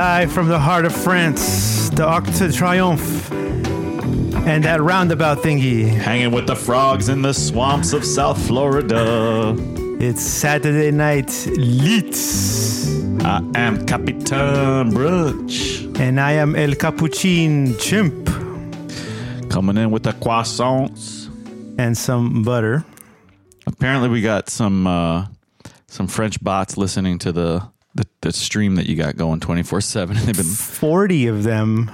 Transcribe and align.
Live 0.00 0.32
from 0.32 0.48
the 0.48 0.58
heart 0.58 0.86
of 0.86 0.96
France, 0.96 1.90
the 1.90 2.06
Arc 2.06 2.24
de 2.24 2.50
Triomphe, 2.50 3.30
and 4.46 4.64
that 4.64 4.80
roundabout 4.80 5.42
thingy. 5.42 5.88
Hanging 5.90 6.30
with 6.30 6.46
the 6.46 6.56
frogs 6.56 7.10
in 7.10 7.20
the 7.20 7.34
swamps 7.34 7.92
of 7.92 8.02
South 8.02 8.40
Florida. 8.46 9.54
It's 10.00 10.22
Saturday 10.22 10.90
night, 10.90 11.30
Leeds, 11.54 12.88
I 13.22 13.42
am 13.54 13.84
Capitan 13.84 14.90
Brunch. 14.90 15.94
and 16.00 16.18
I 16.18 16.32
am 16.32 16.56
El 16.56 16.74
Capuchin 16.76 17.76
Chimp 17.78 18.24
Coming 19.50 19.76
in 19.76 19.90
with 19.90 20.04
the 20.04 20.12
croissants. 20.12 21.28
and 21.78 21.94
some 21.94 22.42
butter. 22.42 22.86
Apparently, 23.66 24.08
we 24.08 24.22
got 24.22 24.48
some 24.48 24.86
uh, 24.86 25.26
some 25.88 26.06
French 26.06 26.42
bots 26.42 26.78
listening 26.78 27.18
to 27.18 27.32
the, 27.32 27.68
the, 28.22 28.32
stream 28.32 28.74
that 28.76 28.86
you 28.86 28.96
got 28.96 29.16
going 29.16 29.40
24 29.40 29.80
7. 29.80 30.16
They've 30.16 30.36
been 30.36 30.44
40 30.44 31.26
of 31.26 31.42
them 31.42 31.90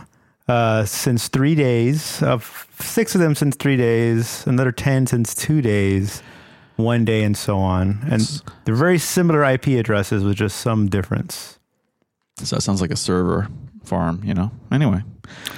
uh, 0.48 0.84
since 0.84 1.28
three 1.28 1.54
days, 1.54 2.22
of 2.22 2.66
six 2.80 3.14
of 3.14 3.20
them 3.20 3.34
since 3.34 3.56
three 3.56 3.76
days, 3.76 4.46
another 4.46 4.72
10 4.72 5.06
since 5.06 5.34
two 5.34 5.60
days, 5.62 6.22
one 6.76 7.04
day, 7.04 7.22
and 7.24 7.36
so 7.36 7.58
on. 7.58 8.00
And 8.10 8.42
they're 8.64 8.74
very 8.74 8.98
similar 8.98 9.44
IP 9.44 9.68
addresses 9.68 10.22
with 10.24 10.36
just 10.36 10.58
some 10.60 10.88
difference. 10.88 11.58
So 12.38 12.56
that 12.56 12.62
sounds 12.62 12.80
like 12.80 12.90
a 12.90 12.96
server 12.96 13.48
farm, 13.84 14.20
you 14.24 14.34
know. 14.34 14.50
Anyway, 14.70 15.02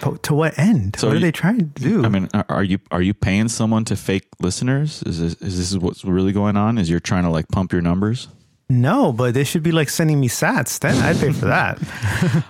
But 0.02 0.22
to 0.24 0.34
what 0.34 0.58
end? 0.58 0.96
So 0.98 1.08
what 1.08 1.14
are 1.14 1.16
you- 1.16 1.22
they 1.22 1.32
trying 1.32 1.58
to 1.58 1.64
do? 1.64 2.05
I 2.05 2.08
mean, 2.08 2.28
are- 2.32 2.44
are 2.48 2.62
you 2.62 2.78
are 2.91 3.02
you 3.02 3.14
paying 3.14 3.48
someone 3.48 3.84
to 3.86 3.96
fake 3.96 4.28
listeners? 4.41 5.02
Is 5.05 5.19
this, 5.19 5.34
is 5.42 5.58
this 5.72 5.82
what's 5.82 6.05
really 6.05 6.32
going 6.32 6.56
on? 6.56 6.78
Is 6.78 6.88
you're 6.88 7.00
trying 7.00 7.25
to 7.25 7.30
like 7.30 7.48
pump 7.48 7.72
your 7.72 7.82
numbers? 7.82 8.28
No, 8.69 9.12
but 9.12 9.33
they 9.34 9.44
should 9.44 9.62
be 9.62 9.72
like 9.72 9.88
sending 9.88 10.20
me 10.20 10.28
sats. 10.28 10.78
Then 10.78 10.94
I'd 11.02 11.16
pay 11.19 11.33
for 11.33 11.47
that. 11.47 11.78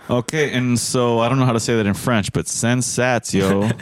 Okay, 0.11 0.53
and 0.53 0.79
so 0.79 1.21
I 1.21 1.29
don't 1.29 1.39
know 1.39 1.45
how 1.45 1.53
to 1.53 1.61
say 1.61 1.77
that 1.77 1.87
in 1.87 1.95
French, 1.95 2.33
but 2.33 2.47
sensats, 2.47 3.33
yo. 3.35 3.69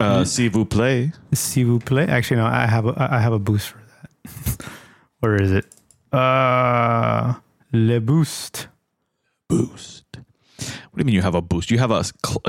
Uh, 0.00 0.24
s'il 0.24 0.50
vous 0.50 0.64
plaît. 0.66 1.12
S'il 1.32 1.66
vous 1.66 1.78
plaît. 1.78 2.08
Actually, 2.10 2.38
no, 2.38 2.46
I 2.46 2.66
have 2.66 2.84
a, 2.84 2.94
I 2.98 3.20
have 3.20 3.32
a 3.32 3.38
boost 3.38 3.68
for 3.68 3.78
that. 3.78 4.66
Where 5.20 5.40
is 5.40 5.52
it? 5.52 5.66
Uh, 6.12 7.34
le 7.72 8.00
boost. 8.00 8.66
Boost. 9.48 10.04
What 10.16 10.96
do 10.96 10.98
you 10.98 11.04
mean 11.04 11.14
you 11.14 11.22
have 11.22 11.36
a 11.36 11.40
boost? 11.40 11.70
You 11.70 11.78
have 11.78 11.92
a 11.92 12.02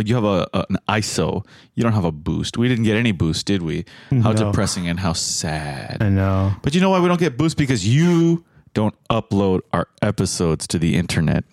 you 0.04 0.16
have 0.16 0.24
a, 0.24 0.48
a- 0.56 0.66
an 0.70 0.78
ISO. 0.90 1.46
You 1.76 1.84
don't 1.84 1.94
have 1.94 2.04
a 2.04 2.12
boost. 2.12 2.58
We 2.58 2.68
didn't 2.68 2.84
get 2.84 2.98
any 2.98 3.12
boost, 3.12 3.46
did 3.46 3.62
we? 3.62 3.86
How 4.10 4.32
No. 4.32 4.34
depressing 4.34 4.88
and 4.88 5.00
how 5.00 5.14
sad. 5.14 5.98
I 6.02 6.10
know. 6.10 6.52
But 6.64 6.74
you 6.74 6.82
know 6.82 6.90
why 6.90 7.00
we 7.00 7.08
don't 7.08 7.20
get 7.20 7.38
boost? 7.38 7.58
Because 7.58 7.88
you 7.88 8.44
don't 8.76 8.94
upload 9.10 9.62
our 9.74 9.88
episodes 10.04 10.68
to 10.68 10.78
the 10.78 10.96
internet. 10.96 11.44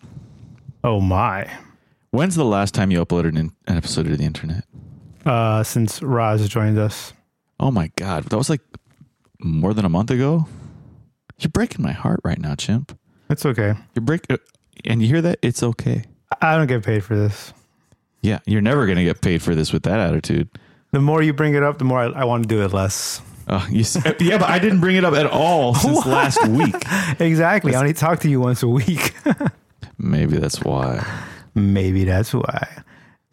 Oh 0.84 1.00
my. 1.00 1.50
When's 2.10 2.34
the 2.34 2.44
last 2.44 2.74
time 2.74 2.90
you 2.90 3.02
uploaded 3.02 3.38
an, 3.38 3.52
episode 3.66 4.02
to 4.02 4.16
the 4.16 4.24
internet? 4.24 4.64
Uh, 5.24 5.62
since 5.62 6.02
Roz 6.02 6.46
joined 6.48 6.78
us. 6.78 7.14
Oh 7.58 7.70
my 7.70 7.90
god, 7.96 8.24
that 8.24 8.36
was 8.36 8.50
like 8.50 8.60
more 9.38 9.72
than 9.72 9.86
a 9.86 9.88
month 9.88 10.10
ago. 10.10 10.46
You're 11.38 11.50
breaking 11.50 11.82
my 11.82 11.92
heart 11.92 12.20
right 12.24 12.38
now, 12.38 12.54
chimp. 12.56 12.98
It's 13.30 13.46
okay. 13.46 13.74
You're 13.94 14.04
breaking, 14.04 14.34
uh, 14.34 14.38
and 14.84 15.00
you 15.00 15.08
hear 15.08 15.22
that? 15.22 15.38
It's 15.42 15.62
okay. 15.62 16.04
I 16.42 16.56
don't 16.56 16.66
get 16.66 16.84
paid 16.84 17.04
for 17.04 17.16
this. 17.16 17.52
Yeah, 18.20 18.40
you're 18.46 18.60
never 18.60 18.86
gonna 18.86 19.04
get 19.04 19.20
paid 19.20 19.42
for 19.42 19.54
this 19.54 19.72
with 19.72 19.84
that 19.84 20.00
attitude. 20.00 20.48
The 20.90 21.00
more 21.00 21.22
you 21.22 21.32
bring 21.32 21.54
it 21.54 21.62
up, 21.62 21.78
the 21.78 21.84
more 21.84 22.00
I, 22.00 22.06
I 22.06 22.24
want 22.24 22.42
to 22.42 22.48
do 22.48 22.62
it 22.62 22.72
less. 22.72 23.22
Uh, 23.52 23.66
you 23.70 23.80
s- 23.80 23.96
yeah, 24.20 24.38
but 24.38 24.48
I 24.48 24.58
didn't 24.58 24.80
bring 24.80 24.96
it 24.96 25.04
up 25.04 25.14
at 25.14 25.26
all 25.26 25.74
since 25.84 26.06
last 26.06 26.46
week. 26.48 26.74
Exactly. 27.20 27.74
I 27.74 27.78
only 27.80 27.92
talk 27.92 28.20
to 28.20 28.28
you 28.30 28.40
once 28.40 28.62
a 28.62 28.68
week. 28.68 29.14
Maybe 29.98 30.36
that's 30.38 30.60
why. 30.62 31.04
Maybe 31.54 32.04
that's 32.04 32.32
why. 32.32 32.66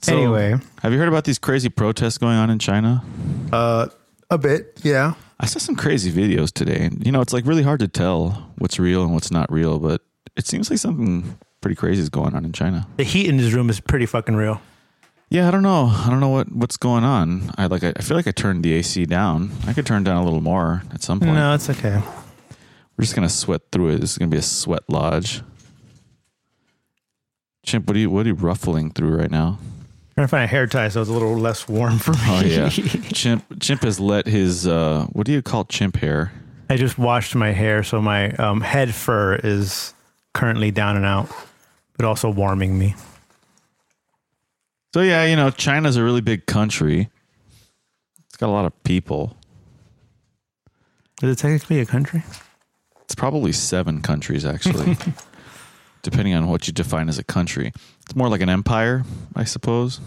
So, 0.01 0.15
anyway, 0.15 0.55
have 0.81 0.93
you 0.93 0.99
heard 0.99 1.07
about 1.07 1.23
these 1.25 1.39
crazy 1.39 1.69
protests 1.69 2.17
going 2.17 2.37
on 2.37 2.49
in 2.49 2.59
China? 2.59 3.03
uh, 3.51 3.87
a 4.29 4.37
bit, 4.37 4.79
yeah. 4.83 5.13
I 5.39 5.45
saw 5.45 5.59
some 5.59 5.75
crazy 5.75 6.11
videos 6.11 6.51
today. 6.51 6.85
and 6.85 7.03
You 7.05 7.11
know, 7.11 7.21
it's 7.21 7.33
like 7.33 7.45
really 7.45 7.63
hard 7.63 7.79
to 7.79 7.87
tell 7.87 8.51
what's 8.59 8.77
real 8.79 9.03
and 9.03 9.13
what's 9.13 9.31
not 9.31 9.51
real, 9.51 9.79
but 9.79 10.01
it 10.35 10.45
seems 10.47 10.69
like 10.69 10.79
something 10.79 11.37
pretty 11.61 11.75
crazy 11.75 12.01
is 12.01 12.09
going 12.09 12.35
on 12.35 12.45
in 12.45 12.51
China. 12.53 12.85
The 12.97 13.03
heat 13.03 13.27
in 13.27 13.37
this 13.37 13.53
room 13.53 13.69
is 13.69 13.79
pretty 13.79 14.05
fucking 14.05 14.35
real. 14.35 14.61
Yeah, 15.29 15.47
I 15.47 15.51
don't 15.51 15.61
know. 15.61 15.85
I 15.85 16.09
don't 16.09 16.19
know 16.19 16.29
what 16.29 16.51
what's 16.51 16.77
going 16.77 17.03
on. 17.03 17.51
I 17.57 17.67
like. 17.67 17.83
I, 17.83 17.93
I 17.95 18.01
feel 18.01 18.17
like 18.17 18.27
I 18.27 18.31
turned 18.31 18.63
the 18.63 18.73
AC 18.73 19.05
down. 19.05 19.51
I 19.67 19.73
could 19.73 19.85
turn 19.85 20.03
down 20.03 20.17
a 20.17 20.23
little 20.23 20.41
more 20.41 20.81
at 20.91 21.03
some 21.03 21.19
point. 21.19 21.33
No, 21.33 21.53
it's 21.53 21.69
okay. 21.69 22.01
We're 22.97 23.03
just 23.03 23.15
gonna 23.15 23.29
sweat 23.29 23.61
through 23.71 23.89
it. 23.89 24.01
This 24.01 24.13
is 24.13 24.17
gonna 24.17 24.31
be 24.31 24.37
a 24.37 24.41
sweat 24.41 24.83
lodge. 24.89 25.41
Chimp, 27.63 27.87
what 27.87 27.95
are 27.95 27.99
you 27.99 28.09
what 28.09 28.25
are 28.25 28.29
you 28.29 28.35
ruffling 28.35 28.91
through 28.91 29.15
right 29.15 29.31
now? 29.31 29.59
trying 30.15 30.27
to 30.27 30.31
find 30.31 30.43
a 30.43 30.47
hair 30.47 30.67
tie 30.67 30.89
so 30.89 30.99
it's 30.99 31.09
a 31.09 31.13
little 31.13 31.37
less 31.37 31.67
warm 31.67 31.97
for 31.97 32.11
me. 32.11 32.19
Oh 32.23 32.41
yeah, 32.41 32.69
Chimp 33.13 33.61
Chimp 33.61 33.83
has 33.83 33.99
let 33.99 34.25
his 34.25 34.67
uh, 34.67 35.05
what 35.11 35.25
do 35.25 35.31
you 35.31 35.41
call 35.41 35.65
chimp 35.65 35.97
hair? 35.97 36.33
I 36.69 36.77
just 36.77 36.97
washed 36.97 37.35
my 37.35 37.51
hair, 37.51 37.83
so 37.83 38.01
my 38.01 38.31
um, 38.33 38.61
head 38.61 38.93
fur 38.93 39.35
is 39.35 39.93
currently 40.33 40.71
down 40.71 40.97
and 40.97 41.05
out, 41.05 41.29
but 41.97 42.05
also 42.05 42.29
warming 42.29 42.77
me. 42.77 42.95
So 44.93 45.01
yeah, 45.01 45.25
you 45.25 45.35
know, 45.35 45.51
China's 45.51 45.97
a 45.97 46.03
really 46.03 46.21
big 46.21 46.45
country. 46.45 47.09
It's 48.27 48.37
got 48.37 48.47
a 48.47 48.51
lot 48.51 48.65
of 48.65 48.83
people. 48.83 49.37
Is 51.21 51.31
it 51.31 51.37
technically 51.37 51.79
a 51.79 51.85
country? 51.85 52.23
It's 53.01 53.15
probably 53.15 53.51
seven 53.51 54.01
countries 54.01 54.45
actually, 54.45 54.97
depending 56.01 56.33
on 56.33 56.47
what 56.47 56.67
you 56.67 56.73
define 56.73 57.09
as 57.09 57.17
a 57.19 57.23
country. 57.23 57.71
It's 58.03 58.15
more 58.15 58.29
like 58.29 58.41
an 58.41 58.49
empire, 58.49 59.03
I 59.35 59.43
suppose. 59.43 59.99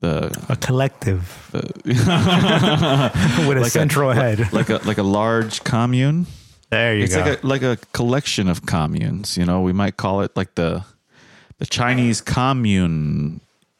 The, 0.00 0.26
A 0.50 0.56
collective 0.56 1.48
the 1.52 1.62
with 3.48 3.56
a 3.56 3.60
Like 3.60 3.66
a- 3.66 3.70
central 3.70 4.10
head. 4.12 4.52
like 4.52 4.68
a 4.68 4.76
like 4.84 4.98
a 4.98 5.02
large 5.02 5.64
commune. 5.64 6.26
there 6.70 6.94
you 6.96 7.04
It's 7.04 7.14
go. 7.14 7.22
like 7.22 7.42
a 7.42 7.46
like 7.46 7.62
a 7.62 7.76
collection 7.92 8.48
of 8.48 8.66
communes. 8.66 9.36
You 9.38 9.44
know, 9.46 9.62
we 9.62 9.72
might 9.72 9.96
call 9.96 10.20
it 10.20 10.36
like 10.36 10.54
the 10.54 10.84
the 11.58 11.66
Chinese 11.66 12.20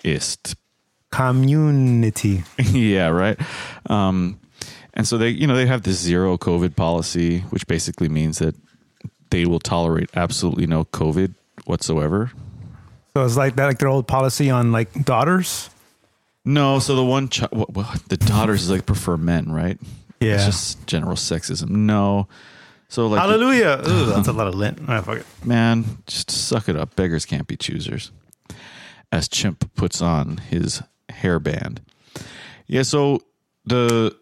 communist. 0.06 0.56
Community. 1.10 2.44
yeah, 2.72 3.08
right. 3.08 3.38
Um, 3.88 4.40
and 4.94 5.06
so 5.06 5.18
they, 5.18 5.28
you 5.28 5.46
know, 5.46 5.54
they 5.54 5.66
have 5.66 5.82
this 5.82 5.98
zero 5.98 6.36
COVID 6.36 6.76
policy, 6.76 7.40
which 7.50 7.66
basically 7.66 8.08
means 8.08 8.38
that 8.38 8.54
they 9.30 9.44
will 9.44 9.60
tolerate 9.60 10.10
absolutely 10.14 10.66
no 10.66 10.84
COVID 10.84 11.34
whatsoever. 11.64 12.32
So 13.14 13.24
it's 13.24 13.36
like 13.36 13.56
that, 13.56 13.66
like 13.66 13.78
their 13.78 13.88
old 13.88 14.06
policy 14.06 14.50
on 14.50 14.72
like 14.72 15.04
daughters. 15.04 15.70
No, 16.44 16.78
so 16.78 16.94
the 16.94 17.04
one 17.04 17.28
chi- 17.28 17.48
what, 17.50 17.74
what, 17.74 18.08
the 18.08 18.16
daughters 18.16 18.62
is 18.62 18.70
like 18.70 18.86
prefer 18.86 19.16
men, 19.16 19.50
right? 19.50 19.78
Yeah. 20.20 20.34
it's 20.34 20.46
just 20.46 20.86
general 20.86 21.16
sexism. 21.16 21.70
No, 21.70 22.28
so 22.88 23.08
like 23.08 23.20
Hallelujah. 23.20 23.82
Ooh, 23.86 24.06
that's 24.06 24.28
a 24.28 24.32
lot 24.32 24.46
of 24.46 24.54
lint. 24.54 24.78
Ah, 24.86 25.00
fuck 25.00 25.18
it. 25.18 25.26
man, 25.44 25.84
just 26.06 26.30
suck 26.30 26.68
it 26.68 26.76
up. 26.76 26.94
Beggars 26.94 27.26
can't 27.26 27.46
be 27.46 27.56
choosers. 27.56 28.12
As 29.16 29.28
Chimp 29.28 29.74
puts 29.74 30.02
on 30.02 30.36
his 30.36 30.82
hairband. 31.08 31.78
Yeah, 32.66 32.82
so 32.82 33.22
the 33.64 34.14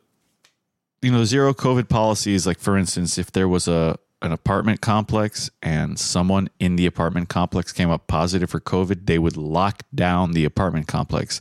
you 1.02 1.10
know, 1.10 1.24
zero 1.24 1.52
COVID 1.52 1.88
policy 1.88 2.32
is 2.32 2.46
like 2.46 2.60
for 2.60 2.78
instance, 2.78 3.18
if 3.18 3.32
there 3.32 3.48
was 3.48 3.66
a 3.66 3.98
an 4.22 4.30
apartment 4.30 4.80
complex 4.80 5.50
and 5.62 5.98
someone 5.98 6.48
in 6.60 6.76
the 6.76 6.86
apartment 6.86 7.28
complex 7.28 7.72
came 7.72 7.90
up 7.90 8.06
positive 8.06 8.48
for 8.48 8.60
COVID, 8.60 9.06
they 9.06 9.18
would 9.18 9.36
lock 9.36 9.82
down 9.92 10.30
the 10.30 10.44
apartment 10.44 10.86
complex 10.86 11.40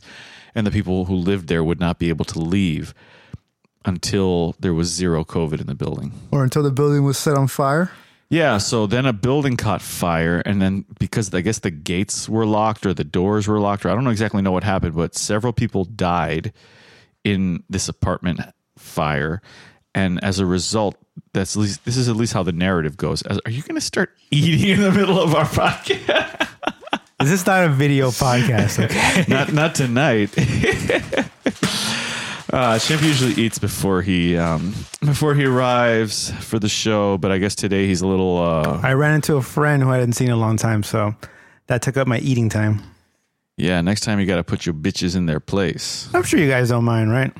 and 0.56 0.66
the 0.66 0.72
people 0.72 1.04
who 1.04 1.14
lived 1.14 1.46
there 1.46 1.62
would 1.62 1.78
not 1.78 2.00
be 2.00 2.08
able 2.08 2.24
to 2.24 2.40
leave 2.40 2.92
until 3.84 4.56
there 4.58 4.74
was 4.74 4.88
zero 4.88 5.24
COVID 5.24 5.60
in 5.60 5.68
the 5.68 5.76
building. 5.76 6.12
Or 6.32 6.42
until 6.42 6.64
the 6.64 6.72
building 6.72 7.04
was 7.04 7.16
set 7.16 7.36
on 7.36 7.46
fire. 7.46 7.92
Yeah, 8.34 8.58
so 8.58 8.88
then 8.88 9.06
a 9.06 9.12
building 9.12 9.56
caught 9.56 9.80
fire, 9.80 10.40
and 10.40 10.60
then 10.60 10.84
because 10.98 11.32
I 11.32 11.40
guess 11.40 11.60
the 11.60 11.70
gates 11.70 12.28
were 12.28 12.44
locked 12.44 12.84
or 12.84 12.92
the 12.92 13.04
doors 13.04 13.46
were 13.46 13.60
locked, 13.60 13.86
or 13.86 13.90
I 13.90 13.94
don't 13.94 14.02
know 14.02 14.10
exactly 14.10 14.42
know 14.42 14.50
what 14.50 14.64
happened, 14.64 14.96
but 14.96 15.14
several 15.14 15.52
people 15.52 15.84
died 15.84 16.52
in 17.22 17.62
this 17.70 17.88
apartment 17.88 18.40
fire, 18.76 19.40
and 19.94 20.18
as 20.24 20.40
a 20.40 20.46
result, 20.46 20.96
that's 21.32 21.54
at 21.54 21.60
least 21.62 21.84
this 21.84 21.96
is 21.96 22.08
at 22.08 22.16
least 22.16 22.32
how 22.32 22.42
the 22.42 22.50
narrative 22.50 22.96
goes. 22.96 23.22
As- 23.22 23.38
Are 23.46 23.52
you 23.52 23.62
going 23.62 23.76
to 23.76 23.80
start 23.80 24.10
eating 24.32 24.68
in 24.70 24.80
the 24.80 24.90
middle 24.90 25.20
of 25.20 25.32
our 25.36 25.44
podcast? 25.60 26.48
Is 27.20 27.30
this 27.30 27.46
not 27.46 27.62
a 27.64 27.68
video 27.68 28.08
podcast? 28.10 28.82
Okay. 28.84 29.26
not 29.28 29.52
not 29.52 29.76
tonight. 29.76 30.34
Uh, 32.54 32.78
Chimp 32.78 33.02
usually 33.02 33.32
eats 33.32 33.58
before 33.58 34.00
he 34.00 34.36
um, 34.36 34.72
before 35.00 35.34
he 35.34 35.44
arrives 35.44 36.30
for 36.30 36.60
the 36.60 36.68
show, 36.68 37.18
but 37.18 37.32
I 37.32 37.38
guess 37.38 37.56
today 37.56 37.88
he's 37.88 38.00
a 38.00 38.06
little 38.06 38.38
uh, 38.38 38.78
I 38.80 38.92
ran 38.92 39.16
into 39.16 39.34
a 39.34 39.42
friend 39.42 39.82
who 39.82 39.90
I 39.90 39.96
hadn't 39.96 40.12
seen 40.12 40.28
in 40.28 40.34
a 40.34 40.36
long 40.36 40.56
time, 40.56 40.84
so 40.84 41.16
that 41.66 41.82
took 41.82 41.96
up 41.96 42.06
my 42.06 42.18
eating 42.18 42.48
time. 42.48 42.80
Yeah, 43.56 43.80
next 43.80 44.02
time 44.02 44.20
you 44.20 44.26
got 44.26 44.36
to 44.36 44.44
put 44.44 44.66
your 44.66 44.72
bitches 44.72 45.16
in 45.16 45.26
their 45.26 45.40
place. 45.40 46.08
I'm 46.14 46.22
sure 46.22 46.38
you 46.38 46.48
guys 46.48 46.68
don't 46.68 46.84
mind, 46.84 47.10
right? 47.10 47.32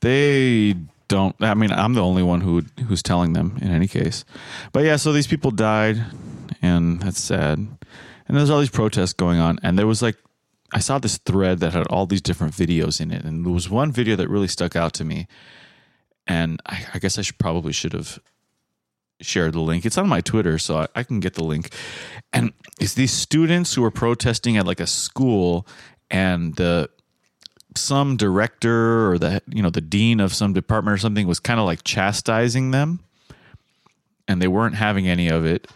They 0.00 0.76
don't. 1.08 1.36
I 1.40 1.52
mean, 1.52 1.70
I'm 1.70 1.92
the 1.92 2.02
only 2.02 2.22
one 2.22 2.40
who 2.40 2.62
who's 2.86 3.02
telling 3.02 3.34
them 3.34 3.58
in 3.60 3.70
any 3.70 3.86
case. 3.86 4.24
But 4.72 4.82
yeah, 4.82 4.96
so 4.96 5.12
these 5.12 5.26
people 5.26 5.50
died, 5.50 6.02
and 6.62 7.00
that's 7.00 7.20
sad. 7.20 7.58
And 7.58 8.36
there's 8.36 8.48
all 8.48 8.60
these 8.60 8.70
protests 8.70 9.12
going 9.12 9.40
on, 9.40 9.58
and 9.62 9.78
there 9.78 9.86
was 9.86 10.00
like 10.00 10.16
I 10.72 10.80
saw 10.80 10.98
this 10.98 11.18
thread 11.18 11.60
that 11.60 11.72
had 11.72 11.86
all 11.86 12.06
these 12.06 12.20
different 12.20 12.54
videos 12.54 13.00
in 13.00 13.10
it, 13.10 13.24
and 13.24 13.44
there 13.44 13.52
was 13.52 13.70
one 13.70 13.90
video 13.90 14.16
that 14.16 14.28
really 14.28 14.48
stuck 14.48 14.76
out 14.76 14.92
to 14.94 15.04
me, 15.04 15.26
and 16.26 16.60
I, 16.66 16.84
I 16.94 16.98
guess 16.98 17.18
I 17.18 17.22
should 17.22 17.38
probably 17.38 17.72
should 17.72 17.94
have 17.94 18.18
shared 19.20 19.54
the 19.54 19.60
link. 19.60 19.84
It's 19.84 19.98
on 19.98 20.08
my 20.08 20.20
Twitter, 20.20 20.58
so 20.58 20.78
I, 20.78 20.86
I 20.94 21.02
can 21.02 21.20
get 21.20 21.34
the 21.34 21.44
link. 21.44 21.74
And 22.32 22.52
it's 22.80 22.94
these 22.94 23.12
students 23.12 23.74
who 23.74 23.84
are 23.84 23.90
protesting 23.90 24.56
at 24.56 24.66
like 24.66 24.80
a 24.80 24.86
school, 24.86 25.66
and 26.10 26.54
the 26.56 26.90
some 27.76 28.16
director 28.16 29.10
or 29.10 29.18
the 29.18 29.42
you 29.48 29.62
know 29.62 29.70
the 29.70 29.80
dean 29.80 30.20
of 30.20 30.34
some 30.34 30.52
department 30.52 30.94
or 30.94 30.98
something 30.98 31.26
was 31.26 31.40
kind 31.40 31.60
of 31.60 31.66
like 31.66 31.84
chastising 31.84 32.70
them, 32.70 33.00
and 34.26 34.42
they 34.42 34.48
weren't 34.48 34.74
having 34.74 35.08
any 35.08 35.28
of 35.28 35.44
it. 35.44 35.66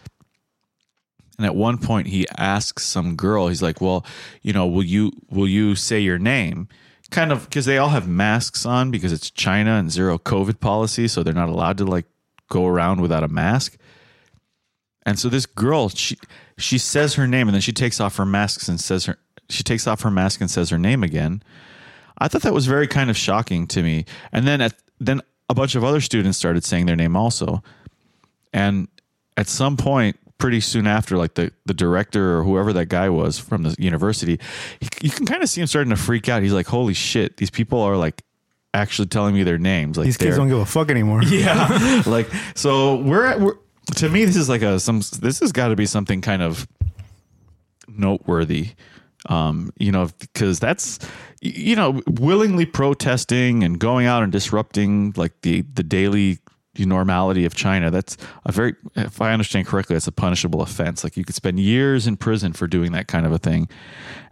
And 1.43 1.49
at 1.49 1.57
one 1.57 1.77
point, 1.77 2.07
he 2.07 2.25
asks 2.37 2.85
some 2.85 3.17
girl, 3.17 3.49
he's 3.49 3.61
like, 3.61 3.81
"Well, 3.81 4.05
you 4.41 4.53
know, 4.53 4.65
will 4.65 4.85
you 4.85 5.11
will 5.29 5.47
you 5.47 5.75
say 5.75 5.99
your 5.99 6.17
name?" 6.17 6.69
Kind 7.11 7.33
of 7.33 7.43
because 7.43 7.65
they 7.65 7.77
all 7.77 7.89
have 7.89 8.07
masks 8.07 8.65
on 8.65 8.91
because 8.91 9.11
it's 9.11 9.29
China 9.29 9.71
and 9.71 9.91
zero 9.91 10.17
COVID 10.17 10.61
policy, 10.61 11.09
so 11.09 11.21
they're 11.21 11.33
not 11.33 11.49
allowed 11.49 11.77
to 11.79 11.85
like 11.85 12.05
go 12.49 12.65
around 12.65 13.01
without 13.01 13.25
a 13.25 13.27
mask. 13.27 13.75
And 15.05 15.19
so 15.19 15.27
this 15.27 15.45
girl, 15.45 15.89
she 15.89 16.17
she 16.57 16.77
says 16.77 17.15
her 17.15 17.27
name, 17.27 17.49
and 17.49 17.53
then 17.53 17.61
she 17.61 17.73
takes 17.73 17.99
off 17.99 18.15
her 18.15 18.25
masks 18.25 18.69
and 18.69 18.79
says 18.79 19.05
her 19.05 19.17
she 19.49 19.63
takes 19.63 19.85
off 19.85 20.01
her 20.03 20.11
mask 20.11 20.39
and 20.39 20.49
says 20.49 20.69
her 20.69 20.79
name 20.79 21.03
again. 21.03 21.43
I 22.19 22.29
thought 22.29 22.43
that 22.43 22.53
was 22.53 22.67
very 22.67 22.87
kind 22.87 23.09
of 23.09 23.17
shocking 23.17 23.67
to 23.67 23.83
me. 23.83 24.05
And 24.31 24.47
then 24.47 24.61
at 24.61 24.75
then 24.97 25.21
a 25.49 25.53
bunch 25.53 25.75
of 25.75 25.83
other 25.83 25.99
students 25.99 26.37
started 26.37 26.63
saying 26.63 26.85
their 26.85 26.95
name 26.95 27.17
also. 27.17 27.61
And 28.53 28.87
at 29.35 29.47
some 29.47 29.75
point, 29.77 30.17
pretty 30.37 30.59
soon 30.59 30.87
after, 30.87 31.17
like 31.17 31.35
the, 31.35 31.51
the 31.65 31.73
director 31.73 32.37
or 32.37 32.43
whoever 32.43 32.73
that 32.73 32.85
guy 32.87 33.09
was 33.09 33.39
from 33.39 33.63
the 33.63 33.75
university, 33.79 34.39
he, 34.79 34.89
you 35.01 35.09
can 35.09 35.25
kind 35.25 35.43
of 35.43 35.49
see 35.49 35.61
him 35.61 35.67
starting 35.67 35.89
to 35.91 35.95
freak 35.95 36.29
out. 36.29 36.41
He's 36.41 36.53
like, 36.53 36.67
"Holy 36.67 36.93
shit! 36.93 37.37
These 37.37 37.49
people 37.49 37.81
are 37.81 37.97
like 37.97 38.23
actually 38.73 39.07
telling 39.07 39.35
me 39.35 39.43
their 39.43 39.57
names. 39.57 39.97
Like 39.97 40.05
These 40.05 40.17
kids 40.17 40.37
don't 40.37 40.49
give 40.49 40.59
a 40.59 40.65
fuck 40.65 40.89
anymore. 40.89 41.23
yeah 41.27 42.03
like 42.05 42.29
so 42.55 42.95
we're, 42.95 43.25
at, 43.25 43.39
we're 43.39 43.55
to 43.95 44.09
me 44.09 44.25
this 44.25 44.35
is 44.35 44.49
like 44.49 44.61
a 44.61 44.79
some 44.79 45.01
this 45.19 45.39
has 45.39 45.51
got 45.51 45.67
to 45.67 45.75
be 45.75 45.85
something 45.85 46.21
kind 46.21 46.41
of 46.41 46.67
noteworthy 47.87 48.69
um 49.27 49.71
you 49.77 49.91
know 49.91 50.09
because 50.19 50.59
that's 50.59 50.99
you 51.41 51.75
know 51.75 52.01
willingly 52.07 52.65
protesting 52.65 53.63
and 53.63 53.79
going 53.79 54.05
out 54.05 54.23
and 54.23 54.31
disrupting 54.31 55.13
like 55.15 55.33
the 55.41 55.61
the 55.73 55.83
daily 55.83 56.39
normality 56.75 57.45
of 57.45 57.53
China 57.53 57.91
that's 57.91 58.17
a 58.45 58.51
very 58.51 58.73
if 58.95 59.21
I 59.21 59.31
understand 59.31 59.67
correctly 59.67 59.95
that's 59.95 60.07
a 60.07 60.11
punishable 60.11 60.61
offense. 60.61 61.03
Like 61.03 61.15
you 61.15 61.23
could 61.23 61.35
spend 61.35 61.59
years 61.59 62.07
in 62.07 62.17
prison 62.17 62.53
for 62.53 62.67
doing 62.67 62.91
that 62.93 63.07
kind 63.07 63.25
of 63.25 63.31
a 63.31 63.37
thing. 63.37 63.69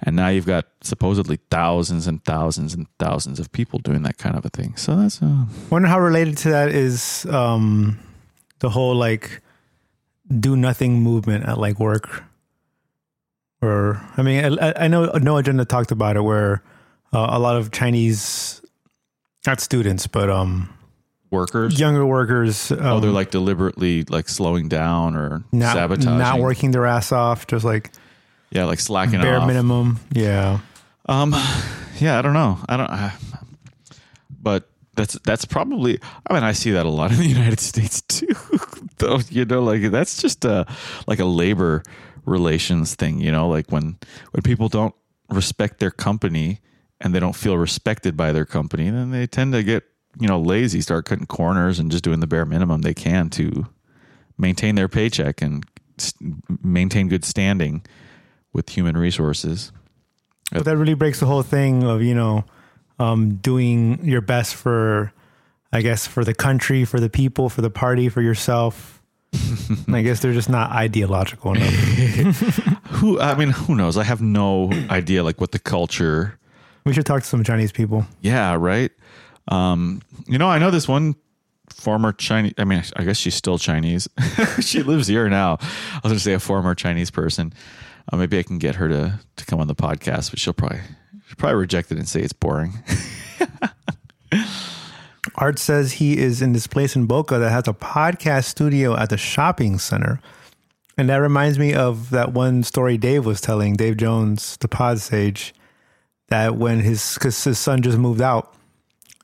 And 0.01 0.15
now 0.15 0.29
you've 0.29 0.47
got 0.47 0.65
supposedly 0.81 1.37
thousands 1.51 2.07
and 2.07 2.23
thousands 2.25 2.73
and 2.73 2.87
thousands 2.97 3.39
of 3.39 3.51
people 3.51 3.79
doing 3.79 4.01
that 4.03 4.17
kind 4.17 4.35
of 4.35 4.45
a 4.45 4.49
thing. 4.49 4.75
So 4.75 4.95
that's 4.95 5.21
uh, 5.21 5.45
Wonder 5.69 5.87
how 5.87 5.99
related 5.99 6.37
to 6.39 6.49
that 6.49 6.69
is 6.69 7.25
um, 7.27 7.99
the 8.59 8.69
whole 8.69 8.95
like 8.95 9.41
do 10.39 10.55
nothing 10.55 11.01
movement 11.01 11.45
at 11.45 11.57
like 11.57 11.79
work. 11.79 12.23
Or 13.61 14.01
I 14.17 14.23
mean, 14.23 14.57
I, 14.59 14.85
I 14.85 14.87
know 14.87 15.05
No 15.21 15.37
Agenda 15.37 15.65
talked 15.65 15.91
about 15.91 16.15
it, 16.15 16.21
where 16.21 16.63
uh, 17.13 17.27
a 17.29 17.37
lot 17.39 17.57
of 17.57 17.71
Chinese, 17.71 18.61
not 19.45 19.59
students, 19.59 20.07
but 20.07 20.31
um, 20.31 20.67
workers 21.31 21.79
younger 21.79 22.05
workers, 22.05 22.71
um, 22.71 22.79
Oh, 22.81 22.99
they're 22.99 23.09
like 23.11 23.31
deliberately 23.31 24.03
like 24.03 24.29
slowing 24.29 24.67
down 24.67 25.15
or 25.15 25.43
not, 25.51 25.73
sabotaging. 25.75 26.17
not 26.17 26.39
working 26.39 26.71
their 26.71 26.85
ass 26.85 27.11
off, 27.11 27.47
just 27.47 27.65
like 27.65 27.91
Yeah, 28.51 28.65
like 28.65 28.79
slacking 28.79 29.21
bare 29.21 29.39
off. 29.39 29.47
minimum. 29.47 29.99
Yeah, 30.13 30.59
Um, 31.07 31.31
yeah, 31.99 32.19
I 32.19 32.21
don't 32.21 32.33
know. 32.33 32.59
I 32.67 32.77
don't. 32.77 32.89
I, 32.89 33.13
but 34.29 34.69
that's 34.95 35.17
that's 35.23 35.45
probably. 35.45 35.99
I 36.29 36.33
mean, 36.33 36.43
I 36.43 36.51
see 36.51 36.71
that 36.71 36.85
a 36.85 36.89
lot 36.89 37.11
in 37.11 37.17
the 37.17 37.25
United 37.39 37.59
States 37.59 38.01
too. 38.01 38.27
Though 38.97 39.19
you 39.29 39.45
know, 39.45 39.61
like 39.63 39.89
that's 39.91 40.21
just 40.21 40.43
a 40.45 40.65
like 41.07 41.19
a 41.19 41.25
labor 41.25 41.83
relations 42.25 42.95
thing. 42.95 43.19
You 43.19 43.31
know, 43.31 43.47
like 43.47 43.71
when 43.71 43.97
when 44.31 44.41
people 44.43 44.67
don't 44.67 44.93
respect 45.29 45.79
their 45.79 45.91
company 45.91 46.59
and 46.99 47.15
they 47.15 47.19
don't 47.19 47.35
feel 47.35 47.57
respected 47.57 48.17
by 48.17 48.31
their 48.31 48.45
company, 48.45 48.89
then 48.89 49.11
they 49.11 49.25
tend 49.27 49.53
to 49.53 49.63
get 49.63 49.83
you 50.19 50.27
know 50.27 50.39
lazy, 50.39 50.81
start 50.81 51.05
cutting 51.05 51.25
corners 51.25 51.79
and 51.79 51.91
just 51.91 52.03
doing 52.03 52.19
the 52.19 52.27
bare 52.27 52.45
minimum 52.45 52.81
they 52.81 52.93
can 52.93 53.29
to 53.31 53.67
maintain 54.37 54.75
their 54.75 54.87
paycheck 54.87 55.41
and 55.41 55.65
maintain 56.63 57.07
good 57.07 57.23
standing 57.23 57.83
with 58.53 58.69
human 58.69 58.97
resources. 58.97 59.71
but 60.51 60.65
that 60.65 60.77
really 60.77 60.95
breaks 60.95 61.19
the 61.19 61.25
whole 61.25 61.43
thing 61.43 61.83
of 61.83 62.01
you 62.01 62.15
know 62.15 62.43
um, 63.01 63.35
doing 63.35 64.03
your 64.05 64.21
best 64.21 64.55
for, 64.55 65.11
I 65.73 65.81
guess, 65.81 66.05
for 66.05 66.23
the 66.23 66.33
country, 66.33 66.85
for 66.85 66.99
the 66.99 67.09
people, 67.09 67.49
for 67.49 67.61
the 67.61 67.69
party, 67.69 68.09
for 68.09 68.21
yourself. 68.21 69.01
I 69.91 70.01
guess 70.01 70.19
they're 70.19 70.33
just 70.33 70.49
not 70.49 70.71
ideological 70.71 71.53
enough. 71.55 71.73
Who 72.89 73.19
I 73.19 73.35
mean, 73.35 73.49
who 73.49 73.75
knows? 73.75 73.97
I 73.97 74.03
have 74.03 74.21
no 74.21 74.69
idea 74.89 75.23
like 75.23 75.39
what 75.39 75.53
the 75.53 75.59
culture. 75.59 76.37
We 76.85 76.93
should 76.93 77.05
talk 77.05 77.21
to 77.21 77.27
some 77.27 77.43
Chinese 77.43 77.71
people. 77.71 78.05
Yeah, 78.21 78.55
right. 78.55 78.91
Um, 79.47 80.01
you 80.27 80.37
know, 80.37 80.47
I 80.47 80.59
know 80.59 80.71
this 80.71 80.87
one 80.87 81.15
former 81.69 82.11
Chinese. 82.13 82.53
I 82.57 82.63
mean, 82.63 82.83
I 82.95 83.03
guess 83.03 83.17
she's 83.17 83.35
still 83.35 83.57
Chinese. 83.57 84.07
she 84.61 84.83
lives 84.83 85.07
here 85.07 85.29
now. 85.29 85.57
I 85.61 85.99
was 86.03 86.11
going 86.11 86.15
to 86.15 86.19
say 86.19 86.33
a 86.33 86.39
former 86.39 86.75
Chinese 86.75 87.11
person. 87.11 87.53
Uh, 88.11 88.17
maybe 88.17 88.37
I 88.39 88.43
can 88.43 88.57
get 88.57 88.75
her 88.75 88.89
to 88.89 89.19
to 89.35 89.45
come 89.45 89.59
on 89.59 89.67
the 89.67 89.75
podcast, 89.75 90.31
but 90.31 90.39
she'll 90.39 90.53
probably 90.53 90.81
she'll 91.27 91.37
probably 91.37 91.59
reject 91.59 91.91
it 91.91 91.97
and 91.97 92.07
say 92.07 92.21
it's 92.21 92.33
boring. 92.33 92.83
Art 95.35 95.59
says 95.59 95.93
he 95.93 96.17
is 96.17 96.41
in 96.41 96.53
this 96.53 96.67
place 96.67 96.95
in 96.95 97.05
Boca 97.05 97.37
that 97.37 97.51
has 97.51 97.67
a 97.67 97.73
podcast 97.73 98.45
studio 98.45 98.95
at 98.97 99.09
the 99.09 99.17
shopping 99.17 99.77
center. 99.77 100.19
And 100.97 101.09
that 101.09 101.17
reminds 101.17 101.57
me 101.57 101.73
of 101.73 102.09
that 102.09 102.33
one 102.33 102.63
story 102.63 102.97
Dave 102.97 103.25
was 103.25 103.39
telling, 103.39 103.75
Dave 103.75 103.97
Jones, 103.97 104.57
the 104.57 104.67
pod 104.67 104.99
sage, 104.99 105.53
that 106.29 106.55
when 106.55 106.79
his, 106.79 107.17
cause 107.17 107.43
his 107.43 107.59
son 107.59 107.81
just 107.81 107.97
moved 107.97 108.21
out 108.21 108.53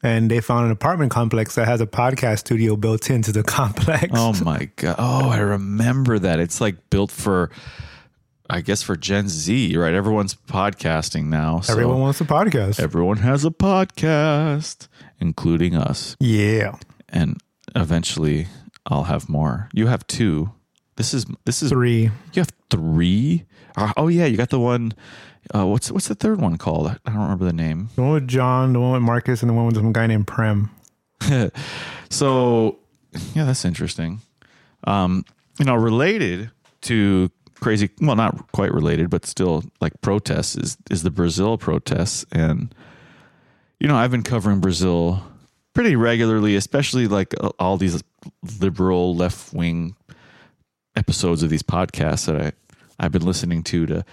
and 0.03 0.29
they 0.31 0.39
found 0.41 0.65
an 0.65 0.71
apartment 0.71 1.11
complex 1.11 1.55
that 1.55 1.67
has 1.67 1.81
a 1.81 1.87
podcast 1.87 2.39
studio 2.39 2.75
built 2.75 3.09
into 3.09 3.31
the 3.31 3.43
complex. 3.57 4.09
oh 4.13 4.33
my 4.43 4.69
god! 4.75 4.95
Oh, 4.99 5.29
I 5.29 5.39
remember 5.39 6.19
that. 6.19 6.39
It's 6.39 6.61
like 6.61 6.89
built 6.89 7.11
for, 7.11 7.49
I 8.49 8.61
guess, 8.61 8.81
for 8.83 8.95
Gen 8.95 9.27
Z, 9.27 9.75
right? 9.77 9.93
Everyone's 9.93 10.35
podcasting 10.35 11.25
now. 11.25 11.59
So 11.61 11.73
Everyone 11.73 11.99
wants 11.99 12.21
a 12.21 12.25
podcast. 12.25 12.79
everyone 12.79 13.17
has 13.17 13.43
a 13.45 13.49
podcast, 13.51 14.87
including 15.19 15.75
us. 15.75 16.15
yeah. 16.19 16.75
and 17.09 17.37
eventually 17.75 18.47
I'll 18.85 19.03
have 19.05 19.27
more. 19.29 19.69
You 19.73 19.87
have 19.87 20.05
two. 20.07 20.51
This 20.95 21.13
is 21.13 21.25
this 21.45 21.61
is 21.61 21.69
Three. 21.69 22.03
you 22.33 22.39
have 22.41 22.51
three. 22.69 23.45
Uh, 23.75 23.93
Oh 23.97 24.07
yeah, 24.07 24.25
you 24.25 24.35
got 24.37 24.49
the 24.49 24.59
one. 24.59 24.93
Uh, 25.53 25.65
what's 25.65 25.91
what's 25.91 26.07
the 26.07 26.15
third 26.15 26.41
one 26.41 26.57
called? 26.57 26.87
I 26.87 27.11
don't 27.11 27.21
remember 27.21 27.45
the 27.45 27.53
name. 27.53 27.89
The 27.95 28.01
one 28.01 28.11
with 28.13 28.27
John, 28.27 28.73
the 28.73 28.79
one 28.79 28.93
with 28.93 29.01
Marcus, 29.01 29.41
and 29.41 29.49
the 29.49 29.53
one 29.53 29.65
with 29.67 29.75
some 29.75 29.93
guy 29.93 30.07
named 30.07 30.27
Prem. 30.27 30.71
So 32.09 32.79
yeah, 33.33 33.45
that's 33.45 33.65
interesting. 33.65 34.21
Um, 34.85 35.25
you 35.59 35.65
know, 35.65 35.75
related 35.75 36.51
to 36.83 37.31
crazy. 37.55 37.89
Well, 37.99 38.15
not 38.15 38.51
quite 38.51 38.73
related, 38.73 39.09
but 39.09 39.25
still 39.25 39.63
like 39.81 39.99
protests 40.01 40.55
is 40.55 40.77
is 40.89 41.03
the 41.03 41.11
Brazil 41.11 41.57
protests, 41.57 42.25
and 42.31 42.73
you 43.79 43.87
know, 43.87 43.95
I've 43.95 44.11
been 44.11 44.23
covering 44.23 44.59
Brazil 44.61 45.23
pretty 45.73 45.95
regularly, 45.95 46.55
especially 46.55 47.07
like 47.07 47.33
all 47.59 47.77
these 47.77 48.03
liberal 48.59 49.15
left 49.15 49.53
wing 49.53 49.95
episodes 50.95 51.43
of 51.43 51.49
these 51.49 51.63
podcasts 51.63 52.25
that 52.25 52.41
I 52.41 52.51
I've 52.99 53.11
been 53.11 53.25
listening 53.25 53.63
to 53.63 53.85
to 53.87 54.05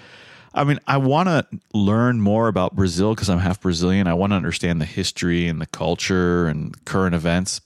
I 0.55 0.63
mean, 0.63 0.79
I 0.87 0.99
want 0.99 1.29
to 1.29 1.47
learn 1.73 2.21
more 2.21 2.47
about 2.47 2.77
Brazil 2.77 3.15
because 3.15 3.29
I'm 3.29 3.41
half 3.41 3.61
Brazilian. 3.61 4.07
I 4.07 4.15
want 4.15 4.31
to 4.31 4.37
understand 4.37 4.81
the 4.81 4.87
history 4.87 5.49
and 5.49 5.61
the 5.61 5.67
culture 5.67 6.47
and 6.47 6.83
current 6.85 7.15
events. 7.15 7.61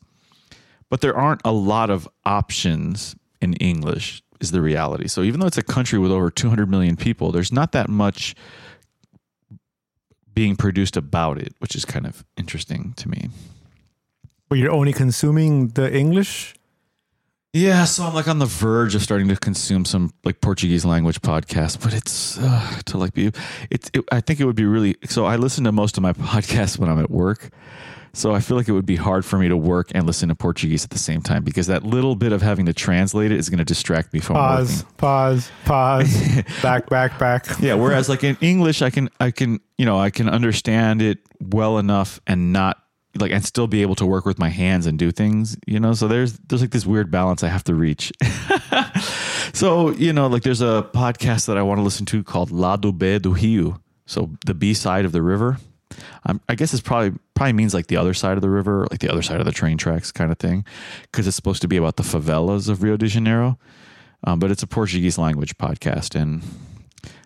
But 0.88 1.02
there 1.02 1.14
aren't 1.14 1.42
a 1.44 1.52
lot 1.52 1.90
of 1.90 2.08
options 2.24 3.14
in 3.42 3.52
English, 3.54 4.22
is 4.40 4.52
the 4.52 4.62
reality. 4.62 5.06
So 5.06 5.22
even 5.22 5.38
though 5.38 5.46
it's 5.46 5.58
a 5.58 5.62
country 5.62 5.98
with 5.98 6.10
over 6.10 6.30
200 6.30 6.70
million 6.70 6.96
people, 6.96 7.30
there's 7.30 7.52
not 7.52 7.72
that 7.72 7.90
much 7.90 8.34
being 10.32 10.56
produced 10.56 10.96
about 10.96 11.36
it, 11.36 11.54
which 11.58 11.74
is 11.76 11.84
kind 11.84 12.06
of 12.06 12.24
interesting 12.38 12.94
to 12.96 13.08
me. 13.08 13.28
But 14.48 14.58
you're 14.58 14.72
only 14.72 14.94
consuming 14.94 15.68
the 15.68 15.94
English 15.94 16.54
Yeah, 17.54 17.84
so 17.84 18.04
I'm 18.04 18.14
like 18.14 18.28
on 18.28 18.38
the 18.40 18.46
verge 18.46 18.94
of 18.94 19.02
starting 19.02 19.28
to 19.28 19.36
consume 19.36 19.86
some 19.86 20.12
like 20.22 20.40
Portuguese 20.42 20.84
language 20.84 21.22
podcasts, 21.22 21.82
but 21.82 21.94
it's 21.94 22.36
uh, 22.38 22.80
to 22.86 22.98
like 22.98 23.14
be 23.14 23.32
it's. 23.70 23.90
It, 23.94 24.04
I 24.12 24.20
think 24.20 24.38
it 24.38 24.44
would 24.44 24.54
be 24.56 24.66
really. 24.66 24.96
So 25.06 25.24
I 25.24 25.36
listen 25.36 25.64
to 25.64 25.72
most 25.72 25.96
of 25.96 26.02
my 26.02 26.12
podcasts 26.14 26.78
when 26.78 26.90
I'm 26.90 26.98
at 26.98 27.10
work. 27.10 27.50
So 28.12 28.34
I 28.34 28.40
feel 28.40 28.56
like 28.56 28.68
it 28.68 28.72
would 28.72 28.86
be 28.86 28.96
hard 28.96 29.24
for 29.24 29.38
me 29.38 29.48
to 29.48 29.56
work 29.56 29.92
and 29.94 30.06
listen 30.06 30.28
to 30.28 30.34
Portuguese 30.34 30.82
at 30.82 30.90
the 30.90 30.98
same 30.98 31.20
time 31.22 31.44
because 31.44 31.68
that 31.68 31.84
little 31.84 32.16
bit 32.16 32.32
of 32.32 32.42
having 32.42 32.66
to 32.66 32.72
translate 32.72 33.30
it 33.30 33.38
is 33.38 33.48
going 33.48 33.58
to 33.58 33.64
distract 33.64 34.12
me 34.12 34.18
from 34.18 34.34
Pause, 34.36 34.82
working. 34.82 34.94
pause, 34.96 35.50
pause, 35.64 36.42
back, 36.62 36.88
back, 36.88 37.18
back. 37.18 37.46
Yeah, 37.60 37.74
whereas 37.74 38.08
like 38.08 38.24
in 38.24 38.36
English, 38.40 38.82
I 38.82 38.90
can 38.90 39.08
I 39.20 39.30
can 39.30 39.60
you 39.78 39.86
know 39.86 39.98
I 39.98 40.10
can 40.10 40.28
understand 40.28 41.00
it 41.00 41.18
well 41.40 41.78
enough 41.78 42.20
and 42.26 42.52
not 42.52 42.82
like 43.20 43.32
and 43.32 43.44
still 43.44 43.66
be 43.66 43.82
able 43.82 43.94
to 43.96 44.06
work 44.06 44.24
with 44.24 44.38
my 44.38 44.48
hands 44.48 44.86
and 44.86 44.98
do 44.98 45.10
things 45.10 45.56
you 45.66 45.80
know? 45.80 45.92
So 45.94 46.08
there's 46.08 46.34
there's 46.38 46.60
like 46.60 46.70
this 46.70 46.86
weird 46.86 47.10
balance 47.10 47.42
i 47.42 47.48
have 47.48 47.64
to 47.64 47.74
reach. 47.74 48.12
So 49.54 49.90
you 49.90 50.12
know 50.12 50.26
like 50.26 50.42
there's 50.42 50.60
a 50.60 50.88
podcast 50.92 51.46
that 51.46 51.56
i 51.58 51.62
want 51.62 51.78
to 51.78 51.82
listen 51.82 52.06
to 52.06 52.22
called 52.22 52.50
lado 52.50 52.92
b 52.92 53.18
do 53.18 53.32
rio. 53.34 53.80
So 54.06 54.30
the 54.46 54.54
b 54.54 54.74
side 54.74 55.04
of 55.04 55.12
the 55.12 55.22
river. 55.22 55.58
Um, 56.26 56.40
i 56.48 56.54
guess 56.54 56.72
it's 56.74 56.82
probably 56.82 57.18
probably 57.34 57.54
means 57.54 57.72
like 57.74 57.86
the 57.86 57.96
other 57.96 58.12
side 58.14 58.36
of 58.36 58.42
the 58.42 58.50
river 58.50 58.86
like 58.90 59.00
the 59.00 59.10
other 59.10 59.22
side 59.22 59.40
of 59.40 59.46
the 59.46 59.52
train 59.52 59.78
tracks 59.78 60.12
kind 60.12 60.30
of 60.30 60.38
thing 60.38 60.64
because 61.02 61.26
it's 61.26 61.34
supposed 61.34 61.62
to 61.62 61.68
be 61.68 61.78
about 61.78 61.96
the 61.96 62.02
favelas 62.02 62.68
of 62.68 62.82
rio 62.82 62.96
de 62.96 63.06
janeiro. 63.06 63.58
Um, 64.24 64.38
but 64.38 64.50
it's 64.50 64.62
a 64.62 64.66
portuguese 64.66 65.16
language 65.18 65.56
podcast 65.56 66.14
and 66.14 66.42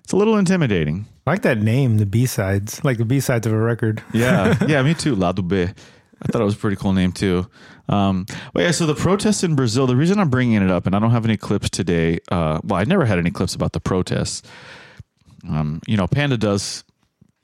it's 0.03 0.13
a 0.13 0.17
little 0.17 0.37
intimidating 0.37 1.07
I 1.27 1.31
like 1.31 1.43
that 1.43 1.59
name, 1.59 1.99
the 1.99 2.07
B 2.07 2.27
sides, 2.27 2.83
like 2.85 2.99
the 2.99 3.05
B 3.05 3.21
sides 3.21 3.47
of 3.47 3.53
a 3.53 3.59
record. 3.59 4.03
yeah, 4.13 4.57
yeah, 4.69 4.83
me 4.83 4.95
too. 4.95 5.15
Lado 5.15 5.43
B. 5.43 5.63
I 5.63 6.27
thought 6.27 6.41
it 6.41 6.45
was 6.45 6.55
a 6.55 6.59
pretty 6.59 6.77
cool 6.77 6.93
name 6.93 7.13
too. 7.13 7.49
Um, 7.89 8.27
but 8.53 8.63
yeah, 8.63 8.71
so 8.71 8.87
the 8.87 8.95
protests 8.95 9.45
in 9.45 9.55
Brazil. 9.55 9.87
The 9.87 9.97
reason 9.97 10.19
I'm 10.19 10.31
bringing 10.31 10.63
it 10.63 10.71
up, 10.71 10.87
and 10.87 10.97
I 10.97 10.99
don't 10.99 11.11
have 11.11 11.25
any 11.25 11.37
clips 11.37 11.71
today. 11.71 12.19
Uh, 12.31 12.61
well, 12.65 12.81
I 12.81 12.85
never 12.85 13.05
had 13.05 13.19
any 13.19 13.31
clips 13.31 13.55
about 13.55 13.73
the 13.73 13.81
protests. 13.81 14.43
Um, 15.49 15.81
you 15.87 15.97
know, 15.97 16.07
Panda 16.07 16.37
does 16.37 16.85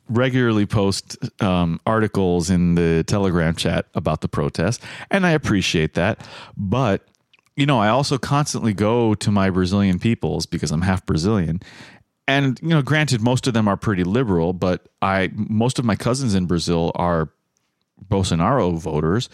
regularly 0.09 0.67
post 0.67 1.17
um, 1.43 1.81
articles 1.87 2.51
in 2.51 2.75
the 2.75 3.05
Telegram 3.05 3.55
chat 3.55 3.87
about 3.95 4.23
the 4.23 4.29
protests, 4.29 4.85
and 5.11 5.25
I 5.25 5.31
appreciate 5.31 5.95
that. 5.95 6.27
But 6.57 7.07
you 7.57 7.67
know, 7.67 7.81
I 7.81 7.89
also 7.89 8.19
constantly 8.19 8.73
go 8.73 9.15
to 9.15 9.31
my 9.33 9.51
Brazilian 9.51 9.99
peoples 9.99 10.47
because 10.47 10.71
I'm 10.71 10.83
half 10.83 11.05
Brazilian, 11.05 11.61
and 12.29 12.61
you 12.63 12.69
know 12.69 12.83
granted 12.83 13.21
most 13.21 13.49
of 13.49 13.55
them 13.55 13.67
are 13.67 13.77
pretty 13.77 14.05
liberal 14.05 14.53
but 14.53 14.89
i 15.03 15.31
most 15.35 15.81
of 15.81 15.85
my 15.85 15.97
cousins 15.97 16.35
in 16.35 16.47
brazil 16.47 16.93
are 16.95 17.31
bolsonaro 18.07 18.79
voters. 18.79 19.29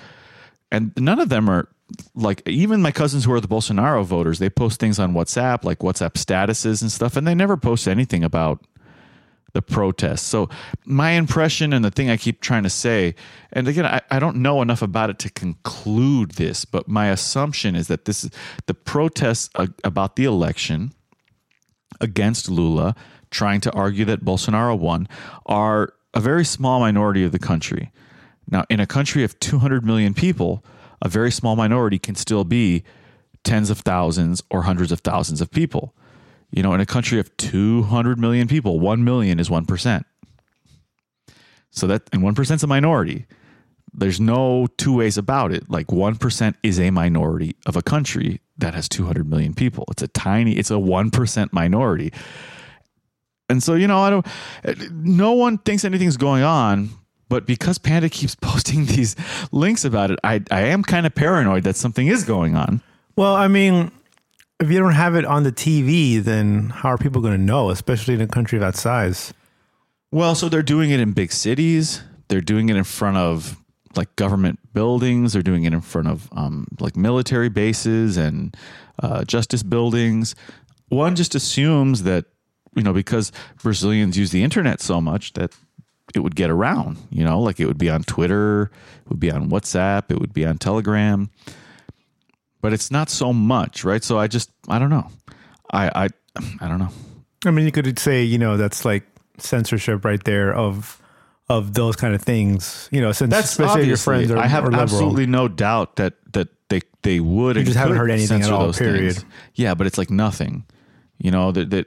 And 0.73 0.93
none 0.99 1.21
of 1.21 1.29
them 1.29 1.49
are 1.49 1.69
like 2.15 2.43
even 2.49 2.83
my 2.83 2.91
cousins 2.91 3.25
who 3.25 3.33
are 3.33 3.41
the 3.41 3.49
bolsonaro 3.49 4.05
voters 4.05 4.39
they 4.39 4.51
post 4.51 4.81
things 4.81 4.99
on 4.99 5.13
whatsapp 5.13 5.65
like 5.65 5.81
whatsapp 5.81 6.13
statuses 6.15 6.81
and 6.83 6.91
stuff 6.91 7.17
and 7.17 7.27
they 7.27 7.35
never 7.35 7.57
post 7.57 7.87
anything 7.87 8.25
about 8.25 8.65
the 9.53 9.63
protests. 9.63 10.23
So 10.23 10.49
my 10.85 11.13
impression 11.13 11.73
and 11.73 11.85
the 11.85 11.91
thing 11.91 12.11
i 12.11 12.17
keep 12.17 12.41
trying 12.41 12.65
to 12.65 12.71
say 12.71 13.15
and 13.53 13.69
again 13.69 13.87
I, 13.87 14.01
I 14.11 14.19
don't 14.19 14.37
know 14.37 14.63
enough 14.63 14.83
about 14.83 15.11
it 15.11 15.19
to 15.21 15.31
conclude 15.31 16.33
this 16.33 16.65
but 16.65 16.89
my 16.89 17.09
assumption 17.09 17.77
is 17.77 17.87
that 17.89 18.07
this 18.07 18.25
is 18.25 18.31
the 18.67 18.75
protests 18.75 19.51
about 19.85 20.17
the 20.17 20.25
election 20.25 20.93
against 22.01 22.49
Lula, 22.49 22.95
trying 23.31 23.61
to 23.63 23.73
argue 23.73 24.05
that 24.05 24.25
Bolsonaro 24.25 24.79
won, 24.79 25.09
are 25.47 25.95
a 26.13 26.21
very 26.21 26.45
small 26.45 26.81
minority 26.81 27.25
of 27.25 27.33
the 27.33 27.39
country. 27.39 27.91
Now, 28.49 28.65
in 28.69 28.81
a 28.81 28.87
country 28.87 29.25
of 29.25 29.39
200 29.41 29.85
million 29.85 30.15
people, 30.15 30.65
a 31.03 31.09
very 31.09 31.31
small 31.31 31.57
minority 31.57 31.99
can 31.99 32.15
still 32.15 32.45
be 32.45 32.85
tens 33.43 33.71
of 33.71 33.81
thousands 33.81 34.43
or 34.51 34.63
hundreds 34.63 34.93
of 34.93 35.01
thousands 35.01 35.41
of 35.41 35.51
people. 35.51 35.95
You 36.51 36.63
know, 36.63 36.73
in 36.73 36.81
a 36.81 36.87
country 36.87 37.19
of 37.19 37.37
200 37.37 38.19
million 38.19 38.49
people, 38.49 38.79
1 38.81 39.05
million 39.05 39.41
is 39.41 39.49
1%. 39.49 40.05
So 41.71 41.87
that, 41.89 42.09
and 42.13 42.23
1% 42.23 42.55
is 42.55 42.63
a 42.63 42.67
minority. 42.67 43.27
There's 43.95 44.21
no 44.21 44.67
two 44.77 44.97
ways 44.97 45.17
about 45.17 45.53
it. 45.53 45.71
Like 45.71 45.87
1% 45.89 46.55
is 46.63 46.81
a 46.81 46.91
minority 46.91 47.55
of 47.67 47.77
a 47.77 47.83
country 47.83 48.41
that 48.59 48.75
has 48.75 48.89
200 48.89 49.29
million 49.29 49.55
people. 49.55 49.85
It's 49.91 50.03
a 50.03 50.09
tiny, 50.09 50.53
it's 50.53 50.71
a 50.71 50.75
1% 50.75 51.53
minority. 51.53 52.13
And 53.49 53.63
so, 53.63 53.75
you 53.75 53.87
know, 53.87 54.01
I 54.01 54.11
don't, 54.11 54.27
no 54.91 55.33
one 55.33 55.59
thinks 55.59 55.85
anything's 55.85 56.17
going 56.17 56.43
on, 56.43 56.91
but 57.29 57.47
because 57.47 57.79
Panda 57.79 58.09
keeps 58.09 58.35
posting 58.41 58.87
these 58.87 59.17
links 59.53 59.85
about 59.85 60.11
it, 60.11 60.19
I, 60.25 60.43
I 60.51 60.63
am 60.63 60.83
kind 60.83 61.07
of 61.07 61.15
paranoid 61.15 61.65
that 61.65 61.77
something 61.77 62.07
is 62.07 62.25
going 62.25 62.57
on. 62.57 62.81
Well, 63.17 63.35
I 63.35 63.49
mean, 63.49 63.93
if 64.61 64.71
you 64.71 64.79
don't 64.79 64.93
have 64.93 65.15
it 65.15 65.25
on 65.25 65.43
the 65.43 65.53
TV, 65.53 66.23
then 66.23 66.71
how 66.71 66.91
are 66.91 66.99
people 66.99 67.23
going 67.23 67.37
to 67.37 67.43
know, 67.43 67.71
especially 67.71 68.15
in 68.15 68.21
a 68.21 68.27
country 68.27 68.59
that 68.59 68.77
size? 68.77 69.33
Well, 70.11 70.35
so 70.35 70.49
they're 70.49 70.63
doing 70.63 70.91
it 70.91 71.01
in 71.01 71.13
big 71.13 71.33
cities. 71.33 72.03
They're 72.29 72.41
doing 72.41 72.69
it 72.69 72.77
in 72.77 72.85
front 72.85 73.17
of 73.17 73.61
like 73.97 74.15
government 74.17 74.59
buildings. 74.73 75.33
They're 75.33 75.43
doing 75.43 75.65
it 75.65 75.73
in 75.73 75.81
front 75.81 76.09
of 76.09 76.29
um, 76.33 76.67
like 76.81 76.97
military 76.97 77.49
bases 77.49 78.17
and 78.17 78.57
uh, 79.03 79.25
justice 79.25 79.63
buildings. 79.63 80.35
One 80.89 81.17
just 81.17 81.35
assumes 81.35 82.03
that 82.05 82.27
you 82.77 82.83
know 82.83 82.93
because 82.93 83.33
Brazilians 83.63 84.19
use 84.19 84.31
the 84.31 84.43
internet 84.43 84.81
so 84.81 85.01
much 85.01 85.33
that 85.35 85.55
it 86.15 86.21
would 86.21 86.37
get 86.37 86.51
around. 86.51 86.99
You 87.11 87.25
know, 87.25 87.41
like 87.41 87.61
it 87.61 87.67
would 87.67 87.79
be 87.79 87.91
on 87.91 88.03
Twitter, 88.03 88.71
it 89.05 89.09
would 89.09 89.21
be 89.21 89.31
on 89.31 89.51
WhatsApp, 89.51 90.11
it 90.11 90.21
would 90.21 90.33
be 90.33 90.45
on 90.45 90.59
Telegram. 90.59 91.31
But 92.61 92.73
it's 92.73 92.91
not 92.91 93.11
so 93.11 93.33
much, 93.33 93.85
right? 93.85 94.03
So 94.03 94.19
I 94.19 94.27
just 94.27 94.51
I 94.69 94.79
don't 94.79 94.91
know. 94.91 95.09
I 95.73 96.07
I 96.07 96.09
I 96.61 96.69
don't 96.69 96.79
know. 96.79 96.91
I 97.45 97.51
mean, 97.51 97.67
you 97.67 97.73
could 97.73 97.99
say 97.99 98.23
you 98.23 98.39
know 98.39 98.57
that's 98.57 98.85
like 98.85 99.05
censorship 99.39 100.05
right 100.05 100.23
there 100.25 100.55
of 100.55 101.01
of 101.49 101.75
those 101.75 101.97
kind 101.97 102.15
of 102.15 102.23
things. 102.23 102.89
You 102.91 103.01
know, 103.01 103.13
since 103.13 103.31
That's 103.31 103.51
especially 103.51 103.87
your 103.87 103.97
friends 103.97 104.31
are, 104.31 104.39
I 104.39 104.47
have 104.47 104.65
are 104.65 104.75
absolutely 104.75 105.27
no 105.27 105.49
doubt 105.49 105.97
that 105.97 106.15
that 106.33 106.49
they 106.69 106.81
they 107.03 107.21
would. 107.21 107.57
You 107.57 107.65
just 107.65 107.77
haven't 107.77 107.97
heard 107.97 108.11
anything 108.11 108.43
at 108.43 108.51
all, 108.51 108.67
those 108.67 108.79
period. 108.79 109.15
things. 109.15 109.25
Yeah, 109.55 109.75
but 109.75 109.87
it's 109.87 109.99
like 109.99 110.11
nothing. 110.11 110.65
You 111.19 111.31
know 111.31 111.53
that 111.53 111.71
that 111.71 111.87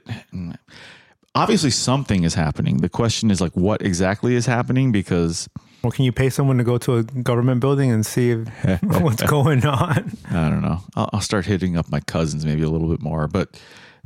obviously 1.34 1.70
something 1.70 2.24
is 2.24 2.34
happening. 2.34 2.78
The 2.78 2.88
question 2.88 3.30
is 3.30 3.40
like 3.40 3.52
what 3.56 3.82
exactly 3.82 4.34
is 4.34 4.46
happening 4.46 4.92
because 4.92 5.48
Well, 5.82 5.92
can 5.92 6.04
you 6.04 6.12
pay 6.12 6.30
someone 6.30 6.58
to 6.58 6.64
go 6.64 6.78
to 6.78 6.96
a 6.96 7.02
government 7.02 7.60
building 7.60 7.90
and 7.90 8.04
see 8.04 8.30
if, 8.30 8.48
what's 8.82 9.22
going 9.22 9.64
on? 9.66 10.12
I 10.30 10.48
don't 10.48 10.62
know. 10.62 10.80
I'll, 10.96 11.10
I'll 11.12 11.20
start 11.20 11.46
hitting 11.46 11.76
up 11.76 11.90
my 11.90 12.00
cousins 12.00 12.44
maybe 12.44 12.62
a 12.62 12.70
little 12.70 12.88
bit 12.88 13.00
more, 13.00 13.28
but 13.28 13.60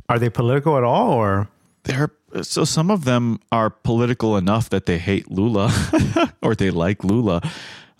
Are 0.09 0.19
they 0.19 0.29
political 0.29 0.77
at 0.77 0.83
all, 0.83 1.11
or 1.11 1.47
they're 1.83 2.11
so 2.41 2.63
some 2.63 2.89
of 2.89 3.05
them 3.05 3.39
are 3.51 3.69
political 3.69 4.37
enough 4.37 4.69
that 4.69 4.85
they 4.85 4.97
hate 4.97 5.29
Lula 5.29 5.71
or 6.41 6.55
they 6.55 6.71
like 6.71 7.03
Lula. 7.03 7.41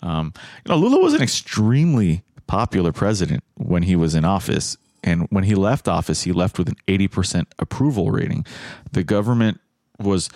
Um, 0.02 0.32
you 0.64 0.72
know, 0.72 0.78
Lula 0.78 1.00
was 1.00 1.14
an 1.14 1.22
extremely 1.22 2.22
popular 2.46 2.92
president 2.92 3.44
when 3.56 3.84
he 3.84 3.96
was 3.96 4.14
in 4.14 4.24
office. 4.24 4.76
And 5.02 5.26
when 5.30 5.44
he 5.44 5.54
left 5.54 5.86
office, 5.86 6.22
he 6.22 6.32
left 6.32 6.58
with 6.58 6.68
an 6.68 6.76
80% 6.88 7.46
approval 7.58 8.10
rating. 8.10 8.44
The 8.92 9.04
government 9.04 9.60
was 9.98 10.28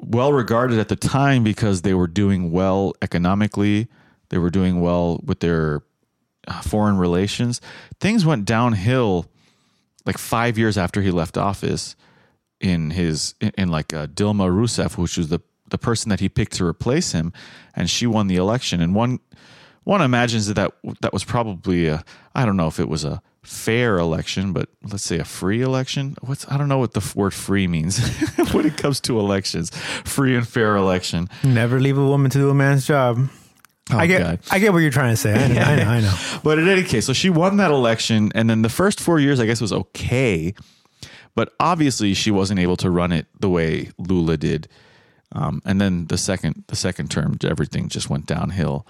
well 0.00 0.32
regarded 0.32 0.78
at 0.78 0.88
the 0.88 0.96
time 0.96 1.42
because 1.42 1.82
they 1.82 1.94
were 1.94 2.06
doing 2.06 2.50
well 2.52 2.92
economically, 3.02 3.88
they 4.28 4.38
were 4.38 4.50
doing 4.50 4.80
well 4.80 5.20
with 5.24 5.40
their 5.40 5.82
uh, 6.46 6.60
foreign 6.60 6.98
relations. 6.98 7.60
Things 8.00 8.26
went 8.26 8.44
downhill 8.44 9.26
like 10.04 10.18
five 10.18 10.58
years 10.58 10.78
after 10.78 11.02
he 11.02 11.10
left 11.10 11.36
office 11.36 11.96
in 12.60 12.90
his 12.90 13.34
in, 13.40 13.52
in 13.58 13.68
like 13.68 13.92
uh, 13.92 14.06
Dilma 14.06 14.48
Rousseff, 14.50 14.96
which 14.96 15.16
was 15.16 15.28
the 15.28 15.40
the 15.70 15.78
person 15.78 16.08
that 16.08 16.20
he 16.20 16.28
picked 16.28 16.54
to 16.54 16.64
replace 16.64 17.12
him, 17.12 17.32
and 17.74 17.90
she 17.90 18.06
won 18.06 18.26
the 18.26 18.36
election. 18.36 18.80
And 18.80 18.94
one 18.94 19.20
one 19.84 20.02
imagines 20.02 20.46
that 20.46 20.54
that, 20.54 20.72
that 21.00 21.12
was 21.12 21.24
probably 21.24 21.86
a 21.88 22.04
I 22.34 22.44
don't 22.44 22.56
know 22.56 22.68
if 22.68 22.80
it 22.80 22.88
was 22.88 23.04
a 23.04 23.22
fair 23.42 23.98
election, 23.98 24.52
but 24.52 24.68
let's 24.82 25.04
say 25.04 25.18
a 25.18 25.24
free 25.24 25.62
election. 25.62 26.16
What's 26.20 26.50
I 26.50 26.58
don't 26.58 26.68
know 26.68 26.78
what 26.78 26.92
the 26.92 27.12
word 27.14 27.32
free 27.32 27.66
means 27.66 27.98
when 28.52 28.66
it 28.66 28.76
comes 28.76 29.00
to 29.00 29.18
elections. 29.18 29.70
Free 30.04 30.36
and 30.36 30.46
fair 30.46 30.76
election. 30.76 31.28
never 31.42 31.80
leave 31.80 31.98
a 31.98 32.04
woman 32.06 32.30
to 32.30 32.38
do 32.38 32.50
a 32.50 32.54
man's 32.54 32.86
job? 32.86 33.28
Oh, 33.90 33.96
I 33.96 34.06
get, 34.06 34.20
God. 34.20 34.40
I 34.50 34.58
get 34.58 34.74
what 34.74 34.80
you're 34.80 34.90
trying 34.90 35.12
to 35.12 35.16
say. 35.16 35.32
I 35.32 35.48
know, 35.48 35.60
I 35.62 35.76
know, 35.76 35.90
I 35.90 36.00
know. 36.00 36.14
But 36.44 36.58
in 36.58 36.68
any 36.68 36.82
case, 36.82 37.06
so 37.06 37.14
she 37.14 37.30
won 37.30 37.56
that 37.56 37.70
election, 37.70 38.30
and 38.34 38.50
then 38.50 38.60
the 38.60 38.68
first 38.68 39.00
four 39.00 39.18
years, 39.18 39.40
I 39.40 39.46
guess, 39.46 39.62
was 39.62 39.72
okay. 39.72 40.52
But 41.34 41.52
obviously, 41.60 42.14
she 42.14 42.30
wasn't 42.30 42.60
able 42.60 42.76
to 42.78 42.90
run 42.90 43.12
it 43.12 43.26
the 43.38 43.48
way 43.48 43.90
Lula 43.98 44.36
did. 44.36 44.68
Um, 45.32 45.60
and 45.64 45.80
then 45.80 46.06
the 46.06 46.18
second, 46.18 46.64
the 46.68 46.76
second 46.76 47.10
term, 47.10 47.36
everything 47.44 47.88
just 47.88 48.08
went 48.08 48.26
downhill, 48.26 48.86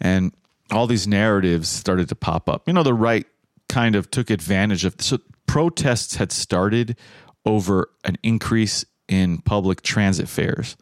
and 0.00 0.32
all 0.70 0.86
these 0.86 1.06
narratives 1.08 1.68
started 1.68 2.08
to 2.08 2.14
pop 2.14 2.48
up. 2.48 2.66
You 2.66 2.72
know, 2.72 2.82
the 2.82 2.94
right 2.94 3.26
kind 3.68 3.96
of 3.96 4.10
took 4.10 4.30
advantage 4.30 4.84
of. 4.84 4.94
So 5.00 5.18
protests 5.46 6.16
had 6.16 6.30
started 6.30 6.96
over 7.44 7.90
an 8.04 8.16
increase 8.22 8.84
in 9.08 9.38
public 9.38 9.82
transit 9.82 10.28
fares 10.28 10.76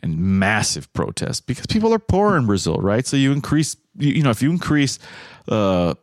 and 0.00 0.18
massive 0.18 0.92
protests 0.92 1.40
because 1.40 1.66
people 1.66 1.92
are 1.92 1.98
poor 1.98 2.36
in 2.36 2.46
Brazil, 2.46 2.76
right? 2.76 3.06
So 3.06 3.16
you 3.16 3.32
increase, 3.32 3.76
you, 3.98 4.22
know, 4.22 4.30
if 4.30 4.42
you 4.42 4.50
increase, 4.50 4.98
uh, 5.48 5.94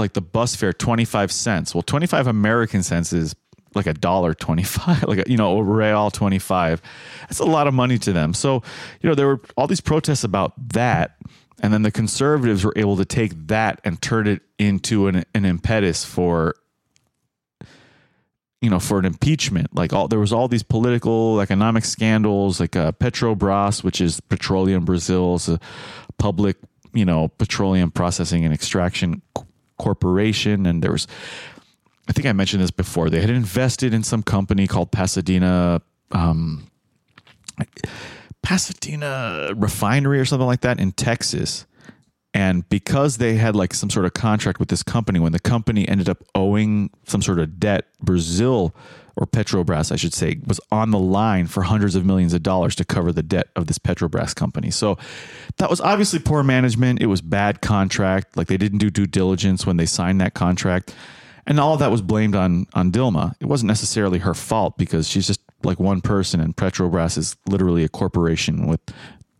like 0.00 0.14
the 0.14 0.20
bus 0.20 0.56
fare 0.56 0.72
25 0.72 1.30
cents. 1.30 1.74
Well, 1.74 1.82
25 1.82 2.26
American 2.26 2.82
cents 2.82 3.12
is 3.12 3.34
like 3.74 3.86
a 3.86 3.94
dollar 3.94 4.34
25, 4.34 5.02
like, 5.08 5.26
a, 5.26 5.30
you 5.30 5.36
know, 5.36 5.58
a 5.58 5.62
real 5.62 6.10
25. 6.10 6.82
That's 7.22 7.38
a 7.38 7.44
lot 7.44 7.66
of 7.66 7.74
money 7.74 7.98
to 7.98 8.12
them. 8.12 8.34
So, 8.34 8.62
you 9.00 9.08
know, 9.08 9.14
there 9.14 9.26
were 9.26 9.40
all 9.56 9.66
these 9.66 9.80
protests 9.80 10.24
about 10.24 10.52
that. 10.72 11.16
And 11.62 11.72
then 11.72 11.82
the 11.82 11.90
conservatives 11.90 12.64
were 12.64 12.72
able 12.74 12.96
to 12.96 13.04
take 13.04 13.48
that 13.48 13.80
and 13.84 14.00
turn 14.00 14.26
it 14.26 14.40
into 14.58 15.08
an, 15.08 15.24
an 15.34 15.44
impetus 15.44 16.04
for 16.04 16.54
you 18.60 18.68
know, 18.68 18.78
for 18.78 18.98
an 18.98 19.06
impeachment. 19.06 19.74
Like 19.74 19.92
all 19.92 20.06
there 20.06 20.18
was 20.18 20.32
all 20.32 20.46
these 20.46 20.62
political, 20.62 21.40
economic 21.40 21.84
scandals, 21.84 22.60
like 22.60 22.76
uh, 22.76 22.92
Petrobras, 22.92 23.82
which 23.82 24.00
is 24.00 24.20
Petroleum 24.20 24.84
Brazil's 24.84 25.48
a 25.48 25.58
public, 26.18 26.56
you 26.92 27.04
know, 27.04 27.28
petroleum 27.28 27.90
processing 27.90 28.44
and 28.44 28.52
extraction 28.52 29.22
corporation, 29.80 30.66
and 30.66 30.82
there 30.82 30.92
was. 30.92 31.06
I 32.08 32.12
think 32.12 32.26
I 32.26 32.32
mentioned 32.32 32.62
this 32.62 32.70
before. 32.70 33.08
They 33.08 33.20
had 33.20 33.30
invested 33.30 33.94
in 33.94 34.02
some 34.02 34.22
company 34.22 34.66
called 34.66 34.90
Pasadena, 34.90 35.80
um, 36.10 36.66
Pasadena 38.42 39.52
Refinery 39.54 40.18
or 40.18 40.24
something 40.24 40.46
like 40.46 40.62
that 40.62 40.80
in 40.80 40.92
Texas. 40.92 41.66
And 42.34 42.68
because 42.68 43.18
they 43.18 43.34
had 43.34 43.54
like 43.54 43.74
some 43.74 43.90
sort 43.90 44.06
of 44.06 44.14
contract 44.14 44.58
with 44.58 44.68
this 44.68 44.82
company, 44.82 45.20
when 45.20 45.32
the 45.32 45.40
company 45.40 45.88
ended 45.88 46.08
up 46.08 46.24
owing 46.34 46.90
some 47.06 47.22
sort 47.22 47.38
of 47.38 47.60
debt, 47.60 47.86
Brazil 48.02 48.74
or 49.16 49.26
Petrobras, 49.26 49.92
I 49.92 49.96
should 49.96 50.14
say, 50.14 50.40
was 50.46 50.60
on 50.70 50.90
the 50.90 50.98
line 50.98 51.46
for 51.46 51.62
hundreds 51.62 51.94
of 51.94 52.04
millions 52.04 52.32
of 52.32 52.42
dollars 52.42 52.74
to 52.76 52.84
cover 52.84 53.12
the 53.12 53.22
debt 53.22 53.48
of 53.56 53.66
this 53.66 53.78
Petrobras 53.78 54.34
company. 54.34 54.70
So 54.70 54.98
that 55.58 55.70
was 55.70 55.80
obviously 55.80 56.18
poor 56.18 56.42
management. 56.42 57.00
It 57.00 57.06
was 57.06 57.20
bad 57.20 57.60
contract. 57.60 58.36
Like 58.36 58.48
they 58.48 58.56
didn't 58.56 58.78
do 58.78 58.90
due 58.90 59.06
diligence 59.06 59.66
when 59.66 59.76
they 59.76 59.86
signed 59.86 60.20
that 60.20 60.34
contract. 60.34 60.94
And 61.46 61.58
all 61.58 61.74
of 61.74 61.80
that 61.80 61.90
was 61.90 62.02
blamed 62.02 62.34
on 62.34 62.66
on 62.74 62.92
Dilma. 62.92 63.34
It 63.40 63.46
wasn't 63.46 63.68
necessarily 63.68 64.18
her 64.18 64.34
fault 64.34 64.76
because 64.78 65.08
she's 65.08 65.26
just 65.26 65.40
like 65.62 65.80
one 65.80 66.00
person 66.00 66.40
and 66.40 66.56
Petrobras 66.56 67.18
is 67.18 67.36
literally 67.46 67.84
a 67.84 67.88
corporation 67.88 68.66
with 68.66 68.80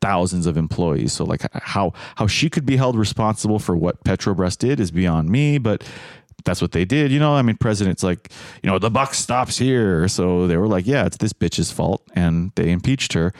thousands 0.00 0.46
of 0.46 0.56
employees. 0.56 1.12
So 1.12 1.24
like 1.24 1.42
how 1.54 1.92
how 2.16 2.26
she 2.26 2.50
could 2.50 2.66
be 2.66 2.76
held 2.76 2.96
responsible 2.96 3.58
for 3.58 3.76
what 3.76 4.02
Petrobras 4.04 4.56
did 4.56 4.80
is 4.80 4.90
beyond 4.90 5.28
me, 5.28 5.58
but 5.58 5.84
that's 6.44 6.62
what 6.62 6.72
they 6.72 6.84
did. 6.84 7.10
You 7.10 7.18
know, 7.18 7.34
I 7.34 7.42
mean, 7.42 7.56
president's 7.56 8.02
like, 8.02 8.30
you 8.62 8.70
know, 8.70 8.78
the 8.78 8.90
buck 8.90 9.14
stops 9.14 9.58
here. 9.58 10.08
So 10.08 10.46
they 10.46 10.56
were 10.56 10.68
like, 10.68 10.86
yeah, 10.86 11.06
it's 11.06 11.16
this 11.16 11.32
bitch's 11.32 11.70
fault. 11.70 12.02
And 12.14 12.52
they 12.56 12.70
impeached 12.70 13.12
her. 13.14 13.32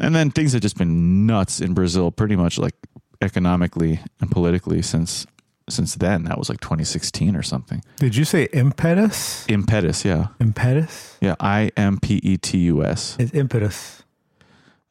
And 0.00 0.14
then 0.14 0.30
things 0.30 0.52
have 0.52 0.62
just 0.62 0.76
been 0.76 1.26
nuts 1.26 1.60
in 1.60 1.74
Brazil, 1.74 2.10
pretty 2.10 2.36
much 2.36 2.58
like 2.58 2.74
economically 3.20 4.00
and 4.20 4.30
politically 4.30 4.82
since 4.82 5.26
since 5.68 5.94
then. 5.94 6.24
That 6.24 6.38
was 6.38 6.48
like 6.48 6.60
2016 6.60 7.36
or 7.36 7.42
something. 7.42 7.82
Did 7.96 8.16
you 8.16 8.24
say 8.24 8.48
impetus? 8.52 9.46
Impetus, 9.48 10.04
yeah. 10.04 10.28
Impetus? 10.40 11.16
Yeah, 11.20 11.36
I 11.40 11.70
M 11.76 11.98
P 11.98 12.20
E 12.22 12.36
T 12.36 12.58
U 12.58 12.84
S. 12.84 13.16
It's 13.18 13.32
impetus. 13.32 14.01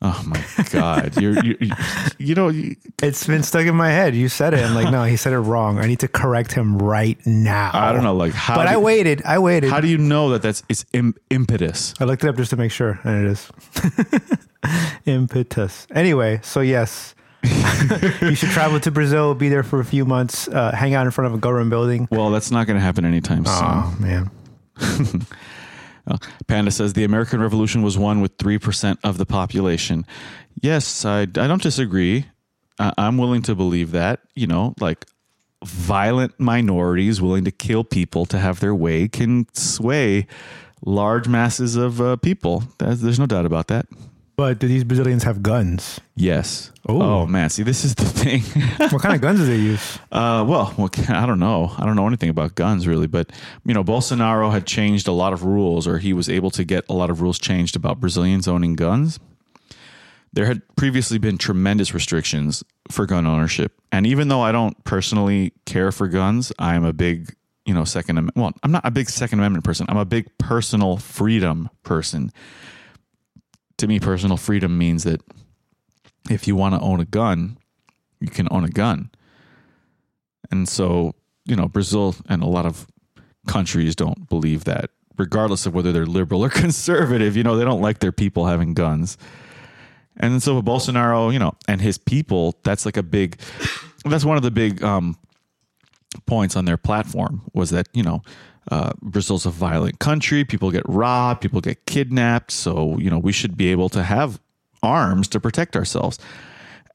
Oh 0.03 0.23
my 0.25 0.43
god, 0.71 1.21
you're, 1.21 1.43
you 1.45 1.55
you 2.17 2.33
know 2.33 2.49
you, 2.49 2.75
It's 3.03 3.27
been 3.27 3.43
stuck 3.43 3.67
in 3.67 3.75
my 3.75 3.89
head. 3.91 4.15
You 4.15 4.29
said 4.29 4.55
it. 4.55 4.63
I'm 4.65 4.73
like, 4.73 4.91
no, 4.91 5.03
he 5.03 5.15
said 5.15 5.31
it 5.31 5.39
wrong. 5.39 5.77
I 5.77 5.85
need 5.85 5.99
to 5.99 6.07
correct 6.07 6.53
him 6.53 6.79
right 6.79 7.19
now. 7.27 7.69
I 7.71 7.91
don't 7.93 8.03
know 8.03 8.15
like 8.15 8.33
how 8.33 8.55
But 8.55 8.63
do, 8.65 8.69
I 8.73 8.77
waited. 8.77 9.21
I 9.25 9.37
waited. 9.37 9.69
how 9.69 9.79
do 9.79 9.87
you 9.87 9.99
know 9.99 10.31
that 10.31 10.41
that's 10.41 10.63
it's 10.69 10.85
Im, 10.93 11.13
impetus? 11.29 11.93
I 11.99 12.05
looked 12.05 12.23
it 12.23 12.29
up 12.29 12.35
just 12.35 12.49
to 12.49 12.57
make 12.57 12.71
sure, 12.71 12.99
and 13.03 13.25
it 13.27 13.31
is 13.31 13.51
impetus. 15.05 15.85
Anyway, 15.93 16.39
so 16.43 16.61
yes, 16.61 17.13
you 18.21 18.33
should 18.35 18.49
travel 18.49 18.79
to 18.79 18.91
Brazil, 18.91 19.33
be 19.35 19.49
there 19.49 19.63
for 19.63 19.79
a 19.79 19.85
few 19.85 20.05
months, 20.05 20.47
uh, 20.47 20.71
hang 20.71 20.93
out 20.93 21.05
in 21.05 21.11
front 21.11 21.27
of 21.27 21.33
a 21.33 21.37
government 21.39 21.69
building. 21.69 22.07
Well, 22.11 22.31
that's 22.31 22.51
not 22.51 22.67
going 22.67 22.77
to 22.77 22.83
happen 22.83 23.05
anytime 23.05 23.45
soon. 23.45 23.55
Oh 23.55 23.95
man, 23.99 24.31
Uh, 26.07 26.17
Panda 26.47 26.71
says 26.71 26.93
the 26.93 27.03
American 27.03 27.41
Revolution 27.41 27.81
was 27.81 27.97
won 27.97 28.21
with 28.21 28.37
3% 28.37 28.97
of 29.03 29.17
the 29.17 29.25
population. 29.25 30.05
Yes, 30.61 31.05
I, 31.05 31.21
I 31.21 31.25
don't 31.25 31.61
disagree. 31.61 32.25
I'm 32.79 33.17
willing 33.17 33.43
to 33.43 33.55
believe 33.55 33.91
that. 33.91 34.21
You 34.33 34.47
know, 34.47 34.73
like 34.79 35.05
violent 35.63 36.39
minorities 36.39 37.21
willing 37.21 37.45
to 37.45 37.51
kill 37.51 37.83
people 37.83 38.25
to 38.25 38.39
have 38.39 38.59
their 38.59 38.73
way 38.73 39.07
can 39.07 39.45
sway 39.53 40.25
large 40.83 41.27
masses 41.27 41.75
of 41.75 42.01
uh, 42.01 42.15
people. 42.17 42.63
There's 42.79 43.19
no 43.19 43.27
doubt 43.27 43.45
about 43.45 43.67
that. 43.67 43.85
But 44.41 44.57
do 44.57 44.67
these 44.67 44.83
Brazilians 44.83 45.21
have 45.21 45.43
guns? 45.43 46.01
Yes. 46.15 46.71
Ooh. 46.89 46.99
Oh, 46.99 47.27
man. 47.27 47.51
See, 47.51 47.61
this 47.61 47.85
is 47.85 47.93
the 47.93 48.05
thing. 48.21 48.41
What 48.89 48.99
kind 48.99 49.13
of 49.13 49.21
guns 49.21 49.39
do 49.39 49.45
they 49.45 49.55
use? 49.55 49.99
Uh, 50.11 50.43
well, 50.47 50.73
well, 50.79 50.89
I 51.09 51.27
don't 51.27 51.37
know. 51.37 51.71
I 51.77 51.85
don't 51.85 51.95
know 51.95 52.07
anything 52.07 52.29
about 52.29 52.55
guns 52.55 52.87
really, 52.87 53.05
but 53.05 53.31
you 53.65 53.75
know, 53.75 53.83
Bolsonaro 53.83 54.51
had 54.51 54.65
changed 54.65 55.07
a 55.07 55.11
lot 55.11 55.31
of 55.31 55.43
rules, 55.43 55.87
or 55.87 55.99
he 55.99 56.11
was 56.11 56.27
able 56.27 56.49
to 56.51 56.63
get 56.63 56.85
a 56.89 56.93
lot 56.93 57.11
of 57.11 57.21
rules 57.21 57.37
changed 57.37 57.75
about 57.75 57.99
Brazilians 57.99 58.47
owning 58.47 58.75
guns. 58.75 59.19
There 60.33 60.45
had 60.45 60.63
previously 60.75 61.19
been 61.19 61.37
tremendous 61.37 61.93
restrictions 61.93 62.63
for 62.89 63.05
gun 63.05 63.27
ownership, 63.27 63.79
and 63.91 64.07
even 64.07 64.29
though 64.29 64.41
I 64.41 64.51
don't 64.51 64.83
personally 64.85 65.53
care 65.67 65.91
for 65.91 66.07
guns, 66.07 66.51
I 66.57 66.73
am 66.73 66.83
a 66.83 66.93
big, 66.93 67.35
you 67.67 67.75
know, 67.75 67.83
Second 67.83 68.17
Amendment. 68.17 68.37
Well, 68.37 68.53
I'm 68.63 68.71
not 68.71 68.87
a 68.87 68.91
big 68.91 69.07
Second 69.07 69.37
Amendment 69.37 69.65
person. 69.65 69.85
I'm 69.87 69.97
a 69.97 70.05
big 70.05 70.35
personal 70.39 70.97
freedom 70.97 71.69
person. 71.83 72.31
To 73.81 73.87
me, 73.87 73.99
personal 73.99 74.37
freedom 74.37 74.77
means 74.77 75.05
that 75.05 75.23
if 76.29 76.47
you 76.47 76.55
want 76.55 76.75
to 76.75 76.81
own 76.81 76.99
a 76.99 77.05
gun, 77.05 77.57
you 78.19 78.27
can 78.27 78.47
own 78.51 78.63
a 78.63 78.69
gun. 78.69 79.09
And 80.51 80.69
so, 80.69 81.15
you 81.45 81.55
know, 81.55 81.67
Brazil 81.67 82.15
and 82.29 82.43
a 82.43 82.45
lot 82.45 82.67
of 82.67 82.85
countries 83.47 83.95
don't 83.95 84.29
believe 84.29 84.65
that, 84.65 84.91
regardless 85.17 85.65
of 85.65 85.73
whether 85.73 85.91
they're 85.91 86.05
liberal 86.05 86.45
or 86.45 86.49
conservative. 86.63 87.35
You 87.35 87.41
know, 87.41 87.55
they 87.55 87.65
don't 87.65 87.81
like 87.81 87.97
their 87.97 88.11
people 88.11 88.45
having 88.45 88.75
guns. 88.75 89.17
And 90.15 90.43
so 90.43 90.61
Bolsonaro, 90.61 91.33
you 91.33 91.39
know, 91.39 91.55
and 91.67 91.81
his 91.81 91.97
people, 91.97 92.59
that's 92.61 92.85
like 92.85 92.97
a 92.97 93.03
big, 93.03 93.39
that's 94.05 94.23
one 94.23 94.37
of 94.37 94.43
the 94.43 94.51
big 94.51 94.83
um, 94.83 95.17
points 96.27 96.55
on 96.55 96.65
their 96.65 96.77
platform 96.77 97.41
was 97.55 97.71
that, 97.71 97.87
you 97.93 98.03
know, 98.03 98.21
uh, 98.71 98.93
Brazil's 99.01 99.45
a 99.45 99.51
violent 99.51 99.99
country. 99.99 100.45
People 100.45 100.71
get 100.71 100.87
robbed, 100.87 101.41
people 101.41 101.59
get 101.61 101.85
kidnapped. 101.85 102.51
So, 102.51 102.97
you 102.97 103.09
know, 103.09 103.19
we 103.19 103.33
should 103.33 103.57
be 103.57 103.69
able 103.69 103.89
to 103.89 104.01
have 104.01 104.39
arms 104.81 105.27
to 105.29 105.39
protect 105.39 105.75
ourselves. 105.75 106.17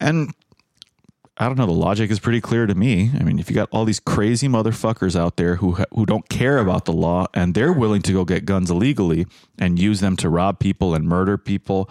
And 0.00 0.32
I 1.36 1.46
don't 1.46 1.58
know. 1.58 1.66
The 1.66 1.72
logic 1.72 2.10
is 2.10 2.18
pretty 2.18 2.40
clear 2.40 2.64
to 2.66 2.74
me. 2.74 3.10
I 3.20 3.22
mean, 3.22 3.38
if 3.38 3.50
you 3.50 3.54
got 3.54 3.68
all 3.70 3.84
these 3.84 4.00
crazy 4.00 4.48
motherfuckers 4.48 5.14
out 5.14 5.36
there 5.36 5.56
who 5.56 5.72
who 5.94 6.06
don't 6.06 6.26
care 6.30 6.58
about 6.58 6.86
the 6.86 6.94
law 6.94 7.26
and 7.34 7.54
they're 7.54 7.74
willing 7.74 8.00
to 8.02 8.12
go 8.12 8.24
get 8.24 8.46
guns 8.46 8.70
illegally 8.70 9.26
and 9.58 9.78
use 9.78 10.00
them 10.00 10.16
to 10.16 10.30
rob 10.30 10.58
people 10.58 10.94
and 10.94 11.06
murder 11.06 11.36
people, 11.36 11.90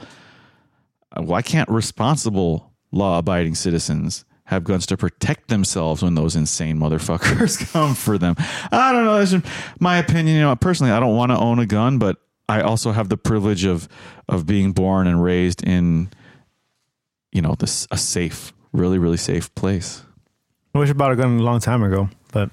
uh, 1.12 1.22
why 1.22 1.44
can't 1.44 1.70
responsible 1.70 2.72
law-abiding 2.92 3.54
citizens 3.54 4.26
have 4.46 4.64
guns 4.64 4.86
to 4.88 4.98
protect 4.98 5.48
themselves 5.48 6.04
when 6.04 6.16
those 6.16 6.36
insane 6.36 6.78
motherfuckers 6.78 7.58
come 7.74 7.96
for 7.96 8.18
them? 8.18 8.36
I 8.72 8.92
don't 8.92 9.06
know. 9.06 9.24
That's 9.24 9.46
my 9.80 9.98
opinion. 9.98 10.36
You 10.38 10.42
know, 10.44 10.56
personally, 10.56 10.92
I 10.92 11.00
don't 11.00 11.16
want 11.16 11.32
to 11.32 11.38
own 11.38 11.60
a 11.60 11.66
gun, 11.66 11.98
but 12.00 12.18
I 12.48 12.62
also 12.62 12.92
have 12.92 13.10
the 13.10 13.18
privilege 13.18 13.66
of 13.66 13.88
of 14.30 14.46
being 14.46 14.72
born 14.72 15.08
and 15.08 15.22
raised 15.24 15.64
in, 15.64 16.10
you 17.32 17.42
know, 17.42 17.56
this 17.60 17.88
a 17.92 17.98
safe 17.98 18.54
really 18.72 18.98
really 19.00 19.18
safe 19.18 19.54
place 19.56 20.04
I 20.74 20.80
wish 20.80 20.90
I 20.90 20.94
bought 20.94 21.14
a 21.14 21.16
gun 21.16 21.40
a 21.40 21.42
long 21.44 21.60
time 21.62 21.82
ago, 21.84 22.10
but 22.34 22.52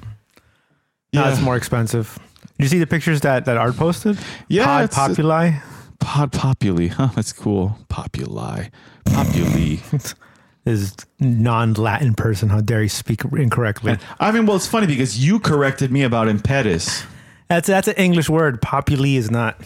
yeah, 1.11 1.31
it's 1.33 1.41
more 1.43 1.57
expensive. 1.57 2.17
Did 2.57 2.65
you 2.65 2.69
see 2.69 2.79
the 2.79 2.87
pictures 2.87 3.21
that, 3.23 3.45
that 3.47 3.57
Art 3.57 3.77
posted? 3.77 4.17
Yeah, 4.49 4.65
Pod 4.67 4.85
it's- 4.85 4.97
uh, 4.99 5.09
Populi. 5.09 5.51
pod 5.99 6.33
populi 6.33 6.89
huh 6.89 7.09
that's 7.15 7.33
cool 7.33 7.77
populi 7.89 8.69
populi 9.05 9.77
is 10.65 10.95
non-Latin 11.19 12.15
person. 12.15 12.49
How 12.49 12.61
dare 12.61 12.83
you 12.83 12.89
speak 12.89 13.25
incorrectly? 13.25 13.97
i 14.21 14.31
mean 14.31 14.47
well 14.47 14.57
it's 14.57 14.67
funny 14.67 14.87
because 14.87 15.25
you 15.25 15.41
corrected 15.41 15.91
me 15.91 16.03
about 16.03 16.29
impetus 16.29 17.05
That's 17.49 17.67
that's 17.67 17.89
an 17.89 17.95
English 17.97 18.31
word. 18.31 18.63
Populi 18.63 19.17
is 19.17 19.31
not. 19.31 19.61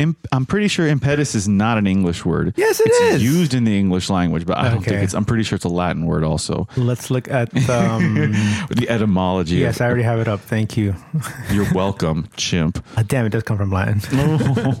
Imp- 0.00 0.26
i'm 0.32 0.46
pretty 0.46 0.66
sure 0.66 0.86
impetus 0.88 1.34
is 1.34 1.46
not 1.46 1.78
an 1.78 1.86
english 1.86 2.24
word 2.24 2.54
Yes, 2.56 2.80
it 2.80 2.86
it's 2.88 3.00
is. 3.16 3.22
used 3.22 3.54
in 3.54 3.64
the 3.64 3.78
english 3.78 4.10
language 4.10 4.46
but 4.46 4.56
i 4.58 4.68
don't 4.68 4.82
think 4.82 5.02
it's 5.02 5.14
i'm 5.14 5.24
pretty 5.24 5.44
sure 5.44 5.54
it's 5.56 5.64
a 5.64 5.68
latin 5.68 6.06
word 6.06 6.24
also 6.24 6.66
Let's 6.76 7.10
look 7.10 7.28
at. 7.28 7.50
Um, 7.70 8.14
the 8.70 8.86
etymology 8.88 9.56
yes, 9.56 9.76
of, 9.76 9.82
I 9.82 9.86
already 9.86 10.02
have 10.02 10.18
it 10.18 10.26
up. 10.28 10.40
Thank 10.40 10.76
you. 10.76 10.94
you're 11.52 11.72
welcome 11.72 12.28
chimp 12.36 12.84
Ah, 12.96 13.04
damn, 13.06 13.26
it 13.26 13.30
does 13.30 13.42
come 13.44 13.56
from 13.58 13.70
Latin, 13.70 14.00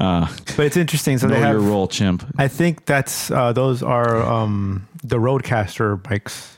uh, 0.00 0.26
but 0.56 0.66
it's 0.66 0.76
interesting. 0.76 1.18
So 1.18 1.26
know 1.28 1.34
they 1.40 1.48
your 1.50 1.60
role 1.60 1.88
chimp 1.88 2.24
I 2.38 2.48
think 2.48 2.86
that's 2.86 3.30
uh, 3.30 3.52
those 3.52 3.82
are 3.82 4.22
um, 4.22 4.86
the 5.02 5.16
RodeCaster 5.18 6.02
bikes, 6.02 6.56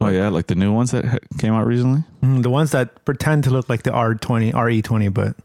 oh 0.00 0.08
yeah 0.08 0.28
like 0.28 0.46
the 0.46 0.54
new 0.54 0.72
ones 0.72 0.90
that 0.92 1.20
came 1.38 1.54
out 1.54 1.66
recently 1.66 2.04
Mm, 2.22 2.42
the 2.42 2.50
ones 2.50 2.72
that 2.72 3.04
pretend 3.04 3.44
to 3.44 3.50
look 3.50 3.68
like 3.68 3.82
the 3.84 3.90
R20, 3.90 4.52
RE20, 4.52 5.12
but 5.14 5.36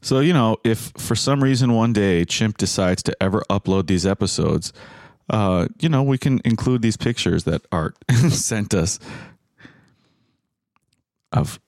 So, 0.00 0.20
you 0.20 0.32
know, 0.32 0.56
if 0.64 0.92
for 0.96 1.14
some 1.14 1.42
reason 1.42 1.72
one 1.74 1.92
day 1.92 2.24
Chimp 2.24 2.58
decides 2.58 3.02
to 3.04 3.22
ever 3.22 3.42
upload 3.48 3.86
these 3.86 4.04
episodes, 4.04 4.72
uh, 5.30 5.68
you 5.80 5.88
know, 5.88 6.02
we 6.02 6.18
can 6.18 6.40
include 6.44 6.82
these 6.82 6.96
pictures 6.96 7.44
that 7.44 7.62
Art 7.70 7.96
sent 8.28 8.74
us. 8.74 8.98
of 11.32 11.60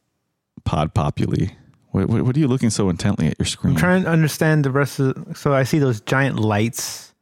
Pod 0.64 0.94
Populi. 0.94 1.48
What, 1.90 2.08
what, 2.08 2.36
are 2.36 2.40
you 2.40 2.48
looking 2.48 2.70
so 2.70 2.88
intently 2.88 3.28
at 3.28 3.38
your 3.38 3.46
screen? 3.46 3.74
I'm 3.74 3.78
trying 3.78 4.02
to 4.02 4.10
understand 4.10 4.64
the 4.64 4.70
rest 4.70 4.98
of. 4.98 5.36
So 5.36 5.54
I 5.54 5.62
see 5.62 5.78
those 5.78 6.00
giant 6.00 6.40
lights, 6.40 7.14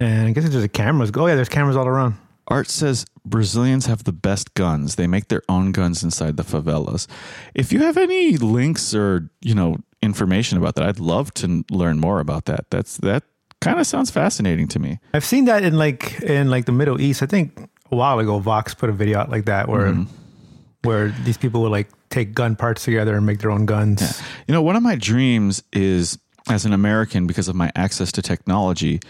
and 0.00 0.28
I 0.28 0.32
guess 0.32 0.44
it's 0.44 0.54
just 0.54 0.62
the 0.62 0.68
cameras. 0.68 1.10
Oh 1.14 1.26
yeah, 1.26 1.34
there's 1.34 1.50
cameras 1.50 1.76
all 1.76 1.86
around. 1.86 2.14
Art 2.48 2.68
says 2.68 3.04
Brazilians 3.24 3.86
have 3.86 4.04
the 4.04 4.12
best 4.12 4.54
guns. 4.54 4.94
They 4.94 5.06
make 5.06 5.28
their 5.28 5.42
own 5.48 5.72
guns 5.72 6.02
inside 6.02 6.36
the 6.36 6.44
favelas. 6.44 7.06
If 7.54 7.72
you 7.72 7.80
have 7.80 7.96
any 7.96 8.36
links 8.36 8.94
or 8.94 9.30
you 9.40 9.54
know 9.54 9.78
information 10.02 10.58
about 10.58 10.76
that, 10.76 10.86
I'd 10.86 11.00
love 11.00 11.34
to 11.34 11.64
learn 11.70 11.98
more 11.98 12.20
about 12.20 12.44
that. 12.46 12.70
That's 12.70 12.98
that 12.98 13.24
kind 13.60 13.80
of 13.80 13.86
sounds 13.86 14.10
fascinating 14.10 14.68
to 14.68 14.78
me. 14.78 14.98
I've 15.14 15.24
seen 15.24 15.46
that 15.46 15.64
in 15.64 15.76
like 15.76 16.20
in 16.22 16.50
like 16.50 16.66
the 16.66 16.72
Middle 16.72 17.00
East. 17.00 17.22
I 17.22 17.26
think 17.26 17.58
a 17.90 17.96
while 17.96 18.18
ago, 18.18 18.38
Vox 18.38 18.74
put 18.74 18.90
a 18.90 18.92
video 18.92 19.18
out 19.18 19.30
like 19.30 19.46
that 19.46 19.68
where 19.68 19.88
mm-hmm. 19.88 20.04
where 20.82 21.08
these 21.24 21.38
people 21.38 21.62
would 21.62 21.72
like 21.72 21.88
take 22.10 22.34
gun 22.34 22.56
parts 22.56 22.84
together 22.84 23.16
and 23.16 23.26
make 23.26 23.40
their 23.40 23.50
own 23.50 23.66
guns. 23.66 24.22
You 24.46 24.54
know, 24.54 24.62
one 24.62 24.76
of 24.76 24.82
my 24.82 24.94
dreams 24.94 25.62
is 25.72 26.18
as 26.48 26.64
an 26.64 26.72
American, 26.72 27.26
because 27.26 27.48
of 27.48 27.56
my 27.56 27.72
access 27.74 28.12
to 28.12 28.22
technology, 28.22 29.00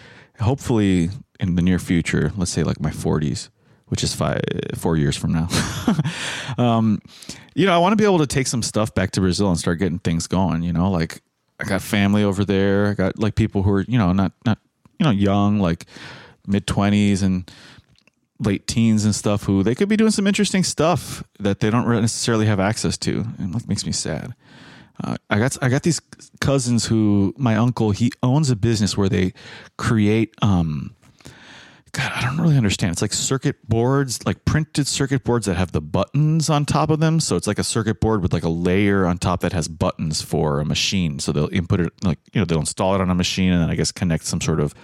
hopefully 0.41 1.11
in 1.41 1.55
the 1.55 1.63
near 1.63 1.79
future, 1.79 2.33
let's 2.37 2.51
say 2.51 2.63
like 2.63 2.81
my 2.81 2.91
40s, 2.91 3.51
which 3.87 4.03
is 4.03 4.15
five, 4.15 4.43
four 4.75 4.97
years 4.97 5.17
from 5.17 5.33
now, 5.33 5.49
um, 6.59 7.01
you 7.55 7.67
know, 7.67 7.75
I 7.75 7.79
want 7.79 7.93
to 7.93 7.97
be 7.97 8.05
able 8.05 8.19
to 8.19 8.27
take 8.27 8.47
some 8.47 8.63
stuff 8.63 8.95
back 8.95 9.13
to 9.13 9.21
Brazil 9.21 9.49
and 9.49 9.59
start 9.59 9.79
getting 9.79 9.99
things 9.99 10.27
going. 10.27 10.63
You 10.63 10.73
know, 10.73 10.91
like 10.91 11.23
I 11.61 11.65
got 11.65 11.83
family 11.83 12.23
over 12.23 12.45
there. 12.45 12.89
I 12.89 12.95
got 12.95 13.19
like 13.19 13.35
people 13.35 13.63
who 13.63 13.71
are, 13.73 13.83
you 13.83 13.99
know, 13.99 14.13
not, 14.13 14.33
not, 14.45 14.59
you 14.99 15.05
know, 15.05 15.11
young, 15.11 15.59
like 15.61 15.87
mid 16.47 16.67
20s 16.67 17.23
and 17.23 17.51
late 18.39 18.67
teens 18.67 19.05
and 19.05 19.15
stuff 19.15 19.45
who 19.45 19.63
they 19.63 19.75
could 19.75 19.89
be 19.89 19.97
doing 19.97 20.11
some 20.11 20.27
interesting 20.27 20.63
stuff 20.63 21.25
that 21.39 21.61
they 21.61 21.71
don't 21.71 21.89
necessarily 21.89 22.47
have 22.47 22.61
access 22.61 22.99
to. 22.99 23.25
And 23.39 23.55
like 23.55 23.69
makes 23.69 23.87
me 23.87 23.93
sad. 23.93 24.35
Uh, 25.03 25.17
I 25.29 25.39
got 25.39 25.57
I 25.63 25.69
got 25.69 25.83
these 25.83 26.01
cousins 26.41 26.87
who 26.87 27.35
my 27.37 27.57
uncle 27.57 27.91
he 27.91 28.13
owns 28.23 28.51
a 28.51 28.57
business 28.57 28.97
where 28.97 29.09
they 29.09 29.33
create 29.77 30.35
um 30.43 30.95
God 31.93 32.13
I 32.15 32.23
don't 32.23 32.41
really 32.41 32.57
understand 32.57 32.93
it's 32.93 33.03
like 33.03 33.13
circuit 33.13 33.57
boards 33.69 34.25
like 34.25 34.45
printed 34.45 34.87
circuit 34.87 35.23
boards 35.23 35.47
that 35.47 35.57
have 35.57 35.73
the 35.73 35.83
buttons 35.83 36.49
on 36.49 36.65
top 36.65 36.91
of 36.91 37.01
them 37.01 37.21
so 37.21 37.37
it's 37.37 37.47
like 37.47 37.59
a 37.59 37.65
circuit 37.65 38.01
board 38.01 38.23
with 38.23 38.33
like 38.33 38.45
a 38.45 38.49
layer 38.49 39.07
on 39.07 39.19
top 39.19 39.41
that 39.41 39.53
has 39.53 39.69
buttons 39.69 40.23
for 40.23 40.61
a 40.61 40.65
machine 40.65 41.19
so 41.19 41.31
they'll 41.31 41.53
input 41.53 41.81
it 41.81 41.93
like 42.03 42.19
you 42.33 42.41
know 42.41 42.47
they'll 42.47 42.61
install 42.61 42.95
it 42.95 43.01
on 43.01 43.11
a 43.11 43.15
machine 43.15 43.53
and 43.53 43.63
then 43.63 43.71
I 43.71 43.75
guess 43.75 43.93
connect 43.93 44.25
some 44.25 44.41
sort 44.41 44.61
of 44.61 44.75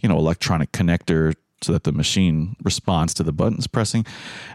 you 0.00 0.08
know 0.08 0.16
electronic 0.16 0.72
connector 0.72 1.34
so 1.62 1.72
that 1.72 1.84
the 1.84 1.92
machine 1.92 2.56
responds 2.62 3.14
to 3.14 3.22
the 3.22 3.32
buttons 3.32 3.66
pressing. 3.66 4.04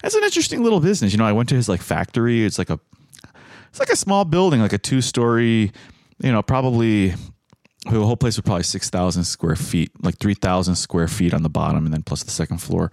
It's 0.04 0.16
an 0.16 0.24
interesting 0.24 0.64
little 0.64 0.80
business. 0.80 1.12
You 1.12 1.18
know, 1.18 1.26
I 1.26 1.32
went 1.32 1.50
to 1.50 1.56
his 1.56 1.68
like 1.68 1.82
factory. 1.82 2.46
It's 2.46 2.58
like 2.58 2.70
a 2.70 2.80
it's 3.72 3.80
like 3.80 3.90
a 3.90 3.96
small 3.96 4.26
building, 4.26 4.60
like 4.60 4.74
a 4.74 4.78
two 4.78 5.02
story, 5.02 5.72
you 6.22 6.32
know, 6.32 6.44
probably 6.44 7.14
the 7.86 8.06
whole 8.06 8.18
place 8.18 8.38
was 8.38 8.44
probably 8.44 8.64
6,000 8.64 9.24
square 9.24 9.56
feet, 9.56 9.92
like 10.04 10.18
3,000 10.20 10.76
square 10.76 11.08
feet 11.08 11.34
on 11.34 11.42
the 11.42 11.50
bottom, 11.50 11.86
and 11.86 11.94
then 11.94 12.04
plus 12.04 12.22
the 12.24 12.32
second 12.32 12.58
floor. 12.58 12.92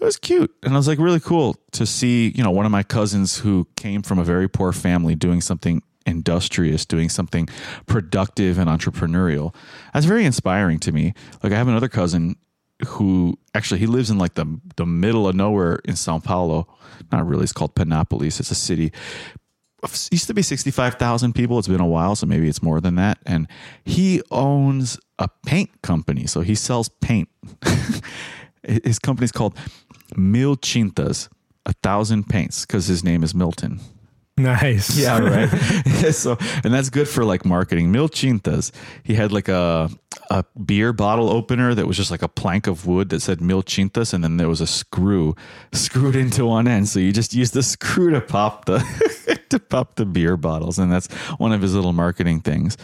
It 0.00 0.04
was 0.04 0.16
cute. 0.16 0.52
And 0.62 0.74
I 0.74 0.76
was 0.76 0.88
like 0.88 0.98
really 0.98 1.20
cool 1.20 1.56
to 1.72 1.86
see, 1.86 2.32
you 2.34 2.42
know, 2.42 2.50
one 2.50 2.66
of 2.66 2.72
my 2.72 2.82
cousins 2.82 3.38
who 3.38 3.68
came 3.76 4.02
from 4.02 4.18
a 4.18 4.24
very 4.24 4.48
poor 4.48 4.72
family 4.72 5.14
doing 5.14 5.40
something 5.40 5.82
industrious, 6.06 6.84
doing 6.84 7.08
something 7.08 7.48
productive 7.86 8.58
and 8.58 8.68
entrepreneurial. 8.68 9.54
That's 9.92 10.06
very 10.06 10.24
inspiring 10.24 10.78
to 10.80 10.92
me. 10.92 11.14
Like 11.42 11.52
I 11.52 11.56
have 11.56 11.68
another 11.68 11.88
cousin 11.88 12.36
who 12.86 13.38
actually 13.54 13.80
he 13.80 13.86
lives 13.86 14.10
in 14.10 14.18
like 14.18 14.34
the 14.34 14.60
the 14.76 14.86
middle 14.86 15.26
of 15.28 15.34
nowhere 15.34 15.80
in 15.84 15.96
Sao 15.96 16.18
Paulo. 16.18 16.68
Not 17.12 17.26
really. 17.26 17.44
It's 17.44 17.52
called 17.52 17.74
Penápolis. 17.74 18.40
It's 18.40 18.50
a 18.50 18.54
city. 18.54 18.92
Used 20.10 20.26
to 20.26 20.34
be 20.34 20.42
sixty 20.42 20.70
five 20.70 20.94
thousand 20.94 21.34
people. 21.34 21.58
It's 21.58 21.68
been 21.68 21.80
a 21.80 21.86
while, 21.86 22.16
so 22.16 22.26
maybe 22.26 22.48
it's 22.48 22.62
more 22.62 22.80
than 22.80 22.96
that. 22.96 23.18
And 23.26 23.46
he 23.84 24.22
owns 24.30 24.98
a 25.18 25.28
paint 25.44 25.82
company, 25.82 26.26
so 26.26 26.40
he 26.40 26.54
sells 26.54 26.88
paint. 26.88 27.28
his 28.62 28.98
company's 28.98 29.32
called 29.32 29.56
Mil 30.16 30.56
Tintas, 30.56 31.28
a 31.66 31.72
thousand 31.82 32.28
paints, 32.28 32.66
because 32.66 32.86
his 32.86 33.04
name 33.04 33.22
is 33.22 33.34
Milton. 33.34 33.80
Nice. 34.38 34.96
Yeah, 34.96 35.18
right. 35.20 35.48
so, 36.12 36.36
and 36.62 36.72
that's 36.72 36.90
good 36.90 37.08
for 37.08 37.24
like 37.24 37.44
marketing. 37.44 37.90
Mil 37.90 38.08
Tintas. 38.08 38.70
He 39.02 39.14
had 39.14 39.32
like 39.32 39.48
a 39.48 39.90
a 40.30 40.44
beer 40.64 40.92
bottle 40.92 41.30
opener 41.30 41.74
that 41.74 41.86
was 41.86 41.96
just 41.96 42.10
like 42.10 42.22
a 42.22 42.28
plank 42.28 42.66
of 42.66 42.86
wood 42.86 43.10
that 43.10 43.20
said 43.20 43.40
Mil 43.40 43.62
Tintas, 43.62 44.12
and 44.12 44.22
then 44.22 44.36
there 44.36 44.48
was 44.48 44.60
a 44.60 44.66
screw 44.66 45.34
screwed 45.72 46.16
into 46.16 46.46
one 46.46 46.68
end. 46.68 46.88
So 46.88 46.98
you 46.98 47.12
just 47.12 47.32
use 47.34 47.52
the 47.52 47.62
screw 47.62 48.10
to 48.10 48.20
pop 48.20 48.66
the 48.66 49.35
to 49.50 49.58
pop 49.58 49.96
the 49.96 50.04
beer 50.06 50.36
bottles, 50.36 50.78
and 50.78 50.92
that's 50.92 51.06
one 51.38 51.52
of 51.52 51.62
his 51.62 51.74
little 51.74 51.92
marketing 51.92 52.40
things. 52.40 52.76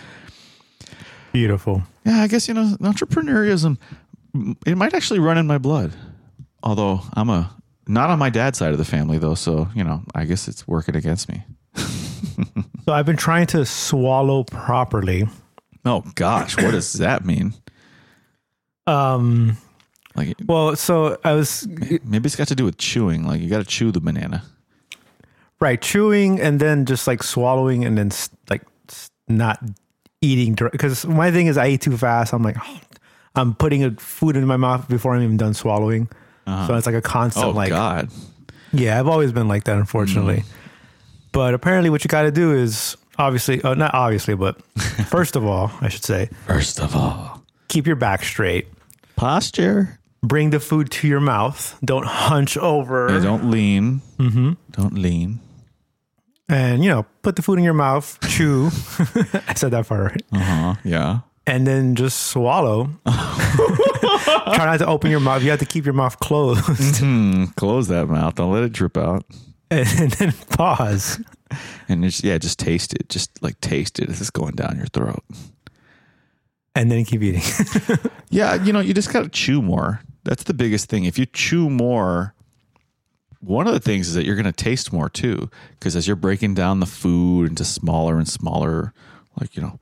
Beautiful. 1.33 1.83
Yeah, 2.05 2.22
I 2.22 2.27
guess 2.29 2.48
you 2.48 2.55
know 2.55 2.77
entrepreneurialism. 2.81 3.79
It 4.66 4.77
might 4.77 4.94
actually 4.94 5.20
run 5.20 5.38
in 5.38 5.46
my 5.46 5.59
blood, 5.59 5.92
although 6.62 7.01
I'm 7.14 7.31
a 7.31 7.51
not 7.87 8.11
on 8.11 8.18
my 8.18 8.31
dad's 8.31 8.59
side 8.59 8.72
of 8.72 8.79
the 8.79 8.85
family 8.85 9.18
though. 9.18 9.35
So 9.35 9.68
you 9.75 9.85
know, 9.85 10.03
I 10.14 10.25
guess 10.25 10.48
it's 10.48 10.66
working 10.68 10.96
against 10.96 11.29
me. 11.29 11.44
So 12.85 12.92
I've 12.92 13.07
been 13.07 13.16
trying 13.16 13.46
to 13.48 13.64
swallow 13.64 14.42
properly. 14.42 15.29
Oh 15.85 16.03
gosh, 16.16 16.57
what 16.57 16.72
does 16.72 16.94
that 16.94 17.25
mean? 17.25 17.55
Um 18.88 19.57
Like 20.16 20.37
well, 20.46 20.75
so 20.75 21.16
I 21.25 21.33
was 21.35 21.66
maybe 22.05 22.27
it's 22.27 22.35
got 22.35 22.48
to 22.48 22.57
do 22.57 22.64
with 22.64 22.79
chewing. 22.79 23.25
Like 23.25 23.40
you 23.40 23.48
got 23.48 23.59
to 23.59 23.64
chew 23.64 23.92
the 23.92 24.01
banana. 24.01 24.42
Right 25.62 25.81
chewing 25.81 26.40
and 26.40 26.59
then 26.61 26.85
just 26.85 27.07
like 27.07 27.22
swallowing 27.22 27.85
and 27.85 27.96
then 27.96 28.11
like 28.51 28.62
not 29.29 29.62
eating 30.20 30.55
because 30.72 31.07
my 31.07 31.31
thing 31.31 31.46
is 31.46 31.57
I 31.57 31.68
eat 31.68 31.81
too 31.83 31.96
fast. 31.96 32.35
I'm 32.35 32.42
like 32.42 32.57
I'm 33.35 33.55
putting 33.55 33.85
a 33.85 33.92
food 33.92 34.37
in 34.37 34.46
my 34.46 34.57
mouth 34.57 34.88
before 34.88 35.14
I'm 35.14 35.22
even 35.22 35.37
done 35.37 35.55
swallowing. 35.55 36.09
So 36.46 36.75
it's 36.75 36.87
like 36.87 36.96
a 36.96 37.01
constant 37.01 37.46
Oh 37.46 37.51
like 37.51 37.68
God. 37.70 38.11
Yeah, 38.72 38.98
I've 38.98 39.07
always 39.07 39.33
been 39.33 39.46
like 39.48 39.64
that, 39.64 39.77
unfortunately. 39.79 40.38
Mm. 40.38 40.44
But 41.31 41.55
apparently, 41.55 41.88
what 41.88 42.05
you 42.05 42.09
got 42.09 42.22
to 42.22 42.33
do 42.33 42.53
is 42.53 42.96
obviously, 43.18 43.62
uh, 43.62 43.75
not 43.75 43.94
obviously, 43.94 44.35
but 44.35 44.61
first 45.09 45.37
of 45.37 45.44
all, 45.46 45.70
I 45.81 45.88
should 45.88 46.05
say, 46.05 46.29
First 46.46 46.81
of 46.81 46.96
all, 46.96 47.42
keep 47.68 47.87
your 47.87 47.96
back 47.96 48.25
straight. 48.25 48.66
posture. 49.16 49.98
Bring 50.25 50.51
the 50.51 50.61
food 50.61 50.90
to 50.92 51.09
your 51.09 51.20
mouth. 51.20 51.77
Don't 51.85 52.07
hunch 52.07 52.57
over. 52.57 53.09
Yeah, 53.11 53.20
don't 53.20 53.51
lean. 53.51 54.03
Mm-hmm. 54.18 54.53
Don't 54.72 54.94
lean. 54.94 55.40
And, 56.53 56.85
you 56.85 56.91
know, 56.91 57.05
put 57.23 57.37
the 57.37 57.43
food 57.43 57.59
in 57.59 57.65
your 57.65 57.75
mouth, 57.75 58.19
chew. 58.29 58.67
I 59.49 59.55
said 59.55 59.71
that 59.73 59.87
part 59.88 60.12
right. 60.12 60.23
Uh 60.33 60.38
huh. 60.38 60.75
Yeah. 60.85 61.21
And 61.47 61.67
then 61.67 61.97
just 61.97 62.29
swallow. 62.29 62.91
Try 63.07 64.67
not 64.67 64.79
to 64.79 64.87
open 64.87 65.11
your 65.11 65.21
mouth. 65.21 65.43
You 65.43 65.51
have 65.51 65.59
to 65.59 65.67
keep 65.67 65.85
your 65.85 65.95
mouth 65.95 66.19
closed. 66.21 66.99
Hmm. 66.99 67.47
Close 67.57 67.88
that 67.88 68.07
mouth. 68.07 68.37
Don't 68.37 68.53
let 68.53 68.62
it 68.62 68.73
drip 68.73 68.97
out. 68.97 69.25
and 69.71 69.87
then 70.12 70.33
pause. 70.51 71.21
And 71.88 72.05
just 72.05 72.23
yeah, 72.23 72.38
just 72.38 72.59
taste 72.61 72.95
it. 72.95 73.09
Just 73.09 73.43
like 73.43 73.61
taste 73.61 73.99
it 73.99 74.09
as 74.09 74.21
it's 74.21 74.31
going 74.31 74.55
down 74.55 74.77
your 74.77 74.87
throat. 74.87 75.25
And 76.75 76.91
then 76.91 77.05
keep 77.05 77.23
eating. 77.23 77.43
Yeah, 78.31 78.55
you 78.55 78.73
know, 78.73 78.81
you 78.81 78.95
just 78.95 79.12
got 79.12 79.25
to 79.25 79.29
chew 79.29 79.61
more. 79.61 80.01
That's 80.25 80.45
the 80.45 80.55
biggest 80.55 80.88
thing. 80.88 81.05
If 81.05 81.19
you 81.19 81.27
chew 81.27 81.69
more, 81.69 82.35
one 83.42 83.66
of 83.66 83.74
the 83.74 83.81
things 83.81 84.09
is 84.09 84.14
that 84.14 84.24
you're 84.24 84.37
going 84.37 84.44
to 84.44 84.52
taste 84.52 84.92
more 84.92 85.09
too, 85.09 85.50
because 85.72 85.96
as 85.96 86.07
you're 86.07 86.16
breaking 86.16 86.55
down 86.55 86.81
the 86.81 86.87
food 86.87 87.48
into 87.48 87.64
smaller 87.64 88.16
and 88.16 88.28
smaller, 88.28 88.94
like 89.40 89.57
you 89.57 89.62
know, 89.62 89.78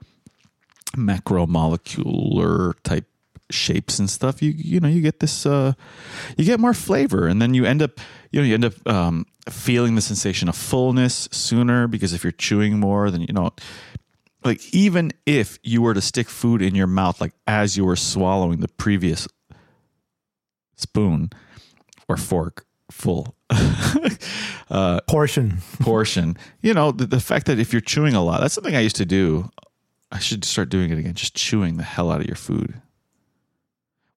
macromolecular 0.93 2.75
type 2.83 3.05
shapes 3.51 3.99
and 3.99 4.09
stuff, 4.09 4.43
you 4.43 4.51
you 4.51 4.81
know, 4.81 4.89
you 4.89 5.03
get 5.03 5.21
this, 5.21 5.45
uh, 5.45 5.75
you 6.37 6.45
get 6.45 6.59
more 6.59 6.75
flavor, 6.75 7.27
and 7.27 7.41
then 7.41 7.53
you 7.53 7.67
end 7.67 7.83
up, 7.83 8.01
you 8.31 8.41
know, 8.41 8.47
you 8.47 8.55
end 8.55 8.65
up 8.65 8.89
um, 8.89 9.27
feeling 9.49 9.95
the 9.95 10.01
sensation 10.01 10.49
of 10.49 10.57
fullness 10.57 11.29
sooner 11.31 11.87
because 11.87 12.13
if 12.15 12.25
you're 12.25 12.33
chewing 12.33 12.81
more, 12.81 13.11
then 13.11 13.21
you 13.21 13.33
know 13.33 13.51
like 14.45 14.75
even 14.75 15.13
if 15.27 15.59
you 15.63 15.83
were 15.83 15.95
to 15.95 16.01
stick 16.01 16.29
food 16.29 16.63
in 16.63 16.75
your 16.75 16.87
mouth 16.87 17.21
like 17.21 17.33
as 17.47 17.77
you 17.77 17.85
were 17.85 17.97
swallowing 17.97 18.61
the 18.61 18.69
previous 18.69 19.29
spoon 20.77 21.31
or 22.09 22.17
fork 22.17 22.65
full 22.91 23.35
uh, 24.71 25.01
Portion. 25.09 25.59
portion 25.81 26.37
you 26.63 26.75
know 26.75 26.91
the, 26.93 27.07
the 27.07 27.21
fact 27.21 27.47
that 27.47 27.59
if 27.59 27.73
you're 27.73 27.81
chewing 27.81 28.15
a 28.15 28.23
lot 28.23 28.41
that's 28.41 28.55
something 28.55 28.77
i 28.77 28.81
used 28.81 28.97
to 28.97 29.07
do 29.07 29.51
i 30.13 30.19
should 30.19 30.45
start 30.45 30.69
doing 30.69 30.91
it 30.91 30.99
again 30.99 31.15
just 31.15 31.35
chewing 31.35 31.77
the 31.77 31.83
hell 31.83 32.11
out 32.11 32.21
of 32.21 32.27
your 32.27 32.37
food 32.37 32.81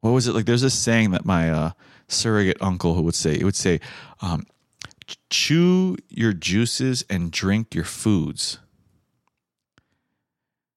what 0.01 0.12
was 0.12 0.27
it 0.27 0.33
like 0.33 0.45
there's 0.45 0.62
this 0.62 0.73
saying 0.73 1.12
that 1.12 1.25
my 1.25 1.49
uh, 1.49 1.71
surrogate 2.07 2.57
uncle 2.62 2.93
who 2.95 3.01
would 3.01 3.15
say 3.15 3.33
it 3.33 3.43
would 3.43 3.55
say 3.55 3.79
um, 4.21 4.45
chew 5.29 5.95
your 6.09 6.33
juices 6.33 7.03
and 7.09 7.31
drink 7.31 7.73
your 7.73 7.86
foods 7.86 8.59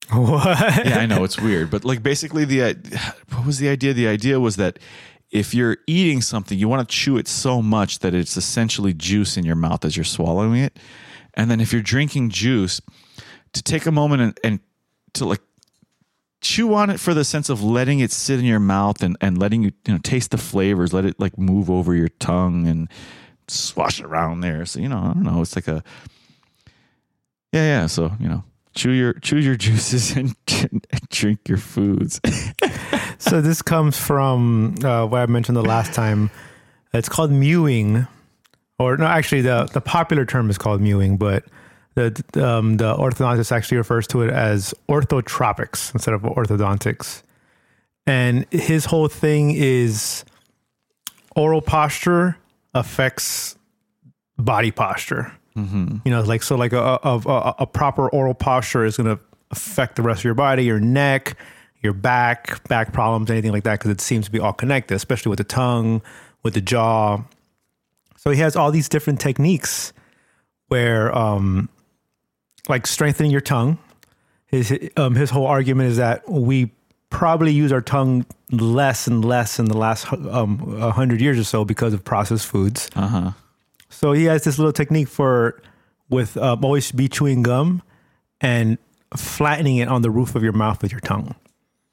What? 0.12 0.86
yeah, 0.86 0.98
I 0.98 1.06
know 1.06 1.24
it's 1.24 1.40
weird, 1.40 1.68
but 1.68 1.84
like 1.84 2.00
basically 2.00 2.44
the 2.44 2.76
what 3.32 3.44
was 3.44 3.58
the 3.58 3.68
idea? 3.68 3.92
The 3.92 4.06
idea 4.06 4.38
was 4.38 4.54
that 4.54 4.78
if 5.30 5.54
you're 5.54 5.78
eating 5.86 6.20
something, 6.20 6.58
you 6.58 6.68
want 6.68 6.88
to 6.88 6.94
chew 6.94 7.16
it 7.16 7.28
so 7.28 7.60
much 7.60 7.98
that 8.00 8.14
it's 8.14 8.36
essentially 8.36 8.94
juice 8.94 9.36
in 9.36 9.44
your 9.44 9.56
mouth 9.56 9.84
as 9.84 9.96
you're 9.96 10.04
swallowing 10.04 10.60
it. 10.60 10.78
And 11.34 11.50
then 11.50 11.60
if 11.60 11.72
you're 11.72 11.82
drinking 11.82 12.30
juice, 12.30 12.80
to 13.52 13.62
take 13.62 13.86
a 13.86 13.92
moment 13.92 14.22
and, 14.22 14.40
and 14.44 14.60
to 15.14 15.24
like 15.24 15.40
chew 16.40 16.74
on 16.74 16.90
it 16.90 17.00
for 17.00 17.14
the 17.14 17.24
sense 17.24 17.48
of 17.48 17.62
letting 17.62 18.00
it 18.00 18.12
sit 18.12 18.38
in 18.38 18.44
your 18.44 18.60
mouth 18.60 19.02
and, 19.02 19.16
and 19.20 19.38
letting 19.38 19.62
you, 19.62 19.72
you 19.86 19.94
know, 19.94 19.98
taste 19.98 20.30
the 20.30 20.38
flavors, 20.38 20.92
let 20.92 21.04
it 21.04 21.18
like 21.18 21.38
move 21.38 21.70
over 21.70 21.94
your 21.94 22.08
tongue 22.08 22.66
and 22.66 22.88
swash 23.48 24.00
around 24.00 24.40
there. 24.40 24.64
So, 24.66 24.80
you 24.80 24.88
know, 24.88 24.98
I 24.98 25.14
don't 25.14 25.22
know. 25.22 25.40
It's 25.40 25.56
like 25.56 25.68
a, 25.68 25.82
yeah, 27.52 27.62
yeah. 27.62 27.86
So, 27.86 28.12
you 28.20 28.28
know, 28.28 28.44
chew 28.76 28.92
your, 28.92 29.14
chew 29.14 29.38
your 29.38 29.56
juices 29.56 30.12
and 30.16 30.36
drink 31.08 31.48
your 31.48 31.58
foods. 31.58 32.20
so 33.18 33.40
this 33.40 33.62
comes 33.62 33.98
from 33.98 34.76
uh, 34.84 35.06
what 35.06 35.22
I 35.22 35.26
mentioned 35.26 35.56
the 35.56 35.62
last 35.62 35.92
time. 35.92 36.30
It's 36.92 37.08
called 37.08 37.32
mewing, 37.32 38.06
or 38.78 38.96
no, 38.96 39.06
actually 39.06 39.42
the 39.42 39.68
the 39.72 39.80
popular 39.80 40.24
term 40.24 40.48
is 40.48 40.56
called 40.56 40.80
mewing, 40.80 41.18
but 41.18 41.44
the 41.94 42.22
um, 42.36 42.76
the 42.76 42.94
orthodontist 42.94 43.52
actually 43.52 43.78
refers 43.78 44.06
to 44.08 44.22
it 44.22 44.30
as 44.30 44.72
orthotropics 44.88 45.92
instead 45.92 46.14
of 46.14 46.22
orthodontics. 46.22 47.22
And 48.06 48.46
his 48.50 48.84
whole 48.84 49.08
thing 49.08 49.50
is 49.50 50.24
oral 51.34 51.60
posture 51.60 52.38
affects 52.72 53.56
body 54.38 54.70
posture. 54.70 55.32
Mm-hmm. 55.56 55.98
You 56.04 56.10
know, 56.10 56.22
like 56.22 56.42
so, 56.42 56.56
like 56.56 56.72
a, 56.72 56.98
a, 57.02 57.54
a 57.60 57.66
proper 57.66 58.08
oral 58.10 58.34
posture 58.34 58.84
is 58.84 58.96
going 58.96 59.16
to 59.16 59.22
affect 59.50 59.96
the 59.96 60.02
rest 60.02 60.20
of 60.20 60.24
your 60.24 60.34
body, 60.34 60.64
your 60.64 60.80
neck, 60.80 61.36
your 61.82 61.92
back, 61.92 62.66
back 62.68 62.92
problems, 62.92 63.30
anything 63.30 63.52
like 63.52 63.64
that, 63.64 63.78
because 63.78 63.90
it 63.90 64.00
seems 64.00 64.26
to 64.26 64.30
be 64.30 64.38
all 64.38 64.52
connected, 64.52 64.94
especially 64.94 65.30
with 65.30 65.38
the 65.38 65.44
tongue, 65.44 66.02
with 66.42 66.54
the 66.54 66.60
jaw. 66.60 67.22
So 68.16 68.30
he 68.30 68.40
has 68.40 68.56
all 68.56 68.70
these 68.70 68.88
different 68.88 69.20
techniques 69.20 69.92
where, 70.68 71.16
um, 71.16 71.68
like 72.68 72.86
strengthening 72.86 73.30
your 73.30 73.40
tongue. 73.40 73.78
His 74.46 74.76
um, 74.96 75.14
his 75.14 75.30
whole 75.30 75.46
argument 75.46 75.90
is 75.90 75.96
that 75.96 76.28
we 76.28 76.70
probably 77.10 77.52
use 77.52 77.72
our 77.72 77.80
tongue 77.80 78.26
less 78.50 79.06
and 79.06 79.24
less 79.24 79.58
in 79.58 79.66
the 79.66 79.76
last 79.76 80.12
um, 80.12 80.58
hundred 80.92 81.20
years 81.20 81.38
or 81.38 81.44
so 81.44 81.64
because 81.64 81.92
of 81.92 82.04
processed 82.04 82.46
foods. 82.46 82.90
Uh-huh. 82.94 83.32
So 83.88 84.12
he 84.12 84.24
has 84.24 84.44
this 84.44 84.58
little 84.58 84.72
technique 84.72 85.08
for 85.08 85.60
with 86.08 86.36
always 86.36 86.92
be 86.92 87.08
chewing 87.08 87.42
gum 87.42 87.82
and 88.40 88.78
flattening 89.16 89.78
it 89.78 89.88
on 89.88 90.02
the 90.02 90.10
roof 90.10 90.34
of 90.34 90.42
your 90.42 90.52
mouth 90.52 90.82
with 90.82 90.92
your 90.92 91.00
tongue. 91.00 91.34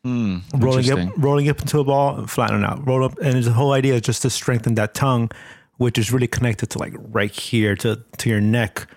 Mm, 0.06 0.42
rolling 0.62 0.86
it, 0.86 1.18
rolling 1.18 1.46
it 1.46 1.62
into 1.62 1.80
a 1.80 1.84
ball, 1.84 2.18
and 2.18 2.30
flattening 2.30 2.66
out. 2.66 2.86
Roll 2.86 3.06
up, 3.06 3.18
and 3.20 3.42
the 3.42 3.54
whole 3.54 3.72
idea 3.72 3.96
is 3.96 4.02
just 4.02 4.22
to 4.24 4.30
strengthen 4.30 4.76
that 4.76 4.94
tongue, 4.94 5.32
which 5.78 5.98
is 5.98 6.12
really 6.12 6.28
connected 6.28 6.70
to 6.72 6.80
like 6.80 6.94
right 6.98 7.32
here 7.32 7.74
to 7.78 8.04
to 8.18 8.30
your 8.30 8.42
neck, 8.42 8.88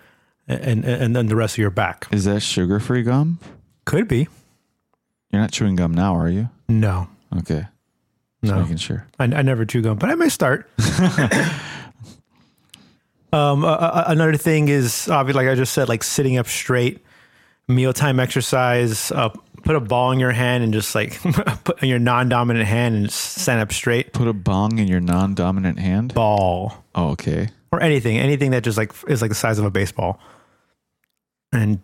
and 0.48 0.85
and 0.85 1.14
then 1.14 1.26
the 1.26 1.37
rest 1.37 1.54
of 1.54 1.59
your 1.59 1.70
back. 1.70 2.09
Is 2.11 2.24
that 2.24 2.40
sugar 2.40 2.80
free 2.80 3.04
gum? 3.04 3.38
Could 3.85 4.09
be. 4.09 4.26
You're 5.30 5.42
not 5.42 5.52
chewing 5.52 5.76
gum 5.76 5.94
now, 5.94 6.16
are 6.16 6.28
you? 6.28 6.48
No. 6.68 7.09
Okay. 7.38 7.66
Just 8.42 8.54
no. 8.54 8.62
making 8.62 8.78
sure. 8.78 9.06
I, 9.18 9.24
I 9.24 9.42
never 9.42 9.64
chew 9.64 9.82
gum, 9.82 9.98
but 9.98 10.11
I 10.11 10.16
may 10.16 10.28
start. 10.28 10.68
um, 13.32 13.64
uh, 13.64 14.04
another 14.06 14.36
thing 14.36 14.68
is 14.68 15.08
obviously, 15.08 15.44
like 15.44 15.52
I 15.52 15.54
just 15.54 15.72
said, 15.72 15.88
like 15.88 16.02
sitting 16.02 16.38
up 16.38 16.46
straight, 16.46 17.04
mealtime 17.68 18.20
exercise. 18.20 19.10
Uh, 19.10 19.30
put 19.64 19.76
a 19.76 19.80
ball 19.80 20.12
in 20.12 20.20
your 20.20 20.32
hand 20.32 20.62
and 20.62 20.72
just 20.72 20.94
like 20.94 21.20
put 21.64 21.82
in 21.82 21.88
your 21.88 21.98
non-dominant 21.98 22.66
hand 22.66 22.94
and 22.94 23.10
stand 23.10 23.60
up 23.60 23.72
straight. 23.72 24.12
Put 24.12 24.28
a 24.28 24.32
bong 24.32 24.78
in 24.78 24.86
your 24.88 25.00
non-dominant 25.00 25.78
hand. 25.78 26.14
Ball. 26.14 26.84
Oh, 26.94 27.10
okay. 27.10 27.48
Or 27.72 27.82
anything, 27.82 28.16
anything 28.16 28.52
that 28.52 28.62
just 28.62 28.78
like 28.78 28.92
is 29.08 29.20
like 29.20 29.30
the 29.30 29.34
size 29.34 29.58
of 29.58 29.64
a 29.64 29.70
baseball, 29.70 30.20
and 31.52 31.80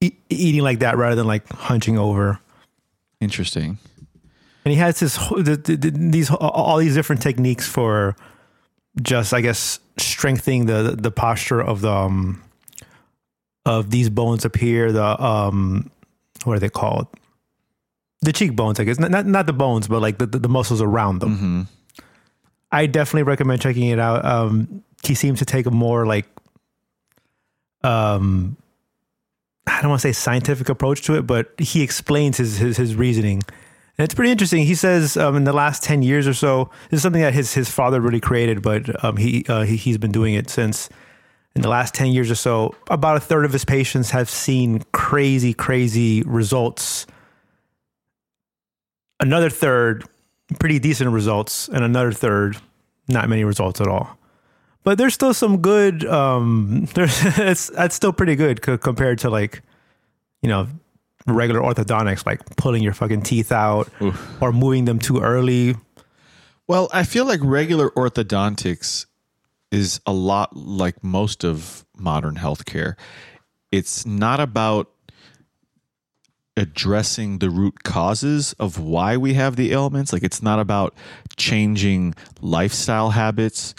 e- 0.00 0.12
eating 0.30 0.62
like 0.62 0.78
that 0.78 0.96
rather 0.96 1.16
than 1.16 1.26
like 1.26 1.46
hunching 1.50 1.98
over. 1.98 2.38
Interesting. 3.20 3.78
And 4.64 4.72
he 4.72 4.78
has 4.78 5.00
the, 5.00 5.92
these 5.94 6.30
all 6.30 6.78
these 6.78 6.94
different 6.94 7.22
techniques 7.22 7.68
for 7.68 8.16
just 9.02 9.34
I 9.34 9.40
guess 9.40 9.80
strengthening 9.98 10.66
the 10.66 10.96
the 10.98 11.10
posture 11.10 11.62
of 11.62 11.80
the 11.80 11.92
um, 11.92 12.42
of 13.64 13.90
these 13.90 14.08
bones 14.10 14.44
up 14.44 14.56
here. 14.56 14.92
The 14.92 15.22
um, 15.22 15.90
what 16.44 16.56
are 16.56 16.60
they 16.60 16.68
called? 16.68 17.06
The 18.22 18.32
cheekbones, 18.32 18.80
I 18.80 18.84
guess. 18.84 18.98
Not 18.98 19.10
not, 19.10 19.26
not 19.26 19.46
the 19.46 19.52
bones, 19.52 19.88
but 19.88 20.00
like 20.00 20.18
the, 20.18 20.26
the, 20.26 20.38
the 20.38 20.48
muscles 20.48 20.80
around 20.80 21.20
them. 21.20 21.36
Mm-hmm. 21.36 21.62
I 22.72 22.86
definitely 22.86 23.22
recommend 23.24 23.62
checking 23.62 23.88
it 23.88 23.98
out. 23.98 24.24
Um, 24.24 24.82
he 25.04 25.14
seems 25.14 25.38
to 25.38 25.44
take 25.44 25.66
a 25.66 25.70
more 25.70 26.06
like 26.06 26.26
um 27.82 28.56
I 29.66 29.82
don't 29.82 29.90
want 29.90 30.02
to 30.02 30.08
say 30.08 30.12
scientific 30.12 30.68
approach 30.68 31.02
to 31.02 31.16
it, 31.16 31.22
but 31.22 31.52
he 31.58 31.82
explains 31.82 32.36
his 32.38 32.58
his, 32.58 32.76
his 32.76 32.94
reasoning. 32.94 33.42
And 33.98 34.04
it's 34.04 34.14
pretty 34.14 34.30
interesting. 34.30 34.66
He 34.66 34.74
says 34.74 35.16
um, 35.16 35.36
in 35.36 35.44
the 35.44 35.52
last 35.52 35.82
ten 35.82 36.02
years 36.02 36.28
or 36.28 36.34
so, 36.34 36.70
this 36.90 36.98
is 36.98 37.02
something 37.02 37.22
that 37.22 37.32
his 37.32 37.54
his 37.54 37.70
father 37.70 38.00
really 38.00 38.20
created, 38.20 38.60
but 38.62 39.02
um, 39.04 39.16
he, 39.16 39.44
uh, 39.48 39.62
he 39.62 39.76
he's 39.76 39.98
been 39.98 40.12
doing 40.12 40.34
it 40.34 40.50
since. 40.50 40.88
In 41.54 41.62
the 41.62 41.70
last 41.70 41.94
ten 41.94 42.08
years 42.08 42.30
or 42.30 42.34
so, 42.34 42.74
about 42.90 43.16
a 43.16 43.20
third 43.20 43.46
of 43.46 43.52
his 43.52 43.64
patients 43.64 44.10
have 44.10 44.28
seen 44.28 44.82
crazy, 44.92 45.54
crazy 45.54 46.22
results. 46.24 47.06
Another 49.20 49.48
third, 49.48 50.04
pretty 50.60 50.78
decent 50.78 51.10
results, 51.10 51.68
and 51.68 51.82
another 51.82 52.12
third, 52.12 52.58
not 53.08 53.30
many 53.30 53.44
results 53.44 53.80
at 53.80 53.88
all. 53.88 54.18
But 54.84 54.98
there's 54.98 55.14
still 55.14 55.32
some 55.32 55.62
good. 55.62 56.04
Um, 56.04 56.86
there's 56.94 57.18
it's 57.38 57.68
that's 57.68 57.94
still 57.94 58.12
pretty 58.12 58.36
good 58.36 58.62
c- 58.62 58.76
compared 58.76 59.20
to 59.20 59.30
like, 59.30 59.62
you 60.42 60.50
know, 60.50 60.68
regular 61.26 61.60
orthodontics, 61.60 62.24
like 62.26 62.44
pulling 62.56 62.82
your 62.82 62.92
fucking 62.92 63.22
teeth 63.22 63.52
out 63.52 63.88
Oof. 64.00 64.42
or 64.42 64.52
moving 64.52 64.84
them 64.84 64.98
too 64.98 65.20
early. 65.20 65.76
Well, 66.68 66.88
I 66.92 67.04
feel 67.04 67.24
like 67.24 67.40
regular 67.42 67.90
orthodontics 67.90 69.06
is 69.70 70.00
a 70.06 70.12
lot 70.12 70.56
like 70.56 71.02
most 71.02 71.44
of 71.44 71.84
modern 71.96 72.36
healthcare. 72.36 72.94
It's 73.72 74.06
not 74.06 74.40
about 74.40 74.90
addressing 76.56 77.38
the 77.38 77.50
root 77.50 77.84
causes 77.84 78.54
of 78.54 78.78
why 78.78 79.16
we 79.16 79.34
have 79.34 79.56
the 79.56 79.72
ailments. 79.72 80.12
Like, 80.12 80.22
it's 80.22 80.42
not 80.42 80.58
about 80.58 80.94
changing 81.36 82.14
lifestyle 82.40 83.10
habits. 83.10 83.74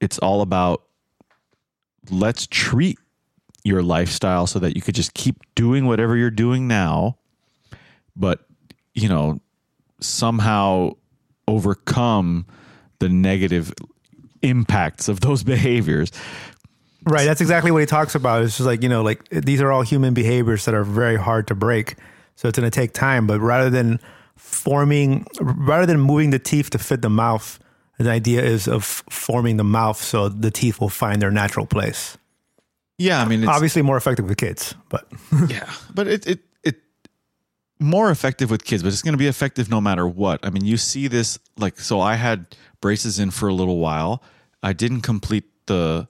It's 0.00 0.18
all 0.18 0.42
about 0.42 0.82
let's 2.10 2.46
treat 2.46 2.98
your 3.64 3.82
lifestyle 3.82 4.46
so 4.46 4.58
that 4.58 4.76
you 4.76 4.82
could 4.82 4.94
just 4.94 5.14
keep 5.14 5.42
doing 5.54 5.86
whatever 5.86 6.16
you're 6.16 6.30
doing 6.30 6.68
now, 6.68 7.16
but, 8.14 8.46
you 8.94 9.08
know, 9.08 9.40
somehow 10.00 10.90
overcome 11.48 12.46
the 12.98 13.08
negative 13.08 13.72
impacts 14.42 15.08
of 15.08 15.20
those 15.20 15.42
behaviors. 15.54 16.12
Right. 17.06 17.24
That's 17.24 17.40
exactly 17.40 17.70
what 17.70 17.80
he 17.80 17.86
talks 17.86 18.14
about. 18.14 18.42
It's 18.42 18.56
just 18.56 18.66
like, 18.66 18.82
you 18.82 18.88
know, 18.88 19.02
like 19.02 19.28
these 19.30 19.60
are 19.60 19.72
all 19.72 19.82
human 19.82 20.14
behaviors 20.14 20.64
that 20.66 20.74
are 20.74 20.84
very 20.84 21.16
hard 21.16 21.48
to 21.48 21.54
break. 21.54 21.96
So 22.36 22.48
it's 22.48 22.58
going 22.58 22.70
to 22.70 22.74
take 22.74 22.92
time. 22.92 23.26
But 23.26 23.40
rather 23.40 23.68
than 23.68 24.00
forming, 24.36 25.26
rather 25.40 25.86
than 25.86 26.00
moving 26.00 26.30
the 26.30 26.38
teeth 26.38 26.70
to 26.70 26.78
fit 26.78 27.02
the 27.02 27.10
mouth, 27.10 27.58
the 27.98 28.10
idea 28.10 28.42
is 28.42 28.66
of 28.66 28.84
forming 28.84 29.56
the 29.56 29.64
mouth 29.64 30.02
so 30.02 30.28
the 30.28 30.50
teeth 30.50 30.80
will 30.80 30.88
find 30.88 31.20
their 31.20 31.30
natural 31.30 31.66
place. 31.66 32.16
Yeah, 32.98 33.20
I 33.20 33.24
mean, 33.24 33.42
it's, 33.42 33.48
Obviously, 33.48 33.82
more 33.82 33.96
effective 33.96 34.28
with 34.28 34.38
kids, 34.38 34.74
but 34.88 35.06
yeah, 35.48 35.70
but 35.92 36.06
it 36.06 36.26
it 36.26 36.40
it 36.62 36.76
more 37.80 38.10
effective 38.10 38.50
with 38.50 38.64
kids, 38.64 38.82
but 38.82 38.92
it's 38.92 39.02
going 39.02 39.14
to 39.14 39.18
be 39.18 39.26
effective 39.26 39.68
no 39.68 39.80
matter 39.80 40.06
what. 40.06 40.44
I 40.46 40.50
mean, 40.50 40.64
you 40.64 40.76
see 40.76 41.08
this 41.08 41.38
like 41.56 41.80
so. 41.80 42.00
I 42.00 42.14
had 42.14 42.56
braces 42.80 43.18
in 43.18 43.30
for 43.30 43.48
a 43.48 43.54
little 43.54 43.78
while. 43.78 44.22
I 44.62 44.72
didn't 44.72 45.00
complete 45.00 45.44
the 45.66 46.06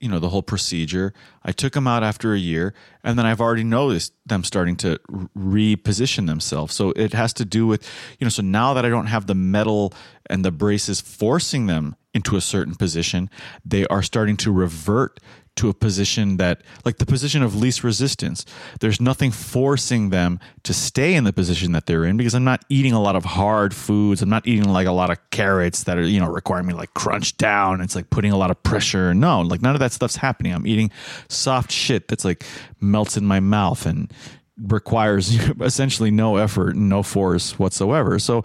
you 0.00 0.08
know 0.08 0.18
the 0.18 0.28
whole 0.28 0.42
procedure. 0.42 1.12
I 1.42 1.52
took 1.52 1.72
them 1.72 1.86
out 1.86 2.02
after 2.02 2.34
a 2.34 2.38
year, 2.38 2.74
and 3.02 3.18
then 3.18 3.26
I've 3.26 3.40
already 3.40 3.64
noticed 3.64 4.12
them 4.26 4.44
starting 4.44 4.76
to 4.76 5.00
reposition 5.36 6.26
themselves. 6.26 6.74
So 6.74 6.90
it 6.90 7.14
has 7.14 7.32
to 7.34 7.44
do 7.44 7.66
with 7.66 7.88
you 8.18 8.24
know. 8.24 8.30
So 8.30 8.42
now 8.42 8.74
that 8.74 8.84
I 8.84 8.90
don't 8.90 9.06
have 9.06 9.26
the 9.26 9.34
metal 9.34 9.92
and 10.26 10.44
the 10.44 10.52
braces 10.52 11.00
forcing 11.00 11.66
them 11.66 11.96
into 12.14 12.36
a 12.36 12.40
certain 12.40 12.74
position, 12.74 13.30
they 13.64 13.86
are 13.86 14.02
starting 14.02 14.36
to 14.38 14.52
revert 14.52 15.20
to 15.58 15.68
a 15.68 15.74
position 15.74 16.36
that 16.38 16.62
like 16.84 16.98
the 16.98 17.06
position 17.06 17.42
of 17.42 17.54
least 17.54 17.84
resistance. 17.84 18.44
There's 18.80 19.00
nothing 19.00 19.30
forcing 19.30 20.10
them 20.10 20.40
to 20.62 20.72
stay 20.72 21.14
in 21.14 21.24
the 21.24 21.32
position 21.32 21.72
that 21.72 21.86
they're 21.86 22.04
in 22.04 22.16
because 22.16 22.34
i'm 22.34 22.44
not 22.44 22.64
eating 22.68 22.92
a 22.92 23.00
lot 23.00 23.16
of 23.16 23.24
hard 23.24 23.74
foods. 23.74 24.22
I'm 24.22 24.28
not 24.28 24.46
eating 24.46 24.68
like 24.68 24.86
a 24.86 24.92
lot 24.92 25.10
of 25.10 25.18
carrots 25.30 25.84
that 25.84 25.98
are 25.98 26.02
you 26.02 26.20
know 26.20 26.28
requiring 26.28 26.66
me 26.66 26.74
like 26.74 26.94
crunch 26.94 27.36
down. 27.36 27.80
It's 27.80 27.94
like 27.96 28.10
putting 28.10 28.32
a 28.32 28.36
lot 28.36 28.50
of 28.50 28.62
pressure. 28.62 29.12
No 29.14 29.40
like 29.40 29.62
none 29.62 29.74
of 29.74 29.80
that 29.80 29.92
stuff's 29.92 30.16
happening. 30.16 30.52
I'm 30.52 30.66
eating 30.66 30.90
soft 31.28 31.72
shit 31.72 32.08
that's 32.08 32.24
like 32.24 32.44
melts 32.80 33.16
in 33.16 33.24
my 33.24 33.40
mouth 33.40 33.84
and 33.86 34.12
requires 34.60 35.34
essentially 35.60 36.10
no 36.10 36.36
effort 36.36 36.74
and 36.74 36.88
no 36.88 37.02
force 37.02 37.58
whatsoever. 37.58 38.18
So 38.18 38.44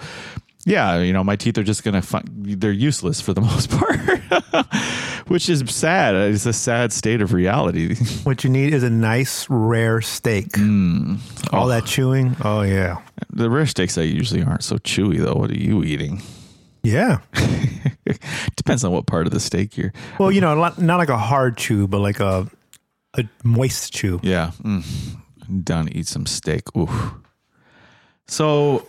yeah, 0.65 0.99
you 0.99 1.13
know, 1.13 1.23
my 1.23 1.35
teeth 1.35 1.57
are 1.57 1.63
just 1.63 1.83
gonna 1.83 2.01
fi- 2.01 2.23
they're 2.27 2.71
useless 2.71 3.19
for 3.21 3.33
the 3.33 3.41
most 3.51 3.69
part, 3.69 3.99
which 5.27 5.49
is 5.49 5.63
sad. 5.73 6.15
It's 6.15 6.45
a 6.45 6.53
sad 6.53 6.91
state 6.93 7.21
of 7.21 7.33
reality. 7.33 7.95
What 8.23 8.43
you 8.43 8.49
need 8.49 8.73
is 8.73 8.83
a 8.83 8.89
nice 8.89 9.45
rare 9.49 10.01
steak. 10.01 10.57
All 10.57 11.65
Oh. 11.65 11.67
that 11.67 11.85
chewing. 11.85 12.35
Oh 12.43 12.61
yeah, 12.61 13.01
The 13.31 13.49
rare 13.49 13.65
steaks 13.65 13.97
I 13.97 14.03
usually 14.03 14.41
aren't 14.43 14.63
so 14.63 14.77
chewy 14.77 15.17
though. 15.19 15.33
What 15.35 15.51
are 15.51 15.57
you 15.59 15.83
eating? 15.83 16.21
yeah. 16.83 17.19
Depends 18.55 18.83
on 18.83 18.91
what 18.91 19.05
part 19.07 19.25
of 19.27 19.33
the 19.33 19.39
steak 19.39 19.77
you're. 19.77 19.93
Well, 20.19 20.31
you 20.31 20.41
know, 20.41 20.53
not, 20.55 20.77
like 20.79 21.09
a 21.09 21.17
hard 21.17 21.57
chew, 21.57 21.87
but 21.87 21.99
like 21.99 22.19
a 22.19 22.47
a 23.17 23.23
moist 23.43 23.93
chew. 23.93 24.19
Yeah, 24.23 24.51
mm. 24.63 24.83
To 25.65 25.97
eat 25.97 26.07
some 26.07 26.25
steak. 26.25 26.63
Ooh. 26.75 26.89
So, 28.27 28.87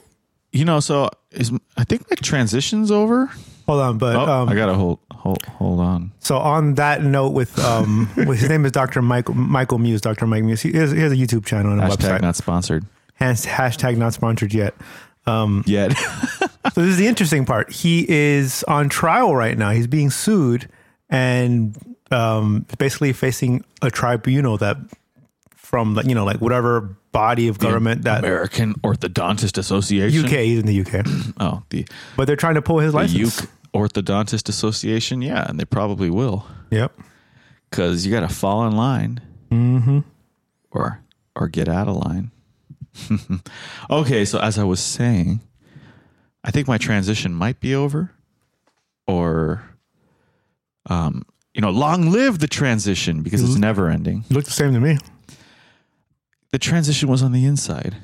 you 0.55 0.65
know, 0.65 0.81
so 0.81 1.11
is 1.33 1.53
I 1.77 1.85
think 1.85 2.09
my 2.11 2.15
transition's 2.17 2.91
over. 2.91 3.31
Hold 3.67 3.81
on, 3.81 3.99
but 3.99 4.15
Oh, 4.17 4.31
um, 4.43 4.49
I 4.49 4.55
gotta 4.55 4.75
hold 4.75 5.01
hold 5.11 5.43
hold 5.45 5.81
on. 5.81 6.13
so 6.19 6.37
on 6.39 6.75
that 6.75 7.03
note, 7.03 7.31
with 7.31 7.59
um, 7.59 8.09
with 8.17 8.39
his 8.41 8.49
name 8.49 8.65
is 8.65 8.73
Dr. 8.73 9.03
Michael 9.03 9.35
Michael 9.35 9.79
Muse. 9.79 10.01
Dr. 10.01 10.27
Mike 10.27 10.45
Muse. 10.45 10.61
He 10.63 10.73
has, 10.73 10.91
he 10.93 11.01
has 11.01 11.13
a 11.13 11.17
YouTube 11.17 11.45
channel 11.47 11.73
and 11.73 11.81
a 11.81 11.85
Hashtag 11.87 11.97
website. 12.19 12.21
not 12.23 12.37
sponsored 12.37 12.85
Has, 13.15 13.45
hashtag 13.47 13.97
not 13.97 14.13
sponsored 14.15 14.53
yet. 14.55 14.75
yet. 15.67 15.95
So 16.73 16.81
this 16.81 16.91
is 16.93 16.97
the 16.97 17.07
interesting 17.07 17.45
part. 17.45 17.71
He 17.71 18.07
is 18.09 18.65
on 18.65 18.89
trial 18.89 19.37
right 19.37 19.57
now. 19.57 19.71
He's 19.71 19.87
being 19.87 20.09
sued 20.11 20.67
and 21.11 21.77
um, 22.11 22.65
basically 22.79 23.13
facing 23.13 23.63
a 23.83 23.91
tribunal 23.91 24.57
that 24.59 24.79
from 25.55 25.95
like 25.95 26.07
you 26.07 26.15
know 26.15 26.25
like 26.25 26.41
whatever 26.41 26.97
body 27.15 27.49
of 27.49 27.59
government 27.59 28.03
that 28.03 28.19
American 28.19 28.75
Orthodontist 28.83 29.57
Association. 29.57 30.25
UK. 30.27 30.31
He's 30.41 30.59
in 30.59 30.67
the 30.67 30.81
UK, 30.81 31.07
Oh, 31.41 31.63
the 31.71 31.87
but 32.17 32.27
they're 32.27 32.37
trying 32.37 32.57
to 32.57 32.63
pull 32.63 32.81
his 32.81 32.93
the 32.93 32.99
license. 32.99 33.41
Uke 33.41 33.51
Orthodontist 33.73 34.49
Association. 34.51 35.23
Yeah, 35.23 35.49
and 35.49 35.59
they 35.59 35.65
probably 35.65 36.11
will 36.11 36.47
Yep. 36.71 36.93
because 37.71 38.05
you 38.05 38.13
got 38.13 38.29
to 38.29 38.35
fall 38.35 38.67
in 38.67 38.77
line, 38.77 39.21
Mm-hmm. 39.51 40.01
or 40.73 41.01
or 41.37 41.49
get 41.49 41.69
out 41.69 41.89
of 41.89 41.97
line. 41.97 42.31
okay, 43.91 44.25
so 44.25 44.39
as 44.39 44.59
I 44.59 44.65
was 44.65 44.81
saying, 44.81 45.41
I 46.45 46.51
think 46.51 46.69
my 46.69 46.79
transition 46.79 47.33
might 47.35 47.59
be 47.61 47.75
over, 47.75 48.13
or, 49.07 49.63
um, 50.87 51.23
you 51.55 51.61
know, 51.61 51.71
long 51.71 52.11
live 52.11 52.39
the 52.39 52.47
transition 52.49 53.23
because 53.23 53.43
it's 53.43 53.57
never 53.57 53.89
ending. 53.89 54.25
Looked 54.31 54.47
the 54.47 54.53
same 54.53 54.73
to 54.75 54.81
me. 54.81 54.99
The 56.55 56.61
transition 56.61 57.09
was 57.09 57.21
on 57.21 57.33
the 57.33 57.47
inside. 57.47 57.97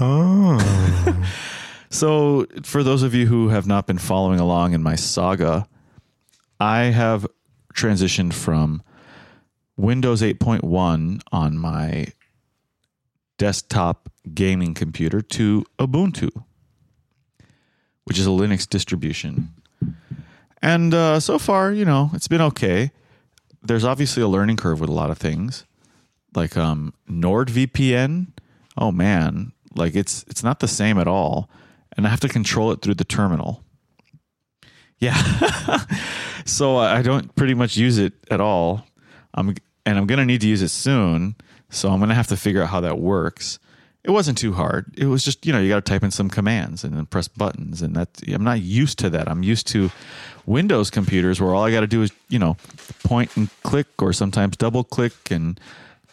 Oh. 0.00 0.58
So, 1.92 2.46
for 2.62 2.84
those 2.84 3.02
of 3.02 3.14
you 3.14 3.26
who 3.26 3.48
have 3.48 3.66
not 3.66 3.88
been 3.88 3.98
following 3.98 4.38
along 4.38 4.74
in 4.74 4.82
my 4.82 4.94
saga, 4.94 5.66
I 6.60 6.82
have 6.84 7.26
transitioned 7.74 8.32
from 8.32 8.82
Windows 9.76 10.22
8.1 10.22 11.20
on 11.32 11.58
my 11.58 12.06
desktop 13.38 14.08
gaming 14.32 14.74
computer 14.74 15.20
to 15.20 15.64
Ubuntu, 15.80 16.30
which 18.04 18.20
is 18.20 18.26
a 18.26 18.30
Linux 18.30 18.68
distribution. 18.68 19.50
And 20.62 20.94
uh, 20.94 21.18
so 21.18 21.40
far, 21.40 21.72
you 21.72 21.84
know, 21.84 22.10
it's 22.12 22.28
been 22.28 22.40
okay. 22.40 22.92
There's 23.62 23.84
obviously 23.84 24.22
a 24.22 24.28
learning 24.28 24.58
curve 24.58 24.80
with 24.80 24.90
a 24.90 24.94
lot 24.94 25.10
of 25.10 25.18
things, 25.18 25.64
like 26.34 26.56
um, 26.56 26.94
NordVPN. 27.08 28.28
Oh 28.76 28.92
man, 28.92 29.52
like 29.74 29.94
it's 29.94 30.24
it's 30.28 30.42
not 30.42 30.60
the 30.60 30.68
same 30.68 30.98
at 30.98 31.08
all, 31.08 31.48
and 31.96 32.06
I 32.06 32.10
have 32.10 32.20
to 32.20 32.28
control 32.28 32.72
it 32.72 32.82
through 32.82 32.94
the 32.94 33.04
terminal. 33.04 33.62
Yeah, 34.98 35.16
so 36.44 36.76
I 36.76 37.02
don't 37.02 37.34
pretty 37.34 37.54
much 37.54 37.76
use 37.76 37.98
it 37.98 38.12
at 38.30 38.40
all. 38.40 38.84
I'm 39.34 39.54
and 39.86 39.98
I'm 39.98 40.06
gonna 40.06 40.26
need 40.26 40.42
to 40.42 40.48
use 40.48 40.62
it 40.62 40.68
soon, 40.68 41.36
so 41.70 41.90
I'm 41.90 42.00
gonna 42.00 42.14
have 42.14 42.28
to 42.28 42.36
figure 42.36 42.62
out 42.62 42.68
how 42.68 42.80
that 42.80 42.98
works. 42.98 43.58
It 44.02 44.10
wasn't 44.10 44.38
too 44.38 44.54
hard. 44.54 44.94
It 44.96 45.06
was 45.06 45.24
just 45.24 45.44
you 45.44 45.52
know 45.52 45.60
you 45.60 45.68
got 45.68 45.84
to 45.84 45.90
type 45.90 46.02
in 46.02 46.10
some 46.10 46.30
commands 46.30 46.84
and 46.84 46.96
then 46.96 47.06
press 47.06 47.28
buttons, 47.28 47.82
and 47.82 47.94
that 47.96 48.08
I'm 48.28 48.44
not 48.44 48.60
used 48.60 48.98
to 49.00 49.10
that. 49.10 49.28
I'm 49.28 49.42
used 49.42 49.66
to 49.68 49.90
Windows 50.46 50.90
computers 50.90 51.40
where 51.40 51.54
all 51.54 51.64
I 51.64 51.70
got 51.70 51.80
to 51.80 51.86
do 51.86 52.02
is 52.02 52.10
you 52.28 52.38
know 52.38 52.56
point 53.04 53.36
and 53.36 53.50
click, 53.62 53.86
or 54.00 54.12
sometimes 54.12 54.56
double 54.56 54.84
click 54.84 55.30
and 55.30 55.60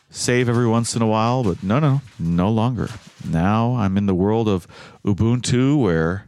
save 0.09 0.49
every 0.49 0.67
once 0.67 0.95
in 0.95 1.01
a 1.01 1.07
while. 1.07 1.43
But 1.43 1.63
no, 1.63 1.79
no, 1.79 2.01
no 2.19 2.49
longer. 2.49 2.89
Now 3.25 3.75
I'm 3.75 3.97
in 3.97 4.05
the 4.05 4.15
world 4.15 4.47
of 4.47 4.67
Ubuntu 5.05 5.81
where 5.81 6.27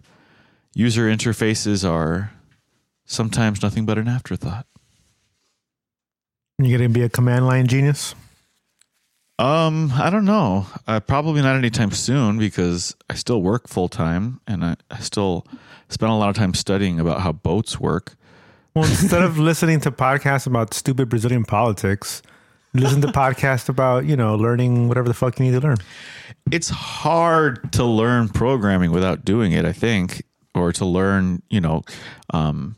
user 0.73 1.07
interfaces 1.07 1.87
are 1.87 2.31
sometimes 3.05 3.61
nothing 3.61 3.85
but 3.85 3.97
an 3.97 4.07
afterthought. 4.07 4.65
you 6.57 6.75
gonna 6.77 6.89
be 6.89 7.01
a 7.01 7.09
command 7.09 7.47
line 7.47 7.67
genius? 7.67 8.15
Um, 9.39 9.93
I 9.95 10.09
don't 10.09 10.25
know. 10.25 10.67
Uh, 10.85 10.99
probably 10.99 11.41
not 11.41 11.55
anytime 11.55 11.91
soon 11.91 12.37
because 12.37 12.93
I 13.09 13.13
still 13.13 13.41
work 13.41 13.69
full 13.69 13.87
time 13.87 14.41
and 14.45 14.65
I, 14.65 14.75
I 14.91 14.99
still 14.99 15.47
spend 15.87 16.11
a 16.11 16.15
lot 16.15 16.29
of 16.29 16.35
time 16.35 16.53
studying 16.53 16.99
about 16.99 17.21
how 17.21 17.31
boats 17.31 17.79
work. 17.79 18.15
Well, 18.75 18.83
instead 18.83 19.23
of 19.23 19.37
listening 19.39 19.79
to 19.81 19.91
podcasts 19.91 20.45
about 20.45 20.73
stupid 20.73 21.07
Brazilian 21.07 21.45
politics, 21.45 22.21
listen 22.73 23.01
to 23.01 23.07
podcasts 23.07 23.69
about 23.69 24.05
you 24.05 24.15
know 24.15 24.35
learning 24.35 24.87
whatever 24.87 25.07
the 25.07 25.13
fuck 25.13 25.39
you 25.39 25.45
need 25.45 25.59
to 25.59 25.65
learn. 25.65 25.77
It's 26.51 26.69
hard 26.69 27.73
to 27.73 27.83
learn 27.83 28.29
programming 28.29 28.91
without 28.91 29.25
doing 29.25 29.51
it, 29.51 29.65
I 29.65 29.71
think, 29.71 30.23
or 30.55 30.71
to 30.73 30.85
learn, 30.85 31.41
you 31.49 31.61
know, 31.61 31.83
um, 32.33 32.75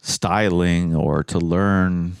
styling 0.00 0.94
or 0.94 1.22
to 1.24 1.38
learn 1.38 2.16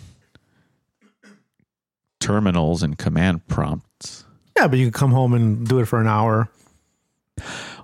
terminals 2.20 2.82
and 2.82 2.98
command 2.98 3.46
prompts. 3.48 4.24
Yeah, 4.56 4.68
but 4.68 4.78
you 4.78 4.86
can 4.86 4.92
come 4.92 5.10
home 5.10 5.34
and 5.34 5.66
do 5.66 5.78
it 5.80 5.86
for 5.86 6.00
an 6.00 6.06
hour. 6.06 6.48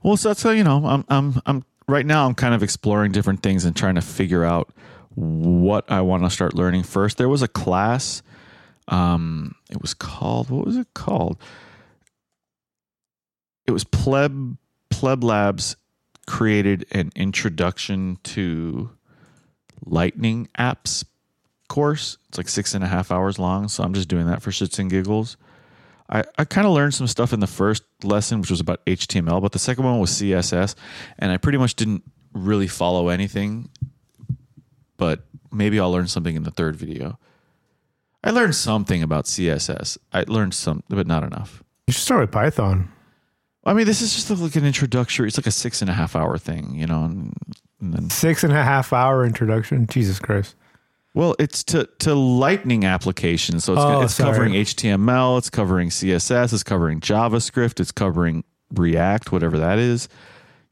Well, 0.03 0.17
so 0.17 0.29
that's 0.31 0.43
how 0.43 0.51
you 0.51 0.65
know. 0.65 0.85
I'm 0.87 1.05
I'm 1.09 1.43
I'm 1.47 1.65
right 1.89 2.07
now. 2.07 2.27
I'm 2.27 2.35
kind 2.35 2.55
of 2.55 2.63
exploring 2.63 3.13
different 3.13 3.43
things 3.43 3.65
and 3.65 3.77
trying 3.77 3.97
to 3.97 4.01
figure 4.01 4.45
out 4.45 4.73
what 5.15 5.91
I 5.91 6.01
want 6.01 6.23
to 6.25 6.31
start 6.31 6.55
learning 6.55 6.85
first. 6.85 7.19
There 7.19 7.29
was 7.29 7.43
a 7.43 7.49
class. 7.49 8.23
Um, 8.91 9.55
it 9.71 9.81
was 9.81 9.95
called 9.95 10.51
what 10.51 10.67
was 10.67 10.77
it 10.77 10.89
called? 10.95 11.39
It 13.67 13.71
was 13.71 13.85
Pleb 13.85 14.57
Pleb 14.91 15.25
Labs 15.25 15.77
created 16.27 16.87
an 16.93 17.11
introduction 17.17 18.19
to 18.23 18.91
Lightning 19.85 20.49
apps 20.59 21.05
course. 21.71 22.19
It's 22.29 22.37
like 22.37 22.49
six 22.49 22.75
and 22.75 22.85
a 22.85 22.87
half 22.87 23.11
hours 23.11 23.39
long, 23.39 23.69
so 23.69 23.83
I'm 23.83 23.95
just 23.95 24.09
doing 24.09 24.27
that 24.27 24.43
for 24.43 24.51
shits 24.51 24.79
and 24.79 24.91
giggles. 24.91 25.39
I, 26.11 26.25
I 26.37 26.45
kind 26.45 26.67
of 26.67 26.73
learned 26.75 26.93
some 26.93 27.07
stuff 27.07 27.33
in 27.33 27.41
the 27.41 27.47
first 27.47 27.85
lesson, 28.03 28.41
which 28.41 28.51
was 28.51 28.61
about 28.61 28.85
HTML, 28.85 29.41
but 29.41 29.53
the 29.53 29.59
second 29.59 29.85
one 29.85 30.01
was 30.01 30.11
CSS, 30.11 30.75
and 31.19 31.33
I 31.33 31.39
pretty 31.39 31.57
much 31.57 31.77
didn't 31.77 32.03
really 32.35 32.67
follow 32.67 33.09
anything. 33.09 33.71
But 34.97 35.25
maybe 35.51 35.81
I'll 35.81 35.91
learn 35.91 36.09
something 36.09 36.37
in 36.37 36.43
the 36.43 36.51
third 36.51 36.77
video. 36.77 37.19
I 38.23 38.31
learned 38.31 38.55
something 38.55 39.03
about 39.03 39.25
CSS. 39.25 39.99
I 40.13 40.25
learned 40.29 40.55
some, 40.55 40.83
but 40.89 41.07
not 41.07 41.23
enough. 41.25 41.63
You 41.87 41.93
should 41.93 42.03
start 42.03 42.21
with 42.21 42.31
Python. 42.33 42.91
I 43.65 43.73
mean, 43.75 43.87
this 43.87 44.01
is 44.03 44.15
just 44.15 44.31
like 44.31 44.57
an 44.57 44.65
introductory. 44.65 45.29
It's 45.29 45.37
like 45.39 45.47
a 45.47 45.51
six 45.51 45.81
and 45.83 45.91
a 45.91 45.95
half 45.95 46.17
hour 46.17 46.39
thing, 46.39 46.75
you 46.75 46.87
know. 46.87 47.05
And, 47.05 47.35
and 47.81 47.95
then, 47.95 48.11
Six 48.11 48.43
and 48.45 48.53
a 48.53 48.63
half 48.63 48.93
hour 48.93 49.25
introduction. 49.25 49.87
Jesus 49.87 50.19
Christ. 50.19 50.55
well, 51.15 51.35
it's 51.39 51.65
to 51.65 51.89
to 52.01 52.15
Lightning 52.15 52.85
applications, 52.85 53.65
so 53.65 53.73
it's, 53.75 53.83
Oh, 53.83 54.01
it's 54.03 54.15
sorry. 54.15 54.33
covering 54.33 54.53
HTML, 54.55 55.39
it's 55.39 55.51
covering 55.51 55.89
CSS, 55.91 56.53
it's 56.53 56.63
covering 56.63 57.01
JavaScript, 57.01 57.81
it's 57.81 57.93
covering 57.93 58.45
React, 58.75 59.33
whatever 59.33 59.59
that 59.59 59.79
is. 59.79 60.09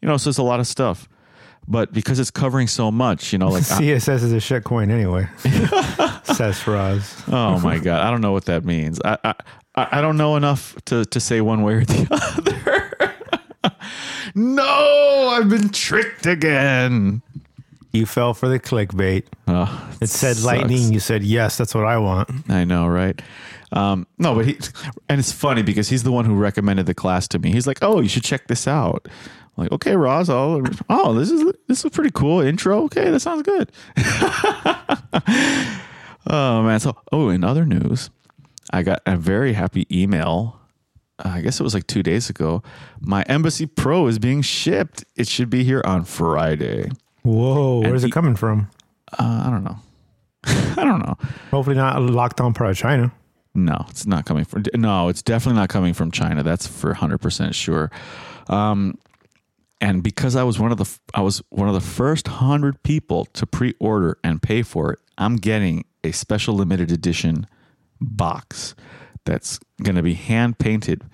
You 0.01 0.09
know, 0.09 0.17
so 0.17 0.29
it's 0.31 0.39
a 0.39 0.43
lot 0.43 0.61
of 0.61 0.67
stuff. 0.67 1.09
But 1.71 1.93
because 1.93 2.19
it's 2.19 2.31
covering 2.31 2.67
so 2.67 2.91
much, 2.91 3.31
you 3.33 3.39
know, 3.39 3.49
like 3.51 3.71
I- 3.71 3.75
CSS 3.83 4.23
is 4.25 4.33
a 4.33 4.41
shit 4.41 4.65
coin 4.65 4.91
anyway. 4.91 5.29
Says 6.25 6.59
Faraz. 6.59 7.23
oh 7.33 7.59
my 7.61 7.79
god, 7.79 8.01
I 8.07 8.11
don't 8.11 8.23
know 8.23 8.33
what 8.33 8.47
that 8.47 8.65
means. 8.65 8.99
I 9.05 9.19
I, 9.23 9.35
I 9.75 9.89
I 9.93 10.01
don't 10.01 10.17
know 10.17 10.37
enough 10.37 10.75
to 10.87 11.05
to 11.05 11.21
say 11.21 11.41
one 11.43 11.63
way 11.63 11.75
or 11.75 11.85
the 11.85 12.07
other. 13.65 13.75
no, 14.35 15.29
I've 15.31 15.49
been 15.49 15.69
tricked 15.69 16.27
again. 16.27 17.23
You 17.93 18.07
fell 18.07 18.35
for 18.35 18.49
the 18.49 18.61
clickbait. 18.61 19.25
Oh, 19.47 19.91
It 20.01 20.09
said 20.09 20.37
sucks. 20.37 20.45
lightning. 20.45 20.93
You 20.93 21.01
said 21.01 21.23
yes. 21.23 21.57
That's 21.57 21.75
what 21.75 21.85
I 21.85 21.97
want. 21.99 22.31
I 22.49 22.65
know, 22.65 22.87
right? 22.87 23.21
Um, 23.73 24.07
no, 24.19 24.35
but 24.35 24.47
he 24.47 24.59
and 25.09 25.19
it's 25.19 25.33
funny 25.33 25.63
because 25.63 25.89
he's 25.89 26.03
the 26.03 26.13
one 26.13 26.25
who 26.25 26.35
recommended 26.35 26.87
the 26.87 26.95
class 26.95 27.29
to 27.29 27.39
me. 27.39 27.51
He's 27.53 27.67
like, 27.67 27.79
"Oh, 27.83 28.01
you 28.01 28.09
should 28.09 28.25
check 28.25 28.47
this 28.47 28.67
out." 28.67 29.09
Like, 29.59 29.73
okay, 29.73 29.97
Roz. 29.97 30.31
I'll, 30.31 30.63
oh, 30.89 31.15
this 31.15 31.31
is 31.31 31.53
this 31.67 31.81
is 31.81 31.85
a 31.85 31.91
pretty 31.91 32.11
cool 32.13 32.41
intro. 32.41 32.85
Okay, 32.85 33.11
that 33.11 33.21
sounds 33.21 33.43
good. 33.43 33.73
oh 36.27 36.63
man. 36.63 36.81
So, 36.81 36.97
oh, 37.13 37.29
in 37.29 37.45
other 37.45 37.67
news, 37.67 38.11
I 38.73 38.83
got 38.83 39.03
a 39.05 39.17
very 39.17 39.53
happy 39.53 39.87
email 39.91 40.59
I 41.19 41.41
guess 41.41 41.59
it 41.59 41.63
was 41.63 41.75
like 41.75 41.87
two 41.87 42.03
days 42.03 42.31
ago. 42.31 42.63
My 43.01 43.23
Embassy 43.23 43.67
Pro 43.67 44.07
is 44.07 44.19
being 44.19 44.43
shipped. 44.43 45.05
It 45.17 45.27
should 45.27 45.51
be 45.51 45.65
here 45.65 45.83
on 45.85 46.05
Friday. 46.05 46.91
Whoa, 47.23 47.81
where's 47.81 48.03
he- 48.03 48.09
it 48.09 48.13
coming 48.13 48.37
from? 48.37 48.71
Uh, 49.19 49.45
I 49.47 49.51
don't 49.51 49.65
know. 49.65 49.77
I 50.45 50.85
don't 50.85 51.01
know. 51.01 51.17
Hopefully 51.51 51.77
not 51.77 51.97
a 51.97 52.01
locked 52.01 52.37
down 52.37 52.55
part 52.55 52.71
of 52.71 52.77
China. 52.77 53.13
No, 53.55 53.85
it's 53.89 54.07
not 54.07 54.27
coming 54.27 54.45
from. 54.45 54.65
No, 54.75 55.09
it's 55.09 55.23
definitely 55.23 55.59
not 55.59 55.69
coming 55.69 55.93
from 55.93 56.13
China. 56.13 56.43
That's 56.43 56.67
for 56.67 56.95
hundred 56.95 57.19
percent 57.19 57.55
sure. 57.55 57.91
Um, 58.47 58.97
and 59.81 60.03
because 60.03 60.37
I 60.37 60.43
was 60.43 60.59
one 60.59 60.73
of 60.73 60.79
the 60.79 60.99
I 61.15 61.21
was 61.21 61.43
one 61.51 61.69
of 61.69 61.75
the 61.75 61.81
first 61.81 62.29
hundred 62.29 62.83
people 62.83 63.27
to 63.27 63.47
pre-order 63.47 64.19
and 64.25 64.43
pay 64.43 64.63
for 64.63 64.93
it, 64.93 64.99
I'm 65.17 65.37
getting 65.37 65.85
a 66.05 66.13
special 66.13 66.55
limited 66.55 66.91
edition 66.91 67.47
box 68.01 68.75
that's 69.25 69.61
going 69.83 69.97
to 69.97 70.03
be 70.03 70.15
hand 70.15 70.59
painted 70.59 71.05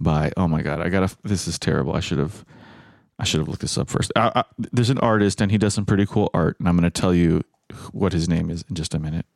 by. 0.00 0.32
Oh 0.36 0.48
my 0.48 0.62
god, 0.62 0.80
I 0.80 0.88
gotta. 0.88 1.14
This 1.22 1.46
is 1.46 1.58
terrible. 1.58 1.94
I 1.94 2.00
should 2.00 2.18
have. 2.18 2.44
I 3.20 3.24
should 3.24 3.40
have 3.40 3.48
looked 3.48 3.62
this 3.62 3.76
up 3.76 3.90
first. 3.90 4.12
Uh, 4.14 4.30
uh, 4.34 4.42
there's 4.56 4.90
an 4.90 4.98
artist 4.98 5.40
and 5.40 5.50
he 5.50 5.58
does 5.58 5.74
some 5.74 5.84
pretty 5.84 6.06
cool 6.06 6.30
art, 6.32 6.56
and 6.60 6.68
I'm 6.68 6.76
going 6.76 6.88
to 6.88 7.00
tell 7.00 7.12
you 7.12 7.42
what 7.90 8.12
his 8.12 8.28
name 8.28 8.48
is 8.48 8.64
in 8.68 8.76
just 8.76 8.94
a 8.94 9.00
minute. 9.00 9.26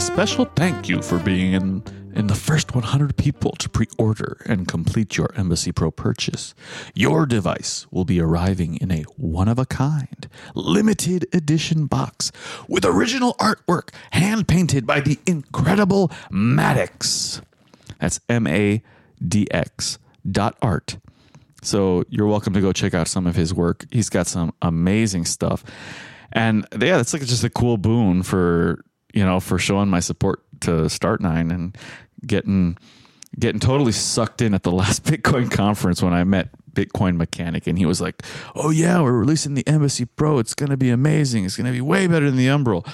a 0.00 0.02
special 0.02 0.46
thank 0.56 0.88
you 0.88 1.02
for 1.02 1.18
being 1.18 1.52
in, 1.52 1.82
in 2.14 2.26
the 2.26 2.34
first 2.34 2.74
100 2.74 3.18
people 3.18 3.52
to 3.52 3.68
pre 3.68 3.86
order 3.98 4.40
and 4.46 4.66
complete 4.66 5.18
your 5.18 5.28
Embassy 5.36 5.72
Pro 5.72 5.90
purchase, 5.90 6.54
your 6.94 7.26
device 7.26 7.86
will 7.90 8.06
be 8.06 8.18
arriving 8.18 8.78
in 8.78 8.90
a 8.90 9.02
one 9.18 9.46
of 9.46 9.58
a 9.58 9.66
kind, 9.66 10.26
limited 10.54 11.26
edition 11.34 11.84
box 11.84 12.32
with 12.66 12.86
original 12.86 13.34
artwork 13.34 13.90
hand 14.12 14.48
painted 14.48 14.86
by 14.86 15.00
the 15.00 15.18
incredible 15.26 16.10
Maddox. 16.30 17.42
That's 17.98 18.20
M 18.26 18.46
A 18.46 18.82
D 19.22 19.46
X 19.50 19.98
dot 20.30 20.56
art. 20.62 20.96
So 21.60 22.04
you're 22.08 22.26
welcome 22.26 22.54
to 22.54 22.62
go 22.62 22.72
check 22.72 22.94
out 22.94 23.06
some 23.06 23.26
of 23.26 23.36
his 23.36 23.52
work. 23.52 23.84
He's 23.90 24.08
got 24.08 24.26
some 24.26 24.54
amazing 24.62 25.26
stuff. 25.26 25.62
And 26.32 26.66
yeah, 26.80 27.00
it's 27.00 27.12
like 27.12 27.20
just 27.26 27.44
a 27.44 27.50
cool 27.50 27.76
boon 27.76 28.22
for, 28.22 28.82
you 29.12 29.24
know, 29.24 29.40
for 29.40 29.58
showing 29.58 29.88
my 29.88 30.00
support 30.00 30.42
to 30.60 30.70
Start9 30.82 31.52
and 31.52 31.78
getting 32.26 32.76
getting 33.38 33.60
totally 33.60 33.92
sucked 33.92 34.42
in 34.42 34.54
at 34.54 34.62
the 34.62 34.72
last 34.80 35.04
Bitcoin 35.04 35.50
conference 35.50 36.02
when 36.02 36.12
I 36.12 36.24
met 36.24 36.48
Bitcoin 36.72 37.16
Mechanic 37.16 37.66
and 37.66 37.78
he 37.78 37.86
was 37.86 38.00
like, 38.00 38.22
"Oh 38.54 38.70
yeah, 38.70 39.00
we're 39.00 39.12
releasing 39.18 39.54
the 39.54 39.66
Embassy 39.66 40.04
Pro. 40.04 40.38
It's 40.38 40.54
going 40.54 40.70
to 40.70 40.76
be 40.76 40.90
amazing. 40.90 41.44
It's 41.44 41.56
going 41.56 41.66
to 41.66 41.72
be 41.72 41.80
way 41.80 42.06
better 42.06 42.26
than 42.26 42.36
the 42.36 42.48
Umbrel." 42.48 42.86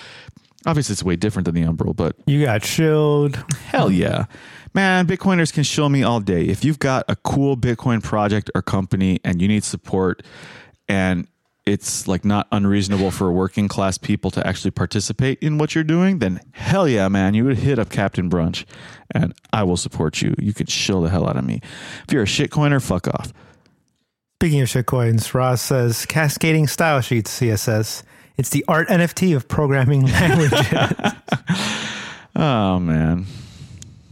Obviously, 0.65 0.95
it's 0.95 1.03
way 1.05 1.15
different 1.15 1.47
than 1.47 1.55
the 1.55 1.63
Umbrel, 1.63 1.95
but 1.95 2.17
You 2.27 2.45
got 2.45 2.63
chilled. 2.63 3.37
Hell 3.67 3.91
yeah. 3.91 4.25
Man, 4.75 5.07
Bitcoiners 5.07 5.53
can 5.53 5.63
show 5.63 5.89
me 5.89 6.03
all 6.03 6.19
day. 6.21 6.43
If 6.45 6.65
you've 6.65 6.81
got 6.81 7.05
a 7.09 7.15
cool 7.17 7.57
Bitcoin 7.57 8.03
project 8.03 8.51
or 8.55 8.63
company 8.63 9.21
and 9.25 9.41
you 9.41 9.47
need 9.49 9.63
support 9.65 10.23
and 10.89 11.29
it's 11.67 12.07
like 12.07 12.25
not 12.25 12.47
unreasonable 12.53 13.11
for 13.11 13.31
working 13.33 13.67
class 13.67 13.99
people 13.99 14.31
to 14.31 14.47
actually 14.47 14.71
participate 14.71 15.39
in 15.43 15.59
what 15.59 15.75
you're 15.75 15.85
doing, 15.85 16.21
then 16.21 16.41
hell 16.53 16.89
yeah, 16.89 17.09
man, 17.09 17.35
you 17.35 17.45
would 17.45 17.59
hit 17.59 17.79
up 17.79 17.91
Captain 17.91 18.31
Brunch 18.31 18.65
and 19.11 19.35
I 19.53 19.65
will 19.65 19.77
support 19.77 20.23
you. 20.23 20.35
You 20.39 20.55
could 20.55 20.71
shill 20.71 21.03
the 21.03 21.11
hell 21.11 21.29
out 21.29 21.37
of 21.37 21.45
me. 21.45 21.61
If 22.07 22.13
you're 22.13 22.23
a 22.23 22.27
shitcoiner, 22.27 22.83
fuck 22.83 23.09
off. 23.09 23.33
Speaking 24.41 24.61
of 24.61 24.69
shitcoins, 24.69 25.35
Ross 25.35 25.61
says 25.61 26.07
cascading 26.07 26.69
style 26.69 27.01
sheets, 27.01 27.41
CSS. 27.41 28.05
It's 28.37 28.51
the 28.51 28.65
art 28.69 28.89
NFT 28.89 29.35
of 29.35 29.49
programming 29.49 30.07
languages. 30.07 30.67
Oh 32.39 32.79
man. 32.79 33.25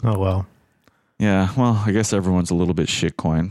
oh, 0.02 0.18
well. 0.18 0.46
Yeah, 1.18 1.50
well, 1.59 1.82
I 1.84 1.92
guess 1.92 2.14
everyone's 2.14 2.50
a 2.50 2.55
little 2.55 2.72
bit 2.72 2.88
shitcoin. 2.88 3.50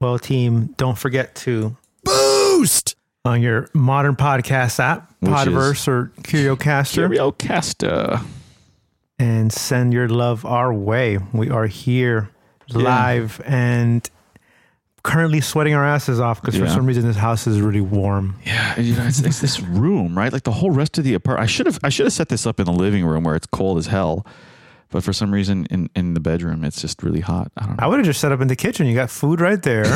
Well, 0.00 0.18
team, 0.18 0.74
don't 0.76 0.98
forget 0.98 1.34
to 1.36 1.74
Boost! 2.64 2.96
on 3.26 3.40
your 3.40 3.68
modern 3.72 4.16
podcast 4.16 4.78
app, 4.80 5.10
Which 5.20 5.30
Podverse 5.30 5.88
or 5.88 6.12
CurioCaster, 6.22 7.08
CurioCaster. 7.08 8.24
And 9.18 9.52
send 9.52 9.92
your 9.92 10.08
love 10.08 10.44
our 10.44 10.72
way. 10.72 11.18
We 11.32 11.50
are 11.50 11.66
here 11.66 12.30
live 12.70 13.40
and 13.44 14.08
currently 15.02 15.42
sweating 15.42 15.74
our 15.74 15.84
asses 15.84 16.20
off 16.20 16.40
because 16.40 16.58
for 16.58 16.66
some 16.66 16.86
reason 16.86 17.06
this 17.06 17.16
house 17.16 17.46
is 17.46 17.60
really 17.60 17.82
warm. 17.82 18.36
Yeah, 18.44 18.80
you 18.80 18.94
know, 18.94 19.04
it's, 19.04 19.20
it's 19.20 19.40
this 19.40 19.60
room, 19.60 20.16
right? 20.16 20.32
Like 20.32 20.44
the 20.44 20.52
whole 20.52 20.70
rest 20.70 20.96
of 20.96 21.04
the 21.04 21.12
apartment. 21.14 21.44
I 21.44 21.46
should 21.46 21.66
have 21.66 21.78
I 21.82 21.90
should 21.90 22.06
have 22.06 22.14
set 22.14 22.30
this 22.30 22.46
up 22.46 22.60
in 22.60 22.66
the 22.66 22.72
living 22.72 23.04
room 23.04 23.24
where 23.24 23.36
it's 23.36 23.46
cold 23.46 23.76
as 23.76 23.86
hell, 23.86 24.26
but 24.90 25.02
for 25.04 25.12
some 25.12 25.32
reason 25.32 25.66
in 25.70 25.88
in 25.94 26.14
the 26.14 26.20
bedroom 26.20 26.64
it's 26.64 26.80
just 26.80 27.02
really 27.02 27.20
hot. 27.20 27.50
I 27.56 27.66
don't 27.66 27.76
know. 27.76 27.84
I 27.84 27.86
would 27.86 27.98
have 27.98 28.06
just 28.06 28.20
set 28.20 28.32
up 28.32 28.40
in 28.40 28.48
the 28.48 28.56
kitchen. 28.56 28.86
You 28.86 28.94
got 28.94 29.10
food 29.10 29.40
right 29.40 29.62
there. 29.62 29.84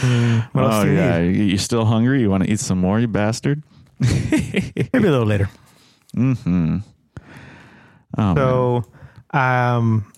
Mm, 0.00 0.48
what 0.52 0.64
else 0.64 0.74
oh 0.76 0.84
do 0.84 0.90
you 0.90 0.96
yeah, 0.96 1.18
need? 1.20 1.36
you 1.36 1.44
you 1.44 1.58
still 1.58 1.84
hungry? 1.84 2.22
You 2.22 2.30
want 2.30 2.42
to 2.44 2.50
eat 2.50 2.58
some 2.58 2.78
more, 2.78 2.98
you 2.98 3.06
bastard? 3.06 3.62
Maybe 4.00 4.88
a 4.94 5.00
little 5.00 5.26
later. 5.26 5.50
Mm-hmm. 6.16 6.78
Oh, 8.18 8.34
man. 8.34 8.36
So, 8.36 8.84
um, 9.32 10.10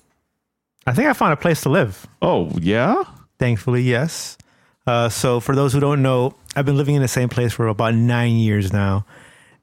I 0.87 0.93
think 0.93 1.09
I 1.09 1.13
found 1.15 1.33
a 1.33 1.37
place 1.37 1.63
to 1.63 1.69
live. 1.69 2.07
oh 2.23 2.51
yeah. 2.61 3.03
Thankfully, 3.39 3.83
yes. 3.83 4.39
Uh, 4.87 5.09
so, 5.09 5.41
for 5.41 5.57
those 5.57 5.73
who 5.73 5.81
don't 5.81 6.01
know, 6.03 6.35
I've 6.55 6.65
been 6.67 6.77
living 6.77 6.95
in 6.95 7.03
the 7.03 7.09
same 7.09 7.29
place 7.29 7.53
for 7.53 7.67
about 7.67 7.95
nine 7.95 8.35
years 8.37 8.73
now, 8.73 9.05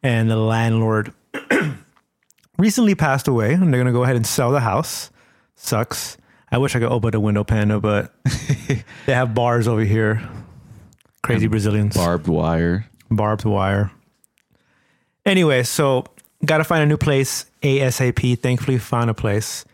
and 0.03 0.30
the 0.30 0.36
landlord 0.36 1.13
recently 2.60 2.93
passed 2.93 3.28
away, 3.28 3.53
and 3.53 3.74
they're 3.74 3.80
gonna 3.80 3.93
go 3.93 4.03
ahead 4.03 4.16
and 4.16 4.28
sell 4.28 4.51
the 4.51 4.60
house. 4.60 5.10
Sucks. 5.55 6.18
I 6.51 6.57
wish 6.57 6.76
I 6.76 6.80
could 6.80 6.91
open 6.91 7.16
a 7.16 7.20
window 7.20 7.43
panda, 7.43 7.80
but 7.80 8.14
they 9.05 9.14
have 9.14 9.34
bars 9.34 9.68
over 9.68 9.82
here. 9.82 10.22
Crazy 11.24 11.47
Brazilians. 11.47 11.95
Barbed 11.95 12.28
wire. 12.28 12.86
barbed 13.10 13.45
wire. 13.45 13.91
Anyway, 15.26 15.64
so 15.64 16.05
got 16.45 16.57
to 16.57 16.64
find 16.64 16.82
a 16.82 16.86
new 16.86 16.97
place 16.97 17.45
ASAP. 17.62 18.39
Thankfully, 18.39 18.78
found 18.78 19.10
a 19.10 19.14
place. 19.14 19.66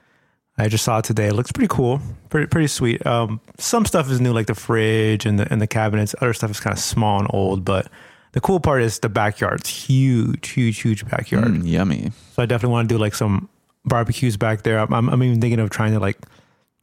I 0.57 0.69
just 0.69 0.83
saw 0.83 0.99
it 0.99 1.05
today. 1.05 1.27
It 1.27 1.33
looks 1.33 1.51
pretty 1.51 1.67
cool, 1.67 2.01
pretty 2.29 2.47
pretty 2.47 2.67
sweet. 2.67 3.05
Um, 3.05 3.41
some 3.57 3.85
stuff 3.85 4.09
is 4.09 4.21
new, 4.21 4.33
like 4.33 4.47
the 4.47 4.55
fridge 4.55 5.25
and 5.25 5.37
the 5.37 5.51
and 5.51 5.61
the 5.61 5.67
cabinets. 5.67 6.15
Other 6.19 6.33
stuff 6.33 6.51
is 6.51 6.59
kind 6.59 6.73
of 6.73 6.79
small 6.79 7.19
and 7.19 7.27
old, 7.31 7.65
but 7.65 7.87
the 8.35 8.41
cool 8.41 8.59
part 8.59 8.81
is 8.81 8.99
the 8.99 9.07
backyard. 9.07 9.61
It's 9.61 9.69
huge, 9.69 10.49
huge, 10.49 10.81
huge 10.81 11.07
backyard. 11.07 11.45
Mm, 11.45 11.65
yummy. 11.65 12.11
So 12.33 12.43
I 12.43 12.45
definitely 12.45 12.73
want 12.73 12.89
to 12.89 12.95
do 12.95 12.99
like 12.99 13.15
some 13.15 13.47
barbecues 13.85 14.35
back 14.35 14.63
there. 14.63 14.77
I'm, 14.79 14.93
I'm, 14.93 15.09
I'm 15.09 15.23
even 15.23 15.39
thinking 15.39 15.61
of 15.61 15.69
trying 15.69 15.93
to 15.93 15.99
like 15.99 16.17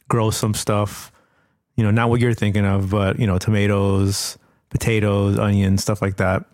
grow 0.09 0.31
some 0.31 0.55
stuff. 0.55 1.13
You 1.77 1.85
know, 1.85 1.91
not 1.91 2.09
what 2.09 2.21
you're 2.21 2.33
thinking 2.33 2.65
of, 2.65 2.89
but 2.89 3.19
you 3.19 3.27
know, 3.27 3.39
tomatoes, 3.39 4.39
potatoes, 4.71 5.39
onions, 5.39 5.83
stuff 5.83 6.01
like 6.01 6.17
that. 6.17 6.47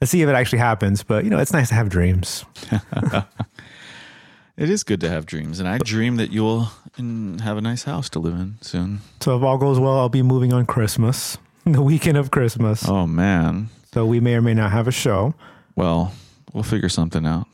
Let's 0.00 0.12
see 0.12 0.22
if 0.22 0.28
it 0.28 0.34
actually 0.36 0.60
happens. 0.60 1.02
But 1.02 1.24
you 1.24 1.30
know, 1.30 1.40
it's 1.40 1.52
nice 1.52 1.68
to 1.70 1.74
have 1.74 1.88
dreams. 1.88 2.44
It 4.54 4.68
is 4.68 4.84
good 4.84 5.00
to 5.00 5.08
have 5.08 5.24
dreams, 5.24 5.60
and 5.60 5.68
I 5.68 5.78
dream 5.78 6.16
that 6.16 6.30
you'll 6.30 6.68
have 6.96 7.56
a 7.56 7.60
nice 7.62 7.84
house 7.84 8.10
to 8.10 8.18
live 8.18 8.34
in 8.34 8.58
soon. 8.60 9.00
So 9.20 9.36
if 9.36 9.42
all 9.42 9.56
goes 9.56 9.80
well, 9.80 9.98
I'll 9.98 10.10
be 10.10 10.22
moving 10.22 10.52
on 10.52 10.66
Christmas, 10.66 11.38
the 11.64 11.80
weekend 11.80 12.18
of 12.18 12.30
Christmas. 12.30 12.86
Oh 12.86 13.06
man. 13.06 13.70
So 13.92 14.06
we 14.06 14.20
may 14.20 14.34
or 14.34 14.42
may 14.42 14.54
not 14.54 14.72
have 14.72 14.88
a 14.88 14.92
show. 14.92 15.34
Well, 15.76 16.12
we'll 16.52 16.62
figure 16.62 16.88
something 16.88 17.26
out. 17.26 17.46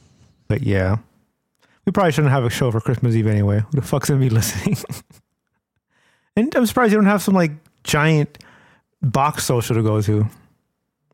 But 0.47 0.63
yeah, 0.63 0.99
we 1.85 1.93
probably 1.93 2.13
shouldn't 2.13 2.33
have 2.33 2.45
a 2.45 2.51
show 2.51 2.71
for 2.71 2.81
Christmas 2.81 3.15
Eve 3.15 3.27
anyway. 3.27 3.61
Who 3.61 3.81
the 3.81 3.87
fuck's 3.87 4.09
gonna 4.09 4.21
be 4.21 4.31
listening? 4.31 4.77
and 6.37 6.55
I'm 6.55 6.67
surprised 6.67 6.93
you 6.93 6.99
don't 6.99 7.07
have 7.07 7.23
some 7.23 7.35
like 7.35 7.53
giant 7.85 8.39
box 9.03 9.45
social 9.45 9.75
to 9.77 9.83
go 9.83 10.01
to. 10.03 10.27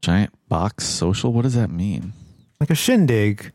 Giant 0.03 0.33
box 0.49 0.85
social. 0.85 1.33
What 1.33 1.43
does 1.43 1.55
that 1.55 1.71
mean? 1.71 2.13
like 2.61 2.71
a 2.71 2.75
shindig. 2.75 3.53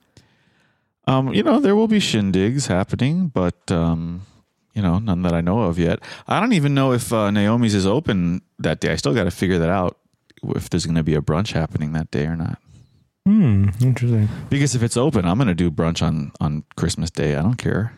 Um, 1.08 1.34
you 1.34 1.42
know, 1.42 1.60
there 1.60 1.76
will 1.76 1.88
be 1.88 2.00
shindigs 2.00 2.68
happening, 2.68 3.28
but 3.30 3.72
um, 3.72 4.22
you 4.74 4.82
know, 4.82 5.00
none 5.00 5.24
that 5.24 5.34
I 5.34 5.42
know 5.42 5.62
of 5.64 5.80
yet. 5.80 6.00
I 6.28 6.40
don't 6.40 6.54
even 6.54 6.76
know 6.76 6.92
if 6.94 7.12
uh, 7.12 7.32
Naomi's 7.32 7.74
is 7.74 7.88
open 7.88 8.42
that 8.60 8.80
day. 8.80 8.92
I 8.92 8.96
still 8.98 9.16
got 9.16 9.24
to 9.24 9.32
figure 9.32 9.58
that 9.60 9.70
out 9.70 9.98
if 10.56 10.70
there's 10.70 10.86
going 10.86 10.96
to 10.96 11.04
be 11.04 11.16
a 11.16 11.22
brunch 11.22 11.54
happening 11.54 11.94
that 11.94 12.10
day 12.12 12.26
or 12.26 12.36
not. 12.36 12.60
Hmm, 13.26 13.70
interesting. 13.82 14.28
Because 14.50 14.76
if 14.76 14.82
it's 14.84 14.98
open, 14.98 15.26
I'm 15.26 15.38
going 15.38 15.48
to 15.48 15.54
do 15.56 15.70
brunch 15.70 16.02
on 16.02 16.32
on 16.40 16.64
Christmas 16.76 17.10
Day. 17.12 17.36
I 17.36 17.42
don't 17.42 17.56
care. 17.58 17.94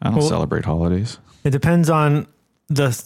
I 0.00 0.08
don't 0.10 0.18
Well- 0.18 0.28
celebrate 0.28 0.64
holidays. 0.64 1.18
It 1.44 1.50
depends 1.50 1.88
on 1.90 2.26
the 2.68 2.96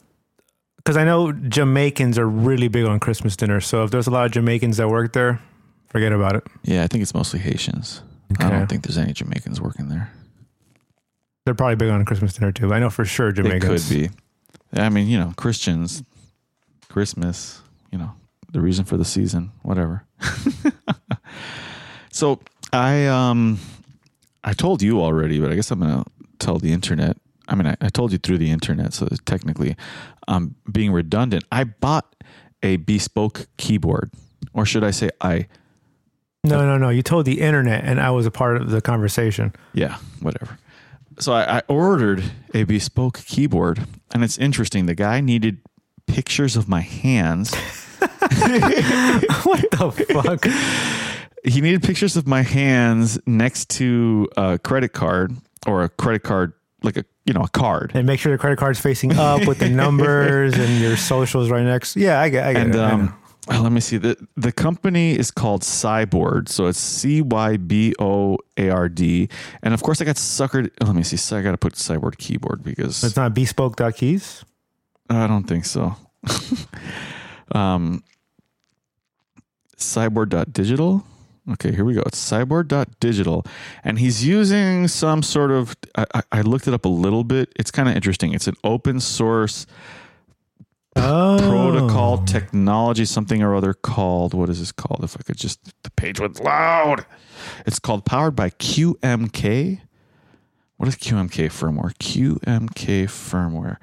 Because 0.77 0.97
I 0.97 1.05
know 1.05 1.33
Jamaicans 1.33 2.17
are 2.19 2.29
really 2.29 2.69
big 2.69 2.85
on 2.85 3.01
Christmas 3.01 3.35
dinner. 3.37 3.61
So 3.61 3.83
if 3.85 3.91
there's 3.91 4.07
a 4.07 4.11
lot 4.11 4.27
of 4.27 4.33
Jamaicans 4.33 4.77
that 4.77 4.89
work 4.89 5.13
there, 5.13 5.41
forget 5.89 6.13
about 6.13 6.37
it. 6.37 6.45
Yeah, 6.63 6.85
I 6.85 6.87
think 6.87 7.03
it's 7.03 7.13
mostly 7.15 7.41
Haitians. 7.41 8.03
I 8.39 8.49
don't 8.51 8.69
think 8.69 8.85
there's 8.85 8.97
any 8.99 9.13
Jamaicans 9.13 9.61
working 9.61 9.89
there. 9.89 10.11
They're 11.45 11.55
probably 11.55 11.77
big 11.77 11.91
on 11.91 12.05
Christmas 12.05 12.35
dinner 12.35 12.53
too. 12.53 12.73
I 12.73 12.79
know 12.79 12.91
for 12.91 13.05
sure 13.05 13.33
They 13.33 13.43
Jamaicans. 13.43 13.89
could 13.89 13.95
be. 13.95 14.11
I 14.81 14.89
mean, 14.89 15.07
you 15.09 15.19
know, 15.19 15.33
Christians, 15.37 16.03
Christmas, 16.89 17.61
you 17.91 17.99
know, 17.99 18.13
the 18.53 18.61
reason 18.61 18.85
for 18.85 18.97
the 18.97 19.05
season, 19.05 19.51
whatever. 19.63 20.05
so 22.11 22.41
I 22.73 23.07
um 23.07 23.59
I 24.45 24.53
told 24.53 24.83
you 24.83 25.01
already, 25.01 25.41
but 25.41 25.51
I 25.51 25.55
guess 25.55 25.71
I'm 25.71 25.81
gonna 25.81 26.05
tell 26.39 26.59
the 26.59 26.73
internet. 26.73 27.17
I 27.49 27.55
mean, 27.55 27.67
I, 27.67 27.77
I 27.81 27.89
told 27.89 28.13
you 28.13 28.19
through 28.19 28.39
the 28.39 28.51
internet, 28.51 28.93
so 28.93 29.09
technically, 29.25 29.77
um, 30.27 30.57
being 30.71 30.93
redundant. 30.93 31.45
I 31.53 31.65
bought 31.65 32.15
a 32.63 32.77
bespoke 32.77 33.47
keyboard, 33.57 34.11
or 34.53 34.67
should 34.67 34.83
I 34.83 34.91
say, 34.91 35.11
I 35.21 35.47
No, 36.43 36.65
no, 36.67 36.77
no. 36.77 36.89
You 36.89 37.03
told 37.03 37.25
the 37.25 37.41
internet, 37.41 37.85
and 37.85 38.01
I 38.01 38.11
was 38.11 38.27
a 38.27 38.31
part 38.31 38.57
of 38.57 38.71
the 38.71 38.81
conversation. 38.81 39.53
yeah, 39.75 39.99
whatever. 40.21 40.59
So 41.19 41.33
I, 41.33 41.59
I 41.59 41.63
ordered 41.69 42.23
a 42.53 42.65
bespoke 42.65 43.19
keyboard, 43.25 43.87
and 44.13 44.23
it's 44.25 44.39
interesting. 44.39 44.87
The 44.87 44.95
guy 44.95 45.21
needed 45.21 45.59
pictures 46.07 46.57
of 46.57 46.69
my 46.69 46.81
hands. 46.81 47.55
what 48.01 49.71
the 49.71 50.07
fuck? 50.23 50.47
He 51.45 51.61
needed 51.61 51.83
pictures 51.83 52.17
of 52.17 52.27
my 52.27 52.43
hands 52.43 53.19
next 53.27 53.71
to 53.71 54.29
a 54.37 54.59
credit 54.59 54.93
card 54.93 55.35
or 55.67 55.85
a 55.85 55.89
credit 55.89 56.23
card, 56.23 56.53
like 56.83 56.97
a 56.97 57.05
you 57.25 57.33
know 57.33 57.43
a 57.43 57.49
card. 57.49 57.93
And 57.95 58.07
make 58.07 58.21
sure 58.21 58.33
the 58.33 58.39
credit 58.39 58.59
card's 58.59 58.81
facing 58.81 59.17
up 59.17 59.47
with 59.47 59.59
the 59.59 59.69
numbers 59.69 60.55
and 60.59 60.81
your 60.81 60.97
socials 60.97 61.51
right 61.51 61.65
next. 61.65 61.97
Yeah, 61.97 62.21
I 62.21 62.29
get, 62.29 62.47
I 62.47 62.53
get 62.53 62.63
And 62.63 62.75
it. 62.75 62.81
Um, 62.81 63.15
well, 63.49 63.63
let 63.63 63.71
me 63.71 63.81
see. 63.81 63.97
the 63.97 64.17
The 64.37 64.51
company 64.51 65.17
is 65.17 65.31
called 65.31 65.63
Cyboard, 65.63 66.49
so 66.49 66.67
it's 66.67 66.81
C 66.81 67.23
Y 67.23 67.57
B 67.59 67.95
O 68.01 68.39
A 68.57 68.71
R 68.71 68.89
D. 68.89 69.29
And 69.63 69.73
of 69.73 69.83
course, 69.83 70.01
I 70.01 70.05
got 70.05 70.17
suckered. 70.17 70.71
Let 70.85 70.97
me 70.97 71.05
see. 71.05 71.17
So 71.17 71.37
I 71.37 71.43
got 71.43 71.53
to 71.53 71.59
put 71.59 71.75
Cyboard 71.75 72.19
keyboard 72.19 72.65
because 72.65 73.05
it's 73.05 73.17
not 73.17 73.35
bespoke.keys. 73.35 74.45
I 75.09 75.29
don't 75.29 75.45
think 75.45 75.65
so. 75.65 75.95
um, 77.53 78.03
cyboard.digital. 79.77 81.05
Okay, 81.53 81.73
here 81.73 81.85
we 81.85 81.95
go. 81.95 82.03
It's 82.07 82.19
cyboard.digital. 82.31 83.45
And 83.85 83.99
he's 84.01 84.25
using 84.27 84.89
some 84.89 85.23
sort 85.23 85.51
of, 85.53 85.77
I, 85.97 86.23
I- 86.33 86.41
looked 86.41 86.67
it 86.67 86.75
up 86.75 86.85
a 86.85 86.89
little 86.89 87.23
bit. 87.25 87.53
It's 87.57 87.71
kind 87.71 87.89
of 87.89 87.95
interesting. 87.95 88.33
It's 88.35 88.49
an 88.49 88.57
open 88.65 89.01
source 89.01 89.67
Oh. 90.99 91.37
protocol 91.39 92.25
technology, 92.25 93.05
something 93.05 93.43
or 93.43 93.55
other 93.55 93.75
called, 93.75 94.33
what 94.33 94.49
is 94.49 94.61
this 94.61 94.73
called? 94.73 95.05
If 95.05 95.15
I 95.21 95.23
could 95.25 95.37
just, 95.37 95.61
the 95.83 95.91
page 95.91 96.19
went 96.19 96.43
loud. 96.43 97.05
It's 97.67 97.79
called 97.79 98.07
Powered 98.07 98.35
by 98.35 98.49
QMK. 98.49 99.83
What 100.79 100.89
is 100.89 100.97
QMK 100.97 101.49
firmware? 101.51 101.93
QMK 101.99 103.05
firmware. 103.05 103.77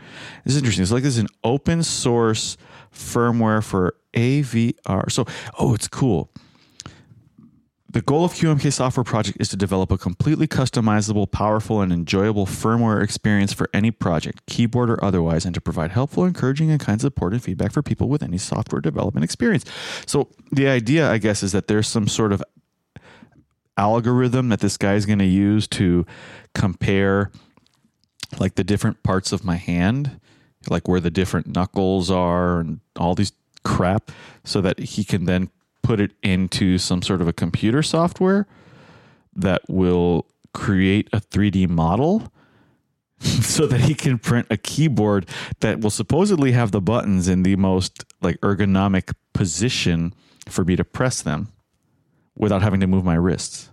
This 0.43 0.53
is 0.53 0.57
interesting. 0.57 0.81
It's 0.81 0.91
like 0.91 1.03
this 1.03 1.13
is 1.13 1.19
an 1.21 1.27
open 1.43 1.83
source 1.83 2.57
firmware 2.93 3.63
for 3.63 3.95
AVR. 4.13 5.11
So, 5.11 5.25
oh, 5.59 5.73
it's 5.73 5.87
cool. 5.87 6.29
The 7.93 8.01
goal 8.01 8.25
of 8.25 8.33
QMK 8.33 8.73
software 8.73 9.03
project 9.03 9.37
is 9.39 9.49
to 9.49 9.55
develop 9.55 9.91
a 9.91 9.99
completely 9.99 10.47
customizable, 10.47 11.29
powerful, 11.29 11.79
and 11.79 11.93
enjoyable 11.93 12.47
firmware 12.47 13.03
experience 13.03 13.53
for 13.53 13.69
any 13.71 13.91
project, 13.91 14.43
keyboard 14.47 14.89
or 14.89 15.03
otherwise, 15.05 15.45
and 15.45 15.53
to 15.53 15.61
provide 15.61 15.91
helpful, 15.91 16.25
encouraging, 16.25 16.71
and 16.71 16.79
kind 16.79 16.99
support 16.99 17.33
and 17.33 17.43
feedback 17.43 17.71
for 17.71 17.83
people 17.83 18.09
with 18.09 18.23
any 18.23 18.39
software 18.39 18.81
development 18.81 19.23
experience. 19.23 19.63
So 20.07 20.29
the 20.51 20.67
idea, 20.67 21.11
I 21.11 21.19
guess, 21.19 21.43
is 21.43 21.51
that 21.51 21.67
there's 21.67 21.87
some 21.87 22.07
sort 22.07 22.33
of 22.33 22.43
algorithm 23.77 24.49
that 24.49 24.61
this 24.61 24.75
guy 24.75 24.95
is 24.95 25.05
going 25.05 25.19
to 25.19 25.25
use 25.25 25.67
to 25.67 26.03
compare 26.55 27.29
like 28.39 28.55
the 28.55 28.63
different 28.63 29.03
parts 29.03 29.31
of 29.31 29.43
my 29.43 29.57
hand, 29.57 30.19
like 30.69 30.87
where 30.87 30.99
the 30.99 31.11
different 31.11 31.47
knuckles 31.47 32.09
are 32.09 32.59
and 32.59 32.79
all 32.97 33.15
these 33.15 33.31
crap, 33.63 34.11
so 34.43 34.61
that 34.61 34.79
he 34.79 35.03
can 35.03 35.25
then 35.25 35.49
put 35.81 35.99
it 35.99 36.11
into 36.21 36.77
some 36.77 37.01
sort 37.01 37.21
of 37.21 37.27
a 37.27 37.33
computer 37.33 37.83
software 37.83 38.47
that 39.35 39.61
will 39.67 40.25
create 40.53 41.09
a 41.11 41.19
3D 41.19 41.67
model 41.67 42.31
so 43.19 43.67
that 43.67 43.81
he 43.81 43.93
can 43.93 44.19
print 44.19 44.47
a 44.49 44.57
keyboard 44.57 45.27
that 45.59 45.81
will 45.81 45.89
supposedly 45.89 46.51
have 46.51 46.71
the 46.71 46.81
buttons 46.81 47.27
in 47.27 47.43
the 47.43 47.55
most 47.55 48.03
like 48.21 48.39
ergonomic 48.41 49.13
position 49.33 50.13
for 50.47 50.63
me 50.63 50.75
to 50.75 50.83
press 50.83 51.21
them 51.21 51.51
without 52.35 52.61
having 52.61 52.79
to 52.79 52.87
move 52.87 53.05
my 53.05 53.15
wrists. 53.15 53.69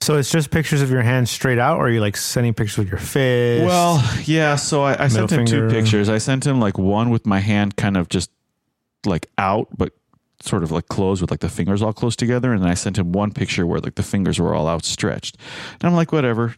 So 0.00 0.16
it's 0.16 0.30
just 0.30 0.50
pictures 0.50 0.80
of 0.80 0.90
your 0.90 1.02
hands 1.02 1.30
straight 1.30 1.58
out, 1.58 1.78
or 1.78 1.86
are 1.86 1.90
you 1.90 2.00
like 2.00 2.16
sending 2.16 2.54
pictures 2.54 2.78
with 2.78 2.88
your 2.88 2.98
fist? 2.98 3.66
Well, 3.66 4.02
yeah. 4.24 4.56
So 4.56 4.82
I, 4.82 5.04
I 5.04 5.08
sent 5.08 5.30
him 5.32 5.44
Middle 5.44 5.68
two 5.68 5.74
pictures. 5.74 6.08
I 6.08 6.18
sent 6.18 6.46
him 6.46 6.60
like 6.60 6.78
one 6.78 7.10
with 7.10 7.26
my 7.26 7.40
hand 7.40 7.76
kind 7.76 7.96
of 7.96 8.08
just 8.08 8.30
like 9.04 9.28
out, 9.38 9.68
but 9.76 9.92
sort 10.40 10.62
of 10.62 10.70
like 10.70 10.86
closed 10.86 11.20
with 11.20 11.30
like 11.30 11.40
the 11.40 11.48
fingers 11.48 11.82
all 11.82 11.92
close 11.92 12.14
together. 12.14 12.52
And 12.52 12.62
then 12.62 12.70
I 12.70 12.74
sent 12.74 12.96
him 12.96 13.12
one 13.12 13.32
picture 13.32 13.66
where 13.66 13.80
like 13.80 13.96
the 13.96 14.02
fingers 14.02 14.38
were 14.38 14.54
all 14.54 14.68
outstretched. 14.68 15.36
And 15.80 15.88
I'm 15.88 15.96
like, 15.96 16.12
whatever. 16.12 16.54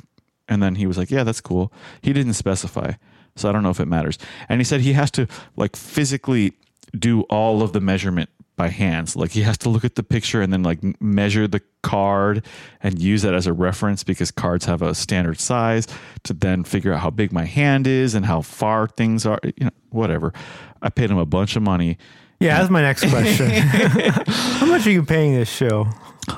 And 0.49 0.62
then 0.62 0.74
he 0.74 0.86
was 0.86 0.99
like, 0.99 1.11
yeah, 1.11 1.24
that's 1.24 1.41
cool. 1.41 1.72
He 2.03 2.12
didn't 2.12 2.34
specify. 2.34 2.93
So 3.36 3.49
I 3.49 3.53
don't 3.53 3.62
know 3.62 3.70
if 3.70 3.80
it 3.80 3.86
matters. 3.86 4.18
And 4.49 4.61
he 4.61 4.64
said 4.64 4.80
he 4.82 4.93
has 4.93 5.11
to 5.12 5.26
like 5.57 5.76
physically 5.76 6.53
do 6.99 7.22
all 7.22 7.62
of 7.62 7.72
the 7.72 7.80
measurement 7.80 8.28
by 8.61 8.68
hands. 8.68 9.16
Like 9.16 9.30
he 9.30 9.40
has 9.42 9.56
to 9.58 9.70
look 9.70 9.84
at 9.86 9.94
the 9.94 10.02
picture 10.02 10.42
and 10.42 10.52
then 10.52 10.62
like 10.62 10.80
measure 11.00 11.48
the 11.48 11.62
card 11.82 12.44
and 12.82 13.00
use 13.00 13.22
that 13.22 13.32
as 13.32 13.46
a 13.46 13.54
reference 13.54 14.04
because 14.04 14.30
cards 14.30 14.66
have 14.66 14.82
a 14.82 14.94
standard 14.94 15.40
size 15.40 15.86
to 16.24 16.34
then 16.34 16.64
figure 16.64 16.92
out 16.92 17.00
how 17.00 17.08
big 17.08 17.32
my 17.32 17.46
hand 17.46 17.86
is 17.86 18.14
and 18.14 18.26
how 18.26 18.42
far 18.42 18.86
things 18.86 19.24
are, 19.24 19.38
you 19.44 19.64
know, 19.64 19.70
whatever. 19.88 20.34
I 20.82 20.90
paid 20.90 21.11
him 21.11 21.16
a 21.16 21.24
bunch 21.24 21.56
of 21.56 21.62
money, 21.62 21.96
yeah, 22.38 22.58
that's 22.58 22.70
my 22.70 22.80
next 22.82 23.08
question. 23.11 23.50
How 24.61 24.64
much 24.66 24.86
are 24.86 24.90
you 24.90 25.02
paying 25.04 25.34
this 25.34 25.50
show? 25.50 25.86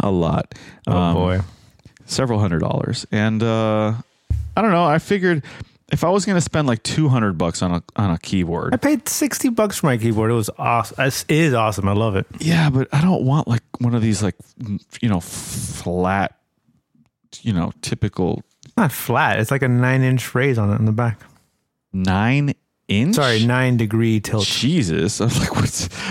a 0.00 0.10
lot. 0.10 0.52
Oh 0.88 0.96
Um, 0.96 1.14
boy. 1.14 1.40
several 2.06 2.40
hundred 2.40 2.58
dollars. 2.60 3.06
And 3.12 3.40
uh 3.42 3.94
I 4.56 4.62
don't 4.62 4.72
know, 4.72 4.84
I 4.84 4.98
figured 4.98 5.44
if 5.92 6.02
I 6.02 6.08
was 6.08 6.24
going 6.24 6.36
to 6.36 6.42
spend 6.42 6.66
like 6.66 6.82
200 6.82 7.38
bucks 7.38 7.62
on 7.62 7.72
a 7.72 7.82
on 7.96 8.10
a 8.10 8.18
keyboard. 8.18 8.74
I 8.74 8.78
paid 8.78 9.08
sixty 9.08 9.50
bucks 9.50 9.78
for 9.78 9.86
my 9.86 9.98
keyboard. 9.98 10.30
It 10.30 10.34
was 10.34 10.50
awesome. 10.58 11.04
It 11.04 11.24
is 11.28 11.54
awesome. 11.54 11.86
I 11.88 11.92
love 11.92 12.16
it. 12.16 12.26
Yeah, 12.40 12.70
but 12.70 12.88
I 12.92 13.02
don't 13.02 13.24
want 13.24 13.46
like 13.46 13.62
one 13.78 13.94
of 13.94 14.02
these 14.02 14.22
like 14.22 14.34
you 15.00 15.08
know 15.08 15.20
flat 15.20 16.38
you 17.42 17.52
know 17.52 17.72
typical 17.82 18.42
not 18.76 18.90
flat. 18.90 19.38
It's 19.38 19.50
like 19.50 19.62
a 19.62 19.68
nine-inch 19.68 20.34
raise 20.34 20.56
on 20.56 20.72
it 20.72 20.76
in 20.76 20.86
the 20.86 20.92
back. 20.92 21.20
9 21.92 22.54
inch 22.88 23.16
Sorry, 23.16 23.44
nine 23.44 23.76
degree 23.76 24.20
tilt. 24.20 24.44
Jesus, 24.44 25.20
I'm 25.20 25.28
like, 25.28 25.54
what's 25.56 25.88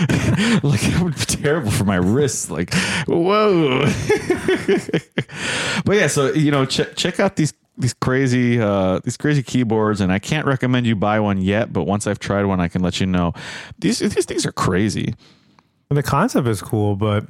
like 0.62 0.80
that 0.80 1.00
would 1.02 1.14
be 1.14 1.24
terrible 1.24 1.70
for 1.70 1.84
my 1.84 1.96
wrists. 1.96 2.50
Like, 2.50 2.72
whoa. 3.06 3.80
but 5.84 5.96
yeah, 5.96 6.06
so 6.06 6.32
you 6.32 6.50
know, 6.50 6.64
check 6.64 6.96
check 6.96 7.20
out 7.20 7.36
these 7.36 7.52
these 7.76 7.94
crazy 7.94 8.60
uh 8.60 9.00
these 9.04 9.16
crazy 9.16 9.42
keyboards, 9.42 10.00
and 10.00 10.12
I 10.12 10.18
can't 10.18 10.46
recommend 10.46 10.86
you 10.86 10.94
buy 10.96 11.20
one 11.20 11.40
yet. 11.40 11.72
But 11.72 11.84
once 11.84 12.06
I've 12.06 12.18
tried 12.18 12.44
one, 12.44 12.60
I 12.60 12.68
can 12.68 12.82
let 12.82 13.00
you 13.00 13.06
know. 13.06 13.32
These 13.78 14.00
these 14.00 14.26
things 14.26 14.44
are 14.46 14.52
crazy. 14.52 15.14
The 15.88 16.02
concept 16.02 16.48
is 16.48 16.62
cool, 16.62 16.96
but 16.96 17.26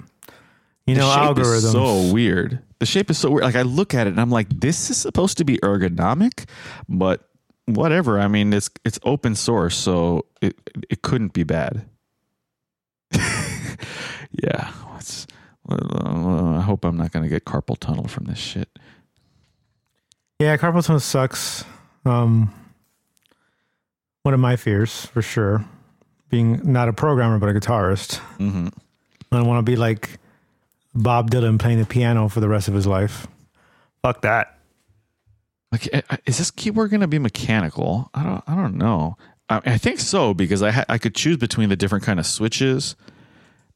you 0.86 0.95
The 0.95 1.01
know, 1.01 1.11
shape 1.12 1.36
algorithms. 1.36 1.64
is 1.64 1.72
so 1.72 2.12
weird. 2.12 2.61
The 2.78 2.86
shape 2.86 3.11
is 3.11 3.18
so 3.18 3.30
weird. 3.30 3.45
Like 3.45 3.57
I 3.57 3.62
look 3.62 3.95
at 3.95 4.07
it 4.07 4.11
and 4.11 4.20
I'm 4.20 4.30
like, 4.30 4.49
this 4.49 4.90
is 4.90 4.97
supposed 4.97 5.38
to 5.38 5.45
be 5.45 5.59
ergonomic, 5.59 6.49
but 6.88 7.28
whatever. 7.66 8.18
I 8.20 8.28
mean, 8.28 8.53
it's 8.53 8.70
it's 8.84 8.99
open 9.05 9.34
source, 9.34 9.76
so 9.76 10.26
it 10.40 10.57
it 10.90 11.03
couldn't 11.03 11.32
be 11.32 11.43
bad. 11.45 11.86
yeah, 14.43 14.72
uh, 15.68 16.57
I 16.59 16.61
hope 16.62 16.84
I'm 16.84 16.97
not 16.97 17.12
going 17.12 17.22
to 17.22 17.28
get 17.28 17.45
carpal 17.45 17.76
tunnel 17.78 18.09
from 18.09 18.24
this 18.24 18.38
shit. 18.38 18.68
Yeah, 20.43 20.57
carpal 20.57 20.84
tunnel 20.84 21.01
sucks. 21.01 21.64
Um, 22.05 22.53
one 24.22 24.34
of 24.34 24.40
my 24.40 24.57
fears 24.57 25.07
for 25.07 25.22
sure, 25.22 25.64
being 26.30 26.61
not 26.64 26.88
a 26.88 26.93
programmer 26.93 27.38
but 27.38 27.49
a 27.49 27.53
guitarist. 27.59 28.16
hmm 28.38 28.68
I 29.30 29.36
don't 29.38 29.47
want 29.47 29.64
to 29.64 29.70
be 29.70 29.76
like 29.76 30.18
Bob 30.95 31.30
Dylan 31.30 31.59
playing 31.59 31.78
the 31.78 31.86
piano 31.86 32.28
for 32.28 32.40
the 32.40 32.49
rest 32.49 32.68
of 32.68 32.74
his 32.74 32.86
life. 32.86 33.26
Fuck 34.03 34.20
that. 34.22 34.59
Like, 35.70 35.88
eh, 35.90 36.03
is 36.26 36.36
this 36.36 36.51
keyboard 36.51 36.90
going 36.90 37.01
to 37.01 37.07
be 37.07 37.18
mechanical? 37.18 38.11
I 38.12 38.22
don't. 38.24 38.45
I 38.47 38.55
don't 38.55 38.76
know. 38.76 39.16
I, 39.49 39.62
I 39.64 39.78
think 39.78 40.01
so 40.01 40.34
because 40.34 40.62
I 40.62 40.70
ha- 40.70 40.84
I 40.90 40.99
could 40.99 41.14
choose 41.14 41.38
between 41.38 41.70
the 41.70 41.76
different 41.76 42.05
kind 42.05 42.20
of 42.20 42.26
switches. 42.26 42.95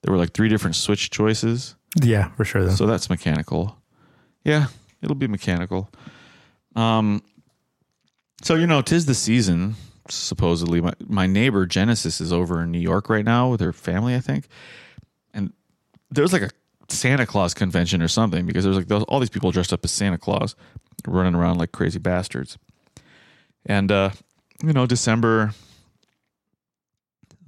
There 0.03 0.13
were 0.13 0.19
like 0.19 0.33
three 0.35 0.51
different 0.51 0.77
switch 0.77 1.09
choices. 1.11 1.75
Yeah, 2.03 2.29
for 2.37 2.45
sure. 2.45 2.65
Though. 2.65 2.75
So 2.75 2.87
that's 2.87 3.09
mechanical. 3.09 3.79
Yeah, 4.45 4.67
it'll 5.01 5.15
be 5.17 5.27
mechanical. 5.27 5.89
Um 6.77 7.23
so 8.43 8.55
you 8.55 8.67
know, 8.67 8.83
tis 8.83 9.07
the 9.07 9.15
season 9.15 9.75
supposedly 10.09 10.81
my, 10.81 10.93
my 11.07 11.27
neighbor 11.27 11.67
Genesis 11.67 12.21
is 12.21 12.33
over 12.33 12.63
in 12.63 12.71
New 12.71 12.79
York 12.81 13.09
right 13.09 13.25
now 13.25 13.51
with 13.51 13.61
her 13.61 13.73
family, 13.73 14.15
I 14.15 14.21
think. 14.21 14.47
And 15.35 15.53
there's 16.11 16.33
like 16.33 16.43
a 16.43 16.51
Santa 16.89 17.27
Claus 17.27 17.55
convention 17.55 18.03
or 18.03 18.09
something 18.09 18.47
because 18.47 18.65
there's 18.65 18.77
like 18.77 18.89
those, 18.89 19.03
all 19.05 19.21
these 19.21 19.31
people 19.31 19.51
dressed 19.51 19.73
up 19.73 19.85
as 19.85 19.91
Santa 19.91 20.19
Claus 20.19 20.55
running 21.07 21.35
around 21.35 21.59
like 21.59 21.73
crazy 21.73 21.99
bastards. 21.99 22.59
And 23.65 23.91
uh, 23.91 24.11
you 24.63 24.73
know, 24.73 24.87
December 24.87 25.53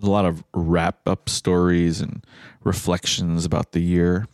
a 0.01 0.07
lot 0.07 0.24
of 0.24 0.45
wrap 0.55 1.07
up 1.09 1.29
stories 1.29 2.01
and 2.01 2.24
reflections 2.62 3.45
about 3.45 3.72
the 3.72 3.81
year. 3.81 4.26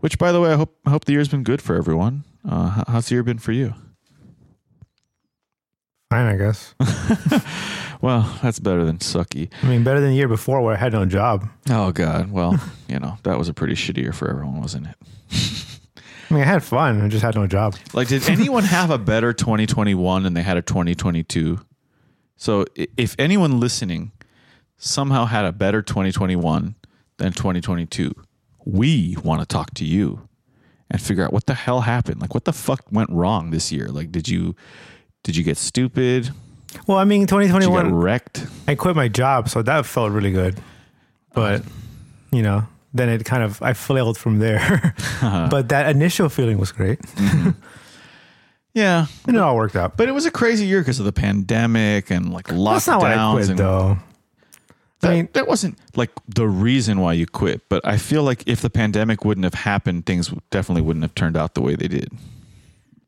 Which, 0.00 0.18
by 0.18 0.32
the 0.32 0.40
way, 0.40 0.52
I 0.52 0.56
hope 0.56 0.76
I 0.84 0.90
hope 0.90 1.06
the 1.06 1.12
year's 1.12 1.28
been 1.28 1.44
good 1.44 1.62
for 1.62 1.76
everyone. 1.76 2.24
Uh, 2.46 2.84
how's 2.88 3.08
the 3.08 3.14
year 3.14 3.22
been 3.22 3.38
for 3.38 3.52
you? 3.52 3.74
Fine, 6.14 6.26
I 6.26 6.36
guess. 6.36 6.74
Well, 8.04 8.38
that's 8.42 8.58
better 8.58 8.84
than 8.84 8.98
sucky. 8.98 9.48
I 9.62 9.66
mean, 9.66 9.82
better 9.82 9.98
than 9.98 10.10
the 10.10 10.16
year 10.16 10.28
before 10.28 10.60
where 10.60 10.74
I 10.74 10.76
had 10.76 10.92
no 10.92 11.06
job. 11.06 11.48
Oh 11.70 11.90
God. 11.90 12.30
Well, 12.30 12.60
you 12.86 12.98
know 12.98 13.16
that 13.22 13.38
was 13.38 13.48
a 13.48 13.54
pretty 13.54 13.72
shitty 13.72 13.96
year 13.96 14.12
for 14.12 14.28
everyone, 14.28 14.60
wasn't 14.60 14.88
it? 14.88 14.96
I 16.28 16.34
mean, 16.34 16.42
I 16.42 16.46
had 16.46 16.62
fun. 16.62 17.00
I 17.00 17.08
just 17.08 17.22
had 17.24 17.34
no 17.34 17.46
job. 17.46 17.76
Like, 17.94 18.08
did 18.08 18.28
anyone 18.28 18.64
have 18.64 18.90
a 18.90 18.98
better 18.98 19.32
2021 19.32 20.22
than 20.22 20.34
they 20.34 20.42
had 20.42 20.58
a 20.58 20.60
2022? 20.60 21.60
So, 22.36 22.66
if 22.76 23.16
anyone 23.18 23.58
listening 23.58 24.12
somehow 24.76 25.24
had 25.24 25.46
a 25.46 25.52
better 25.52 25.80
2021 25.80 26.74
than 27.16 27.32
2022, 27.32 28.12
we 28.66 29.16
want 29.24 29.40
to 29.40 29.46
talk 29.46 29.72
to 29.74 29.84
you 29.86 30.28
and 30.90 31.00
figure 31.00 31.24
out 31.24 31.32
what 31.32 31.46
the 31.46 31.54
hell 31.54 31.80
happened. 31.80 32.20
Like, 32.20 32.34
what 32.34 32.44
the 32.44 32.52
fuck 32.52 32.82
went 32.92 33.08
wrong 33.08 33.50
this 33.50 33.72
year? 33.72 33.88
Like, 33.88 34.12
did 34.12 34.28
you 34.28 34.54
did 35.24 35.36
you 35.36 35.42
get 35.42 35.56
stupid? 35.56 36.30
Well, 36.86 36.98
I 36.98 37.04
mean, 37.04 37.22
Did 37.22 37.30
you 37.32 37.46
2021, 37.48 37.94
wrecked? 37.94 38.46
I 38.68 38.74
quit 38.76 38.94
my 38.96 39.08
job, 39.08 39.48
so 39.48 39.62
that 39.62 39.86
felt 39.86 40.12
really 40.12 40.30
good. 40.32 40.58
But, 41.32 41.62
you 42.32 42.42
know, 42.42 42.64
then 42.92 43.08
it 43.08 43.24
kind 43.24 43.42
of, 43.42 43.60
I 43.62 43.72
flailed 43.74 44.16
from 44.18 44.38
there. 44.38 44.94
but 45.20 45.68
that 45.70 45.88
initial 45.88 46.28
feeling 46.28 46.58
was 46.58 46.70
great. 46.72 47.00
Mm-hmm. 47.00 47.50
Yeah, 48.76 49.06
And 49.28 49.36
it 49.36 49.40
all 49.40 49.54
worked 49.54 49.76
out. 49.76 49.96
but 49.96 50.08
it 50.08 50.12
was 50.12 50.26
a 50.26 50.32
crazy 50.32 50.66
year 50.66 50.80
because 50.80 50.98
of 50.98 51.04
the 51.04 51.12
pandemic 51.12 52.10
and 52.10 52.32
like 52.32 52.46
lockdowns. 52.46 52.72
That's 52.72 52.86
not 52.88 53.00
why 53.02 53.14
I 53.14 53.32
quit, 53.32 53.50
and 53.50 53.58
though. 53.60 53.98
That, 54.98 55.10
I 55.12 55.14
mean- 55.14 55.28
that 55.34 55.46
wasn't 55.46 55.78
like 55.94 56.10
the 56.26 56.48
reason 56.48 56.98
why 56.98 57.12
you 57.12 57.24
quit, 57.24 57.68
but 57.68 57.86
I 57.86 57.98
feel 57.98 58.24
like 58.24 58.42
if 58.48 58.62
the 58.62 58.70
pandemic 58.70 59.24
wouldn't 59.24 59.44
have 59.44 59.54
happened, 59.54 60.06
things 60.06 60.34
definitely 60.50 60.82
wouldn't 60.82 61.04
have 61.04 61.14
turned 61.14 61.36
out 61.36 61.54
the 61.54 61.60
way 61.62 61.76
they 61.76 61.86
did. 61.86 62.10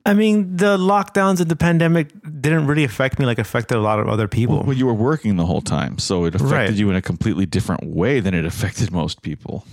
I 0.07 0.15
mean, 0.15 0.57
the 0.57 0.77
lockdowns 0.79 1.41
and 1.41 1.51
the 1.51 1.57
pandemic 1.57 2.13
didn't 2.41 2.67
really 2.69 2.85
affect 2.85 3.19
me 3.19 3.27
like 3.27 3.39
affected 3.41 3.77
a 3.77 3.81
lot 3.81 3.99
of 3.99 4.07
other 4.09 4.29
people. 4.29 4.63
Well, 4.63 4.77
you 4.77 4.87
were 4.87 4.95
working 4.95 5.35
the 5.37 5.45
whole 5.47 5.61
time, 5.61 5.99
so 5.99 6.25
it 6.27 6.35
affected 6.37 6.53
Right. 6.53 6.73
you 6.75 6.89
in 6.91 6.97
a 6.97 7.03
completely 7.03 7.45
different 7.45 7.85
way 7.85 8.21
than 8.21 8.33
it 8.33 8.45
affected 8.45 8.93
most 8.93 9.21
people. 9.23 9.65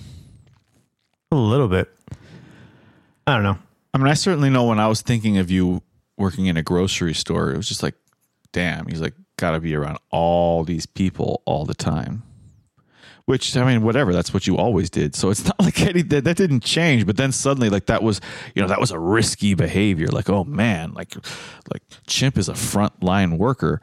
a 1.32 1.36
little 1.36 1.68
bit. 1.68 1.90
I 3.26 3.34
don't 3.34 3.44
know. 3.44 3.58
I 3.94 3.98
mean, 3.98 4.08
I 4.08 4.14
certainly 4.14 4.50
know 4.50 4.66
when 4.66 4.80
I 4.80 4.88
was 4.88 5.02
thinking 5.02 5.38
of 5.38 5.50
you 5.50 5.82
working 6.18 6.46
in 6.48 6.58
a 6.58 6.64
grocery 6.64 7.14
store, 7.16 7.52
it 7.52 7.58
was 7.58 7.68
just 7.68 7.82
like, 7.82 7.96
damn, 8.52 8.86
he's 8.88 9.02
like, 9.02 9.14
got 9.38 9.52
to 9.52 9.60
be 9.60 9.74
around 9.76 9.98
all 10.12 10.64
these 10.64 10.86
people 10.86 11.42
all 11.46 11.66
the 11.66 11.74
time. 11.74 12.22
Which 13.26 13.56
I 13.56 13.66
mean, 13.66 13.84
whatever. 13.84 14.12
That's 14.12 14.34
what 14.34 14.48
you 14.48 14.58
always 14.58 14.90
did. 14.90 15.16
So 15.16 15.30
it's 15.30 15.46
not 15.46 15.60
like 15.60 15.80
any, 15.82 16.02
that 16.04 16.26
that 16.26 16.38
didn't 16.38 16.64
change. 16.64 17.06
But 17.06 17.18
then 17.18 17.32
suddenly, 17.32 17.70
like 17.70 17.86
that 17.86 18.04
was, 18.04 18.20
you 18.54 18.62
know, 18.62 18.68
that 18.68 18.80
was 18.80 18.92
a 18.92 19.00
risky 19.00 19.54
behavior. 19.54 20.08
Like, 20.08 20.30
oh 20.30 20.44
man, 20.44 20.94
like, 20.94 21.16
like 21.72 21.84
Chimp 22.08 22.38
is 22.38 22.50
a 22.50 22.54
frontline 22.54 23.38
worker. 23.38 23.82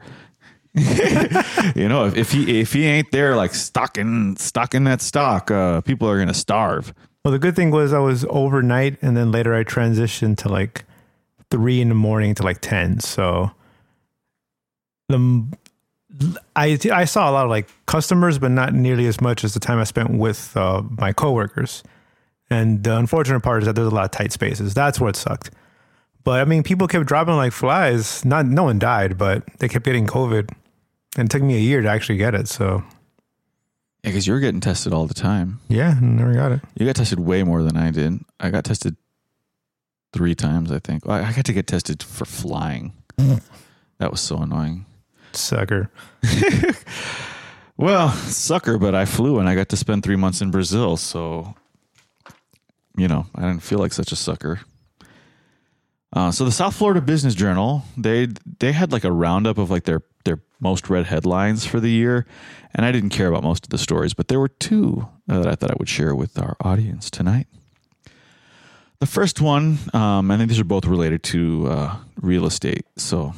you 0.73 1.89
know, 1.89 2.05
if, 2.05 2.15
if 2.15 2.31
he 2.31 2.61
if 2.61 2.71
he 2.71 2.85
ain't 2.85 3.11
there, 3.11 3.35
like 3.35 3.53
stocking 3.53 4.37
stocking 4.37 4.85
that 4.85 5.01
stock, 5.01 5.51
uh, 5.51 5.81
people 5.81 6.07
are 6.09 6.17
gonna 6.17 6.33
starve. 6.33 6.93
Well, 7.25 7.33
the 7.33 7.39
good 7.39 7.55
thing 7.55 7.71
was 7.71 7.91
I 7.91 7.99
was 7.99 8.25
overnight, 8.29 8.97
and 9.01 9.17
then 9.17 9.31
later 9.31 9.53
I 9.53 9.63
transitioned 9.63 10.37
to 10.37 10.49
like 10.49 10.85
three 11.49 11.81
in 11.81 11.89
the 11.89 11.95
morning 11.95 12.35
to 12.35 12.43
like 12.43 12.61
ten. 12.61 13.01
So 13.01 13.51
the 15.09 15.45
I 16.55 16.77
I 16.91 17.05
saw 17.05 17.29
a 17.29 17.31
lot 17.31 17.45
of 17.45 17.49
like 17.49 17.69
customers, 17.85 18.37
but 18.37 18.51
not 18.51 18.73
nearly 18.73 19.07
as 19.07 19.21
much 19.21 19.43
as 19.43 19.53
the 19.53 19.59
time 19.59 19.79
I 19.79 19.85
spent 19.85 20.11
with 20.11 20.55
uh, 20.57 20.81
my 20.97 21.13
coworkers. 21.13 21.83
And 22.49 22.83
the 22.83 22.97
unfortunate 22.97 23.39
part 23.41 23.63
is 23.63 23.67
that 23.67 23.75
there's 23.75 23.87
a 23.87 23.95
lot 23.95 24.03
of 24.05 24.11
tight 24.11 24.33
spaces. 24.33 24.73
That's 24.73 24.99
what 24.99 25.15
sucked. 25.15 25.51
But 26.23 26.41
I 26.41 26.45
mean, 26.45 26.63
people 26.63 26.87
kept 26.87 27.05
dropping 27.07 27.35
like 27.35 27.53
flies. 27.53 28.25
Not 28.25 28.45
no 28.45 28.63
one 28.63 28.77
died, 28.77 29.17
but 29.17 29.43
they 29.59 29.69
kept 29.69 29.85
getting 29.85 30.05
COVID, 30.05 30.51
and 31.17 31.27
it 31.27 31.31
took 31.31 31.41
me 31.41 31.55
a 31.55 31.59
year 31.59 31.81
to 31.81 31.87
actually 31.89 32.17
get 32.17 32.35
it. 32.35 32.47
So 32.49 32.83
Yeah, 34.03 34.09
because 34.11 34.27
you're 34.27 34.41
getting 34.41 34.59
tested 34.59 34.91
all 34.93 35.07
the 35.07 35.13
time. 35.13 35.59
yeah, 35.69 35.97
never 36.01 36.33
got 36.33 36.51
it. 36.51 36.59
You 36.77 36.85
got 36.85 36.97
tested 36.97 37.19
way 37.19 37.43
more 37.43 37.63
than 37.63 37.77
I 37.77 37.89
did. 37.91 38.19
I 38.39 38.49
got 38.49 38.65
tested 38.65 38.97
three 40.13 40.35
times, 40.35 40.71
I 40.73 40.79
think. 40.79 41.07
I 41.07 41.23
I 41.29 41.31
got 41.33 41.45
to 41.45 41.53
get 41.53 41.67
tested 41.67 42.03
for 42.03 42.25
flying. 42.25 42.93
That 43.99 44.09
was 44.09 44.19
so 44.19 44.37
annoying. 44.39 44.87
Sucker. 45.35 45.89
Well, 47.81 48.11
sucker, 48.11 48.77
but 48.77 48.93
I 48.93 49.05
flew 49.05 49.39
and 49.39 49.49
I 49.49 49.55
got 49.55 49.69
to 49.69 49.75
spend 49.75 50.03
three 50.03 50.15
months 50.15 50.39
in 50.39 50.51
Brazil. 50.51 50.97
So, 50.97 51.55
you 52.95 53.07
know, 53.07 53.25
I 53.33 53.41
didn't 53.41 53.63
feel 53.63 53.79
like 53.79 53.91
such 53.91 54.11
a 54.11 54.15
sucker. 54.15 54.59
Uh, 56.13 56.29
so 56.29 56.45
the 56.45 56.51
South 56.51 56.75
Florida 56.75 57.01
Business 57.01 57.33
Journal 57.33 57.83
they 57.97 58.27
they 58.59 58.71
had 58.71 58.91
like 58.91 59.03
a 59.03 59.11
roundup 59.11 59.57
of 59.57 59.71
like 59.71 59.85
their 59.85 60.03
their 60.25 60.41
most 60.59 60.91
read 60.91 61.07
headlines 61.07 61.65
for 61.65 61.79
the 61.79 61.89
year, 61.89 62.27
and 62.75 62.85
I 62.85 62.91
didn't 62.91 63.09
care 63.09 63.27
about 63.27 63.41
most 63.41 63.65
of 63.65 63.69
the 63.71 63.79
stories, 63.79 64.13
but 64.13 64.27
there 64.27 64.39
were 64.39 64.49
two 64.49 65.07
uh, 65.27 65.39
that 65.39 65.47
I 65.47 65.55
thought 65.55 65.71
I 65.71 65.75
would 65.79 65.89
share 65.89 66.13
with 66.13 66.37
our 66.37 66.57
audience 66.61 67.09
tonight. 67.09 67.47
The 68.99 69.07
first 69.07 69.41
one, 69.41 69.79
um, 69.91 70.29
I 70.29 70.37
think 70.37 70.49
these 70.49 70.59
are 70.59 70.63
both 70.65 70.85
related 70.85 71.23
to 71.23 71.67
uh, 71.67 71.95
real 72.21 72.45
estate, 72.45 72.85
so 72.95 73.33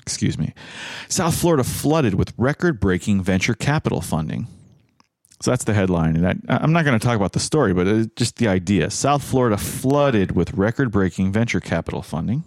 excuse 0.00 0.38
me. 0.38 0.54
South 1.08 1.34
Florida 1.34 1.64
flooded 1.64 2.14
with 2.14 2.32
record-breaking 2.36 3.22
venture 3.22 3.54
capital 3.54 4.00
funding. 4.00 4.46
So 5.42 5.50
that's 5.50 5.64
the 5.64 5.72
headline. 5.72 6.16
And 6.16 6.26
I, 6.26 6.58
I'm 6.62 6.72
not 6.72 6.84
going 6.84 6.98
to 6.98 7.04
talk 7.04 7.16
about 7.16 7.32
the 7.32 7.40
story, 7.40 7.72
but 7.72 8.14
just 8.14 8.36
the 8.36 8.48
idea. 8.48 8.90
South 8.90 9.22
Florida 9.24 9.56
flooded 9.56 10.32
with 10.32 10.52
record 10.52 10.90
breaking 10.90 11.32
venture 11.32 11.60
capital 11.60 12.02
funding. 12.02 12.44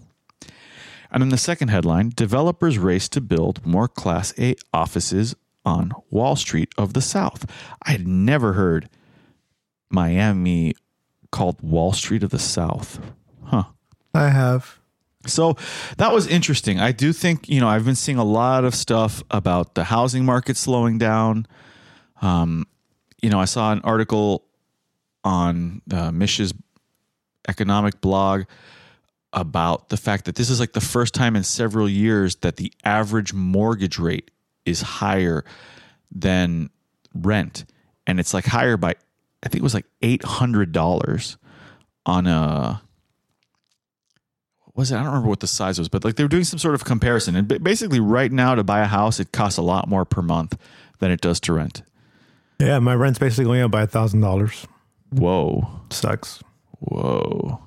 And 1.11 1.21
then 1.21 1.29
the 1.29 1.37
second 1.37 1.69
headline 1.69 2.11
developers 2.15 2.77
race 2.77 3.09
to 3.09 3.21
build 3.21 3.65
more 3.65 3.87
Class 3.87 4.33
A 4.39 4.55
offices 4.73 5.35
on 5.65 5.91
Wall 6.09 6.35
Street 6.35 6.71
of 6.77 6.93
the 6.93 7.01
South. 7.01 7.49
I 7.83 7.91
had 7.91 8.07
never 8.07 8.53
heard 8.53 8.89
Miami 9.89 10.75
called 11.31 11.61
Wall 11.61 11.93
Street 11.93 12.21
of 12.23 12.29
the 12.31 12.39
South. 12.39 12.99
Huh. 13.45 13.63
I 14.13 14.29
have. 14.29 14.79
So 15.25 15.55
that 15.97 16.11
was 16.11 16.27
interesting. 16.27 16.79
I 16.79 16.91
do 16.91 17.13
think, 17.13 17.47
you 17.47 17.61
know, 17.61 17.67
I've 17.67 17.85
been 17.85 17.95
seeing 17.95 18.17
a 18.17 18.23
lot 18.23 18.65
of 18.65 18.75
stuff 18.75 19.23
about 19.31 19.75
the 19.75 19.85
housing 19.85 20.25
market 20.25 20.57
slowing 20.57 20.97
down. 20.97 21.47
Um, 22.21 22.67
you 23.21 23.29
know, 23.29 23.39
I 23.39 23.45
saw 23.45 23.71
an 23.71 23.81
article 23.81 24.45
on 25.23 25.81
uh, 25.91 26.11
Mish's 26.11 26.53
economic 27.47 28.01
blog 28.01 28.43
about 29.31 29.89
the 29.89 29.97
fact 29.97 30.25
that 30.25 30.35
this 30.35 30.49
is 30.49 30.59
like 30.59 30.73
the 30.73 30.81
first 30.81 31.13
time 31.13 31.35
in 31.35 31.43
several 31.43 31.89
years 31.89 32.35
that 32.37 32.57
the 32.57 32.71
average 32.83 33.33
mortgage 33.33 33.97
rate 33.97 34.29
is 34.65 34.81
higher 34.81 35.43
than 36.11 36.69
rent. 37.15 37.65
And 38.05 38.19
it's 38.19 38.33
like 38.33 38.45
higher 38.45 38.77
by, 38.77 38.95
I 39.41 39.49
think 39.49 39.61
it 39.61 39.63
was 39.63 39.73
like 39.73 39.85
$800 40.01 41.37
on 42.05 42.27
a, 42.27 42.81
was 44.75 44.91
it? 44.91 44.95
I 44.95 44.99
don't 44.99 45.07
remember 45.07 45.29
what 45.29 45.39
the 45.39 45.47
size 45.47 45.77
was, 45.79 45.89
but 45.89 46.03
like 46.03 46.15
they 46.15 46.23
were 46.23 46.29
doing 46.29 46.43
some 46.43 46.59
sort 46.59 46.75
of 46.75 46.83
comparison. 46.83 47.35
And 47.35 47.47
basically, 47.63 47.99
right 47.99 48.31
now 48.31 48.55
to 48.55 48.63
buy 48.63 48.81
a 48.81 48.85
house, 48.87 49.19
it 49.19 49.31
costs 49.31 49.57
a 49.57 49.61
lot 49.61 49.87
more 49.87 50.05
per 50.05 50.21
month 50.21 50.57
than 50.99 51.11
it 51.11 51.21
does 51.21 51.39
to 51.41 51.53
rent. 51.53 51.83
Yeah, 52.59 52.79
my 52.79 52.95
rent's 52.95 53.19
basically 53.19 53.45
going 53.45 53.61
up 53.61 53.71
by 53.71 53.83
a 53.83 53.87
thousand 53.87 54.21
dollars. 54.21 54.65
Whoa. 55.11 55.67
Sucks. 55.89 56.41
Whoa. 56.79 57.61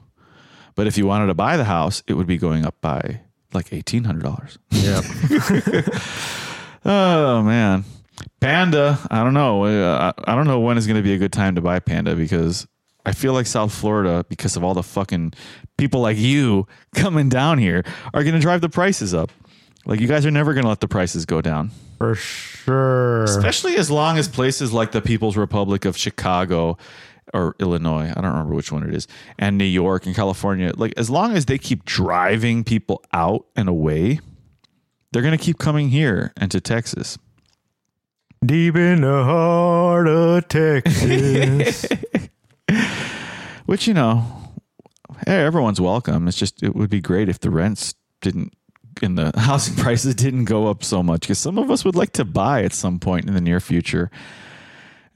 But 0.75 0.87
if 0.87 0.99
you 0.99 1.07
wanted 1.07 1.27
to 1.27 1.35
buy 1.35 1.57
the 1.57 1.65
house, 1.65 2.03
it 2.07 2.15
would 2.15 2.27
be 2.27 2.39
going 2.39 2.67
up 2.67 2.81
by 2.81 3.21
like 3.53 3.71
$1,800. 3.71 4.59
Yeah. 4.71 6.53
Oh, 6.89 7.43
man. 7.43 7.85
Panda, 8.41 8.97
I 9.11 9.25
don't 9.25 9.35
know. 9.35 9.65
Uh, 9.65 10.13
I 10.17 10.33
I 10.33 10.35
don't 10.37 10.47
know 10.47 10.61
when 10.61 10.79
is 10.79 10.87
going 10.87 10.97
to 10.97 11.03
be 11.03 11.15
a 11.15 11.19
good 11.19 11.33
time 11.33 11.57
to 11.57 11.61
buy 11.61 11.81
Panda 11.81 12.15
because 12.15 12.69
I 13.07 13.13
feel 13.13 13.33
like 13.33 13.47
South 13.47 13.73
Florida, 13.73 14.27
because 14.29 14.57
of 14.57 14.65
all 14.65 14.75
the 14.75 14.83
fucking 14.83 15.33
people 15.79 16.01
like 16.01 16.19
you 16.19 16.67
coming 16.95 17.29
down 17.29 17.59
here, 17.59 17.85
are 18.13 18.23
going 18.23 18.35
to 18.35 18.41
drive 18.41 18.61
the 18.61 18.69
prices 18.69 19.15
up. 19.15 19.31
Like, 19.87 20.01
you 20.01 20.09
guys 20.09 20.27
are 20.27 20.33
never 20.33 20.53
going 20.53 20.65
to 20.65 20.69
let 20.69 20.81
the 20.81 20.89
prices 20.89 21.25
go 21.25 21.41
down. 21.41 21.71
For 21.99 22.17
sure. 22.17 23.23
Especially 23.25 23.77
as 23.77 23.91
long 23.91 24.19
as 24.19 24.27
places 24.27 24.73
like 24.73 24.91
the 24.91 25.01
People's 25.01 25.37
Republic 25.37 25.85
of 25.85 25.97
Chicago 25.97 26.77
or 27.33 27.55
Illinois, 27.61 28.11
I 28.11 28.21
don't 28.21 28.33
remember 28.33 28.55
which 28.55 28.73
one 28.73 28.83
it 28.83 28.93
is, 28.95 29.07
and 29.39 29.57
New 29.57 29.65
York 29.65 30.05
and 30.07 30.15
California, 30.15 30.73
like 30.77 30.93
as 30.97 31.09
long 31.09 31.37
as 31.37 31.47
they 31.47 31.59
keep 31.59 31.85
driving 31.85 32.65
people 32.65 33.03
out 33.13 33.47
and 33.55 33.69
away, 33.69 34.19
they're 35.13 35.23
going 35.23 35.37
to 35.37 35.43
keep 35.43 35.59
coming 35.59 35.89
here 35.91 36.33
and 36.37 36.51
to 36.51 36.61
Texas. 36.61 37.19
Deep 38.45 38.77
in 38.77 39.01
the 39.01 39.25
heart 39.25 40.07
of 40.09 40.47
Texas. 40.49 41.87
Which 43.67 43.87
you 43.87 43.95
know, 43.95 44.25
hey, 45.27 45.45
everyone's 45.45 45.81
welcome. 45.81 46.29
It's 46.29 46.37
just 46.37 46.63
it 46.63 46.75
would 46.75 46.91
be 46.91 47.01
great 47.01 47.29
if 47.29 47.41
the 47.41 47.51
rents 47.51 47.95
didn't 48.21 48.53
and 49.03 49.19
the 49.19 49.33
housing 49.41 49.75
prices 49.75 50.15
didn't 50.15 50.45
go 50.45 50.69
up 50.69 50.83
so 50.83 51.03
much 51.03 51.21
because 51.21 51.39
some 51.39 51.59
of 51.59 51.71
us 51.71 51.85
would 51.85 51.97
like 51.97 52.13
to 52.13 52.25
buy 52.25 52.63
at 52.63 52.73
some 52.73 52.99
point 52.99 53.27
in 53.27 53.35
the 53.35 53.41
near 53.41 53.61
future, 53.61 54.11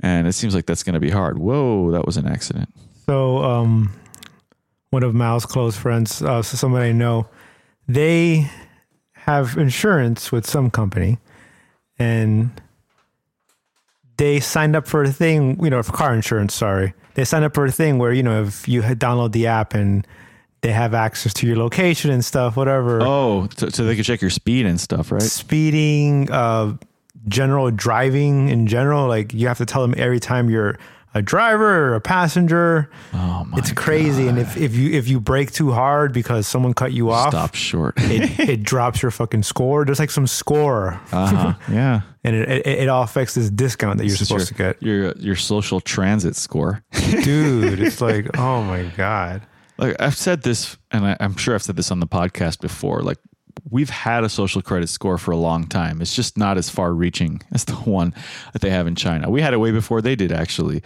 and 0.00 0.26
it 0.26 0.32
seems 0.32 0.54
like 0.54 0.66
that's 0.66 0.82
going 0.82 0.94
to 0.94 1.00
be 1.00 1.10
hard. 1.10 1.38
Whoa, 1.38 1.90
that 1.90 2.06
was 2.06 2.16
an 2.16 2.26
accident. 2.26 2.68
so, 3.06 3.38
um, 3.38 3.92
one 4.90 5.02
of 5.02 5.14
Mal's 5.14 5.46
close 5.46 5.76
friends, 5.76 6.20
uh, 6.22 6.42
so 6.42 6.56
somebody 6.56 6.90
I 6.90 6.92
know, 6.92 7.28
they 7.86 8.50
have 9.12 9.56
insurance 9.56 10.32
with 10.32 10.46
some 10.46 10.70
company, 10.70 11.18
and 11.98 12.50
they 14.20 14.38
signed 14.38 14.76
up 14.76 14.86
for 14.86 15.02
a 15.02 15.10
thing, 15.10 15.58
you 15.64 15.70
know, 15.70 15.82
for 15.82 15.92
car 15.92 16.14
insurance. 16.14 16.52
Sorry, 16.52 16.92
they 17.14 17.24
signed 17.24 17.42
up 17.42 17.54
for 17.54 17.64
a 17.64 17.72
thing 17.72 17.98
where 17.98 18.12
you 18.12 18.22
know 18.22 18.44
if 18.44 18.68
you 18.68 18.82
had 18.82 19.00
download 19.00 19.32
the 19.32 19.46
app 19.46 19.72
and 19.72 20.06
they 20.60 20.72
have 20.72 20.92
access 20.92 21.32
to 21.32 21.46
your 21.46 21.56
location 21.56 22.10
and 22.10 22.22
stuff, 22.22 22.54
whatever. 22.54 23.00
Oh, 23.00 23.48
so, 23.56 23.70
so 23.70 23.84
they 23.84 23.96
could 23.96 24.04
check 24.04 24.20
your 24.20 24.28
speed 24.28 24.66
and 24.66 24.78
stuff, 24.78 25.10
right? 25.10 25.22
speeding, 25.22 26.30
uh, 26.30 26.76
general 27.28 27.70
driving 27.70 28.50
in 28.50 28.66
general. 28.66 29.08
Like 29.08 29.32
you 29.32 29.48
have 29.48 29.56
to 29.56 29.64
tell 29.64 29.80
them 29.80 29.94
every 29.96 30.20
time 30.20 30.50
you're 30.50 30.78
a 31.14 31.22
driver 31.22 31.88
or 31.90 31.94
a 31.94 32.00
passenger. 32.00 32.90
Oh 33.12 33.44
my! 33.44 33.58
it's 33.58 33.72
crazy. 33.72 34.28
And 34.28 34.38
if, 34.38 34.56
if 34.56 34.74
you 34.76 34.90
if 34.92 35.08
you 35.08 35.20
brake 35.20 35.50
too 35.52 35.72
hard 35.72 36.12
because 36.12 36.46
someone 36.46 36.72
cut 36.74 36.92
you 36.92 37.10
off, 37.10 37.30
Stop 37.30 37.54
short. 37.54 37.94
it, 37.98 38.38
it 38.48 38.62
drops 38.62 39.02
your 39.02 39.10
fucking 39.10 39.42
score. 39.42 39.84
There's 39.84 39.98
like 39.98 40.10
some 40.10 40.26
score, 40.26 41.00
uh-huh. 41.12 41.54
Yeah. 41.72 42.02
and 42.22 42.36
it, 42.36 42.48
it 42.48 42.66
it 42.66 42.88
all 42.88 43.02
affects 43.02 43.34
this 43.34 43.50
discount 43.50 43.98
that 43.98 44.04
you're 44.04 44.16
This 44.16 44.28
supposed 44.28 44.56
your, 44.58 44.72
to 44.72 44.78
get. 44.78 44.82
your 44.82 45.12
your 45.16 45.36
social 45.36 45.80
transit 45.80 46.36
score. 46.36 46.82
Dude, 47.24 47.80
it's 47.80 48.00
like 48.00 48.38
oh 48.38 48.62
my 48.62 48.84
god. 48.96 49.42
like 49.78 49.96
I've 50.00 50.16
said 50.16 50.42
this, 50.42 50.76
and 50.92 51.04
I, 51.06 51.16
I'm 51.20 51.36
sure 51.36 51.54
I've 51.54 51.62
said 51.62 51.76
this 51.76 51.90
on 51.90 52.00
the 52.00 52.06
podcast 52.06 52.60
before. 52.60 53.02
Like 53.02 53.18
we've 53.68 53.90
had 53.90 54.24
a 54.24 54.28
social 54.28 54.62
credit 54.62 54.88
score 54.88 55.18
for 55.18 55.30
a 55.30 55.36
long 55.36 55.66
time. 55.66 56.00
It's 56.00 56.14
just 56.14 56.38
not 56.38 56.58
as 56.58 56.70
far 56.70 56.92
reaching 56.92 57.42
as 57.52 57.64
the 57.64 57.74
one 57.74 58.14
that 58.52 58.62
they 58.62 58.70
have 58.70 58.86
in 58.86 58.94
China. 58.94 59.30
We 59.30 59.40
had 59.40 59.54
it 59.54 59.58
way 59.58 59.70
before 59.70 60.02
they 60.02 60.16
did. 60.16 60.32
Actually, 60.32 60.82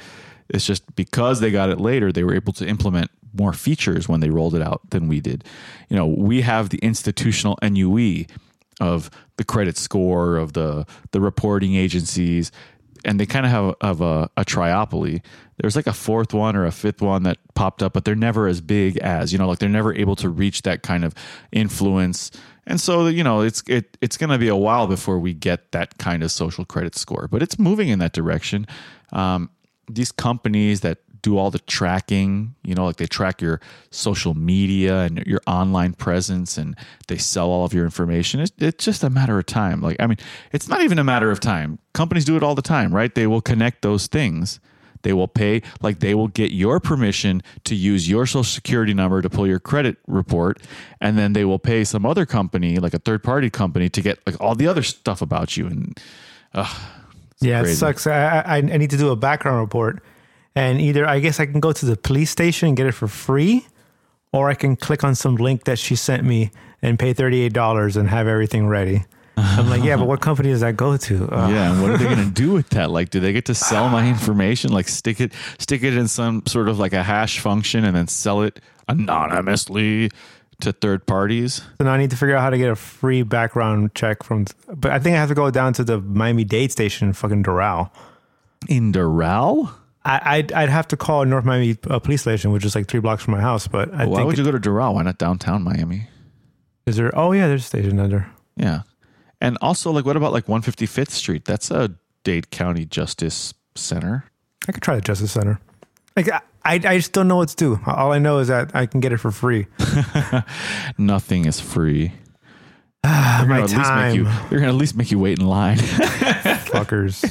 it's 0.49 0.67
just 0.67 0.95
because 0.97 1.41
they 1.41 1.51
got 1.51 1.71
it 1.71 1.81
later, 1.81 2.13
they 2.13 2.25
were 2.25 2.35
able 2.35 2.53
to 2.55 2.67
implement 2.67 3.11
more 3.37 3.53
features 3.53 4.09
when 4.09 4.21
they 4.21 4.31
rolled 4.31 4.55
it 4.55 4.63
out 4.63 4.81
than 4.91 5.09
we 5.09 5.21
did. 5.21 5.45
You 5.89 5.97
know, 5.97 6.07
we 6.07 6.43
have 6.43 6.69
the 6.71 6.79
institutional 6.79 7.59
NUE 7.63 8.27
of 8.81 9.11
the 9.37 9.45
credit 9.45 9.77
score 9.77 10.37
of 10.37 10.53
the 10.53 10.85
the 11.13 11.21
reporting 11.21 11.75
agencies 11.75 12.51
and 13.05 13.21
they 13.21 13.27
kind 13.27 13.45
of 13.45 13.53
have, 13.53 13.75
have 13.81 14.01
a, 14.01 14.31
a 14.37 14.45
triopoly. 14.45 15.23
There's 15.59 15.77
like 15.77 15.87
a 15.87 15.93
fourth 15.93 16.33
one 16.33 16.57
or 16.57 16.65
a 16.65 16.73
fifth 16.73 17.03
one 17.03 17.23
that 17.25 17.39
popped 17.55 17.83
up, 17.83 17.93
but 17.93 18.05
they're 18.05 18.15
never 18.15 18.49
as 18.49 18.61
big 18.61 18.97
as 18.99 19.33
you 19.33 19.39
know, 19.39 19.47
like 19.47 19.59
they're 19.59 19.69
never 19.69 19.95
able 19.95 20.17
to 20.17 20.29
reach 20.29 20.63
that 20.63 20.83
kind 20.83 21.05
of 21.05 21.15
influence. 21.53 22.31
And 22.67 22.81
so 22.81 23.07
you 23.07 23.25
know, 23.25 23.41
it's 23.41 23.63
it 23.67 23.97
it's 24.01 24.17
going 24.17 24.31
to 24.31 24.39
be 24.39 24.49
a 24.49 24.57
while 24.57 24.87
before 24.87 25.19
we 25.19 25.35
get 25.35 25.73
that 25.73 25.99
kind 25.99 26.23
of 26.23 26.31
social 26.31 26.65
credit 26.65 26.97
score, 26.97 27.29
but 27.31 27.43
it's 27.43 27.59
moving 27.59 27.89
in 27.89 27.99
that 28.01 28.13
direction. 28.13 28.67
Um, 29.13 29.51
these 29.89 30.13
companies 30.13 30.81
that 30.81 30.99
do 31.25 31.39
all 31.39 31.51
the 31.51 31.59
tracking, 31.61 32.55
you 32.63 32.75
know, 32.75 32.85
like 32.85 32.97
they 32.97 33.07
track 33.07 33.41
your 33.41 33.59
social 33.91 34.35
media 34.35 35.01
and 35.05 35.27
your 35.27 35.41
online 35.47 35.95
presence 35.95 36.59
and 36.59 36.77
they 37.09 37.17
sell 37.17 37.49
all 37.49 37.65
of 37.65 37.73
your 37.73 37.87
information. 37.87 38.41
It's, 38.41 38.53
it's 38.59 38.85
just 38.85 39.03
a 39.03 39.09
matter 39.09 39.39
of 39.39 39.47
time. 39.47 39.81
Like, 39.81 39.97
I 39.99 40.07
mean, 40.07 40.19
it's 40.53 40.69
not 40.69 40.83
even 40.83 40.99
a 40.99 41.05
matter 41.05 41.31
of 41.31 41.41
time. 41.41 41.79
Companies 41.95 42.27
do 42.27 42.37
it 42.37 42.43
all 42.43 42.55
the 42.55 42.61
time, 42.61 42.95
right? 42.95 43.13
They 43.13 43.27
will 43.27 43.41
connect 43.41 43.81
those 43.81 44.07
things. 44.07 44.61
They 45.05 45.13
will 45.13 45.29
pay, 45.29 45.63
like, 45.81 46.01
they 46.01 46.15
will 46.15 46.27
get 46.29 46.51
your 46.51 46.81
permission 46.81 47.41
to 47.65 47.77
use 47.77 48.09
your 48.09 48.27
social 48.27 48.43
security 48.43 48.93
number 48.93 49.23
to 49.23 49.31
pull 49.31 49.47
your 49.47 49.61
credit 49.61 49.97
report. 50.09 50.61
And 51.01 51.17
then 51.17 51.33
they 51.33 51.45
will 51.45 51.61
pay 51.61 51.85
some 51.85 52.05
other 52.05 52.27
company, 52.27 52.79
like 52.79 52.93
a 52.95 52.99
third 52.99 53.23
party 53.23 53.49
company, 53.51 53.89
to 53.91 54.03
get 54.03 54.19
like 54.27 54.41
all 54.41 54.57
the 54.57 54.67
other 54.67 54.83
stuff 54.83 55.23
about 55.23 55.57
you. 55.57 55.67
And, 55.69 56.01
Yeah, 57.41 57.61
crazy. 57.61 57.73
it 57.73 57.77
sucks. 57.77 58.07
I, 58.07 58.41
I 58.41 58.57
I 58.57 58.61
need 58.61 58.91
to 58.91 58.97
do 58.97 59.11
a 59.11 59.17
background 59.17 59.61
report, 59.61 60.03
and 60.55 60.81
either 60.81 61.07
I 61.07 61.21
guess 61.21 61.41
I 61.41 61.47
can 61.47 61.61
go 61.61 61.73
to 61.73 61.87
the 61.87 61.97
police 61.97 62.31
station 62.31 62.69
and 62.69 62.77
get 62.77 62.87
it 62.87 62.93
for 62.93 63.09
free, 63.09 63.67
or 64.33 64.49
I 64.49 64.55
can 64.55 64.77
click 64.77 65.05
on 65.05 65.15
some 65.15 65.37
link 65.37 65.65
that 65.65 65.79
she 65.79 65.95
sent 65.97 66.25
me 66.25 66.51
and 66.81 66.99
pay 66.99 67.13
thirty 67.13 67.43
eight 67.43 67.53
dollars 67.53 67.97
and 67.97 68.09
have 68.09 68.27
everything 68.29 68.67
ready. 68.69 69.05
I'm 69.37 69.69
like, 69.69 69.83
yeah, 69.83 69.97
but 69.97 70.07
what 70.07 70.21
company 70.29 70.51
does 70.51 70.61
that 70.61 70.77
go 70.77 70.97
to? 70.97 71.29
Uh, 71.29 71.49
Yeah, 71.49 71.73
and 71.73 71.83
what 71.83 71.91
are 71.91 71.99
they 71.99 72.05
going 72.05 72.25
to 72.25 72.31
do 72.31 72.53
with 72.53 72.69
that? 72.71 72.91
Like, 72.91 73.11
do 73.11 73.21
they 73.21 73.33
get 73.33 73.47
to 73.47 73.55
sell 73.55 73.89
my 73.89 74.09
information? 74.17 74.73
Like, 74.73 74.89
stick 74.89 75.21
it, 75.21 75.33
stick 75.59 75.83
it 75.83 75.97
in 75.97 76.09
some 76.09 76.43
sort 76.47 76.69
of 76.69 76.79
like 76.79 76.93
a 76.93 77.03
hash 77.03 77.41
function, 77.41 77.85
and 77.85 77.97
then 77.97 78.07
sell 78.09 78.43
it 78.43 78.61
anonymously 78.89 80.11
to 80.61 80.73
third 80.73 81.07
parties? 81.07 81.63
So 81.79 81.85
now 81.85 81.93
I 81.93 81.99
need 81.99 82.11
to 82.11 82.17
figure 82.17 82.37
out 82.37 82.43
how 82.43 82.51
to 82.51 82.59
get 82.59 82.71
a 82.71 82.77
free 82.77 83.23
background 83.23 83.95
check 83.95 84.23
from. 84.23 84.47
But 84.69 84.93
I 84.93 84.99
think 84.99 85.17
I 85.17 85.19
have 85.19 85.29
to 85.29 85.35
go 85.35 85.51
down 85.51 85.73
to 85.75 85.85
the 85.85 86.01
Miami 86.01 86.45
Dade 86.45 86.73
station, 86.73 87.09
in 87.09 87.15
fucking 87.15 87.43
Doral. 87.45 87.91
In 88.69 88.93
Doral? 88.93 89.73
I, 90.05 90.21
I'd 90.37 90.53
I'd 90.53 90.69
have 90.69 90.87
to 90.89 90.97
call 90.97 91.25
North 91.25 91.45
Miami 91.45 91.77
uh, 91.89 91.99
police 91.99 92.21
station, 92.23 92.53
which 92.53 92.65
is 92.65 92.75
like 92.75 92.87
three 92.89 93.01
blocks 93.01 93.23
from 93.25 93.33
my 93.33 93.41
house. 93.41 93.67
But 93.67 93.93
I 93.95 94.05
Why 94.07 94.17
think 94.19 94.27
would 94.29 94.39
you 94.39 94.45
go 94.45 94.53
to 94.53 94.61
Doral? 94.61 94.95
Why 94.95 95.03
not 95.03 95.19
downtown 95.19 95.63
Miami? 95.63 96.09
is 96.87 96.97
there? 96.97 97.11
Oh 97.19 97.33
yeah, 97.33 97.49
there's 97.49 97.63
a 97.63 97.67
station 97.67 97.99
under. 97.99 98.27
Yeah, 98.57 98.83
and 99.41 99.59
also 99.61 99.91
like, 99.91 100.05
what 100.05 100.17
about 100.17 100.33
like 100.33 100.47
155th 100.47 101.11
Street? 101.11 101.45
That's 101.45 101.71
a 101.71 101.91
Dade 102.23 102.51
County 102.51 102.85
Justice 102.85 103.55
Center. 103.75 104.25
I 104.69 104.73
could 104.73 104.83
try 104.83 104.95
the 104.97 105.01
Justice 105.03 105.33
Center. 105.33 105.61
Like 106.17 106.29
I, 106.31 106.41
I 106.65 106.79
just 106.79 107.13
don't 107.13 107.29
know 107.29 107.37
what 107.37 107.49
to 107.51 107.57
do. 107.57 107.81
All 107.87 108.13
I 108.13 108.19
know 108.19 108.39
is 108.39 108.49
that 108.49 108.71
I 108.75 108.87
can 108.87 109.01
get 109.01 109.13
it 109.13 109.19
for 109.19 109.31
free. 109.31 109.67
Nothing 110.99 111.45
is 111.45 111.61
free. 111.61 112.13
Ah, 113.03 113.45
my 113.49 113.67
They're 113.67 113.67
gonna 113.67 113.75
at 113.75 113.77
least 113.77 113.95
make 113.95 114.15
you. 114.15 114.25
time, 114.25 114.49
They're 114.49 114.59
gonna 114.61 114.73
at 114.73 114.79
least 114.79 114.97
make 114.97 115.11
you 115.11 115.19
wait 115.19 115.39
in 115.39 115.47
line. 115.47 115.77
fuckers, 115.79 117.23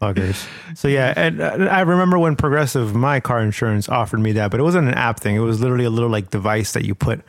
fuckers. 0.00 0.48
So 0.76 0.88
yeah, 0.88 1.12
and 1.16 1.40
uh, 1.40 1.68
I 1.70 1.80
remember 1.80 2.18
when 2.18 2.36
Progressive, 2.36 2.94
my 2.94 3.20
car 3.20 3.40
insurance, 3.42 3.88
offered 3.88 4.20
me 4.20 4.32
that, 4.32 4.50
but 4.50 4.60
it 4.60 4.62
wasn't 4.62 4.88
an 4.88 4.94
app 4.94 5.20
thing. 5.20 5.36
It 5.36 5.40
was 5.40 5.60
literally 5.60 5.84
a 5.84 5.90
little 5.90 6.10
like 6.10 6.30
device 6.30 6.72
that 6.72 6.84
you 6.84 6.94
put 6.94 7.20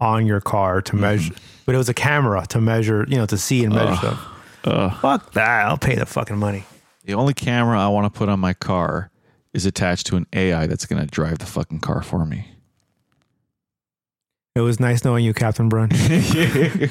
on 0.00 0.26
your 0.26 0.40
car 0.40 0.80
to 0.82 0.92
mm-hmm. 0.92 1.00
measure, 1.00 1.34
but 1.66 1.74
it 1.74 1.78
was 1.78 1.88
a 1.88 1.94
camera 1.94 2.46
to 2.48 2.60
measure, 2.60 3.04
you 3.08 3.16
know, 3.16 3.26
to 3.26 3.38
see 3.38 3.64
and 3.64 3.74
measure 3.74 3.96
stuff. 3.96 5.00
Fuck 5.00 5.32
that! 5.32 5.66
I'll 5.66 5.78
pay 5.78 5.94
the 5.94 6.06
fucking 6.06 6.36
money. 6.36 6.64
The 7.04 7.14
only 7.14 7.34
camera 7.34 7.80
I 7.80 7.88
want 7.88 8.12
to 8.12 8.16
put 8.16 8.28
on 8.28 8.38
my 8.40 8.52
car 8.52 9.10
is 9.54 9.64
attached 9.64 10.06
to 10.08 10.16
an 10.16 10.26
AI 10.32 10.66
that's 10.66 10.84
going 10.86 11.00
to 11.00 11.06
drive 11.06 11.38
the 11.38 11.46
fucking 11.46 11.80
car 11.80 12.02
for 12.02 12.24
me. 12.26 12.48
It 14.54 14.60
was 14.60 14.80
nice 14.80 15.04
knowing 15.04 15.24
you, 15.24 15.32
Captain 15.32 15.70
Brunch. 15.70 15.92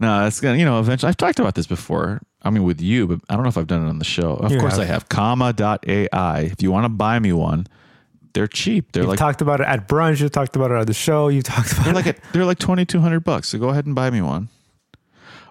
no, 0.00 0.22
that's 0.22 0.40
gonna 0.40 0.56
you 0.56 0.64
know 0.64 0.78
eventually. 0.78 1.08
I've 1.08 1.16
talked 1.16 1.40
about 1.40 1.56
this 1.56 1.66
before. 1.66 2.22
I 2.42 2.50
mean, 2.50 2.62
with 2.62 2.80
you, 2.80 3.08
but 3.08 3.20
I 3.28 3.34
don't 3.34 3.42
know 3.42 3.48
if 3.48 3.58
I've 3.58 3.66
done 3.66 3.84
it 3.84 3.88
on 3.88 3.98
the 3.98 4.04
show. 4.04 4.34
Of 4.34 4.52
You 4.52 4.60
course, 4.60 4.74
have. 4.74 4.82
I 4.82 4.84
have. 4.84 5.08
Comma.ai. 5.08 6.40
If 6.40 6.62
you 6.62 6.70
want 6.70 6.84
to 6.84 6.88
buy 6.88 7.18
me 7.18 7.32
one, 7.32 7.66
they're 8.32 8.46
cheap. 8.46 8.92
They're 8.92 9.04
You 9.04 9.08
like 9.10 9.18
talked 9.18 9.40
about 9.42 9.60
it 9.60 9.66
at 9.66 9.88
brunch. 9.88 10.20
You 10.20 10.28
talked 10.28 10.56
about 10.56 10.70
it 10.70 10.74
at 10.74 10.86
the 10.86 10.94
show. 10.94 11.28
You 11.28 11.42
talked 11.42 11.72
about 11.72 11.84
they're 11.84 11.92
it. 11.92 11.96
like 11.96 12.06
a, 12.06 12.14
they're 12.32 12.44
like 12.44 12.58
twenty 12.58 12.84
two 12.84 13.00
hundred 13.00 13.20
bucks. 13.20 13.48
So 13.48 13.58
go 13.58 13.68
ahead 13.70 13.86
and 13.86 13.94
buy 13.94 14.10
me 14.10 14.22
one. 14.22 14.48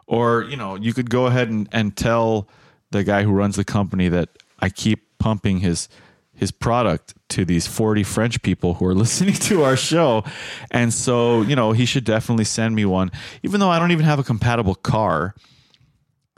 Or 0.08 0.44
you 0.44 0.58
know, 0.58 0.76
you 0.76 0.94
could 0.94 1.10
go 1.10 1.28
ahead 1.28 1.50
and, 1.50 1.70
and 1.72 1.96
tell 1.96 2.48
the 2.92 3.04
guy 3.04 3.24
who 3.24 3.32
runs 3.32 3.56
the 3.56 3.64
company 3.64 4.10
that 4.10 4.30
I 4.60 4.70
keep 4.70 5.18
pumping 5.20 5.60
his 5.60 5.88
his 6.34 6.52
product 6.52 7.14
to 7.30 7.46
these 7.46 7.68
40 7.68 8.02
French 8.04 8.42
people 8.42 8.74
who 8.76 8.86
are 8.88 8.96
listening 9.06 9.36
to 9.36 9.64
our 9.64 9.78
show. 9.78 10.24
And 10.72 10.92
so, 10.94 11.44
you 11.44 11.56
know, 11.56 11.72
he 11.72 11.86
should 11.86 12.04
definitely 12.04 12.46
send 12.46 12.76
me 12.76 12.84
one, 12.84 13.12
even 13.44 13.60
though 13.60 13.70
I 13.70 13.78
don't 13.78 13.92
even 13.92 14.06
have 14.06 14.18
a 14.18 14.24
compatible 14.24 14.74
car. 14.76 15.36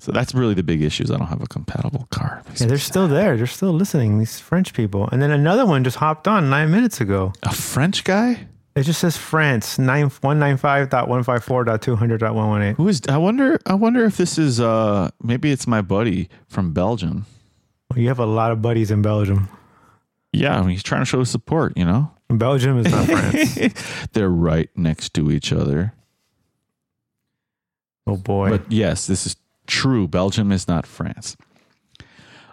So 0.03 0.11
that's 0.11 0.35
really 0.35 0.53
the 0.53 0.63
big 0.63 0.81
issue 0.81 1.05
is 1.05 1.11
I 1.11 1.17
don't 1.17 1.27
have 1.27 1.41
a 1.41 1.47
compatible 1.47 2.09
car. 2.11 2.43
Yeah, 2.59 2.67
they're 2.67 2.77
still 2.77 3.07
there. 3.07 3.37
They're 3.37 3.47
still 3.47 3.71
listening. 3.71 4.19
These 4.19 4.37
French 4.37 4.73
people. 4.73 5.07
And 5.13 5.21
then 5.21 5.31
another 5.31 5.65
one 5.65 5.85
just 5.85 5.95
hopped 5.95 6.27
on 6.27 6.49
nine 6.49 6.71
minutes 6.71 6.99
ago. 6.99 7.31
A 7.43 7.53
French 7.53 8.03
guy? 8.03 8.47
It 8.75 8.83
just 8.83 8.99
says 8.99 9.15
France 9.15 9.79
nine 9.79 10.09
one 10.19 10.39
nine 10.39 10.57
five 10.57 10.89
dot 10.89 11.07
one 11.07 11.23
five 11.23 11.41
four 11.41 11.63
dot 11.63 11.81
two 11.81 11.95
hundred 11.95 12.17
dot 12.17 12.35
one 12.35 12.49
one 12.49 12.61
eight. 12.61 12.75
Who 12.75 12.89
is 12.89 13.01
I 13.07 13.15
wonder 13.15 13.57
I 13.65 13.75
wonder 13.75 14.03
if 14.03 14.17
this 14.17 14.37
is 14.37 14.59
uh 14.59 15.09
maybe 15.23 15.53
it's 15.53 15.67
my 15.67 15.81
buddy 15.81 16.27
from 16.49 16.73
Belgium. 16.73 17.25
You 17.95 18.09
have 18.09 18.19
a 18.19 18.25
lot 18.25 18.51
of 18.51 18.61
buddies 18.61 18.91
in 18.91 19.01
Belgium. 19.01 19.47
Yeah, 20.33 20.57
I 20.57 20.61
mean, 20.63 20.71
he's 20.71 20.83
trying 20.83 21.03
to 21.03 21.05
show 21.05 21.23
support, 21.23 21.77
you 21.77 21.85
know? 21.85 22.11
Belgium 22.27 22.77
is 22.79 22.91
not 22.91 23.05
France. 23.05 24.07
They're 24.11 24.27
right 24.27 24.69
next 24.75 25.13
to 25.13 25.31
each 25.31 25.53
other. 25.53 25.93
oh 28.05 28.17
boy. 28.17 28.49
But 28.49 28.69
yes, 28.69 29.07
this 29.07 29.25
is 29.25 29.37
true. 29.68 30.07
Belgium 30.07 30.51
is 30.51 30.68
not 30.68 30.86
France. 30.86 31.36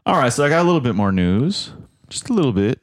All 0.07 0.17
right, 0.17 0.33
so 0.33 0.45
I 0.45 0.49
got 0.49 0.63
a 0.63 0.65
little 0.65 0.81
bit 0.81 0.95
more 0.95 1.13
news, 1.13 1.73
just 2.09 2.31
a 2.31 2.33
little 2.33 2.53
bit. 2.53 2.81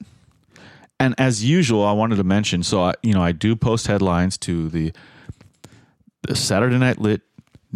And 1.00 1.16
as 1.18 1.44
usual, 1.44 1.86
I 1.86 1.92
wanted 1.92 2.16
to 2.18 2.24
mention. 2.24 2.64
So 2.64 2.82
I, 2.84 2.94
you 3.04 3.14
know, 3.14 3.22
I 3.24 3.32
do 3.32 3.56
post 3.56 3.88
headlines 3.88 4.38
to 4.40 4.70
the, 4.70 4.94
the 6.24 6.36
Saturday 6.36 6.78
Night 6.78 7.00
Lit 7.00 7.22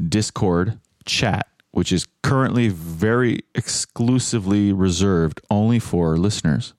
Discord 0.10 0.80
chat, 1.06 1.48
which 1.72 1.92
is 1.92 2.08
currently 2.24 2.68
very 2.70 3.40
exclusively 3.56 4.72
reserved 4.74 5.42
only 5.50 5.80
for 5.80 6.18
listeners. 6.18 6.74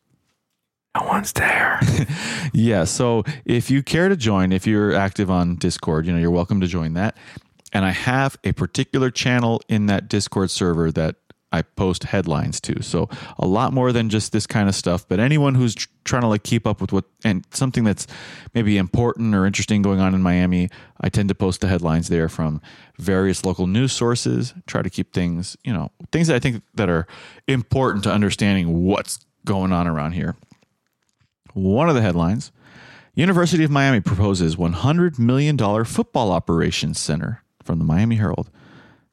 No 0.96 1.06
one's 1.06 1.32
there. 1.32 1.80
Yeah. 2.54 2.84
So 2.84 3.24
if 3.46 3.70
you 3.70 3.82
care 3.82 4.10
to 4.10 4.16
join, 4.16 4.52
if 4.52 4.66
you're 4.66 4.92
active 4.92 5.30
on 5.30 5.56
Discord, 5.56 6.04
you 6.04 6.12
know, 6.12 6.18
you're 6.18 6.30
welcome 6.30 6.60
to 6.60 6.66
join 6.66 6.92
that. 6.94 7.16
And 7.72 7.84
I 7.84 7.90
have 7.90 8.36
a 8.44 8.52
particular 8.52 9.10
channel 9.10 9.62
in 9.68 9.86
that 9.86 10.08
Discord 10.08 10.50
server 10.50 10.92
that 10.92 11.16
I 11.52 11.62
post 11.62 12.04
headlines 12.04 12.60
to. 12.62 12.82
So 12.82 13.08
a 13.38 13.46
lot 13.46 13.72
more 13.72 13.92
than 13.92 14.08
just 14.08 14.32
this 14.32 14.46
kind 14.46 14.68
of 14.68 14.74
stuff, 14.74 15.06
but 15.06 15.20
anyone 15.20 15.54
who's 15.54 15.74
tr- 15.74 15.88
trying 16.04 16.22
to 16.22 16.28
like 16.28 16.42
keep 16.42 16.66
up 16.66 16.80
with 16.80 16.92
what 16.92 17.04
and 17.24 17.46
something 17.50 17.84
that's 17.84 18.06
maybe 18.54 18.78
important 18.78 19.34
or 19.34 19.44
interesting 19.44 19.82
going 19.82 20.00
on 20.00 20.14
in 20.14 20.22
Miami, 20.22 20.70
I 21.00 21.10
tend 21.10 21.28
to 21.28 21.34
post 21.34 21.60
the 21.60 21.68
headlines 21.68 22.08
there 22.08 22.30
from 22.30 22.62
various 22.98 23.44
local 23.44 23.66
news 23.66 23.92
sources, 23.92 24.54
try 24.66 24.80
to 24.80 24.88
keep 24.88 25.12
things, 25.12 25.56
you 25.62 25.72
know, 25.72 25.90
things 26.10 26.28
that 26.28 26.36
I 26.36 26.38
think 26.38 26.62
that 26.74 26.88
are 26.88 27.06
important 27.46 28.04
to 28.04 28.12
understanding 28.12 28.84
what's 28.84 29.24
going 29.44 29.72
on 29.72 29.86
around 29.86 30.12
here. 30.12 30.36
One 31.52 31.90
of 31.90 31.94
the 31.94 32.02
headlines 32.02 32.50
University 33.14 33.62
of 33.62 33.70
Miami 33.70 34.00
proposes 34.00 34.56
$100 34.56 35.18
million 35.18 35.58
football 35.84 36.32
operations 36.32 36.98
center 36.98 37.42
from 37.64 37.78
the 37.78 37.84
Miami 37.84 38.16
Herald. 38.16 38.50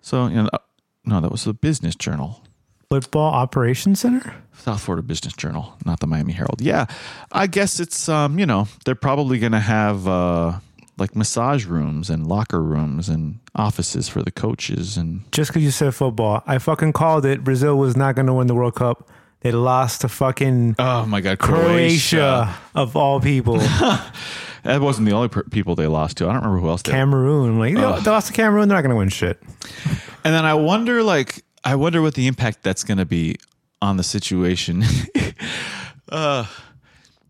So, 0.02 0.28
you 0.28 0.44
know, 0.44 0.50
uh, 0.54 0.60
no, 1.06 1.22
that 1.22 1.32
was 1.32 1.44
the 1.44 1.54
Business 1.54 1.96
Journal, 1.96 2.44
Football 2.90 3.34
Operations 3.34 4.00
Center? 4.00 4.36
South 4.54 4.82
Florida 4.82 5.06
Business 5.06 5.34
Journal, 5.34 5.76
not 5.86 6.00
the 6.00 6.08
Miami 6.08 6.34
Herald. 6.34 6.62
Yeah, 6.62 6.86
I 7.32 7.48
guess 7.48 7.80
it's, 7.80 8.10
um, 8.10 8.40
you 8.40 8.46
know, 8.46 8.68
they're 8.86 8.96
probably 8.96 9.40
going 9.40 9.54
to 9.54 9.60
have 9.60 10.08
uh, 10.08 10.60
like 10.98 11.16
massage 11.16 11.66
rooms 11.66 12.10
and 12.10 12.28
locker 12.28 12.62
rooms 12.62 13.08
and 13.10 13.40
offices 13.56 14.10
for 14.10 14.22
the 14.22 14.32
coaches. 14.32 14.98
And 14.98 15.30
Just 15.32 15.52
because 15.52 15.64
you 15.64 15.72
said 15.72 15.96
football, 15.96 16.44
I 16.46 16.58
fucking 16.58 16.94
called 16.94 17.26
it. 17.26 17.44
Brazil 17.44 17.78
was 17.78 17.96
not 17.96 18.16
going 18.16 18.28
to 18.28 18.34
win 18.34 18.48
the 18.48 18.56
World 18.56 18.76
Cup. 18.76 19.10
They 19.42 19.52
lost 19.54 20.02
to 20.02 20.10
fucking 20.10 20.76
oh 20.80 21.06
my 21.06 21.22
God, 21.22 21.40
Croatia, 21.40 22.54
of 22.76 22.98
all 22.98 23.22
people. 23.22 23.62
That 24.70 24.82
wasn't 24.82 25.08
the 25.08 25.16
only 25.16 25.30
per- 25.30 25.46
people 25.46 25.74
they 25.74 25.88
lost 25.88 26.18
to. 26.18 26.26
I 26.26 26.28
don't 26.28 26.44
remember 26.44 26.60
who 26.60 26.70
else 26.70 26.84
they 26.84 26.92
Cameroon. 26.92 27.58
Like, 27.58 27.74
they, 27.74 27.82
they 27.82 28.12
lost 28.12 28.28
to 28.28 28.34
Cameroon. 28.34 28.68
They're 28.68 28.78
not 28.78 28.84
going 28.84 28.92
to 28.92 28.98
win 28.98 29.10
shit. 29.10 29.42
And 30.24 30.32
then 30.32 30.46
I 30.46 30.54
wonder, 30.54 31.02
like, 31.02 31.44
I 31.64 31.74
wonder 31.74 32.04
what 32.04 32.14
the 32.14 32.28
impact 32.28 32.62
that's 32.62 32.84
going 32.84 33.00
to 33.00 33.06
be 33.06 33.38
on 33.82 33.98
the 33.98 34.04
situation. 34.04 34.84
uh, 36.10 36.46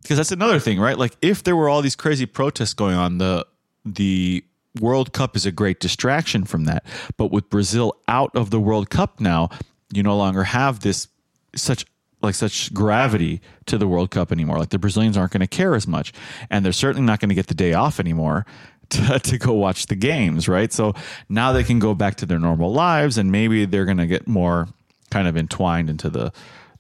because 0.02 0.18
that's 0.18 0.34
another 0.34 0.60
thing, 0.60 0.82
right? 0.82 0.98
Like, 0.98 1.16
if 1.22 1.42
there 1.42 1.56
were 1.56 1.70
all 1.70 1.82
these 1.82 1.96
crazy 1.96 2.26
protests 2.26 2.74
going 2.74 2.96
on, 2.96 3.20
the 3.20 3.48
the 3.86 4.44
World 4.82 5.14
Cup 5.14 5.38
is 5.38 5.46
a 5.46 5.52
great 5.54 5.80
distraction 5.80 6.44
from 6.44 6.66
that. 6.66 6.84
But 7.16 7.32
with 7.32 7.50
Brazil 7.50 7.96
out 8.10 8.36
of 8.36 8.50
the 8.50 8.60
World 8.60 8.90
Cup 8.90 9.22
now, 9.22 9.48
you 9.94 10.04
no 10.04 10.18
longer 10.18 10.44
have 10.44 10.82
this 10.82 11.08
such 11.56 11.86
like 12.22 12.36
such 12.36 12.74
gravity 12.74 13.42
to 13.66 13.78
the 13.78 13.88
World 13.88 14.12
Cup 14.12 14.32
anymore. 14.32 14.58
Like 14.58 14.70
the 14.70 14.80
Brazilians 14.80 15.18
aren't 15.18 15.32
going 15.32 15.42
to 15.42 15.48
care 15.48 15.76
as 15.76 15.88
much, 15.88 16.14
and 16.50 16.66
they're 16.66 16.72
certainly 16.72 17.06
not 17.06 17.20
going 17.20 17.30
to 17.30 17.36
get 17.36 17.48
the 17.48 17.54
day 17.54 17.74
off 17.74 18.00
anymore 18.00 18.46
to, 18.90 19.20
to 19.20 19.38
go 19.38 19.54
watch 19.54 19.88
the 19.88 19.96
games, 19.96 20.48
right? 20.48 20.72
So 20.74 20.94
now 21.30 21.52
they 21.52 21.64
can 21.64 21.80
go 21.80 21.94
back 21.94 22.16
to 22.16 22.26
their 22.26 22.40
normal 22.40 22.72
lives, 22.72 23.18
and 23.18 23.32
maybe 23.32 23.66
they're 23.66 23.86
going 23.86 23.98
to 23.98 24.08
get 24.08 24.28
more 24.28 24.68
kind 25.12 25.28
of 25.28 25.38
entwined 25.38 25.90
into 25.90 26.10
the 26.10 26.32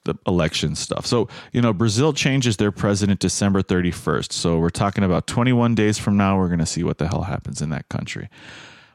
the 0.05 0.15
election 0.25 0.75
stuff. 0.75 1.05
So, 1.05 1.27
you 1.51 1.61
know, 1.61 1.73
Brazil 1.73 2.13
changes 2.13 2.55
their 2.55 2.71
president 2.71 3.19
December 3.19 3.61
31st. 3.61 4.31
So 4.31 4.57
we're 4.57 4.69
talking 4.69 5.03
about 5.03 5.27
21 5.27 5.75
days 5.75 5.97
from 5.97 6.15
now. 6.15 6.37
We're 6.37 6.47
going 6.47 6.59
to 6.59 6.65
see 6.65 6.83
what 6.83 6.99
the 6.99 7.09
hell 7.09 7.23
happens 7.23 7.61
in 7.61 7.69
that 7.71 7.89
country. 7.89 8.29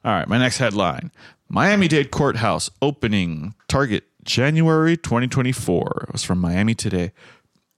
All 0.03 0.13
right, 0.13 0.27
my 0.27 0.39
next 0.39 0.59
headline 0.59 1.13
Miami 1.49 1.89
Dade 1.89 2.11
Courthouse 2.11 2.71
opening 2.83 3.55
target 3.69 4.05
January 4.25 4.97
2024. 4.97 6.05
It 6.09 6.13
was 6.13 6.23
from 6.25 6.41
Miami 6.41 6.75
Today. 6.75 7.13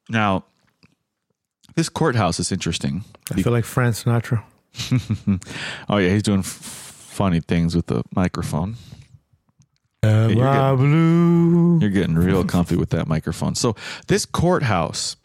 Now, 0.09 0.45
this 1.75 1.89
courthouse 1.89 2.39
is 2.41 2.53
interesting. 2.53 3.05
I 3.33 3.43
feel 3.43 3.53
like 3.53 3.65
Frank 3.65 3.95
Sinatra. 3.97 4.43
Oh, 5.89 5.97
yeah, 5.99 6.11
he's 6.11 6.23
doing 6.23 6.41
f- 6.41 6.47
funny 6.47 7.41
things 7.41 7.75
with 7.75 7.87
the 7.87 8.03
microphone. 8.15 8.77
Am 10.03 10.31
you're 10.31 10.53
getting- 10.53 10.77
blue? 10.77 11.79
You're 11.81 11.91
getting 11.91 12.15
real 12.17 12.45
comfy 12.45 12.77
with 12.77 12.91
that 12.91 13.07
microphone. 13.09 13.55
So, 13.55 13.75
this 14.09 14.27
courthouse 14.27 15.17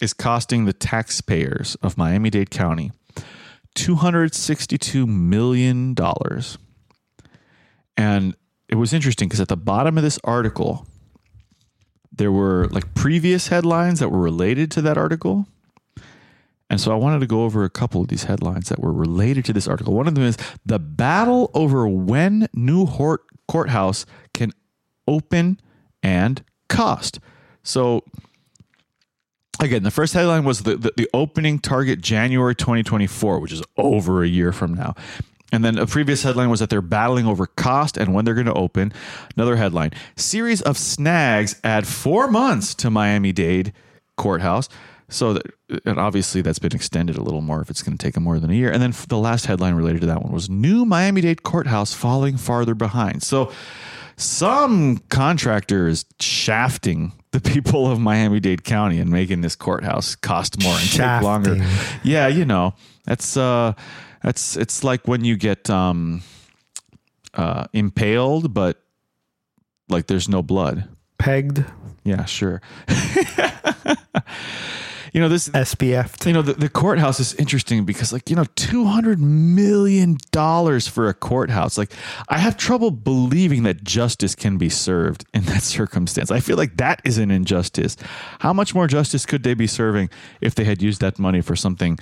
is 0.00 0.12
costing 0.14 0.64
the 0.64 0.72
taxpayers 0.72 1.74
of 1.82 1.98
Miami 1.98 2.30
Dade 2.30 2.50
County 2.50 2.92
$262 3.76 5.06
million. 5.06 5.94
And 7.96 8.34
it 8.70 8.76
was 8.76 8.92
interesting 8.92 9.28
because 9.28 9.40
at 9.40 9.48
the 9.48 9.56
bottom 9.56 9.98
of 9.98 10.04
this 10.04 10.18
article, 10.22 10.86
there 12.12 12.30
were 12.30 12.68
like 12.68 12.94
previous 12.94 13.48
headlines 13.48 13.98
that 13.98 14.10
were 14.10 14.20
related 14.20 14.70
to 14.70 14.82
that 14.82 14.96
article. 14.96 15.48
And 16.70 16.80
so 16.80 16.92
I 16.92 16.94
wanted 16.94 17.18
to 17.18 17.26
go 17.26 17.42
over 17.42 17.64
a 17.64 17.70
couple 17.70 18.00
of 18.00 18.08
these 18.08 18.24
headlines 18.24 18.68
that 18.68 18.78
were 18.78 18.92
related 18.92 19.44
to 19.46 19.52
this 19.52 19.66
article. 19.66 19.92
One 19.92 20.06
of 20.06 20.14
them 20.14 20.22
is 20.22 20.38
the 20.64 20.78
battle 20.78 21.50
over 21.52 21.88
when 21.88 22.48
new 22.54 22.86
Hort 22.86 23.22
courthouse 23.48 24.06
can 24.34 24.52
open 25.08 25.58
and 26.00 26.44
cost. 26.68 27.18
So 27.64 28.04
again, 29.58 29.82
the 29.82 29.90
first 29.90 30.14
headline 30.14 30.44
was 30.44 30.62
the, 30.62 30.76
the, 30.76 30.92
the 30.96 31.10
opening 31.12 31.58
target 31.58 32.00
January 32.00 32.54
2024, 32.54 33.40
which 33.40 33.52
is 33.52 33.62
over 33.76 34.22
a 34.22 34.28
year 34.28 34.52
from 34.52 34.74
now. 34.74 34.94
And 35.52 35.64
then 35.64 35.78
a 35.78 35.86
previous 35.86 36.22
headline 36.22 36.50
was 36.50 36.60
that 36.60 36.70
they're 36.70 36.80
battling 36.80 37.26
over 37.26 37.46
cost 37.46 37.96
and 37.96 38.14
when 38.14 38.24
they're 38.24 38.34
going 38.34 38.46
to 38.46 38.54
open. 38.54 38.92
Another 39.36 39.56
headline 39.56 39.90
series 40.16 40.62
of 40.62 40.76
snags 40.76 41.60
add 41.64 41.86
four 41.86 42.28
months 42.28 42.74
to 42.76 42.90
Miami 42.90 43.32
Dade 43.32 43.72
courthouse. 44.16 44.68
So, 45.08 45.32
that, 45.34 45.46
and 45.84 45.98
obviously 45.98 46.40
that's 46.40 46.60
been 46.60 46.74
extended 46.74 47.16
a 47.16 47.22
little 47.22 47.40
more 47.40 47.60
if 47.60 47.68
it's 47.68 47.82
going 47.82 47.98
to 47.98 48.02
take 48.02 48.14
them 48.14 48.22
more 48.22 48.38
than 48.38 48.50
a 48.50 48.54
year. 48.54 48.70
And 48.70 48.80
then 48.80 48.94
the 49.08 49.18
last 49.18 49.46
headline 49.46 49.74
related 49.74 50.02
to 50.02 50.06
that 50.06 50.22
one 50.22 50.32
was 50.32 50.48
new 50.48 50.84
Miami 50.84 51.20
Dade 51.20 51.42
courthouse 51.42 51.92
falling 51.92 52.36
farther 52.36 52.74
behind. 52.74 53.22
So, 53.22 53.50
some 54.16 54.98
contractor 55.08 55.88
is 55.88 56.04
shafting 56.20 57.12
the 57.32 57.40
people 57.40 57.90
of 57.90 57.98
Miami 57.98 58.38
Dade 58.38 58.64
County 58.64 58.98
and 59.00 59.10
making 59.10 59.40
this 59.40 59.56
courthouse 59.56 60.14
cost 60.14 60.62
more 60.62 60.74
and 60.74 60.90
take 60.90 61.22
longer. 61.22 61.56
Yeah, 62.02 62.28
you 62.28 62.44
know, 62.44 62.74
that's 63.06 63.36
uh 63.36 63.72
that's 64.22 64.56
it's 64.56 64.84
like 64.84 65.06
when 65.08 65.24
you 65.24 65.36
get 65.36 65.68
um 65.70 66.22
uh 67.34 67.66
impaled 67.72 68.52
but 68.52 68.82
like 69.90 70.06
there's 70.06 70.28
no 70.28 70.42
blood. 70.42 70.88
Pegged. 71.18 71.64
Yeah, 72.04 72.24
sure. 72.24 72.62
you 75.12 75.20
know, 75.20 75.28
this 75.28 75.48
SPF. 75.50 76.24
you 76.26 76.32
know 76.32 76.42
the, 76.42 76.54
the 76.54 76.68
courthouse 76.68 77.20
is 77.20 77.34
interesting 77.34 77.84
because 77.84 78.12
like 78.12 78.30
you 78.30 78.36
know 78.36 78.44
200 78.54 79.20
million 79.20 80.16
dollars 80.30 80.86
for 80.86 81.08
a 81.08 81.14
courthouse 81.14 81.76
like 81.76 81.92
i 82.28 82.38
have 82.38 82.56
trouble 82.56 82.90
believing 82.92 83.64
that 83.64 83.82
justice 83.82 84.34
can 84.36 84.56
be 84.56 84.68
served 84.68 85.24
in 85.34 85.42
that 85.44 85.62
circumstance 85.76 86.30
i 86.30 86.38
feel 86.38 86.56
like 86.56 86.76
that 86.76 87.00
is 87.04 87.18
an 87.18 87.30
injustice 87.30 87.96
how 88.38 88.52
much 88.52 88.74
more 88.74 88.86
justice 88.86 89.26
could 89.26 89.42
they 89.42 89.54
be 89.54 89.66
serving 89.66 90.08
if 90.40 90.54
they 90.54 90.64
had 90.64 90.80
used 90.80 91.00
that 91.00 91.18
money 91.18 91.40
for 91.40 91.56
something 91.56 91.98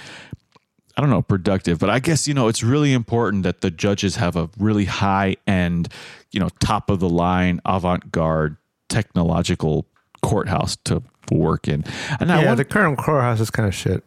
I 0.99 1.01
don't 1.01 1.11
know, 1.11 1.23
productive, 1.23 1.79
but 1.79 1.91
I 1.91 2.01
guess, 2.01 2.27
you 2.27 2.35
know, 2.35 2.49
it's 2.49 2.61
really 2.65 2.93
important 2.93 3.45
that 3.45 3.61
the 3.61 3.71
judges 3.71 4.17
have 4.17 4.35
a 4.35 4.51
really 4.59 4.85
high 4.85 5.37
end, 5.47 5.87
you 6.33 6.41
know, 6.41 6.49
top 6.59 6.91
of 6.91 6.99
the 6.99 7.09
line, 7.09 7.61
avant 7.65 8.11
garde, 8.11 8.57
technological 8.89 9.87
courthouse 10.23 10.75
to 10.87 11.01
work 11.31 11.69
in. 11.69 11.85
And 12.19 12.33
I 12.33 12.41
Yeah, 12.41 12.47
wonder- 12.49 12.65
the 12.65 12.65
current 12.65 12.99
courthouse 12.99 13.39
is 13.39 13.49
kind 13.49 13.69
of 13.69 13.75
shit. 13.77 14.03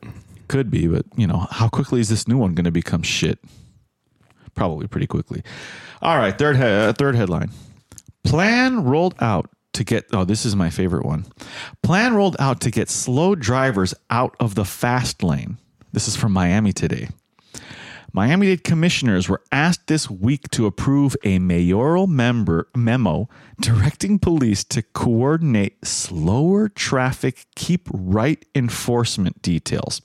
could 0.49 0.69
be, 0.69 0.85
but 0.85 1.05
you 1.15 1.25
know, 1.25 1.47
how 1.49 1.69
quickly 1.69 2.01
is 2.01 2.09
this 2.09 2.27
new 2.27 2.37
one 2.37 2.53
going 2.55 2.65
to 2.65 2.71
become 2.71 3.01
shit? 3.03 3.39
Probably 4.53 4.85
pretty 4.85 5.07
quickly. 5.07 5.43
All 6.01 6.17
right, 6.17 6.37
third 6.37 6.57
he- 6.57 6.63
uh, 6.63 6.91
third 6.91 7.15
headline. 7.15 7.51
Plan 8.25 8.83
rolled 8.83 9.15
out 9.21 9.49
to 9.73 9.85
get 9.85 10.07
oh, 10.11 10.25
this 10.25 10.45
is 10.45 10.53
my 10.57 10.69
favorite 10.69 11.05
one. 11.05 11.25
Plan 11.83 12.13
rolled 12.15 12.35
out 12.37 12.59
to 12.61 12.69
get 12.69 12.89
slow 12.89 13.33
drivers 13.33 13.93
out 14.09 14.35
of 14.41 14.55
the 14.55 14.65
fast 14.65 15.23
lane. 15.23 15.57
This 15.93 16.07
is 16.07 16.15
from 16.15 16.31
Miami 16.31 16.71
today. 16.71 17.09
Miami 18.13 18.47
Dade 18.47 18.63
commissioners 18.63 19.29
were 19.29 19.41
asked 19.51 19.87
this 19.87 20.09
week 20.09 20.49
to 20.51 20.65
approve 20.65 21.15
a 21.23 21.39
mayoral 21.39 22.07
member 22.07 22.67
memo 22.75 23.29
directing 23.59 24.19
police 24.19 24.63
to 24.65 24.81
coordinate 24.81 25.85
slower 25.85 26.67
traffic 26.67 27.45
keep 27.55 27.87
right 27.91 28.43
enforcement 28.53 29.41
details. 29.41 30.01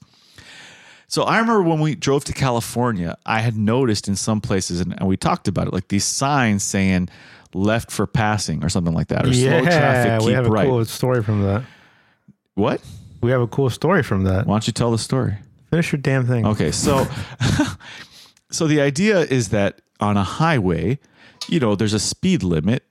So 1.09 1.23
I 1.23 1.39
remember 1.39 1.63
when 1.63 1.81
we 1.81 1.95
drove 1.95 2.25
to 2.25 2.33
California, 2.33 3.17
I 3.25 3.41
had 3.41 3.57
noticed 3.57 4.09
in 4.09 4.17
some 4.17 4.41
places, 4.41 4.81
and, 4.81 4.97
we 5.03 5.17
talked 5.17 5.47
about 5.47 5.69
it, 5.69 5.73
like 5.73 5.89
these 5.89 6.05
signs 6.05 6.63
saying 6.65 7.09
left 7.55 7.91
for 7.91 8.07
passing 8.07 8.65
or 8.65 8.69
something 8.69 8.95
like 8.95 9.09
that, 9.09 9.25
or 9.25 9.33
slow 9.33 9.63
traffic 9.63 10.27
we 10.27 10.33
have 10.33 10.47
a 10.47 10.51
right. 10.51 10.67
cool 10.67 10.85
story 10.85 11.23
from 11.23 11.43
that. 11.45 11.65
What? 12.55 12.83
We 13.21 13.31
have 13.31 13.41
a 13.41 13.47
cool 13.47 13.71
story 13.71 14.03
from 14.03 14.25
that. 14.25 14.47
Why 14.47 14.55
don't 14.55 14.67
you 14.67 14.73
tell 14.73 14.91
the 14.91 14.99
story? 14.99 15.37
Finish 15.71 15.93
your 15.93 16.01
damn 16.01 16.27
thing. 16.27 16.47
Okay, 16.47 16.71
so 16.71 17.07
so 18.51 18.67
the 18.67 18.81
idea 18.81 19.21
is 19.21 19.49
that 19.51 19.81
on 20.01 20.17
a 20.17 20.23
highway, 20.23 20.99
you 21.49 21.61
know, 21.61 21.75
there's 21.75 21.93
a 21.93 21.99
speed 22.01 22.43
limit, 22.43 22.85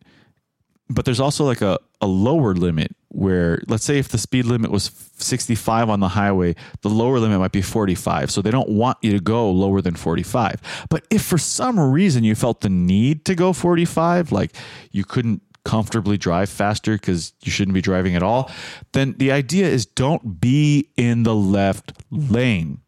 but 0.89 1.05
there's 1.05 1.19
also 1.19 1.45
like 1.45 1.61
a, 1.61 1.79
a 2.01 2.07
lower 2.07 2.53
limit 2.53 2.95
where, 3.09 3.61
let's 3.67 3.85
say, 3.85 3.97
if 3.97 4.09
the 4.09 4.17
speed 4.17 4.45
limit 4.45 4.71
was 4.71 4.91
65 5.17 5.89
on 5.89 6.01
the 6.01 6.09
highway, 6.09 6.53
the 6.81 6.89
lower 6.89 7.17
limit 7.19 7.39
might 7.39 7.53
be 7.53 7.61
45. 7.61 8.29
So 8.29 8.41
they 8.41 8.51
don't 8.51 8.69
want 8.69 8.97
you 9.01 9.13
to 9.13 9.21
go 9.21 9.49
lower 9.49 9.81
than 9.81 9.95
45. 9.95 10.85
But 10.89 11.07
if 11.09 11.23
for 11.23 11.37
some 11.37 11.79
reason 11.79 12.25
you 12.25 12.35
felt 12.35 12.61
the 12.61 12.69
need 12.69 13.23
to 13.25 13.35
go 13.35 13.53
45, 13.53 14.33
like 14.33 14.51
you 14.91 15.05
couldn't 15.05 15.41
comfortably 15.65 16.17
drive 16.17 16.49
faster 16.49 16.93
because 16.93 17.33
you 17.41 17.51
shouldn't 17.51 17.73
be 17.73 17.81
driving 17.81 18.15
at 18.15 18.23
all, 18.23 18.49
then 18.93 19.15
the 19.17 19.31
idea 19.31 19.67
is 19.67 19.85
don't 19.85 20.39
be 20.39 20.87
in 20.95 21.23
the 21.23 21.35
left 21.35 21.91
lane. 22.09 22.79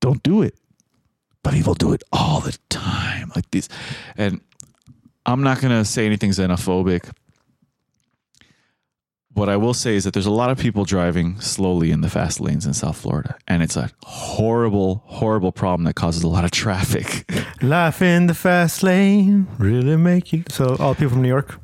Don't 0.00 0.22
do 0.22 0.42
it. 0.42 0.56
But 1.42 1.54
people 1.54 1.74
do 1.74 1.92
it 1.92 2.02
all 2.12 2.40
the 2.40 2.56
time, 2.68 3.32
like 3.34 3.50
these. 3.50 3.68
And 4.16 4.40
I'm 5.24 5.42
not 5.42 5.60
going 5.60 5.72
to 5.72 5.84
say 5.84 6.06
anything 6.06 6.30
xenophobic. 6.30 7.10
What 9.34 9.48
I 9.48 9.56
will 9.56 9.72
say 9.72 9.96
is 9.96 10.04
that 10.04 10.12
there's 10.12 10.26
a 10.26 10.30
lot 10.30 10.50
of 10.50 10.58
people 10.58 10.84
driving 10.84 11.40
slowly 11.40 11.90
in 11.90 12.02
the 12.02 12.10
fast 12.10 12.38
lanes 12.38 12.66
in 12.66 12.74
South 12.74 12.98
Florida, 12.98 13.36
and 13.48 13.62
it's 13.62 13.76
a 13.76 13.90
horrible, 14.02 15.02
horrible 15.06 15.52
problem 15.52 15.84
that 15.84 15.94
causes 15.94 16.22
a 16.22 16.28
lot 16.28 16.44
of 16.44 16.50
traffic. 16.50 17.24
Life 17.62 18.02
in 18.02 18.26
the 18.26 18.34
fast 18.34 18.82
lane 18.82 19.46
really 19.58 19.96
make 19.96 20.32
you. 20.34 20.44
So 20.50 20.76
all 20.78 20.94
people 20.94 21.10
from 21.12 21.22
New 21.22 21.28
York. 21.28 21.58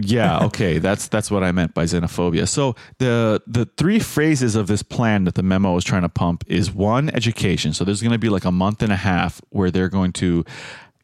yeah, 0.00 0.44
okay, 0.46 0.78
that's 0.78 1.06
that's 1.08 1.30
what 1.30 1.44
I 1.44 1.52
meant 1.52 1.74
by 1.74 1.84
xenophobia. 1.84 2.48
So 2.48 2.74
the 2.98 3.40
the 3.46 3.66
three 3.76 3.98
phrases 4.00 4.56
of 4.56 4.66
this 4.66 4.82
plan 4.82 5.24
that 5.24 5.34
the 5.34 5.42
memo 5.42 5.76
is 5.76 5.84
trying 5.84 6.02
to 6.02 6.08
pump 6.08 6.44
is 6.48 6.72
one, 6.72 7.10
education. 7.10 7.72
So 7.74 7.84
there's 7.84 8.02
going 8.02 8.12
to 8.12 8.18
be 8.18 8.28
like 8.28 8.44
a 8.44 8.52
month 8.52 8.82
and 8.82 8.92
a 8.92 8.96
half 8.96 9.40
where 9.50 9.70
they're 9.70 9.88
going 9.88 10.12
to 10.14 10.44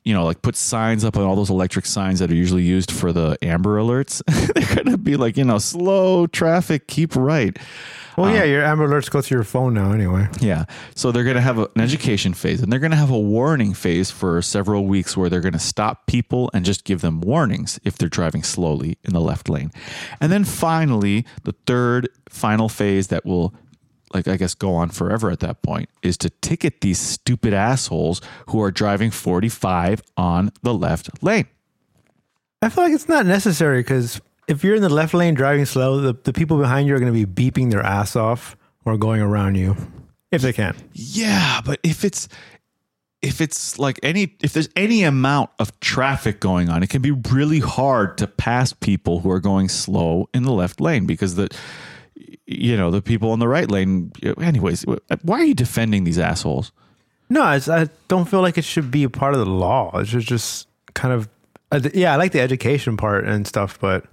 you 0.05 0.13
know, 0.13 0.25
like 0.25 0.43
put 0.43 0.55
signs 0.55 1.05
up 1.05 1.17
on 1.17 1.25
all 1.25 1.35
those 1.35 1.51
electric 1.51 1.87
signs 1.87 2.19
that 2.21 2.31
are 2.31 2.35
usually 2.35 2.63
used 2.63 2.93
for 2.93 3.13
the 3.13 3.39
amber 3.43 3.79
alerts. 3.79 4.23
They're 4.55 4.75
going 4.75 4.91
to 4.91 4.99
be 4.99 5.17
like, 5.17 5.37
you 5.37 5.45
know, 5.45 5.59
slow 5.59 6.27
traffic, 6.27 6.87
keep 6.87 7.17
right. 7.17 7.59
Well, 8.17 8.33
yeah, 8.33 8.43
um, 8.43 8.49
your 8.49 8.65
Amber 8.65 8.89
Alerts 8.89 9.11
go 9.11 9.21
through 9.21 9.39
your 9.39 9.45
phone 9.45 9.75
now 9.75 9.93
anyway. 9.93 10.29
Yeah. 10.41 10.67
So 10.95 11.11
they're 11.11 11.25
going 11.25 11.37
to 11.37 11.43
have 11.43 11.59
a, 11.59 11.69
an 11.75 11.81
education 11.81 12.33
phase 12.33 12.63
and 12.63 12.71
they're 12.71 12.79
going 12.79 12.93
to 12.93 12.97
have 12.97 13.11
a 13.11 13.19
warning 13.19 13.75
phase 13.75 14.11
for 14.11 14.41
several 14.41 14.87
weeks 14.87 15.17
where 15.17 15.29
they're 15.29 15.41
going 15.41 15.55
to 15.55 15.59
stop 15.59 16.07
people 16.07 16.51
and 16.55 16.65
just 16.65 16.85
give 16.85 17.01
them 17.01 17.21
warnings 17.21 17.81
if 17.83 17.99
they're 17.99 18.09
driving 18.09 18.43
slowly 18.43 18.99
in 19.03 19.13
the 19.13 19.21
left 19.21 19.49
lane. 19.49 19.73
And 20.21 20.31
then 20.31 20.45
finally, 20.45 21.27
the 21.43 21.55
third 21.67 22.09
final 22.29 22.69
phase 22.69 23.09
that 23.09 23.25
will 23.25 23.53
like 24.15 24.29
I 24.29 24.37
guess 24.37 24.55
go 24.55 24.75
on 24.75 24.91
forever 24.91 25.31
at 25.31 25.41
that 25.41 25.63
point 25.63 25.89
is 26.03 26.17
to 26.19 26.31
ticket 26.31 26.81
these 26.81 26.99
stupid 26.99 27.53
assholes 27.53 28.21
who 28.49 28.63
are 28.63 28.71
driving 28.71 29.11
45 29.11 30.03
on 30.17 30.53
the 30.63 30.73
left 30.73 31.23
lane. 31.23 31.47
I 32.63 32.69
feel 32.71 32.85
like 32.85 32.95
it's 32.95 33.09
not 33.09 33.27
necessary 33.27 33.81
because 33.81 34.21
if 34.49 34.65
you're 34.65 34.77
in 34.77 34.83
the 34.83 34.89
left 34.89 35.13
lane 35.13 35.35
driving 35.35 35.67
slow, 35.67 36.01
the, 36.01 36.15
the 36.25 36.33
people 36.33 36.59
behind 36.59 36.87
you 36.87 36.95
are 36.95 37.01
going 37.01 37.13
to 37.13 37.27
be 37.27 37.51
beeping 37.51 37.71
their 37.71 37.83
ass 37.83 38.17
off 38.17 38.57
or 38.85 38.97
going 38.97 39.21
around 39.21 39.57
you 39.57 39.77
if 40.31 40.43
they 40.43 40.53
can. 40.53 40.77
Yeah, 40.93 41.61
but 41.65 41.81
if 41.83 42.05
it's 42.05 42.29
if 43.23 43.41
it's 43.41 43.79
like 43.79 43.99
any 44.03 44.37
if 44.43 44.53
there's 44.53 44.69
any 44.77 45.03
amount 45.03 45.51
of 45.59 45.79
traffic 45.81 46.41
going 46.41 46.69
on, 46.69 46.83
it 46.83 46.91
can 46.91 47.03
be 47.03 47.11
really 47.11 47.61
hard 47.61 48.19
to 48.19 48.27
pass 48.27 48.73
people 48.73 49.21
who 49.21 49.31
are 49.31 49.41
going 49.41 49.69
slow 49.69 50.29
in 50.35 50.43
the 50.43 50.53
left 50.53 50.81
lane 50.81 51.07
because 51.07 51.35
the 51.35 51.49
you 52.47 52.77
know 52.77 52.91
the 52.91 53.03
people 53.03 53.33
in 53.33 53.41
the 53.41 53.49
right 53.49 53.71
lane. 53.71 54.13
Anyways, 54.41 54.85
why 55.23 55.41
are 55.41 55.45
you 55.45 55.55
defending 55.55 56.05
these 56.05 56.19
assholes? 56.19 56.73
No, 57.31 57.43
I 57.43 57.89
don't 58.09 58.29
feel 58.29 58.43
like 58.43 58.59
it 58.59 58.65
should 58.65 58.91
be 58.91 59.05
a 59.05 59.11
part 59.11 59.35
of 59.35 59.41
the 59.41 59.47
law. 59.47 59.99
It's 59.99 60.11
just, 60.11 60.29
just 60.29 60.69
kind 60.93 61.15
of, 61.15 61.29
uh, 61.73 61.81
yeah, 61.95 62.13
I 62.13 62.17
like 62.17 62.33
the 62.33 62.41
education 62.41 62.97
part 62.97 63.27
and 63.27 63.47
stuff, 63.47 63.81
but 63.81 64.05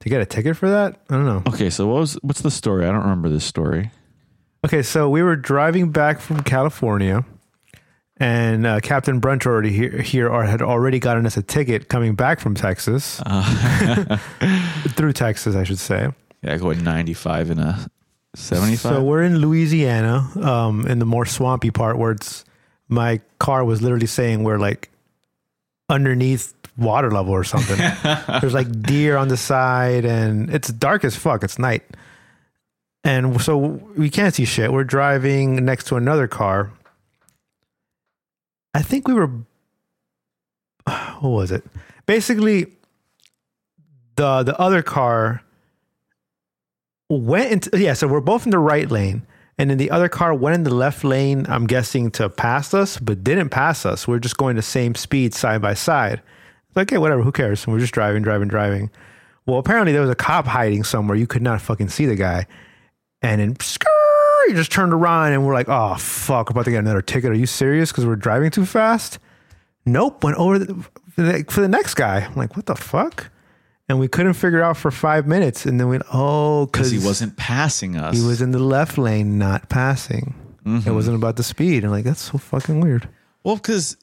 to 0.00 0.08
get 0.08 0.20
a 0.20 0.26
ticket 0.26 0.56
for 0.56 0.70
that, 0.70 1.00
I 1.10 1.14
don't 1.14 1.26
know. 1.26 1.42
Okay, 1.46 1.70
so 1.70 1.86
what 1.86 2.00
was 2.00 2.14
what's 2.22 2.40
the 2.40 2.50
story? 2.50 2.86
I 2.86 2.92
don't 2.92 3.02
remember 3.02 3.28
this 3.28 3.44
story. 3.44 3.90
Okay, 4.64 4.82
so 4.82 5.08
we 5.10 5.22
were 5.22 5.34
driving 5.34 5.90
back 5.90 6.20
from 6.20 6.42
California, 6.44 7.24
and 8.18 8.64
uh, 8.64 8.78
Captain 8.80 9.20
Brunch 9.20 9.44
already 9.44 9.72
here, 9.72 10.00
here 10.00 10.28
or 10.28 10.44
had 10.44 10.62
already 10.62 11.00
gotten 11.00 11.26
us 11.26 11.36
a 11.36 11.42
ticket 11.42 11.88
coming 11.88 12.14
back 12.14 12.38
from 12.38 12.54
Texas, 12.54 13.20
uh. 13.26 14.18
through 14.90 15.12
Texas, 15.12 15.56
I 15.56 15.64
should 15.64 15.80
say. 15.80 16.10
Yeah, 16.42 16.56
going 16.56 16.82
95 16.82 17.50
and 17.50 17.60
a 17.60 17.90
75. 18.34 18.80
So 18.80 19.02
we're 19.02 19.22
in 19.22 19.38
Louisiana, 19.38 20.28
um, 20.40 20.86
in 20.86 20.98
the 20.98 21.04
more 21.04 21.26
swampy 21.26 21.70
part 21.70 21.98
where 21.98 22.12
it's 22.12 22.44
my 22.88 23.20
car 23.38 23.64
was 23.64 23.80
literally 23.80 24.06
saying 24.06 24.42
we're 24.42 24.58
like 24.58 24.90
underneath 25.88 26.54
water 26.76 27.10
level 27.10 27.32
or 27.32 27.44
something. 27.44 27.76
There's 28.40 28.54
like 28.54 28.82
deer 28.82 29.16
on 29.16 29.28
the 29.28 29.36
side 29.36 30.04
and 30.04 30.50
it's 30.50 30.68
dark 30.68 31.04
as 31.04 31.14
fuck. 31.14 31.44
It's 31.44 31.58
night. 31.58 31.84
And 33.04 33.40
so 33.40 33.56
we 33.56 34.10
can't 34.10 34.34
see 34.34 34.44
shit. 34.44 34.72
We're 34.72 34.84
driving 34.84 35.64
next 35.64 35.84
to 35.88 35.96
another 35.96 36.28
car. 36.28 36.72
I 38.74 38.82
think 38.82 39.06
we 39.06 39.14
were 39.14 39.30
what 41.20 41.30
was 41.30 41.52
it? 41.52 41.64
Basically 42.06 42.66
the 44.16 44.42
the 44.42 44.58
other 44.58 44.82
car 44.82 45.42
went 47.20 47.52
into 47.52 47.78
yeah, 47.78 47.94
so 47.94 48.06
we're 48.08 48.20
both 48.20 48.44
in 48.44 48.50
the 48.50 48.58
right 48.58 48.90
lane. 48.90 49.26
And 49.58 49.70
then 49.70 49.78
the 49.78 49.90
other 49.90 50.08
car 50.08 50.34
went 50.34 50.54
in 50.54 50.64
the 50.64 50.74
left 50.74 51.04
lane, 51.04 51.46
I'm 51.48 51.66
guessing 51.66 52.10
to 52.12 52.28
pass 52.30 52.72
us, 52.72 52.98
but 52.98 53.22
didn't 53.22 53.50
pass 53.50 53.84
us. 53.84 54.08
We're 54.08 54.18
just 54.18 54.38
going 54.38 54.56
the 54.56 54.62
same 54.62 54.94
speed 54.94 55.34
side 55.34 55.60
by 55.60 55.74
side. 55.74 56.22
Like, 56.74 56.90
okay, 56.90 56.98
whatever, 56.98 57.22
who 57.22 57.32
cares? 57.32 57.64
And 57.64 57.72
we're 57.72 57.80
just 57.80 57.92
driving, 57.92 58.22
driving, 58.22 58.48
driving. 58.48 58.90
Well, 59.44 59.58
apparently 59.58 59.92
there 59.92 60.00
was 60.00 60.10
a 60.10 60.14
cop 60.14 60.46
hiding 60.46 60.84
somewhere. 60.84 61.16
You 61.16 61.26
could 61.26 61.42
not 61.42 61.60
fucking 61.60 61.88
see 61.88 62.06
the 62.06 62.14
guy. 62.14 62.46
And 63.20 63.40
then 63.40 63.54
skrrr, 63.56 64.48
he 64.48 64.54
just 64.54 64.72
turned 64.72 64.94
around 64.94 65.32
and 65.32 65.46
we're 65.46 65.54
like, 65.54 65.68
oh 65.68 65.96
fuck, 65.96 66.48
we're 66.48 66.52
about 66.52 66.64
to 66.64 66.70
get 66.70 66.78
another 66.78 67.02
ticket. 67.02 67.30
Are 67.30 67.34
you 67.34 67.46
serious? 67.46 67.92
Because 67.92 68.06
we're 68.06 68.16
driving 68.16 68.50
too 68.50 68.64
fast? 68.64 69.18
Nope. 69.84 70.24
Went 70.24 70.38
over 70.38 70.58
the, 70.58 71.44
for 71.48 71.60
the 71.60 71.68
next 71.68 71.94
guy. 71.94 72.20
I'm 72.20 72.34
like, 72.34 72.56
what 72.56 72.66
the 72.66 72.74
fuck? 72.74 73.30
And 73.92 74.00
we 74.00 74.08
couldn't 74.08 74.32
figure 74.32 74.62
out 74.62 74.78
for 74.78 74.90
five 74.90 75.26
minutes. 75.26 75.66
And 75.66 75.78
then 75.78 75.86
we, 75.86 75.98
oh, 76.10 76.64
because 76.64 76.90
he 76.90 76.98
wasn't 76.98 77.36
passing 77.36 77.94
us. 77.94 78.16
He 78.16 78.26
was 78.26 78.40
in 78.40 78.50
the 78.50 78.58
left 78.58 78.96
lane, 78.96 79.36
not 79.36 79.68
passing. 79.68 80.34
Mm-hmm. 80.64 80.88
It 80.88 80.92
wasn't 80.94 81.16
about 81.16 81.36
the 81.36 81.42
speed. 81.42 81.82
And 81.82 81.92
like, 81.92 82.04
that's 82.04 82.22
so 82.22 82.38
fucking 82.38 82.80
weird. 82.80 83.06
Well, 83.44 83.56
because 83.56 83.98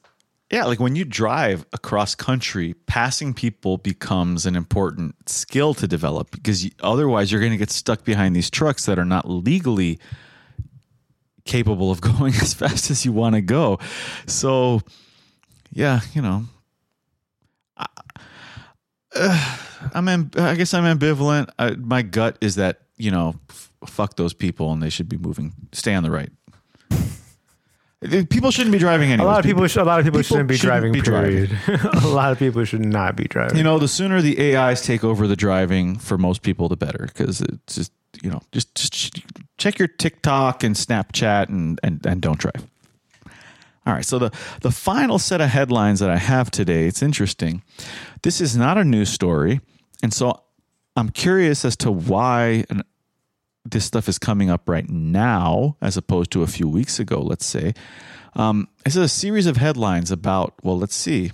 yeah, 0.51 0.65
like 0.65 0.79
when 0.79 0.95
you 0.95 1.05
drive 1.05 1.65
across 1.73 2.13
country, 2.13 2.75
passing 2.85 3.33
people 3.33 3.79
becomes 3.79 4.45
an 4.45 4.55
important 4.55 5.15
skill 5.27 5.73
to 5.73 5.87
develop 5.87 6.29
because 6.29 6.65
you, 6.65 6.69
otherwise 6.81 7.31
you're 7.31 7.41
going 7.41 7.51
to 7.51 7.57
get 7.57 7.71
stuck 7.71 8.03
behind 8.03 8.35
these 8.35 8.51
trucks 8.51 8.85
that 8.85 8.99
are 8.99 9.05
not 9.05 9.27
legally 9.27 9.97
capable 11.45 11.89
of 11.89 11.99
going 12.19 12.35
as 12.35 12.53
fast 12.53 12.91
as 12.91 13.05
you 13.05 13.11
want 13.11 13.33
to 13.33 13.41
go. 13.41 13.79
So, 14.27 14.81
yeah, 15.71 16.01
you 16.13 16.21
know, 16.21 16.45
I, 17.75 17.87
uh, 19.15 19.57
I'm. 19.93 20.05
Amb- 20.05 20.39
I 20.39 20.55
guess 20.55 20.73
I'm 20.73 20.83
ambivalent. 20.97 21.49
I, 21.57 21.71
my 21.71 22.01
gut 22.01 22.37
is 22.41 22.55
that 22.55 22.81
you 22.97 23.11
know, 23.11 23.35
f- 23.49 23.71
fuck 23.87 24.15
those 24.15 24.33
people, 24.33 24.71
and 24.71 24.81
they 24.83 24.89
should 24.89 25.09
be 25.09 25.17
moving. 25.17 25.53
Stay 25.71 25.93
on 25.95 26.03
the 26.03 26.11
right. 26.11 26.31
People 28.29 28.49
shouldn't 28.49 28.71
be 28.71 28.79
driving 28.79 29.11
anyway. 29.11 29.25
A 29.25 29.29
lot 29.29 29.39
of 29.39 29.45
people. 29.45 29.67
Should, 29.67 29.81
a 29.81 29.85
lot 29.85 29.99
of 29.99 30.05
people, 30.05 30.19
people 30.19 30.35
shouldn't 30.37 30.47
be 30.47 30.55
shouldn't 30.55 30.71
driving. 30.71 30.93
Be 30.93 31.01
period. 31.01 31.49
Driving. 31.65 32.03
a 32.03 32.07
lot 32.07 32.31
of 32.31 32.39
people 32.39 32.63
should 32.63 32.85
not 32.85 33.17
be 33.17 33.25
driving. 33.25 33.57
You 33.57 33.63
know, 33.63 33.77
the 33.77 33.89
sooner 33.89 34.21
the 34.21 34.55
AIs 34.55 34.81
take 34.81 35.03
over 35.03 35.27
the 35.27 35.35
driving 35.35 35.97
for 35.97 36.17
most 36.17 36.41
people, 36.41 36.69
the 36.69 36.77
better. 36.77 37.07
Because 37.07 37.41
it's 37.41 37.75
just 37.75 37.91
you 38.23 38.29
know, 38.29 38.41
just 38.53 38.73
just 38.75 39.19
check 39.57 39.79
your 39.79 39.89
TikTok 39.89 40.63
and 40.63 40.75
Snapchat 40.75 41.49
and 41.49 41.77
and 41.83 42.05
and 42.05 42.21
don't 42.21 42.39
drive. 42.39 42.65
All 43.85 43.93
right, 43.93 44.05
so 44.05 44.19
the, 44.19 44.31
the 44.61 44.71
final 44.71 45.17
set 45.17 45.41
of 45.41 45.49
headlines 45.49 45.99
that 45.99 46.09
I 46.09 46.17
have 46.17 46.51
today, 46.51 46.85
it's 46.85 47.01
interesting. 47.01 47.63
This 48.23 48.41
is 48.41 48.55
not 48.55 48.77
a 48.77 48.83
news 48.83 49.09
story. 49.09 49.61
And 50.03 50.13
so 50.13 50.43
I'm 50.95 51.09
curious 51.09 51.65
as 51.65 51.75
to 51.77 51.91
why 51.91 52.65
this 53.65 53.85
stuff 53.85 54.07
is 54.09 54.19
coming 54.19 54.49
up 54.49 54.67
right 54.67 54.89
now 54.89 55.77
as 55.81 55.97
opposed 55.97 56.31
to 56.31 56.43
a 56.43 56.47
few 56.47 56.67
weeks 56.67 56.99
ago, 56.99 57.21
let's 57.21 57.45
say. 57.45 57.73
Um, 58.35 58.67
this 58.85 58.95
is 58.95 59.03
a 59.03 59.09
series 59.09 59.47
of 59.47 59.57
headlines 59.57 60.11
about, 60.11 60.53
well, 60.61 60.77
let's 60.77 60.95
see. 60.95 61.31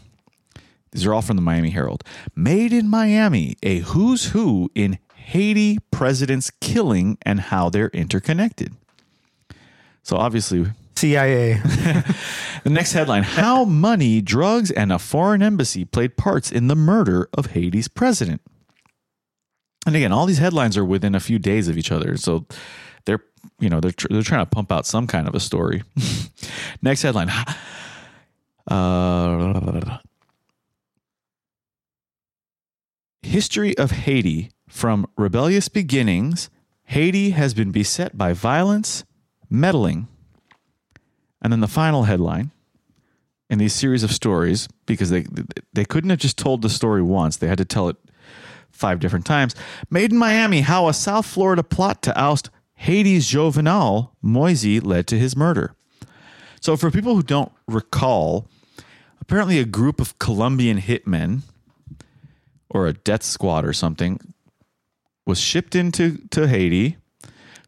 These 0.91 1.05
are 1.05 1.13
all 1.13 1.21
from 1.21 1.35
the 1.35 1.41
Miami 1.41 1.71
Herald. 1.71 2.03
Made 2.35 2.71
in 2.71 2.87
Miami, 2.87 3.57
a 3.63 3.79
who's 3.79 4.27
who 4.27 4.71
in 4.75 4.97
Haiti 5.15 5.79
presidents 5.91 6.51
killing 6.61 7.17
and 7.23 7.39
how 7.39 7.69
they're 7.69 7.89
interconnected. 7.89 8.73
So 10.03 10.17
obviously, 10.17 10.67
CIA. 11.05 11.53
the 12.63 12.69
next 12.69 12.93
headline 12.93 13.23
How 13.23 13.63
money, 13.63 14.21
drugs, 14.21 14.71
and 14.71 14.91
a 14.91 14.99
foreign 14.99 15.43
embassy 15.43 15.85
played 15.85 16.17
parts 16.17 16.51
in 16.51 16.67
the 16.67 16.75
murder 16.75 17.29
of 17.33 17.47
Haiti's 17.47 17.87
president. 17.87 18.41
And 19.85 19.95
again, 19.95 20.11
all 20.11 20.25
these 20.25 20.39
headlines 20.39 20.77
are 20.77 20.85
within 20.85 21.13
a 21.13 21.19
few 21.19 21.37
days 21.37 21.67
of 21.67 21.77
each 21.77 21.91
other. 21.91 22.17
So 22.17 22.47
they're, 23.05 23.23
you 23.59 23.69
know, 23.69 23.79
they're, 23.79 23.91
tr- 23.91 24.07
they're 24.09 24.23
trying 24.23 24.43
to 24.43 24.49
pump 24.49 24.71
out 24.71 24.87
some 24.87 25.05
kind 25.05 25.27
of 25.27 25.35
a 25.35 25.39
story. 25.39 25.83
next 26.81 27.03
headline 27.03 27.29
Uh, 28.67 29.99
history 33.21 33.77
of 33.77 33.91
Haiti 33.91 34.49
from 34.67 35.05
rebellious 35.17 35.69
beginnings. 35.69 36.49
Haiti 36.85 37.31
has 37.31 37.53
been 37.53 37.71
beset 37.71 38.17
by 38.17 38.33
violence, 38.33 39.03
meddling, 39.49 40.07
and 41.45 41.53
then 41.53 41.59
the 41.59 41.67
final 41.67 42.05
headline 42.05 42.49
in 43.51 43.59
these 43.59 43.71
series 43.71 44.01
of 44.01 44.11
stories 44.11 44.67
because 44.87 45.11
they 45.11 45.27
they 45.73 45.85
couldn't 45.85 46.09
have 46.09 46.17
just 46.17 46.39
told 46.39 46.63
the 46.63 46.71
story 46.71 47.03
once; 47.03 47.37
they 47.37 47.45
had 47.45 47.59
to 47.59 47.65
tell 47.65 47.87
it 47.87 47.97
five 48.71 48.99
different 48.99 49.27
times. 49.27 49.53
Made 49.91 50.11
in 50.11 50.17
Miami, 50.17 50.61
how 50.61 50.87
a 50.87 50.93
South 50.93 51.27
Florida 51.27 51.61
plot 51.61 52.01
to 52.01 52.19
oust 52.19 52.49
Haiti's 52.73 53.31
Jovenel 53.31 54.09
Moise 54.23 54.81
led 54.81 55.05
to 55.05 55.19
his 55.19 55.37
murder. 55.37 55.75
So, 56.61 56.75
for 56.75 56.89
people 56.89 57.13
who 57.13 57.21
don't 57.21 57.51
recall, 57.67 58.47
apparently 59.21 59.59
a 59.59 59.65
group 59.65 60.01
of 60.01 60.17
Colombian 60.17 60.81
hitmen 60.81 61.43
or 62.71 62.87
a 62.87 62.93
death 62.93 63.21
squad 63.21 63.65
or 63.65 63.73
something 63.73 64.19
was 65.27 65.39
shipped 65.39 65.75
into 65.75 66.17
to 66.31 66.47
Haiti. 66.47 66.97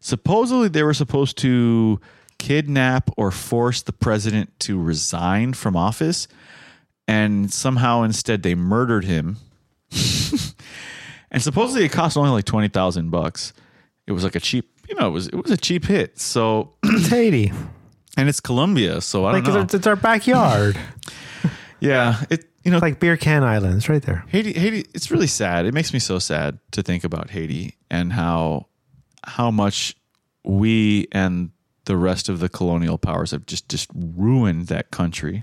Supposedly, 0.00 0.66
they 0.66 0.82
were 0.82 0.94
supposed 0.94 1.38
to 1.38 2.00
kidnap 2.38 3.10
or 3.16 3.30
force 3.30 3.82
the 3.82 3.92
president 3.92 4.58
to 4.60 4.80
resign 4.80 5.52
from 5.54 5.76
office, 5.76 6.28
and 7.06 7.52
somehow 7.52 8.02
instead 8.02 8.42
they 8.42 8.54
murdered 8.54 9.04
him. 9.04 9.36
and 11.30 11.42
supposedly, 11.42 11.84
it 11.84 11.92
cost 11.92 12.16
only 12.16 12.30
like 12.30 12.44
twenty 12.44 12.68
thousand 12.68 13.10
bucks. 13.10 13.52
It 14.06 14.12
was 14.12 14.24
like 14.24 14.34
a 14.34 14.40
cheap, 14.40 14.70
you 14.88 14.94
know, 14.94 15.08
it 15.08 15.12
was 15.12 15.28
it 15.28 15.34
was 15.34 15.50
a 15.50 15.56
cheap 15.56 15.84
hit. 15.86 16.18
So, 16.18 16.72
It's 16.84 17.08
Haiti. 17.08 17.52
and 18.16 18.28
it's 18.28 18.40
Colombia, 18.40 19.00
so 19.00 19.26
I 19.26 19.32
don't 19.32 19.44
Like 19.44 19.52
know. 19.54 19.60
it's, 19.60 19.74
it's 19.74 19.86
our 19.86 19.96
backyard. 19.96 20.78
Yeah, 21.80 22.24
it 22.28 22.44
you 22.64 22.72
know 22.72 22.78
It's 22.78 22.82
like 22.82 22.98
Beer 22.98 23.16
Can 23.16 23.44
Islands 23.44 23.88
right 23.88 24.02
there. 24.02 24.24
Haiti 24.26 24.52
Haiti 24.52 24.84
it's 24.94 25.12
really 25.12 25.28
sad. 25.28 25.64
It 25.64 25.72
makes 25.72 25.92
me 25.92 26.00
so 26.00 26.18
sad 26.18 26.58
to 26.72 26.82
think 26.82 27.04
about 27.04 27.30
Haiti 27.30 27.76
and 27.88 28.12
how 28.12 28.66
how 29.24 29.52
much 29.52 29.94
we 30.44 31.06
and 31.12 31.50
the 31.88 31.96
rest 31.96 32.28
of 32.28 32.38
the 32.38 32.48
colonial 32.48 32.96
powers 32.98 33.32
have 33.32 33.44
just 33.46 33.68
just 33.68 33.90
ruined 33.94 34.68
that 34.68 34.90
country. 34.92 35.42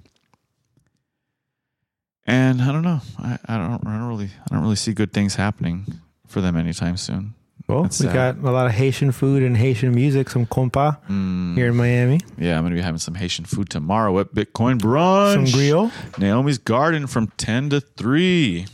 And 2.28 2.62
I 2.62 2.72
don't 2.72 2.82
know. 2.82 3.02
I, 3.20 3.38
I 3.46 3.58
don't 3.58 3.86
I 3.86 3.98
don't 4.00 4.08
really 4.08 4.30
I 4.50 4.54
don't 4.56 4.64
really 4.64 4.76
see 4.76 4.94
good 4.94 5.14
things 5.14 5.36
happening 5.36 5.86
for 6.28 6.42
them 6.42 6.56
anytime 6.58 6.98
soon. 6.98 7.34
Well, 7.68 7.84
That's 7.84 8.00
we 8.00 8.06
sad. 8.08 8.14
got 8.42 8.48
a 8.48 8.52
lot 8.52 8.68
of 8.68 8.74
Haitian 8.74 9.12
food 9.12 9.42
and 9.42 9.58
Haitian 9.58 9.94
music, 9.94 10.30
some 10.30 10.46
compa 10.46 11.00
Mm, 11.10 11.56
here 11.56 11.68
in 11.70 11.76
Miami. 11.76 12.20
yeah, 12.38 12.58
I'm 12.58 12.64
gonna 12.64 12.76
be 12.76 12.82
having 12.82 13.00
some 13.00 13.16
Haitian 13.16 13.46
food 13.46 13.70
tomorrow 13.70 14.18
at 14.20 14.34
Bitcoin 14.36 14.80
brunch. 14.80 15.34
Some 15.34 15.60
griot. 15.60 15.92
Naomi's 16.20 16.58
Garden 16.60 17.08
from 17.08 17.28
ten 17.38 17.70
to 17.72 17.80
three. 17.82 18.68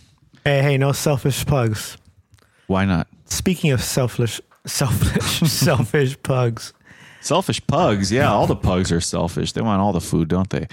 Hey, 0.44 0.62
hey, 0.62 0.78
no 0.78 0.92
selfish 0.92 1.46
plugs. 1.46 1.98
Why 2.68 2.86
not? 2.86 3.08
Speaking 3.26 3.72
of 3.72 3.82
selfish, 3.82 4.42
selfish, 4.66 5.50
selfish 5.50 6.22
plugs, 6.24 6.74
Selfish 7.22 7.66
pugs. 7.68 8.12
Yeah, 8.12 8.32
all 8.32 8.48
the 8.48 8.56
pugs 8.56 8.92
are 8.92 9.00
selfish. 9.02 9.54
They 9.54 9.62
want 9.62 9.82
all 9.82 9.94
the 9.94 10.02
food, 10.02 10.28
don't 10.28 10.50
they? 10.50 10.68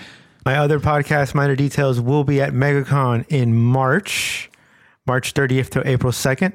my 0.45 0.57
other 0.57 0.81
podcast, 0.81 1.35
Minor 1.35 1.57
Details, 1.57 2.01
will 2.01 2.25
be 2.25 2.41
at 2.41 2.53
MegaCon 2.55 3.27
in 3.29 3.55
March, 3.55 4.51
March 5.07 5.35
30th 5.35 5.69
to 5.71 5.87
April 5.87 6.11
2nd. 6.11 6.55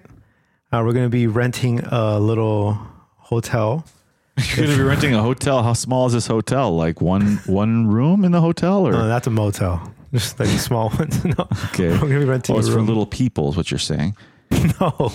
Uh, 0.71 0.81
we're 0.83 0.93
going 0.93 1.05
to 1.05 1.09
be 1.09 1.27
renting 1.27 1.79
a 1.85 2.19
little 2.19 2.75
hotel. 3.17 3.85
You're 4.55 4.65
gonna 4.65 4.77
be 4.77 4.83
renting 4.83 5.13
a 5.13 5.21
hotel. 5.21 5.61
How 5.61 5.73
small 5.73 6.07
is 6.07 6.13
this 6.13 6.25
hotel? 6.25 6.75
Like 6.75 7.01
one 7.01 7.35
one 7.45 7.85
room 7.85 8.25
in 8.25 8.31
the 8.31 8.41
hotel, 8.41 8.87
or 8.87 8.91
No, 8.91 9.07
that's 9.07 9.27
a 9.27 9.29
motel. 9.29 9.93
Just 10.11 10.39
like 10.39 10.49
small 10.49 10.89
ones. 10.97 11.23
No, 11.23 11.47
okay? 11.65 11.89
we're 11.91 11.97
going 11.99 12.13
to 12.13 12.19
be 12.19 12.25
renting 12.25 12.55
Oh, 12.55 12.57
it's 12.59 12.67
for 12.67 12.81
little 12.81 13.05
people, 13.05 13.49
is 13.51 13.57
what 13.57 13.69
you're 13.69 13.77
saying. 13.77 14.15
no, 14.81 15.11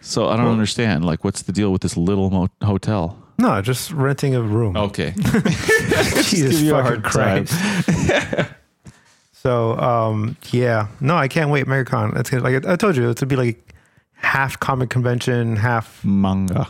So 0.00 0.28
I 0.28 0.36
don't 0.36 0.46
understand. 0.46 1.04
Like, 1.04 1.24
what's 1.24 1.42
the 1.42 1.52
deal 1.52 1.72
with 1.72 1.82
this 1.82 1.96
little 1.96 2.30
mo- 2.30 2.48
hotel? 2.62 3.18
No, 3.42 3.60
just 3.62 3.90
renting 3.92 4.34
a 4.34 4.40
room. 4.42 4.76
Okay, 4.76 5.12
Jesus 5.16 6.32
give 6.32 6.60
you 6.60 6.74
a 6.76 6.82
fucking 6.82 7.02
hard 7.02 7.04
time. 7.04 7.46
Christ. 7.46 8.50
so, 9.32 9.78
um, 9.78 10.36
yeah, 10.50 10.88
no, 11.00 11.16
I 11.16 11.28
can't 11.28 11.50
wait. 11.50 11.66
MegaCon. 11.66 12.16
It's 12.18 12.30
gonna, 12.30 12.42
like 12.42 12.64
I 12.66 12.76
told 12.76 12.96
you, 12.96 13.10
it's 13.10 13.20
gonna 13.20 13.28
be 13.28 13.36
like 13.36 13.74
half 14.14 14.58
comic 14.60 14.90
convention, 14.90 15.56
half 15.56 16.04
manga. 16.04 16.68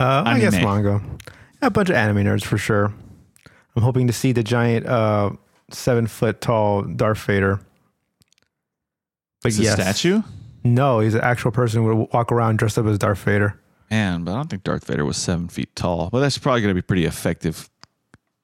uh, 0.00 0.22
I 0.26 0.38
guess 0.40 0.54
Anime. 0.54 0.68
manga. 0.84 1.02
A 1.62 1.70
bunch 1.70 1.88
of 1.90 1.96
anime 1.96 2.18
nerds 2.18 2.44
for 2.44 2.58
sure. 2.58 2.92
I'm 3.76 3.82
hoping 3.82 4.06
to 4.06 4.12
see 4.12 4.32
the 4.32 4.42
giant, 4.42 4.86
uh, 4.86 5.30
seven 5.70 6.06
foot 6.06 6.40
tall 6.40 6.82
Darth 6.82 7.18
Vader. 7.24 7.58
Like 9.42 9.52
Is 9.52 9.58
it 9.58 9.62
a 9.62 9.64
yes, 9.64 9.74
statue? 9.74 10.22
no, 10.62 11.00
he's 11.00 11.14
an 11.14 11.22
actual 11.22 11.50
person 11.50 11.82
who 11.82 11.94
would 11.96 12.08
walk 12.12 12.30
around 12.32 12.58
dressed 12.58 12.78
up 12.78 12.86
as 12.86 12.98
Darth 12.98 13.18
Vader. 13.24 13.58
Man, 13.90 14.24
but 14.24 14.32
I 14.32 14.34
don't 14.36 14.48
think 14.50 14.64
Darth 14.64 14.86
Vader 14.86 15.04
was 15.04 15.16
seven 15.16 15.48
feet 15.48 15.74
tall. 15.76 16.08
But 16.10 16.20
that's 16.20 16.38
probably 16.38 16.60
gonna 16.62 16.74
be 16.74 16.82
pretty 16.82 17.04
effective. 17.04 17.68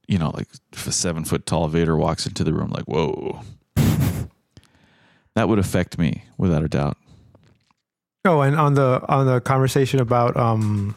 You 0.06 0.18
know, 0.18 0.30
like 0.30 0.48
if 0.72 0.86
a 0.86 0.92
seven 0.92 1.24
foot 1.24 1.46
tall 1.46 1.68
Vader 1.68 1.96
walks 1.96 2.26
into 2.26 2.44
the 2.44 2.52
room, 2.52 2.70
like 2.70 2.84
whoa, 2.84 3.40
that 5.34 5.48
would 5.48 5.58
affect 5.58 5.98
me 5.98 6.24
without 6.38 6.62
a 6.64 6.68
doubt. 6.68 6.96
Oh, 8.24 8.40
and 8.42 8.56
on 8.56 8.74
the 8.74 9.02
on 9.08 9.26
the 9.26 9.40
conversation 9.40 10.00
about 10.00 10.36
um, 10.36 10.94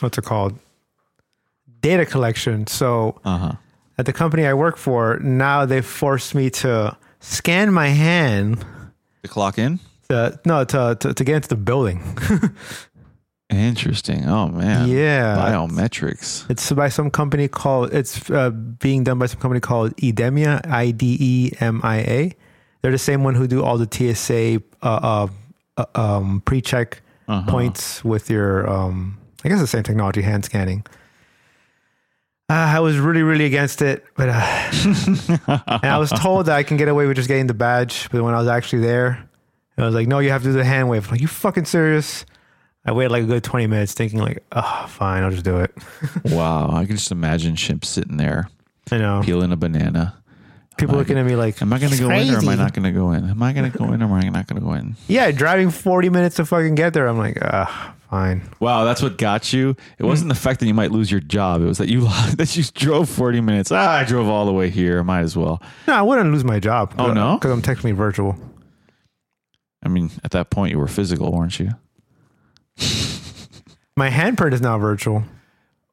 what's 0.00 0.18
it 0.18 0.24
called? 0.24 0.58
Data 1.80 2.04
collection. 2.04 2.66
So 2.66 3.20
Uh 3.24 3.38
huh. 3.38 3.52
at 3.98 4.06
the 4.06 4.12
company 4.12 4.44
I 4.46 4.54
work 4.54 4.76
for, 4.76 5.18
now 5.20 5.64
they 5.64 5.80
forced 5.80 6.34
me 6.34 6.50
to 6.50 6.96
scan 7.20 7.72
my 7.72 7.88
hand 7.88 8.64
The 9.22 9.28
clock 9.28 9.58
in. 9.58 9.78
To 10.08 10.38
no 10.44 10.64
to 10.64 10.96
to, 11.00 11.14
to 11.14 11.24
get 11.24 11.36
into 11.36 11.48
the 11.48 11.56
building. 11.56 12.02
Interesting. 13.50 14.28
Oh 14.28 14.48
man. 14.48 14.88
yeah, 14.88 15.34
Biometrics. 15.36 16.48
it's 16.50 16.70
by 16.72 16.90
some 16.90 17.10
company 17.10 17.48
called. 17.48 17.94
It's 17.94 18.30
uh, 18.30 18.50
being 18.50 19.04
done 19.04 19.18
by 19.18 19.24
some 19.26 19.40
company 19.40 19.60
called 19.60 19.96
Idemia. 19.96 20.66
I 20.68 20.90
D 20.90 21.16
E 21.18 21.52
M 21.60 21.80
I 21.82 21.98
A. 22.00 22.36
They're 22.82 22.92
the 22.92 22.98
same 22.98 23.24
one 23.24 23.34
who 23.34 23.46
do 23.46 23.64
all 23.64 23.78
the 23.78 23.88
TSA 23.90 24.62
uh, 24.82 24.86
uh, 24.86 25.28
uh, 25.78 25.86
um, 26.00 26.42
pre-check 26.44 27.00
Uh-huh. 27.28 27.50
points 27.50 28.02
with 28.04 28.30
your 28.30 28.68
um 28.68 29.18
I 29.44 29.48
guess 29.48 29.60
the 29.60 29.66
same 29.66 29.82
technology 29.82 30.22
hand 30.22 30.44
scanning. 30.44 30.84
Uh, 32.50 32.76
I 32.76 32.80
was 32.80 32.98
really 32.98 33.22
really 33.22 33.44
against 33.46 33.80
it, 33.82 34.04
but 34.16 34.28
uh, 34.28 34.40
and 35.82 35.90
I 35.92 35.98
was 35.98 36.10
told 36.10 36.46
that 36.46 36.56
I 36.56 36.62
can 36.62 36.76
get 36.76 36.88
away 36.88 37.06
with 37.06 37.16
just 37.16 37.28
getting 37.28 37.46
the 37.46 37.54
badge, 37.54 38.08
but 38.10 38.22
when 38.22 38.34
I 38.34 38.38
was 38.38 38.48
actually 38.48 38.82
there, 38.82 39.27
I 39.82 39.86
was 39.86 39.94
like, 39.94 40.08
no, 40.08 40.18
you 40.18 40.30
have 40.30 40.42
to 40.42 40.48
do 40.48 40.54
the 40.54 40.64
hand 40.64 40.88
wave. 40.88 41.06
I'm 41.06 41.12
like, 41.12 41.20
you 41.20 41.28
fucking 41.28 41.64
serious? 41.66 42.24
I 42.84 42.92
waited 42.92 43.12
like 43.12 43.22
a 43.24 43.26
good 43.26 43.44
20 43.44 43.66
minutes 43.66 43.92
thinking 43.94 44.18
like, 44.18 44.42
oh, 44.52 44.86
fine, 44.88 45.22
I'll 45.22 45.30
just 45.30 45.44
do 45.44 45.58
it. 45.58 45.74
wow. 46.24 46.70
I 46.72 46.84
can 46.86 46.96
just 46.96 47.12
imagine 47.12 47.54
Chimp 47.54 47.84
sitting 47.84 48.16
there 48.16 48.48
I 48.90 48.98
know. 48.98 49.20
peeling 49.22 49.52
a 49.52 49.56
banana. 49.56 50.14
People 50.78 50.94
Am 50.94 50.98
looking 51.00 51.18
at 51.18 51.26
me 51.26 51.34
like, 51.34 51.60
Am 51.60 51.72
I 51.72 51.78
going 51.78 51.90
to 51.90 51.96
"He's 51.96 52.00
go 52.00 52.10
in 52.10 52.32
or 52.32 52.38
am 52.38 52.48
I 52.48 52.54
not 52.54 52.72
going 52.72 52.84
to 52.84 52.92
go 52.92 53.10
in? 53.12 53.28
Am 53.28 53.42
I 53.42 53.52
going 53.52 53.70
to 53.70 53.76
go 53.76 53.92
in 53.92 54.00
or 54.00 54.06
am 54.06 54.12
I 54.12 54.28
not 54.28 54.46
going 54.46 54.60
to 54.60 54.64
go 54.66 54.72
in? 54.74 54.94
Yeah, 55.08 55.30
driving 55.32 55.70
40 55.70 56.08
minutes 56.08 56.36
to 56.36 56.46
fucking 56.46 56.76
get 56.76 56.94
there. 56.94 57.08
I'm 57.08 57.18
like, 57.18 57.36
ah, 57.42 57.94
fine. 58.08 58.42
Wow, 58.60 58.84
that's 58.84 59.02
what 59.02 59.18
got 59.18 59.52
you. 59.52 59.74
It 59.98 60.04
wasn't 60.04 60.28
the 60.28 60.36
fact 60.36 60.60
that 60.60 60.66
you 60.66 60.74
might 60.74 60.92
lose 60.92 61.10
your 61.10 61.20
job. 61.20 61.62
It 61.62 61.66
was 61.66 61.78
that 61.78 61.88
you 61.88 62.02
that 62.36 62.56
you 62.56 62.62
drove 62.74 63.08
40 63.08 63.40
minutes. 63.40 63.72
Ah, 63.72 63.98
I 63.98 64.04
drove 64.04 64.28
all 64.28 64.46
the 64.46 64.52
way 64.52 64.70
here. 64.70 65.02
Might 65.02 65.22
as 65.22 65.36
well. 65.36 65.60
No, 65.88 65.94
I 65.94 66.02
wouldn't 66.02 66.32
lose 66.32 66.44
my 66.44 66.60
job. 66.60 66.94
Oh, 66.96 67.12
no? 67.12 67.34
Because 67.34 67.50
I'm 67.50 67.60
technically 67.60 67.92
virtual. 67.92 68.36
I 69.82 69.88
mean, 69.88 70.10
at 70.24 70.32
that 70.32 70.50
point 70.50 70.72
you 70.72 70.78
were 70.78 70.88
physical, 70.88 71.32
weren't 71.32 71.58
you? 71.58 71.70
My 73.96 74.10
handprint 74.10 74.52
is 74.52 74.60
now 74.60 74.78
virtual. 74.78 75.24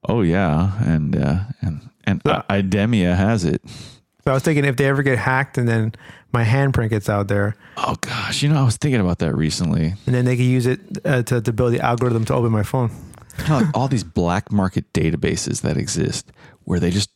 Oh 0.08 0.22
yeah, 0.22 0.72
and 0.84 1.16
uh, 1.16 1.40
and 1.62 1.90
and 2.04 2.22
Yeah. 2.26 2.44
I- 2.50 2.62
Idemia 2.62 3.16
has 3.16 3.44
it. 3.46 3.62
So 3.68 4.32
I 4.32 4.34
was 4.34 4.44
thinking 4.44 4.66
if 4.66 4.76
they 4.78 4.86
ever 4.86 5.04
get 5.04 5.18
hacked 5.20 5.58
and 5.58 5.68
then 5.68 5.94
my 6.32 6.44
handprint 6.44 6.90
gets 6.90 7.10
out 7.10 7.28
there, 7.28 7.56
Oh 7.78 7.96
gosh, 8.02 8.42
you 8.44 8.50
know 8.50 8.60
I 8.60 8.64
was 8.66 8.78
thinking 8.78 9.00
about 9.02 9.20
that 9.20 9.36
recently. 9.36 9.94
and 10.06 10.16
then 10.16 10.26
they 10.26 10.36
could 10.36 10.46
use 10.46 10.66
it 10.66 10.80
uh, 11.06 11.22
to, 11.24 11.42
to 11.42 11.54
build 11.54 11.74
the 11.74 11.80
algorithm 11.80 12.26
to 12.26 12.34
open 12.34 12.52
my 12.52 12.64
phone. 12.64 12.92
Like 13.50 13.68
all 13.76 13.88
these 13.88 14.04
black 14.04 14.52
market 14.52 14.92
databases 14.94 15.62
that 15.62 15.78
exist 15.78 16.32
where 16.64 16.80
they 16.80 16.90
just 16.90 17.10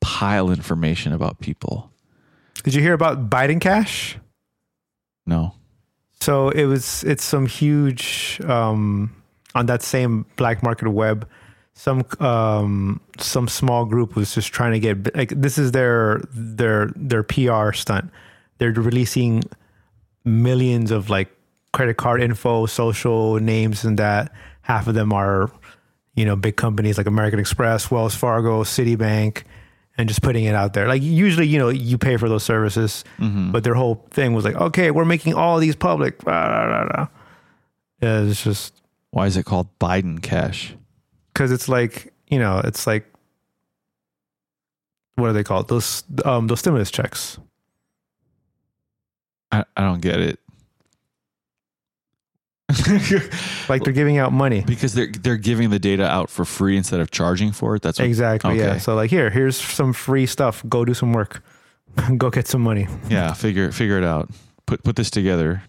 pile 0.00 0.50
information 0.50 1.12
about 1.12 1.38
people. 1.40 1.90
Did 2.64 2.74
you 2.74 2.80
hear 2.82 2.94
about 2.94 3.28
Biden 3.30 3.60
Cash? 3.60 4.16
No. 5.26 5.54
So 6.20 6.50
it 6.50 6.64
was 6.64 7.04
it's 7.04 7.24
some 7.24 7.46
huge 7.46 8.40
um, 8.44 9.14
on 9.54 9.66
that 9.66 9.82
same 9.82 10.26
black 10.36 10.62
market 10.62 10.90
web. 10.90 11.28
Some 11.74 12.04
um, 12.18 13.00
some 13.18 13.46
small 13.46 13.84
group 13.84 14.16
was 14.16 14.34
just 14.34 14.52
trying 14.52 14.72
to 14.72 14.80
get 14.80 15.16
like 15.16 15.30
this 15.30 15.58
is 15.58 15.72
their 15.72 16.20
their 16.32 16.90
their 16.96 17.22
PR 17.22 17.72
stunt. 17.72 18.10
They're 18.58 18.72
releasing 18.72 19.44
millions 20.24 20.90
of 20.90 21.08
like 21.08 21.28
credit 21.72 21.96
card 21.96 22.20
info, 22.20 22.66
social 22.66 23.36
names, 23.36 23.84
and 23.84 23.98
that. 23.98 24.32
Half 24.62 24.88
of 24.88 24.94
them 24.94 25.12
are 25.12 25.50
you 26.16 26.24
know 26.24 26.34
big 26.34 26.56
companies 26.56 26.98
like 26.98 27.06
American 27.06 27.38
Express, 27.38 27.92
Wells 27.92 28.16
Fargo, 28.16 28.64
Citibank, 28.64 29.44
and 29.98 30.08
just 30.08 30.22
putting 30.22 30.44
it 30.44 30.54
out 30.54 30.72
there. 30.74 30.86
Like 30.88 31.02
usually, 31.02 31.46
you 31.48 31.58
know, 31.58 31.68
you 31.68 31.98
pay 31.98 32.16
for 32.16 32.28
those 32.28 32.44
services, 32.44 33.04
Mm-hmm. 33.18 33.50
but 33.52 33.64
their 33.64 33.74
whole 33.74 34.06
thing 34.10 34.32
was 34.32 34.44
like, 34.44 34.54
okay, 34.54 34.90
we're 34.92 35.04
making 35.04 35.34
all 35.34 35.58
these 35.58 35.74
public. 35.76 36.18
Blah, 36.24 36.66
blah, 36.68 36.84
blah. 36.86 37.08
Yeah, 38.00 38.22
it's 38.22 38.42
just 38.44 38.80
Why 39.10 39.26
is 39.26 39.36
it 39.36 39.44
called 39.44 39.68
Biden 39.78 40.22
Cash? 40.22 40.74
because 41.34 41.50
it's 41.52 41.68
like 41.68 42.12
you 42.28 42.38
know, 42.38 42.60
it's 42.64 42.86
like 42.86 43.04
what 45.16 45.30
are 45.30 45.32
they 45.32 45.42
called? 45.44 45.68
Those 45.68 46.04
um 46.24 46.46
those 46.46 46.60
stimulus 46.60 46.90
checks. 46.90 47.38
I, 49.50 49.64
I 49.76 49.80
don't 49.82 50.00
get 50.00 50.20
it. 50.20 50.38
Like 53.68 53.82
they're 53.84 53.92
giving 53.92 54.18
out 54.18 54.32
money. 54.32 54.60
because 54.62 54.92
they're 54.94 55.06
they're 55.10 55.36
giving 55.38 55.70
the 55.70 55.78
data 55.78 56.06
out 56.06 56.28
for 56.30 56.44
free 56.44 56.76
instead 56.76 57.00
of 57.00 57.10
charging 57.10 57.52
for 57.52 57.76
it. 57.76 57.82
That's 57.82 57.98
what, 57.98 58.06
Exactly. 58.06 58.58
Yeah. 58.58 58.78
So 58.78 58.94
like 58.94 59.10
here, 59.10 59.30
here's 59.30 59.56
some 59.56 59.92
free 59.92 60.26
stuff. 60.26 60.62
Go 60.68 60.84
do 60.84 60.94
some 60.94 61.12
work. 61.12 61.42
Go 62.18 62.30
get 62.30 62.46
some 62.46 62.60
money. 62.62 62.86
yeah. 63.08 63.32
Figure 63.32 63.72
figure 63.72 63.98
it 63.98 64.04
out. 64.04 64.30
Put 64.66 64.82
put 64.84 64.96
this 64.96 65.10
together 65.10 65.62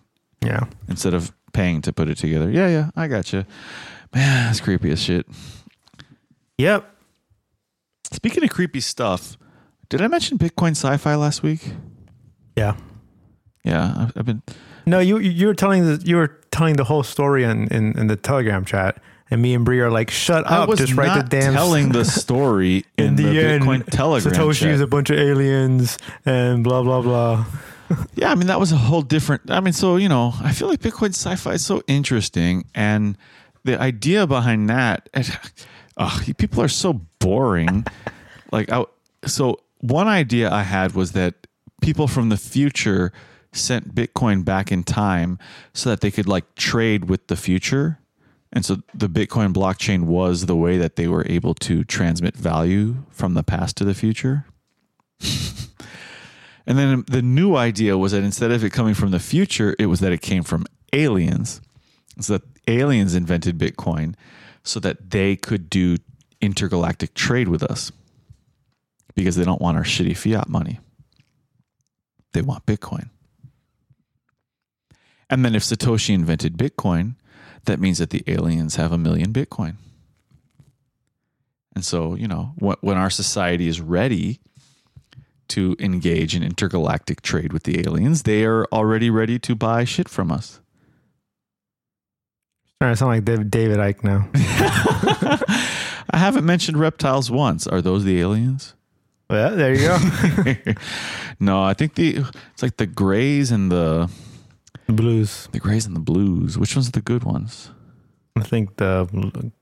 Yeah. 0.43 0.65
instead 0.89 1.13
of 1.13 1.31
paying 1.53 1.81
to 1.83 1.93
put 1.93 2.09
it 2.09 2.17
together. 2.17 2.49
Yeah, 2.51 2.67
yeah. 2.67 2.89
I 2.95 3.07
got 3.07 3.31
you. 3.33 3.45
Man, 4.13 4.47
that's 4.47 4.59
creepy 4.59 4.91
as 4.91 5.01
shit. 5.01 5.25
Yep. 6.57 6.83
Speaking 8.11 8.43
of 8.43 8.49
creepy 8.49 8.81
stuff, 8.81 9.37
did 9.87 10.01
I 10.01 10.07
mention 10.07 10.37
Bitcoin 10.37 10.71
Sci-Fi 10.71 11.15
last 11.15 11.43
week? 11.43 11.73
Yeah. 12.57 12.75
Yeah, 13.63 13.93
I've, 13.97 14.13
I've 14.17 14.25
been. 14.25 14.41
No, 14.85 14.99
you 14.99 15.19
you 15.19 15.47
were 15.47 15.53
telling 15.53 15.85
the 15.85 16.01
you 16.05 16.15
were 16.15 16.38
telling 16.51 16.75
the 16.75 16.83
whole 16.83 17.03
story 17.03 17.43
in, 17.43 17.67
in, 17.67 17.97
in 17.97 18.07
the 18.07 18.15
Telegram 18.15 18.65
chat, 18.65 19.01
and 19.31 19.41
me 19.41 19.53
and 19.53 19.63
Bree 19.63 19.79
are 19.79 19.91
like, 19.91 20.09
"Shut 20.09 20.49
I 20.49 20.57
up! 20.57 20.75
Just 20.75 20.93
write 20.93 21.15
the 21.15 21.27
damn." 21.27 21.53
telling 21.53 21.89
the 21.89 22.03
story 22.21 22.85
in, 22.97 23.05
in 23.05 23.15
the, 23.15 23.23
the, 23.23 23.39
end, 23.39 23.63
Bitcoin 23.63 23.85
Telegram 23.85 24.33
Satoshi 24.33 24.59
chat. 24.61 24.69
is 24.71 24.81
a 24.81 24.87
bunch 24.87 25.09
of 25.09 25.17
aliens 25.19 25.97
and 26.25 26.63
blah 26.63 26.83
blah 26.83 27.01
blah. 27.01 27.45
Yeah, 28.13 28.29
I 28.31 28.35
mean 28.35 28.45
that 28.47 28.59
was 28.59 28.71
a 28.71 28.77
whole 28.77 29.01
different. 29.01 29.49
I 29.49 29.61
mean, 29.61 29.73
so 29.73 29.95
you 29.95 30.09
know, 30.09 30.33
I 30.43 30.51
feel 30.51 30.67
like 30.67 30.79
Bitcoin 30.79 31.09
sci-fi 31.09 31.53
is 31.53 31.65
so 31.65 31.81
interesting, 31.87 32.65
and 32.75 33.17
the 33.63 33.81
idea 33.81 34.27
behind 34.27 34.69
that, 34.69 35.09
ugh, 35.97 36.37
people 36.37 36.61
are 36.61 36.67
so 36.67 37.01
boring. 37.19 37.85
like, 38.51 38.71
I, 38.71 38.85
so 39.25 39.61
one 39.79 40.07
idea 40.07 40.51
I 40.51 40.63
had 40.63 40.93
was 40.93 41.13
that 41.13 41.47
people 41.81 42.07
from 42.07 42.29
the 42.29 42.37
future 42.37 43.11
sent 43.51 43.95
Bitcoin 43.95 44.45
back 44.45 44.71
in 44.71 44.83
time 44.83 45.39
so 45.73 45.89
that 45.89 46.01
they 46.01 46.11
could 46.11 46.27
like 46.27 46.55
trade 46.55 47.09
with 47.09 47.27
the 47.27 47.35
future. 47.35 47.99
And 48.51 48.65
so 48.65 48.77
the 48.93 49.09
Bitcoin 49.09 49.53
blockchain 49.53 50.03
was 50.03 50.45
the 50.45 50.55
way 50.55 50.77
that 50.77 50.95
they 50.95 51.07
were 51.07 51.25
able 51.27 51.53
to 51.55 51.83
transmit 51.83 52.35
value 52.35 53.03
from 53.09 53.33
the 53.33 53.43
past 53.43 53.77
to 53.77 53.85
the 53.85 53.93
future. 53.93 54.45
And 56.69 56.77
then 56.77 57.03
the 57.07 57.23
new 57.23 57.55
idea 57.55 57.97
was 57.97 58.11
that 58.11 58.23
instead 58.23 58.51
of 58.51 58.63
it 58.63 58.69
coming 58.69 58.93
from 58.93 59.09
the 59.09 59.19
future, 59.19 59.75
it 59.79 59.87
was 59.87 60.01
that 60.01 60.11
it 60.11 60.21
came 60.21 60.43
from 60.43 60.67
aliens. 60.93 61.61
So 62.19 62.33
that 62.33 62.43
aliens 62.67 63.15
invented 63.15 63.57
Bitcoin 63.57 64.13
so 64.63 64.79
that 64.81 65.09
they 65.09 65.35
could 65.35 65.67
do 65.71 65.97
intergalactic 66.41 67.15
trade 67.15 67.47
with 67.47 67.63
us 67.63 67.91
because 69.15 69.35
they 69.35 69.43
don't 69.43 69.59
want 69.59 69.77
our 69.77 69.83
shitty 69.83 70.15
fiat 70.15 70.47
money. 70.47 70.79
They 72.33 72.43
want 72.43 72.67
Bitcoin. 72.67 73.09
And 75.29 75.45
then 75.45 75.55
if 75.55 75.63
Satoshi 75.63 76.13
invented 76.13 76.57
Bitcoin, 76.57 77.15
that 77.65 77.79
means 77.79 77.99
that 77.99 78.09
the 78.09 78.23
aliens 78.27 78.75
have 78.75 78.91
a 78.91 78.97
million 78.97 79.31
Bitcoin. 79.31 79.75
And 81.75 81.85
so, 81.85 82.15
you 82.15 82.27
know, 82.27 82.53
when 82.57 82.97
our 82.97 83.09
society 83.09 83.67
is 83.67 83.79
ready 83.79 84.39
to 85.49 85.75
engage 85.79 86.35
in 86.35 86.43
intergalactic 86.43 87.21
trade 87.21 87.53
with 87.53 87.63
the 87.63 87.79
aliens, 87.79 88.23
they 88.23 88.43
are 88.43 88.65
already 88.71 89.09
ready 89.09 89.39
to 89.39 89.55
buy 89.55 89.83
shit 89.83 90.09
from 90.09 90.31
us. 90.31 90.59
Trying 92.81 92.93
to 92.93 92.95
sound 92.97 93.11
like 93.11 93.49
David 93.49 93.77
Icke 93.77 94.03
now. 94.03 94.29
I 96.11 96.17
haven't 96.17 96.45
mentioned 96.45 96.77
reptiles 96.77 97.29
once. 97.29 97.67
Are 97.67 97.81
those 97.81 98.03
the 98.03 98.19
aliens? 98.19 98.73
Well, 99.29 99.55
there 99.55 99.73
you 99.73 99.87
go. 99.87 100.73
no, 101.39 101.61
I 101.61 101.73
think 101.73 101.95
the 101.95 102.25
it's 102.53 102.63
like 102.63 102.77
the 102.77 102.87
grays 102.87 103.51
and 103.51 103.71
the 103.71 104.09
the 104.89 105.01
blues. 105.01 105.47
the 105.51 105.59
grays 105.59 105.85
and 105.85 105.95
the 105.95 105.99
blues. 106.11 106.57
Which 106.57 106.75
ones 106.75 106.87
are 106.89 106.91
the 106.91 107.01
good 107.01 107.23
ones? 107.23 107.71
I 108.35 108.43
think 108.43 108.77
the 108.77 109.07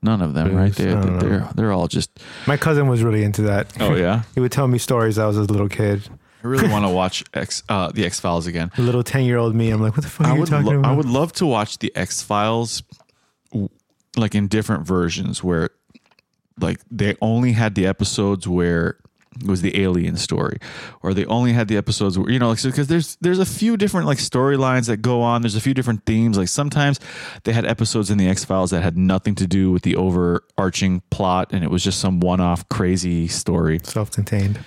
None 0.02 0.22
of 0.22 0.34
them, 0.34 0.54
right? 0.54 0.74
Blues, 0.74 0.76
They, 0.76 0.90
I 0.92 0.94
don't 1.02 1.14
know. 1.14 1.18
they're 1.18 1.48
they're 1.56 1.72
all 1.72 1.88
just. 1.88 2.10
my 2.46 2.56
cousin 2.56 2.86
was 2.88 3.02
really 3.02 3.24
into 3.24 3.42
that. 3.42 3.72
Oh 3.80 3.94
yeah, 3.96 4.22
He 4.34 4.40
would 4.40 4.52
tell 4.52 4.68
me 4.68 4.78
stories. 4.78 5.18
I 5.18 5.26
was 5.26 5.36
a 5.36 5.42
little 5.42 5.68
kid, 5.68 6.08
I 6.44 6.46
really 6.46 6.68
want 6.74 6.84
to 6.84 6.90
watch 6.90 7.24
X 7.34 7.62
uh, 7.68 7.90
the 7.92 8.04
X 8.06 8.20
Files 8.20 8.46
again. 8.46 8.70
a 8.78 8.82
little 8.82 9.02
ten 9.02 9.24
year 9.24 9.36
old 9.38 9.54
me. 9.54 9.70
I'm 9.70 9.80
like, 9.82 9.94
what 9.96 10.04
the 10.04 10.10
fuck 10.10 10.26
are 10.26 10.30
I 10.30 10.34
you 10.34 10.40
would 10.40 10.48
talking 10.48 10.66
lo- 10.66 10.78
about? 10.78 10.92
I 10.92 10.96
would 10.96 11.06
love 11.10 11.32
to 11.34 11.46
watch 11.46 11.78
the 11.78 11.90
X 11.96 12.22
Files 12.22 12.82
like 14.16 14.34
in 14.34 14.48
different 14.48 14.86
versions 14.86 15.42
where 15.42 15.70
like 16.60 16.80
they 16.90 17.16
only 17.20 17.52
had 17.52 17.74
the 17.74 17.86
episodes 17.86 18.46
where 18.46 18.98
was 19.44 19.62
the 19.62 19.80
alien 19.80 20.16
story 20.16 20.58
or 21.02 21.14
they 21.14 21.24
only 21.26 21.52
had 21.52 21.68
the 21.68 21.76
episodes 21.76 22.18
where 22.18 22.30
you 22.30 22.38
know 22.38 22.48
like 22.48 22.62
because 22.62 22.88
there's 22.88 23.16
there's 23.20 23.38
a 23.38 23.46
few 23.46 23.76
different 23.76 24.06
like 24.06 24.18
storylines 24.18 24.86
that 24.86 24.98
go 24.98 25.22
on. 25.22 25.42
There's 25.42 25.56
a 25.56 25.60
few 25.60 25.74
different 25.74 26.04
themes. 26.06 26.36
Like 26.36 26.48
sometimes 26.48 27.00
they 27.44 27.52
had 27.52 27.64
episodes 27.64 28.10
in 28.10 28.18
the 28.18 28.28
x-files 28.28 28.70
that 28.70 28.82
had 28.82 28.96
nothing 28.96 29.34
to 29.36 29.46
do 29.46 29.70
with 29.70 29.82
the 29.82 29.96
overarching 29.96 31.02
plot 31.10 31.52
and 31.52 31.64
it 31.64 31.70
was 31.70 31.84
just 31.84 32.00
some 32.00 32.20
one-off 32.20 32.68
crazy 32.68 33.28
story. 33.28 33.80
Self-contained. 33.82 34.58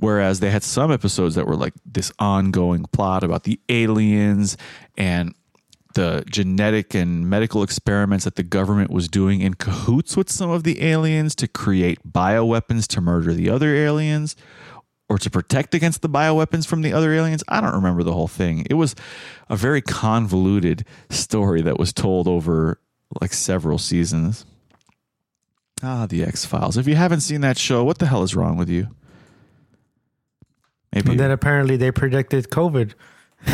Whereas 0.00 0.38
they 0.38 0.50
had 0.50 0.62
some 0.62 0.92
episodes 0.92 1.34
that 1.34 1.46
were 1.46 1.56
like 1.56 1.74
this 1.84 2.12
ongoing 2.20 2.84
plot 2.92 3.24
about 3.24 3.42
the 3.42 3.60
aliens 3.68 4.56
and 4.96 5.34
the 5.98 6.22
genetic 6.30 6.94
and 6.94 7.28
medical 7.28 7.64
experiments 7.64 8.24
that 8.24 8.36
the 8.36 8.44
government 8.44 8.88
was 8.88 9.08
doing 9.08 9.40
in 9.40 9.54
cahoots 9.54 10.16
with 10.16 10.30
some 10.30 10.48
of 10.48 10.62
the 10.62 10.80
aliens 10.80 11.34
to 11.34 11.48
create 11.48 11.98
bioweapons 12.08 12.86
to 12.86 13.00
murder 13.00 13.34
the 13.34 13.50
other 13.50 13.74
aliens 13.74 14.36
or 15.08 15.18
to 15.18 15.28
protect 15.28 15.74
against 15.74 16.00
the 16.00 16.08
bioweapons 16.08 16.68
from 16.68 16.82
the 16.82 16.92
other 16.92 17.12
aliens. 17.12 17.42
I 17.48 17.60
don't 17.60 17.74
remember 17.74 18.04
the 18.04 18.12
whole 18.12 18.28
thing. 18.28 18.64
It 18.70 18.74
was 18.74 18.94
a 19.48 19.56
very 19.56 19.82
convoluted 19.82 20.84
story 21.10 21.62
that 21.62 21.80
was 21.80 21.92
told 21.92 22.28
over 22.28 22.78
like 23.20 23.32
several 23.32 23.78
seasons. 23.78 24.46
Ah, 25.82 26.06
the 26.06 26.22
X 26.22 26.44
Files. 26.44 26.76
If 26.76 26.86
you 26.86 26.94
haven't 26.94 27.22
seen 27.22 27.40
that 27.40 27.58
show, 27.58 27.82
what 27.82 27.98
the 27.98 28.06
hell 28.06 28.22
is 28.22 28.36
wrong 28.36 28.56
with 28.56 28.68
you? 28.68 28.86
Maybe 30.92 31.10
And 31.10 31.18
then 31.18 31.32
apparently 31.32 31.76
they 31.76 31.90
predicted 31.90 32.50
COVID. 32.50 32.94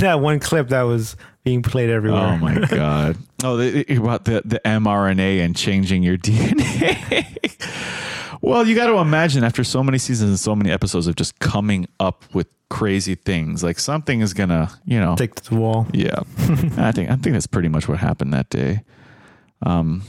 that 0.00 0.20
one 0.20 0.40
clip 0.40 0.68
that 0.68 0.82
was 0.82 1.16
being 1.44 1.62
played 1.62 1.90
everywhere. 1.90 2.20
Oh 2.22 2.36
my 2.38 2.58
god! 2.70 3.16
Oh, 3.42 3.56
the, 3.56 3.84
about 3.96 4.24
the 4.24 4.42
the 4.44 4.60
mRNA 4.64 5.40
and 5.44 5.54
changing 5.56 6.02
your 6.02 6.16
DNA. 6.28 7.26
well, 8.40 8.66
you 8.66 8.74
got 8.74 8.86
to 8.86 8.98
imagine 8.98 9.44
after 9.44 9.64
so 9.64 9.82
many 9.82 9.98
seasons 9.98 10.30
and 10.30 10.38
so 10.40 10.54
many 10.56 10.70
episodes 10.70 11.06
of 11.06 11.16
just 11.16 11.38
coming 11.38 11.86
up 12.00 12.24
with 12.34 12.46
crazy 12.70 13.14
things, 13.14 13.62
like 13.62 13.78
something 13.78 14.20
is 14.20 14.34
gonna, 14.34 14.70
you 14.84 14.98
know, 14.98 15.14
Stick 15.16 15.34
to 15.36 15.50
the 15.50 15.56
wall. 15.56 15.86
yeah. 15.92 16.18
I 16.76 16.92
think 16.92 17.10
I 17.10 17.16
think 17.16 17.34
that's 17.34 17.46
pretty 17.46 17.68
much 17.68 17.88
what 17.88 17.98
happened 17.98 18.32
that 18.32 18.48
day. 18.50 18.82
Um, 19.62 20.02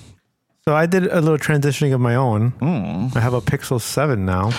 So 0.67 0.73
I 0.75 0.85
did 0.87 1.05
a 1.07 1.21
little 1.21 1.37
transitioning 1.37 1.93
of 1.93 2.01
my 2.01 2.15
own. 2.15 2.51
mm, 2.53 3.15
I 3.15 3.19
have 3.19 3.33
a 3.35 3.41
Pixel 3.41 3.79
7 3.79 4.25
now. 4.25 4.51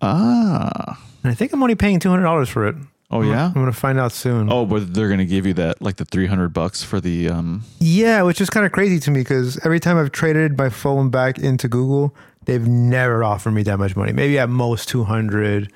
ah, 0.00 0.98
And 1.22 1.30
I 1.30 1.34
think 1.34 1.52
I'm 1.52 1.62
only 1.62 1.76
paying 1.76 2.00
$200 2.00 2.48
for 2.48 2.66
it. 2.66 2.74
Oh 3.12 3.22
yeah. 3.22 3.52
I'm 3.54 3.66
to 3.66 3.72
find 3.72 3.98
out 3.98 4.12
soon. 4.12 4.50
Oh, 4.50 4.66
but 4.66 4.92
they're 4.94 5.08
gonna 5.08 5.24
give 5.24 5.46
you 5.46 5.54
that 5.54 5.80
like 5.80 5.96
the 5.96 6.04
three 6.04 6.26
hundred 6.26 6.52
bucks 6.52 6.82
for 6.82 7.00
the 7.00 7.28
um. 7.28 7.62
Yeah, 7.78 8.22
which 8.22 8.40
is 8.40 8.50
kind 8.50 8.66
of 8.66 8.72
crazy 8.72 8.98
to 9.00 9.10
me 9.10 9.20
because 9.20 9.58
every 9.64 9.80
time 9.80 9.96
I've 9.98 10.12
traded 10.12 10.56
my 10.58 10.68
phone 10.68 11.10
back 11.10 11.38
into 11.38 11.68
Google, 11.68 12.14
they've 12.44 12.66
never 12.66 13.22
offered 13.22 13.52
me 13.52 13.62
that 13.64 13.78
much 13.78 13.94
money. 13.94 14.12
Maybe 14.12 14.38
at 14.38 14.48
most 14.48 14.88
200. 14.88 15.72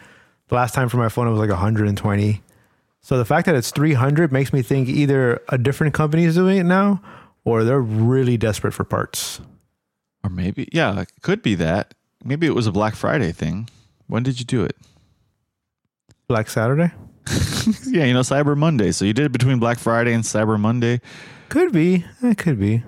The 0.48 0.54
last 0.54 0.74
time 0.74 0.88
for 0.88 0.96
my 0.96 1.08
phone, 1.08 1.26
it 1.26 1.30
was 1.30 1.40
like 1.40 1.50
120. 1.50 2.42
So 3.00 3.18
the 3.18 3.24
fact 3.24 3.46
that 3.46 3.54
it's 3.54 3.70
300 3.70 4.32
makes 4.32 4.52
me 4.52 4.62
think 4.62 4.88
either 4.88 5.40
a 5.48 5.58
different 5.58 5.94
company 5.94 6.24
is 6.24 6.34
doing 6.34 6.58
it 6.58 6.64
now 6.64 7.00
or 7.44 7.62
they're 7.62 7.80
really 7.80 8.36
desperate 8.36 8.74
for 8.74 8.84
parts. 8.84 9.40
Or 10.24 10.30
maybe, 10.30 10.68
yeah, 10.72 11.00
it 11.02 11.08
could 11.22 11.40
be 11.40 11.54
that. 11.54 11.94
Maybe 12.24 12.48
it 12.48 12.54
was 12.54 12.66
a 12.66 12.72
Black 12.72 12.96
Friday 12.96 13.30
thing. 13.30 13.68
When 14.08 14.24
did 14.24 14.40
you 14.40 14.44
do 14.44 14.64
it? 14.64 14.76
Black 16.26 16.50
Saturday? 16.50 16.92
yeah, 17.86 18.04
you 18.04 18.14
know, 18.14 18.20
Cyber 18.20 18.56
Monday. 18.56 18.92
So 18.92 19.04
you 19.04 19.12
did 19.12 19.26
it 19.26 19.32
between 19.32 19.58
Black 19.58 19.78
Friday 19.78 20.12
and 20.12 20.24
Cyber 20.24 20.58
Monday. 20.58 21.00
Could 21.48 21.72
be. 21.72 22.04
It 22.22 22.38
could 22.38 22.58
be. 22.58 22.82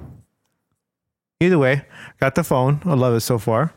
Either 1.41 1.59
way, 1.59 1.83
got 2.21 2.35
the 2.35 2.45
phone. 2.45 2.81
I 2.85 2.95
love 2.95 3.15
it 3.15 3.21
so 3.21 3.39
far. 3.39 3.73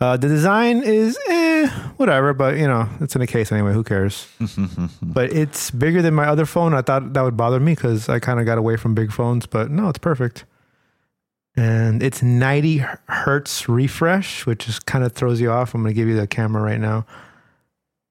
Uh, 0.00 0.16
the 0.16 0.28
design 0.28 0.82
is 0.82 1.16
eh, 1.28 1.68
whatever, 1.96 2.34
but 2.34 2.56
you 2.56 2.66
know, 2.66 2.88
it's 3.00 3.14
in 3.14 3.22
a 3.22 3.26
case 3.26 3.52
anyway. 3.52 3.72
Who 3.72 3.84
cares? 3.84 4.28
but 5.02 5.32
it's 5.32 5.70
bigger 5.70 6.02
than 6.02 6.14
my 6.14 6.26
other 6.26 6.46
phone. 6.46 6.74
I 6.74 6.82
thought 6.82 7.12
that 7.12 7.22
would 7.22 7.36
bother 7.36 7.60
me 7.60 7.74
because 7.74 8.08
I 8.08 8.18
kind 8.18 8.40
of 8.40 8.46
got 8.46 8.58
away 8.58 8.76
from 8.76 8.94
big 8.94 9.12
phones, 9.12 9.46
but 9.46 9.70
no, 9.70 9.88
it's 9.88 9.98
perfect. 9.98 10.44
And 11.56 12.02
it's 12.02 12.20
90 12.20 12.78
hertz 13.08 13.68
refresh, 13.68 14.44
which 14.44 14.66
just 14.66 14.86
kind 14.86 15.04
of 15.04 15.12
throws 15.12 15.40
you 15.40 15.52
off. 15.52 15.72
I'm 15.72 15.82
going 15.82 15.94
to 15.94 15.96
give 15.96 16.08
you 16.08 16.16
the 16.16 16.26
camera 16.26 16.60
right 16.60 16.80
now. 16.80 17.06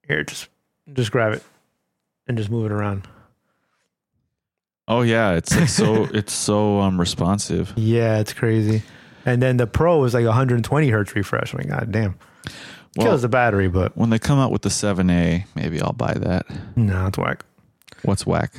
Here, 0.07 0.23
just 0.23 0.47
just 0.93 1.11
grab 1.11 1.33
it 1.33 1.43
and 2.27 2.37
just 2.37 2.49
move 2.49 2.65
it 2.65 2.71
around. 2.71 3.07
Oh 4.87 5.01
yeah, 5.01 5.31
it's 5.33 5.55
like 5.55 5.69
so 5.69 6.03
it's 6.13 6.33
so 6.33 6.79
um 6.79 6.99
responsive. 6.99 7.73
Yeah, 7.75 8.19
it's 8.19 8.33
crazy. 8.33 8.83
And 9.25 9.41
then 9.41 9.57
the 9.57 9.67
Pro 9.67 10.03
is 10.03 10.13
like 10.13 10.25
120 10.25 10.89
hertz 10.89 11.15
refresh. 11.15 11.53
I 11.53 11.57
mean, 11.57 11.69
god 11.69 11.91
damn. 11.91 12.15
Well, 12.97 13.07
Kills 13.07 13.21
the 13.21 13.29
battery, 13.29 13.69
but 13.69 13.97
when 13.97 14.09
they 14.09 14.19
come 14.19 14.37
out 14.37 14.51
with 14.51 14.61
the 14.61 14.69
7A, 14.69 15.45
maybe 15.55 15.81
I'll 15.81 15.93
buy 15.93 16.13
that. 16.13 16.45
no, 16.75 17.07
it's 17.07 17.17
whack. 17.17 17.43
What's 18.03 18.25
whack? 18.27 18.51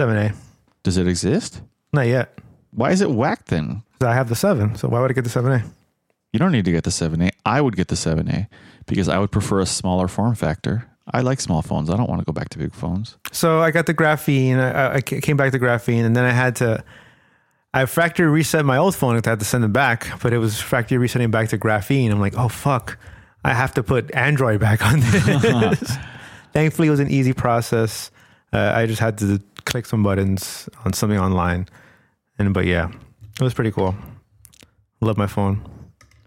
7A. 0.00 0.34
Does 0.82 0.96
it 0.96 1.06
exist? 1.06 1.60
Not 1.92 2.06
yet. 2.08 2.36
Why 2.72 2.90
is 2.90 3.00
it 3.00 3.10
whack 3.10 3.44
then? 3.46 3.82
I 4.00 4.14
have 4.14 4.28
the 4.28 4.34
7, 4.34 4.74
so 4.76 4.88
why 4.88 5.00
would 5.00 5.10
I 5.10 5.14
get 5.14 5.24
the 5.24 5.30
7A? 5.30 5.62
You 6.32 6.38
don't 6.38 6.50
need 6.50 6.64
to 6.64 6.72
get 6.72 6.82
the 6.84 6.90
7A. 6.90 7.30
I 7.44 7.60
would 7.60 7.76
get 7.76 7.88
the 7.88 7.94
7A 7.94 8.48
because 8.86 9.08
I 9.08 9.18
would 9.18 9.30
prefer 9.30 9.60
a 9.60 9.66
smaller 9.66 10.08
form 10.08 10.34
factor. 10.34 10.88
I 11.12 11.20
like 11.20 11.40
small 11.40 11.62
phones. 11.62 11.90
I 11.90 11.96
don't 11.96 12.08
want 12.08 12.20
to 12.20 12.24
go 12.24 12.32
back 12.32 12.48
to 12.50 12.58
big 12.58 12.72
phones. 12.72 13.16
So 13.32 13.60
I 13.60 13.70
got 13.70 13.86
the 13.86 13.94
graphene. 13.94 14.58
I, 14.58 14.96
I 14.96 15.00
came 15.00 15.36
back 15.36 15.52
to 15.52 15.58
graphene, 15.58 16.04
and 16.04 16.16
then 16.16 16.24
I 16.24 16.30
had 16.30 16.56
to. 16.56 16.84
I 17.72 17.86
factory 17.86 18.26
reset 18.26 18.64
my 18.64 18.76
old 18.76 18.96
phone. 18.96 19.12
I 19.14 19.28
had 19.28 19.38
to 19.38 19.44
send 19.44 19.64
it 19.64 19.72
back, 19.72 20.20
but 20.22 20.32
it 20.32 20.38
was 20.38 20.60
factory 20.60 20.98
resetting 20.98 21.30
back 21.30 21.48
to 21.50 21.58
graphene. 21.58 22.10
I'm 22.10 22.20
like, 22.20 22.34
oh 22.36 22.48
fuck, 22.48 22.98
I 23.44 23.54
have 23.54 23.74
to 23.74 23.82
put 23.82 24.12
Android 24.14 24.60
back 24.60 24.84
on 24.84 25.00
this. 25.00 25.96
Thankfully, 26.52 26.88
it 26.88 26.90
was 26.90 27.00
an 27.00 27.10
easy 27.10 27.32
process. 27.32 28.10
Uh, 28.52 28.72
I 28.74 28.86
just 28.86 29.00
had 29.00 29.18
to 29.18 29.40
click 29.64 29.86
some 29.86 30.02
buttons 30.02 30.68
on 30.84 30.92
something 30.92 31.18
online, 31.18 31.68
and 32.38 32.52
but 32.52 32.66
yeah, 32.66 32.90
it 33.38 33.42
was 33.42 33.54
pretty 33.54 33.70
cool. 33.70 33.94
Love 35.00 35.16
my 35.16 35.26
phone. 35.26 35.62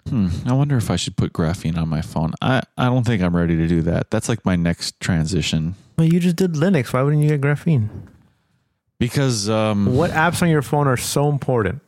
Hmm. 0.10 0.28
I 0.46 0.54
wonder 0.54 0.76
if 0.78 0.92
I 0.92 0.96
should 0.98 1.16
put 1.16 1.32
graphene 1.34 1.78
on 1.78 1.88
my 1.88 2.02
phone. 2.02 2.34
I, 2.42 2.62
I 2.78 2.86
don't 2.86 3.06
think 3.06 3.22
I'm 3.22 3.36
ready 3.36 3.56
to 3.56 3.68
do 3.68 3.82
that. 3.84 4.12
That's 4.12 4.28
like 4.28 4.44
my 4.46 4.56
next 4.56 5.00
transition 5.00 5.76
Well, 5.98 6.08
you 6.08 6.20
just 6.20 6.36
did 6.36 6.54
Linux. 6.54 6.92
Why 6.94 7.02
wouldn't 7.04 7.24
you 7.24 7.30
get 7.30 7.42
graphene? 7.42 7.90
because 9.00 9.50
um, 9.50 9.96
What 9.96 10.12
apps 10.12 10.42
on 10.42 10.50
your 10.50 10.62
phone 10.62 10.88
are 10.88 10.98
so 10.98 11.30
important? 11.30 11.82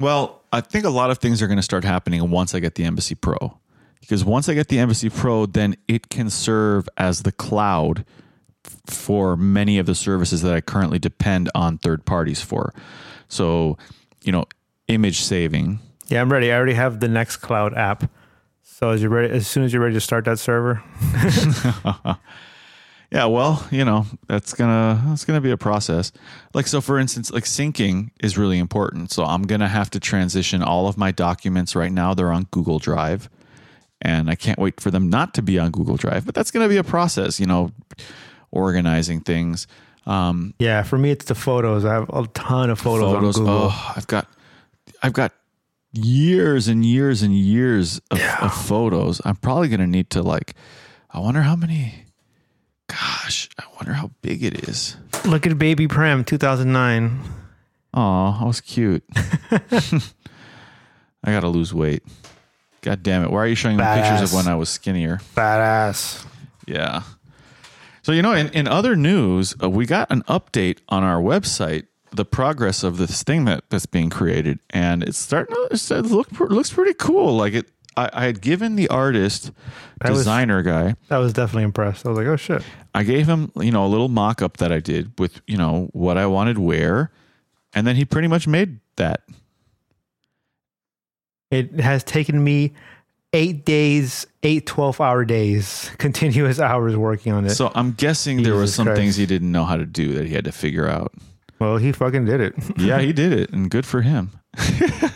Well, 0.00 0.42
I 0.52 0.60
think 0.60 0.84
a 0.84 0.90
lot 0.90 1.10
of 1.10 1.18
things 1.18 1.40
are 1.40 1.46
going 1.46 1.58
to 1.58 1.62
start 1.62 1.84
happening 1.84 2.28
once 2.30 2.54
I 2.54 2.60
get 2.60 2.74
the 2.74 2.84
Embassy 2.84 3.14
Pro. 3.14 3.58
Because 4.00 4.24
once 4.24 4.48
I 4.48 4.54
get 4.54 4.68
the 4.68 4.80
Embassy 4.80 5.08
Pro, 5.08 5.46
then 5.46 5.76
it 5.86 6.08
can 6.08 6.28
serve 6.30 6.88
as 6.96 7.22
the 7.22 7.30
cloud 7.30 8.04
for 8.86 9.36
many 9.36 9.78
of 9.78 9.86
the 9.86 9.94
services 9.94 10.42
that 10.42 10.52
I 10.52 10.60
currently 10.60 10.98
depend 10.98 11.50
on 11.54 11.78
third 11.78 12.04
parties 12.04 12.40
for. 12.40 12.74
So, 13.28 13.78
you 14.24 14.32
know, 14.32 14.44
image 14.88 15.20
saving. 15.20 15.78
Yeah, 16.12 16.20
I'm 16.20 16.30
ready. 16.30 16.52
I 16.52 16.56
already 16.56 16.74
have 16.74 17.00
the 17.00 17.06
Nextcloud 17.06 17.76
app. 17.76 18.10
So 18.62 18.90
as 18.90 19.02
you 19.02 19.08
ready, 19.08 19.32
as 19.32 19.46
soon 19.46 19.64
as 19.64 19.72
you're 19.72 19.82
ready 19.82 19.94
to 19.94 20.00
start 20.00 20.26
that 20.26 20.38
server, 20.38 20.82
Yeah, 23.12 23.26
well, 23.26 23.66
you 23.70 23.84
know, 23.84 24.06
that's 24.26 24.54
gonna 24.54 25.02
that's 25.06 25.26
gonna 25.26 25.40
be 25.42 25.50
a 25.50 25.56
process. 25.58 26.12
Like 26.54 26.66
so 26.66 26.80
for 26.80 26.98
instance, 26.98 27.30
like 27.30 27.44
syncing 27.44 28.10
is 28.22 28.38
really 28.38 28.58
important. 28.58 29.10
So 29.10 29.24
I'm 29.24 29.42
gonna 29.42 29.68
have 29.68 29.90
to 29.90 30.00
transition 30.00 30.62
all 30.62 30.88
of 30.88 30.96
my 30.96 31.12
documents 31.12 31.76
right 31.76 31.92
now. 31.92 32.14
They're 32.14 32.32
on 32.32 32.46
Google 32.50 32.78
Drive. 32.78 33.28
And 34.04 34.28
I 34.28 34.34
can't 34.34 34.58
wait 34.58 34.80
for 34.80 34.90
them 34.90 35.08
not 35.08 35.32
to 35.34 35.42
be 35.42 35.58
on 35.58 35.70
Google 35.70 35.96
Drive. 35.96 36.26
But 36.26 36.34
that's 36.34 36.50
gonna 36.50 36.68
be 36.68 36.78
a 36.78 36.84
process, 36.84 37.38
you 37.38 37.46
know, 37.46 37.70
organizing 38.50 39.20
things. 39.20 39.66
Um 40.06 40.54
yeah, 40.58 40.82
for 40.82 40.96
me 40.96 41.10
it's 41.10 41.26
the 41.26 41.34
photos. 41.34 41.84
I 41.84 41.92
have 41.92 42.08
a 42.08 42.26
ton 42.28 42.70
of 42.70 42.78
photos, 42.78 43.12
photos. 43.12 43.36
on 43.36 43.44
Google. 43.44 43.68
Oh, 43.70 43.92
I've 43.94 44.06
got 44.06 44.26
I've 45.02 45.12
got 45.12 45.32
years 45.92 46.68
and 46.68 46.84
years 46.84 47.22
and 47.22 47.34
years 47.36 48.00
of, 48.10 48.20
of 48.40 48.54
photos. 48.54 49.20
I'm 49.24 49.36
probably 49.36 49.68
gonna 49.68 49.86
need 49.86 50.10
to 50.10 50.22
like 50.22 50.54
I 51.10 51.18
wonder 51.18 51.42
how 51.42 51.56
many 51.56 52.06
gosh, 52.88 53.48
I 53.58 53.64
wonder 53.76 53.92
how 53.92 54.10
big 54.22 54.42
it 54.42 54.68
is. 54.68 54.96
Look 55.24 55.46
at 55.46 55.58
Baby 55.58 55.88
Prem 55.88 56.24
2009. 56.24 57.20
Oh, 57.94 58.36
that 58.38 58.46
was 58.46 58.60
cute. 58.60 59.04
I 61.24 61.30
gotta 61.30 61.48
lose 61.48 61.72
weight. 61.74 62.02
God 62.80 63.02
damn 63.02 63.22
it! 63.22 63.30
Why 63.30 63.38
are 63.38 63.46
you 63.46 63.54
showing 63.54 63.76
me 63.76 63.84
pictures 63.84 64.22
of 64.22 64.34
when 64.34 64.48
I 64.48 64.56
was 64.56 64.68
skinnier? 64.68 65.20
Badass. 65.36 66.24
Yeah. 66.66 67.02
So 68.02 68.10
you 68.10 68.22
know, 68.22 68.32
in, 68.32 68.48
in 68.48 68.66
other 68.66 68.96
news, 68.96 69.54
uh, 69.62 69.70
we 69.70 69.86
got 69.86 70.10
an 70.10 70.22
update 70.22 70.78
on 70.88 71.04
our 71.04 71.22
website, 71.22 71.86
the 72.14 72.24
progress 72.24 72.82
of 72.84 72.96
this 72.98 73.22
thing 73.22 73.44
that 73.46 73.64
that's 73.70 73.86
being 73.86 74.10
created, 74.10 74.58
and 74.70 75.02
it's 75.02 75.18
starting 75.18 75.54
to 75.54 75.68
it's, 75.70 75.90
it 75.90 76.04
look 76.06 76.30
looks 76.40 76.72
pretty 76.72 76.94
cool. 76.94 77.36
Like 77.36 77.54
it, 77.54 77.70
I, 77.96 78.10
I 78.12 78.24
had 78.26 78.40
given 78.40 78.76
the 78.76 78.88
artist, 78.88 79.50
was- 80.02 80.18
designer 80.18 80.62
guy, 80.62 80.94
I 81.10 81.18
was 81.18 81.32
definitely 81.32 81.64
impressed. 81.64 82.06
I 82.06 82.10
was 82.10 82.18
like, 82.18 82.26
oh 82.26 82.36
shit. 82.36 82.62
I 82.94 83.02
gave 83.04 83.26
him 83.26 83.50
you 83.56 83.70
know 83.72 83.86
a 83.86 83.88
little 83.88 84.08
mock 84.08 84.42
up 84.42 84.58
that 84.58 84.70
I 84.72 84.80
did 84.80 85.18
with 85.18 85.40
you 85.46 85.56
know 85.56 85.88
what 85.92 86.18
I 86.18 86.26
wanted 86.26 86.58
where, 86.58 87.10
and 87.74 87.86
then 87.86 87.96
he 87.96 88.04
pretty 88.04 88.28
much 88.28 88.46
made 88.46 88.78
that. 88.96 89.22
It 91.50 91.80
has 91.80 92.02
taken 92.02 92.42
me 92.42 92.72
eight 93.34 93.64
days, 93.64 94.26
eight 94.42 94.66
12 94.66 95.00
hour 95.00 95.24
days, 95.24 95.90
continuous 95.98 96.60
hours 96.60 96.96
working 96.96 97.32
on 97.32 97.44
it. 97.46 97.50
So 97.50 97.70
I'm 97.74 97.92
guessing 97.92 98.42
there 98.42 98.54
were 98.54 98.62
Jesus 98.62 98.76
some 98.76 98.86
Christ. 98.86 98.98
things 98.98 99.16
he 99.16 99.26
didn't 99.26 99.52
know 99.52 99.64
how 99.64 99.76
to 99.76 99.86
do 99.86 100.14
that 100.14 100.26
he 100.26 100.34
had 100.34 100.44
to 100.44 100.52
figure 100.52 100.88
out. 100.88 101.12
Well, 101.62 101.76
he 101.76 101.92
fucking 101.92 102.24
did 102.24 102.40
it. 102.40 102.54
yeah, 102.76 103.00
he 103.00 103.12
did 103.12 103.32
it, 103.32 103.50
and 103.50 103.70
good 103.70 103.86
for 103.86 104.02
him. 104.02 104.32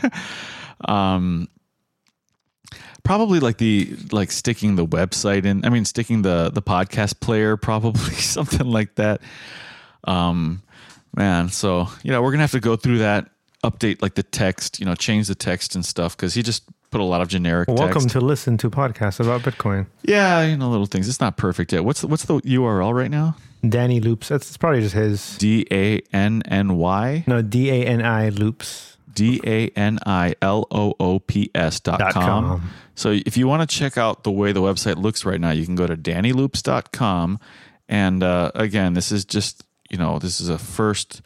um, 0.85 1.49
probably 3.03 3.41
like 3.41 3.59
the 3.59 3.97
like 4.13 4.31
sticking 4.31 4.77
the 4.77 4.87
website 4.87 5.45
in. 5.45 5.65
I 5.65 5.71
mean, 5.71 5.85
sticking 5.85 6.23
the 6.23 6.51
the 6.51 6.63
podcast 6.63 7.19
player, 7.19 7.57
probably 7.71 8.15
something 8.15 8.65
like 8.65 8.95
that. 8.95 9.21
Um, 10.05 10.63
man, 11.17 11.49
so 11.49 11.89
you 12.05 12.13
know, 12.13 12.23
we're 12.23 12.31
gonna 12.31 12.45
have 12.45 12.53
to 12.53 12.61
go 12.61 12.77
through 12.77 12.99
that, 12.99 13.29
update 13.65 14.01
like 14.01 14.15
the 14.15 14.23
text, 14.23 14.79
you 14.79 14.87
know, 14.87 14.95
change 14.95 15.27
the 15.27 15.35
text 15.35 15.75
and 15.75 15.85
stuff 15.85 16.17
because 16.17 16.35
he 16.35 16.45
just 16.45 16.63
put 16.91 17.01
a 17.01 17.05
lot 17.05 17.21
of 17.21 17.29
generic 17.29 17.69
Welcome 17.69 18.07
to 18.09 18.21
listen 18.21 18.57
to 18.59 18.71
podcasts 18.71 19.21
about 19.21 19.43
Bitcoin. 19.43 19.87
yeah, 20.03 20.43
you 20.43 20.57
know, 20.57 20.71
little 20.71 20.87
things. 20.87 21.09
It's 21.09 21.21
not 21.21 21.37
perfect 21.37 21.73
yet. 21.73 21.85
What's 21.85 22.01
the, 22.01 22.07
what's 22.07 22.25
the 22.25 22.41
URL 22.41 22.95
right 22.95 23.11
now? 23.11 23.37
Danny 23.69 24.01
Loops. 24.01 24.29
That's 24.29 24.49
it's 24.49 24.57
probably 24.57 24.81
just 24.81 24.95
his. 24.95 25.39
D 25.39 25.67
A 25.71 26.01
N 26.13 26.43
N 26.47 26.77
Y. 26.77 27.25
No, 27.27 27.43
D 27.43 27.71
A 27.71 27.85
N 27.87 28.05
I 28.05 28.29
Loops. 28.29 28.97
D 29.13 29.41
A 29.45 29.69
N 29.71 29.99
I 30.07 30.35
L 30.43 30.67
O 30.71 30.95
O 31.01 31.19
P 31.19 31.51
S 31.55 31.81
dot 31.81 31.99
Dot 31.99 32.13
com. 32.13 32.23
com. 32.45 32.71
So 32.95 33.11
if 33.11 33.37
you 33.37 33.49
want 33.49 33.69
to 33.69 33.77
check 33.77 33.99
out 33.99 34.25
the 34.25 34.31
way 34.31 34.53
the 34.53 34.61
website 34.61 34.97
looks 34.97 35.25
right 35.25 35.41
now, 35.41 35.51
you 35.51 35.65
can 35.65 35.75
go 35.75 35.87
to 35.87 35.97
daniloops.com. 35.97 37.41
And 37.89 38.23
uh, 38.23 38.53
again, 38.55 38.95
this 38.95 39.13
is 39.13 39.25
just, 39.25 39.65
you 39.91 39.99
know, 39.99 40.19
this 40.19 40.41
is 40.41 40.49
a 40.49 40.59
first 40.59 41.23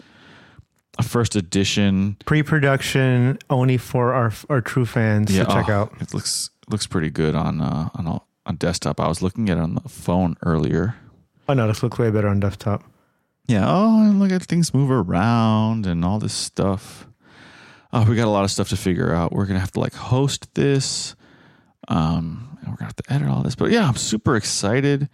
a 1.01 1.09
first 1.09 1.37
edition. 1.37 2.17
Pre-production 2.25 3.39
only 3.49 3.77
for 3.77 4.13
our 4.13 4.33
our 4.49 4.61
true 4.61 4.87
fans 4.87 5.29
to 5.29 5.45
check 5.45 5.69
oh, 5.69 5.73
out. 5.73 5.93
It 6.01 6.15
looks 6.15 6.51
looks 6.69 6.87
pretty 6.87 7.11
good 7.11 7.35
on 7.35 7.61
uh, 7.61 7.89
on 7.95 8.07
a, 8.07 8.21
on 8.47 8.57
desktop. 8.57 9.01
I 9.01 9.09
was 9.09 9.23
looking 9.23 9.51
at 9.51 9.59
it 9.59 9.61
on 9.61 9.75
the 9.75 9.89
phone 9.89 10.37
earlier. 10.45 10.95
Oh 11.49 11.55
no, 11.55 11.67
this 11.67 11.83
looks 11.83 11.99
way 11.99 12.11
better 12.11 12.29
on 12.29 12.41
desktop. 12.41 12.85
Yeah. 13.47 13.65
Oh, 13.67 14.03
and 14.03 14.21
look 14.21 14.31
at 14.31 14.43
things 14.45 14.73
move 14.73 14.91
around 14.91 15.87
and 15.87 16.05
all 16.05 16.21
this 16.21 16.35
stuff. 16.35 17.09
Oh, 17.93 18.09
we 18.09 18.15
got 18.15 18.29
a 18.29 18.31
lot 18.31 18.45
of 18.45 18.51
stuff 18.51 18.69
to 18.69 18.77
figure 18.77 19.13
out. 19.13 19.33
We're 19.33 19.47
gonna 19.47 19.61
have 19.61 19.73
to 19.73 19.81
like 19.81 19.95
host 19.95 20.55
this. 20.55 21.17
Um, 21.89 22.57
and 22.61 22.71
we're 22.71 22.77
gonna 22.77 22.87
have 22.87 22.97
to 22.97 23.13
edit 23.13 23.29
all 23.29 23.43
this. 23.43 23.57
But 23.57 23.73
yeah, 23.73 23.89
I'm 23.89 23.97
super 23.97 24.37
excited. 24.37 25.09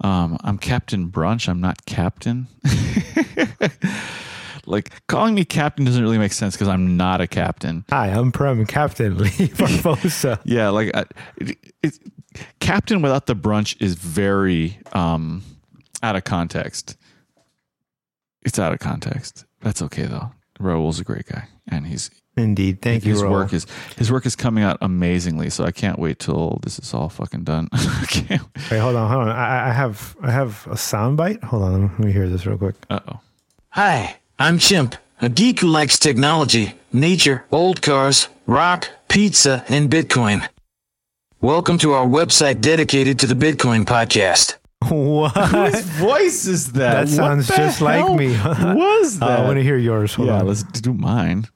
Um, 0.00 0.36
I'm 0.42 0.58
Captain 0.58 1.10
Brunch. 1.10 1.48
I'm 1.48 1.60
not 1.60 1.86
Captain. 1.86 2.48
like 4.66 4.90
calling 5.06 5.34
me 5.34 5.44
Captain 5.44 5.84
doesn't 5.84 6.02
really 6.02 6.18
make 6.18 6.32
sense 6.32 6.54
because 6.54 6.68
I'm 6.68 6.96
not 6.96 7.20
a 7.20 7.26
captain. 7.26 7.84
Hi, 7.90 8.08
I'm 8.08 8.32
Prem 8.32 8.64
Captain 8.66 9.18
Lee 9.18 9.28
Barbosa. 9.30 10.40
Yeah, 10.44 10.70
like 10.70 10.90
I, 10.94 11.04
it, 11.38 11.58
it, 11.82 11.98
Captain 12.60 13.02
without 13.02 13.26
the 13.26 13.36
brunch 13.36 13.80
is 13.80 13.94
very 13.94 14.78
um, 14.92 15.42
out 16.02 16.16
of 16.16 16.24
context. 16.24 16.96
It's 18.42 18.58
out 18.58 18.72
of 18.72 18.78
context. 18.80 19.44
That's 19.60 19.82
okay 19.82 20.04
though. 20.04 20.32
Raul's 20.58 21.00
a 21.00 21.04
great 21.04 21.26
guy, 21.26 21.48
and 21.68 21.86
he's 21.86 22.10
Indeed, 22.36 22.80
thank 22.80 23.04
you. 23.04 23.12
his 23.12 23.22
work 23.22 23.52
is 23.52 23.66
his 23.96 24.10
work 24.10 24.24
is 24.24 24.34
coming 24.34 24.64
out 24.64 24.78
amazingly. 24.80 25.50
So 25.50 25.64
I 25.64 25.70
can't 25.70 25.98
wait 25.98 26.18
till 26.18 26.60
this 26.62 26.78
is 26.78 26.94
all 26.94 27.10
fucking 27.10 27.44
done. 27.44 27.68
I 27.72 28.06
can't. 28.08 28.42
Wait, 28.70 28.78
hold 28.78 28.96
on, 28.96 29.10
hold 29.10 29.24
on. 29.24 29.28
I, 29.28 29.68
I 29.68 29.72
have 29.72 30.16
I 30.22 30.30
have 30.30 30.66
a 30.70 30.76
sound 30.76 31.18
bite. 31.18 31.44
Hold 31.44 31.62
on, 31.62 31.82
let 31.82 31.98
me 31.98 32.10
hear 32.10 32.28
this 32.28 32.46
real 32.46 32.56
quick. 32.56 32.76
Uh 32.88 33.00
oh. 33.06 33.20
Hi, 33.70 34.16
I'm 34.42 34.58
Chimp, 34.58 34.96
a 35.20 35.28
geek 35.28 35.60
who 35.60 35.68
likes 35.68 36.00
technology, 36.00 36.74
nature, 36.92 37.44
old 37.52 37.80
cars, 37.80 38.26
rock, 38.44 38.88
pizza, 39.06 39.64
and 39.68 39.88
Bitcoin. 39.88 40.44
Welcome 41.40 41.78
to 41.78 41.92
our 41.92 42.04
website 42.04 42.60
dedicated 42.60 43.20
to 43.20 43.28
the 43.28 43.34
Bitcoin 43.34 43.84
podcast. 43.84 44.56
What? 44.88 45.30
Whose 45.36 45.82
voice 45.82 46.46
is 46.48 46.72
that? 46.72 46.92
That 46.92 47.00
What 47.02 47.08
sounds 47.10 47.46
the 47.46 47.54
just 47.54 47.80
like 47.80 47.98
hell 47.98 48.16
me. 48.16 48.32
Was 48.36 49.22
Uh, 49.22 49.28
that? 49.28 49.38
I 49.38 49.44
want 49.44 49.58
to 49.58 49.62
hear 49.62 49.78
yours. 49.78 50.14
Hold 50.14 50.26
yeah, 50.26 50.40
on. 50.40 50.48
let's 50.48 50.64
do 50.64 50.92
mine. 50.92 51.46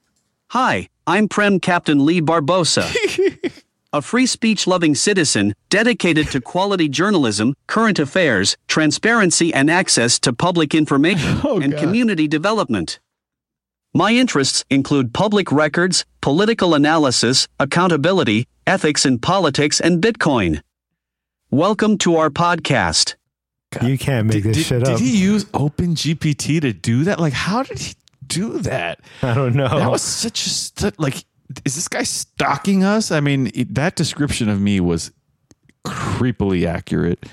Hi, 0.51 0.87
I'm 1.05 1.27
Prem 1.27 1.59
Captain 1.59 2.05
Lee 2.05 2.21
Barbosa. 2.21 2.85
a 3.93 4.01
free 4.01 4.25
speech 4.25 4.67
loving 4.67 4.95
citizen 4.95 5.53
dedicated 5.69 6.27
to 6.31 6.41
quality 6.41 6.89
journalism, 6.89 7.53
current 7.67 7.99
affairs, 7.99 8.57
transparency, 8.67 9.53
and 9.53 9.71
access 9.71 10.19
to 10.19 10.33
public 10.33 10.75
information 10.75 11.39
Oh, 11.43 11.59
and 11.61 11.71
God. 11.73 11.79
community 11.81 12.27
development. 12.27 12.99
My 13.93 14.11
interests 14.11 14.65
include 14.69 15.13
public 15.13 15.51
records, 15.51 16.05
political 16.21 16.73
analysis, 16.75 17.47
accountability, 17.59 18.47
ethics 18.67 19.05
in 19.05 19.19
politics, 19.19 19.79
and 19.79 20.03
Bitcoin. 20.03 20.61
Welcome 21.49 21.97
to 21.99 22.17
our 22.17 22.29
podcast. 22.29 23.15
You 23.81 23.97
can't 23.97 24.27
make 24.27 24.43
Did, 24.43 24.49
this 24.55 24.57
did- 24.57 24.65
shit 24.65 24.83
up. 24.83 24.97
did 24.97 24.99
he 24.99 25.17
use 25.17 25.45
OpenGPT 25.45 26.61
to 26.61 26.73
do 26.73 27.05
that? 27.05 27.19
Like, 27.19 27.33
how 27.33 27.63
did 27.63 27.79
he 27.79 27.95
do 28.25 28.59
that? 28.59 28.99
I 29.21 29.33
don't 29.33 29.55
know. 29.55 29.67
That 29.69 29.89
was 29.89 30.01
such 30.01 30.45
a 30.45 30.49
st- 30.49 30.99
like. 30.99 31.23
Is 31.65 31.75
this 31.75 31.87
guy 31.87 32.03
stalking 32.03 32.83
us? 32.83 33.11
I 33.11 33.19
mean, 33.19 33.51
that 33.69 33.95
description 33.95 34.49
of 34.49 34.59
me 34.59 34.79
was 34.79 35.11
creepily 35.85 36.67
accurate, 36.67 37.25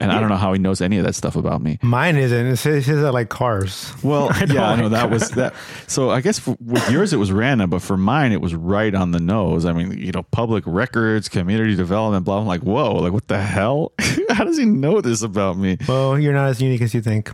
and 0.00 0.10
I 0.10 0.18
don't 0.18 0.30
know 0.30 0.36
how 0.36 0.52
he 0.54 0.58
knows 0.58 0.80
any 0.80 0.96
of 0.96 1.04
that 1.04 1.14
stuff 1.14 1.36
about 1.36 1.60
me. 1.60 1.78
Mine 1.82 2.16
isn't. 2.16 2.46
It 2.46 2.56
says, 2.56 2.88
it 2.88 2.96
I 2.96 3.10
like 3.10 3.28
cars. 3.28 3.92
Well, 4.02 4.30
I 4.32 4.44
yeah, 4.44 4.70
I 4.70 4.76
know 4.76 4.84
like 4.84 4.92
that 4.92 5.10
was 5.10 5.30
that. 5.32 5.54
So 5.88 6.10
I 6.10 6.20
guess 6.22 6.38
for, 6.38 6.56
with 6.60 6.88
yours 6.90 7.12
it 7.12 7.18
was 7.18 7.30
random, 7.30 7.68
but 7.68 7.82
for 7.82 7.96
mine 7.96 8.32
it 8.32 8.40
was 8.40 8.54
right 8.54 8.94
on 8.94 9.10
the 9.10 9.20
nose. 9.20 9.66
I 9.66 9.72
mean, 9.72 9.98
you 9.98 10.12
know, 10.12 10.22
public 10.22 10.64
records, 10.66 11.28
community 11.28 11.76
development, 11.76 12.24
blah. 12.24 12.40
I'm 12.40 12.46
like, 12.46 12.62
whoa, 12.62 12.94
like 12.94 13.12
what 13.12 13.28
the 13.28 13.42
hell? 13.42 13.92
How 14.30 14.44
does 14.44 14.56
he 14.56 14.64
know 14.64 15.00
this 15.00 15.22
about 15.22 15.58
me? 15.58 15.76
Well, 15.86 16.18
you're 16.18 16.32
not 16.32 16.48
as 16.48 16.62
unique 16.62 16.80
as 16.80 16.94
you 16.94 17.02
think. 17.02 17.30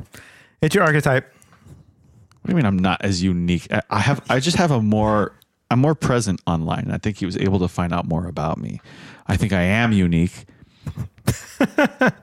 It's 0.60 0.74
your 0.74 0.82
archetype. 0.84 1.32
What 2.42 2.46
do 2.46 2.52
you 2.52 2.56
mean 2.56 2.66
I'm 2.66 2.78
not 2.78 3.04
as 3.04 3.22
unique? 3.22 3.68
I 3.90 4.00
have, 4.00 4.24
I 4.28 4.40
just 4.40 4.56
have 4.56 4.70
a 4.70 4.80
more, 4.80 5.34
I'm 5.70 5.80
more 5.80 5.94
present 5.94 6.40
online. 6.46 6.90
I 6.90 6.98
think 6.98 7.18
he 7.18 7.26
was 7.26 7.36
able 7.36 7.58
to 7.58 7.68
find 7.68 7.92
out 7.92 8.06
more 8.06 8.26
about 8.26 8.58
me. 8.58 8.80
I 9.26 9.36
think 9.36 9.52
I 9.52 9.62
am 9.62 9.92
unique. 9.92 10.44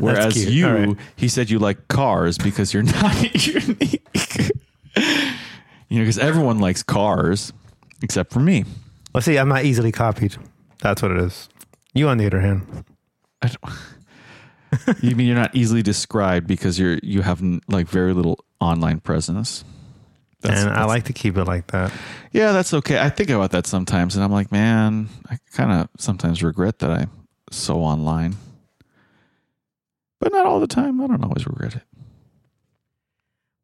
Whereas 0.00 0.52
you, 0.52 0.68
right. 0.68 0.96
he 1.16 1.28
said 1.28 1.50
you 1.50 1.58
like 1.58 1.88
cars 1.88 2.38
because 2.38 2.72
you're 2.72 2.82
not 2.84 3.14
unique. 3.46 4.02
you 5.88 5.98
know, 5.98 6.02
because 6.02 6.18
everyone 6.18 6.58
likes 6.58 6.82
cars 6.82 7.52
except 8.02 8.32
for 8.32 8.40
me. 8.40 8.64
Well, 9.12 9.20
see, 9.20 9.38
I'm 9.38 9.48
not 9.48 9.64
easily 9.64 9.92
copied. 9.92 10.36
That's 10.80 11.02
what 11.02 11.10
it 11.10 11.18
is. 11.18 11.48
You, 11.92 12.08
on 12.08 12.18
the 12.18 12.26
other 12.26 12.40
hand, 12.40 12.84
I 13.42 13.48
don't, 13.48 15.02
you 15.02 15.16
mean 15.16 15.26
you're 15.26 15.36
not 15.36 15.54
easily 15.54 15.82
described 15.82 16.46
because 16.46 16.78
you're 16.78 16.98
you 17.02 17.22
have 17.22 17.42
like 17.68 17.88
very 17.88 18.14
little 18.14 18.44
online 18.60 19.00
presence. 19.00 19.64
That's- 20.42 20.64
and 20.64 20.74
I 20.74 20.84
like 20.84 21.04
to 21.04 21.12
keep 21.12 21.36
it 21.36 21.44
like 21.44 21.66
that. 21.68 21.92
Yeah, 22.32 22.52
that's 22.52 22.72
okay. 22.74 22.98
I 22.98 23.10
think 23.10 23.28
about 23.30 23.50
that 23.50 23.66
sometimes, 23.66 24.14
and 24.16 24.24
I'm 24.24 24.32
like, 24.32 24.50
man, 24.52 25.08
I 25.30 25.38
kind 25.52 25.70
of 25.72 25.88
sometimes 25.98 26.42
regret 26.42 26.78
that 26.78 26.90
I'm 26.90 27.10
so 27.50 27.80
online, 27.82 28.36
but 30.20 30.32
not 30.32 30.46
all 30.46 30.60
the 30.60 30.66
time. 30.66 31.00
I 31.00 31.06
don't 31.08 31.22
always 31.24 31.46
regret 31.46 31.76
it. 31.76 31.82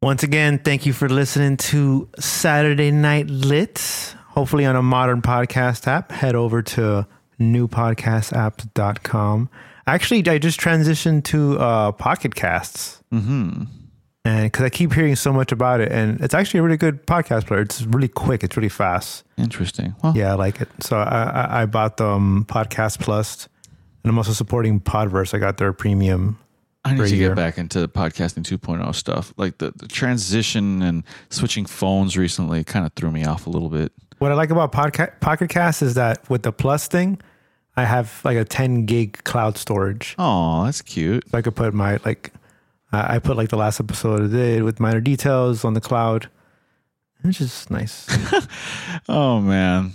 Once 0.01 0.21
again, 0.21 0.59
thank 0.59 0.85
you 0.85 0.93
for 0.93 1.09
listening 1.09 1.57
to 1.57 2.07
Saturday 2.19 2.91
Night 2.91 3.27
Lit. 3.27 4.15
Hopefully 4.29 4.65
on 4.65 4.75
a 4.75 4.83
modern 4.83 5.21
podcast 5.23 5.87
app. 5.87 6.11
Head 6.11 6.35
over 6.35 6.61
to 6.61 7.07
newpodcastapp.com. 7.39 9.49
Actually, 9.87 10.27
I 10.29 10.37
just 10.37 10.59
transitioned 10.59 11.23
to 11.25 11.57
uh, 11.59 11.91
Pocket 11.93 12.35
Casts. 12.35 13.01
Mm-hmm. 13.11 13.63
And 14.27 14.51
because 14.51 14.65
I 14.65 14.69
keep 14.69 14.91
hearing 14.91 15.15
so 15.15 15.31
much 15.31 15.53
about 15.53 15.79
it, 15.79 15.89
and 15.89 16.19
it's 16.19 16.33
actually 16.33 16.59
a 16.59 16.63
really 16.63 16.75
good 16.75 17.07
podcast 17.07 17.47
player. 17.47 17.61
It's 17.61 17.83
really 17.83 18.09
quick, 18.09 18.43
it's 18.43 18.57
really 18.57 18.67
fast. 18.67 19.23
Interesting. 19.37 19.95
Well, 20.03 20.17
Yeah, 20.17 20.33
I 20.33 20.35
like 20.35 20.59
it. 20.59 20.67
So 20.81 20.97
I, 20.97 21.23
I, 21.23 21.61
I 21.61 21.65
bought 21.65 21.95
the 21.95 22.09
um, 22.09 22.45
Podcast 22.45 22.99
Plus, 22.99 23.47
and 24.03 24.11
I'm 24.11 24.17
also 24.17 24.33
supporting 24.33 24.81
Podverse. 24.81 25.33
I 25.33 25.37
got 25.37 25.55
their 25.55 25.71
premium. 25.71 26.37
I 26.83 26.93
need 26.93 27.07
to 27.07 27.15
year. 27.15 27.29
get 27.29 27.35
back 27.37 27.57
into 27.57 27.87
podcasting 27.87 28.43
2.0 28.43 28.93
stuff. 28.95 29.33
Like 29.37 29.59
the, 29.59 29.71
the 29.73 29.87
transition 29.87 30.81
and 30.81 31.05
switching 31.29 31.65
phones 31.65 32.17
recently 32.17 32.65
kind 32.65 32.85
of 32.85 32.91
threw 32.93 33.11
me 33.11 33.23
off 33.23 33.47
a 33.47 33.49
little 33.49 33.69
bit. 33.69 33.93
What 34.17 34.33
I 34.33 34.35
like 34.35 34.49
about 34.49 34.73
Podca- 34.73 35.17
Pocket 35.21 35.49
Cast 35.49 35.81
is 35.81 35.93
that 35.93 36.29
with 36.29 36.43
the 36.43 36.51
Plus 36.51 36.89
thing, 36.89 37.21
I 37.77 37.85
have 37.85 38.19
like 38.25 38.35
a 38.35 38.43
10 38.43 38.85
gig 38.87 39.23
cloud 39.23 39.57
storage. 39.57 40.15
Oh, 40.19 40.65
that's 40.65 40.81
cute. 40.81 41.29
So 41.29 41.37
I 41.37 41.41
could 41.41 41.55
put 41.55 41.73
my 41.73 41.99
like, 42.03 42.33
I 42.91 43.19
put 43.19 43.35
like 43.35 43.49
the 43.49 43.57
last 43.57 43.79
episode 43.79 44.23
I 44.23 44.27
did 44.27 44.63
with 44.63 44.79
minor 44.79 45.01
details 45.01 45.65
on 45.65 45.73
the 45.73 45.81
cloud. 45.81 46.29
It's 47.23 47.37
just 47.37 47.69
nice. 47.71 48.07
Oh 49.09 49.39
man. 49.41 49.91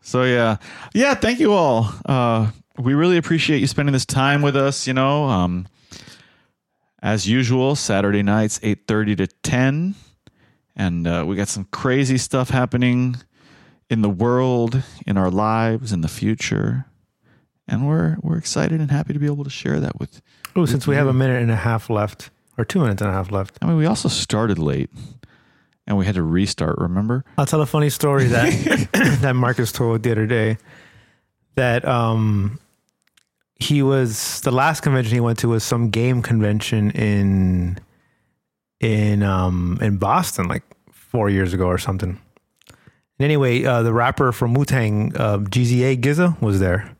So 0.00 0.24
yeah. 0.24 0.56
Yeah, 0.94 1.14
thank 1.14 1.40
you 1.40 1.52
all. 1.52 1.92
Uh 2.04 2.50
we 2.78 2.94
really 2.94 3.16
appreciate 3.16 3.60
you 3.60 3.66
spending 3.66 3.92
this 3.92 4.06
time 4.06 4.42
with 4.42 4.56
us, 4.56 4.86
you 4.86 4.94
know. 4.94 5.24
Um 5.24 5.68
as 7.02 7.28
usual, 7.28 7.76
Saturday 7.76 8.22
nights 8.22 8.58
8:30 8.60 9.16
to 9.18 9.26
10 9.26 9.94
and 10.76 11.06
uh, 11.06 11.24
we 11.26 11.36
got 11.36 11.48
some 11.48 11.64
crazy 11.72 12.18
stuff 12.18 12.50
happening 12.50 13.16
in 13.88 14.02
the 14.02 14.10
world, 14.10 14.82
in 15.06 15.16
our 15.16 15.30
lives, 15.30 15.92
in 15.92 16.02
the 16.02 16.08
future. 16.08 16.84
And 17.68 17.86
we're 17.86 18.16
we're 18.20 18.36
excited 18.36 18.80
and 18.80 18.90
happy 18.90 19.12
to 19.12 19.18
be 19.18 19.26
able 19.26 19.44
to 19.44 19.50
share 19.50 19.80
that 19.80 19.98
with 19.98 20.22
Oh, 20.54 20.66
since 20.66 20.86
we 20.86 20.94
have 20.94 21.06
a 21.06 21.12
minute 21.12 21.42
and 21.42 21.50
a 21.50 21.56
half 21.56 21.90
left, 21.90 22.30
or 22.56 22.64
two 22.64 22.80
minutes 22.80 23.02
and 23.02 23.10
a 23.10 23.12
half 23.12 23.30
left, 23.30 23.58
I 23.60 23.66
mean, 23.66 23.76
we 23.76 23.86
also 23.86 24.08
started 24.08 24.58
late 24.58 24.90
and 25.86 25.96
we 25.96 26.06
had 26.06 26.14
to 26.16 26.22
restart, 26.22 26.78
remember? 26.78 27.24
I'll 27.38 27.46
tell 27.46 27.60
a 27.60 27.66
funny 27.66 27.90
story 27.90 28.24
that 28.26 28.88
that 29.20 29.36
Marcus 29.36 29.72
told 29.72 30.02
the 30.02 30.12
other 30.12 30.26
day. 30.26 30.58
That 31.54 31.86
um, 31.86 32.60
he 33.54 33.82
was 33.82 34.40
the 34.42 34.50
last 34.50 34.82
convention 34.82 35.14
he 35.14 35.20
went 35.20 35.38
to 35.38 35.48
was 35.48 35.64
some 35.64 35.90
game 35.90 36.22
convention 36.22 36.90
in 36.90 37.78
in 38.80 39.22
um 39.22 39.78
in 39.80 39.96
Boston 39.96 40.48
like 40.48 40.64
four 40.92 41.30
years 41.30 41.54
ago 41.54 41.66
or 41.66 41.78
something. 41.78 42.20
And 43.18 43.24
anyway, 43.24 43.64
uh, 43.64 43.82
the 43.82 43.94
rapper 43.94 44.32
from 44.32 44.52
Wu 44.52 44.66
Tang, 44.66 45.16
uh, 45.16 45.38
GZA 45.38 45.98
Giza, 46.02 46.36
was 46.42 46.60
there, 46.60 46.94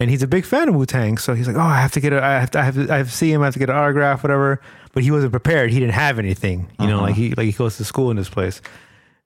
and 0.00 0.10
he's 0.10 0.22
a 0.22 0.26
big 0.26 0.44
fan 0.44 0.68
of 0.68 0.74
Wu 0.74 0.86
Tang. 0.86 1.18
So 1.18 1.34
he's 1.34 1.46
like, 1.46 1.56
"Oh, 1.56 1.60
I 1.60 1.80
have 1.80 1.92
to 1.92 2.00
get 2.00 2.12
a, 2.12 2.22
I 2.22 2.40
have 2.40 2.50
to, 2.52 2.58
I 2.58 2.62
have 2.64 2.74
to, 2.74 2.92
I 2.92 2.96
have 2.98 3.08
to 3.10 3.16
see 3.16 3.32
him. 3.32 3.42
I 3.42 3.46
have 3.46 3.54
to 3.54 3.58
get 3.60 3.70
an 3.70 3.76
autograph, 3.76 4.22
whatever." 4.22 4.60
But 4.92 5.02
he 5.02 5.10
wasn't 5.10 5.32
prepared. 5.32 5.70
He 5.70 5.78
didn't 5.80 5.94
have 5.94 6.18
anything. 6.18 6.68
You 6.80 6.86
know, 6.86 6.96
Uh-huh. 6.96 7.02
like 7.06 7.14
he 7.16 7.34
like 7.34 7.46
he 7.46 7.52
goes 7.52 7.76
to 7.76 7.84
school 7.84 8.10
in 8.10 8.16
this 8.16 8.28
place. 8.30 8.60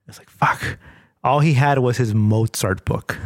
It's 0.07 0.17
like 0.19 0.29
fuck. 0.29 0.77
All 1.23 1.39
he 1.39 1.53
had 1.53 1.77
was 1.79 1.97
his 1.97 2.13
Mozart 2.15 2.83
book, 2.83 3.17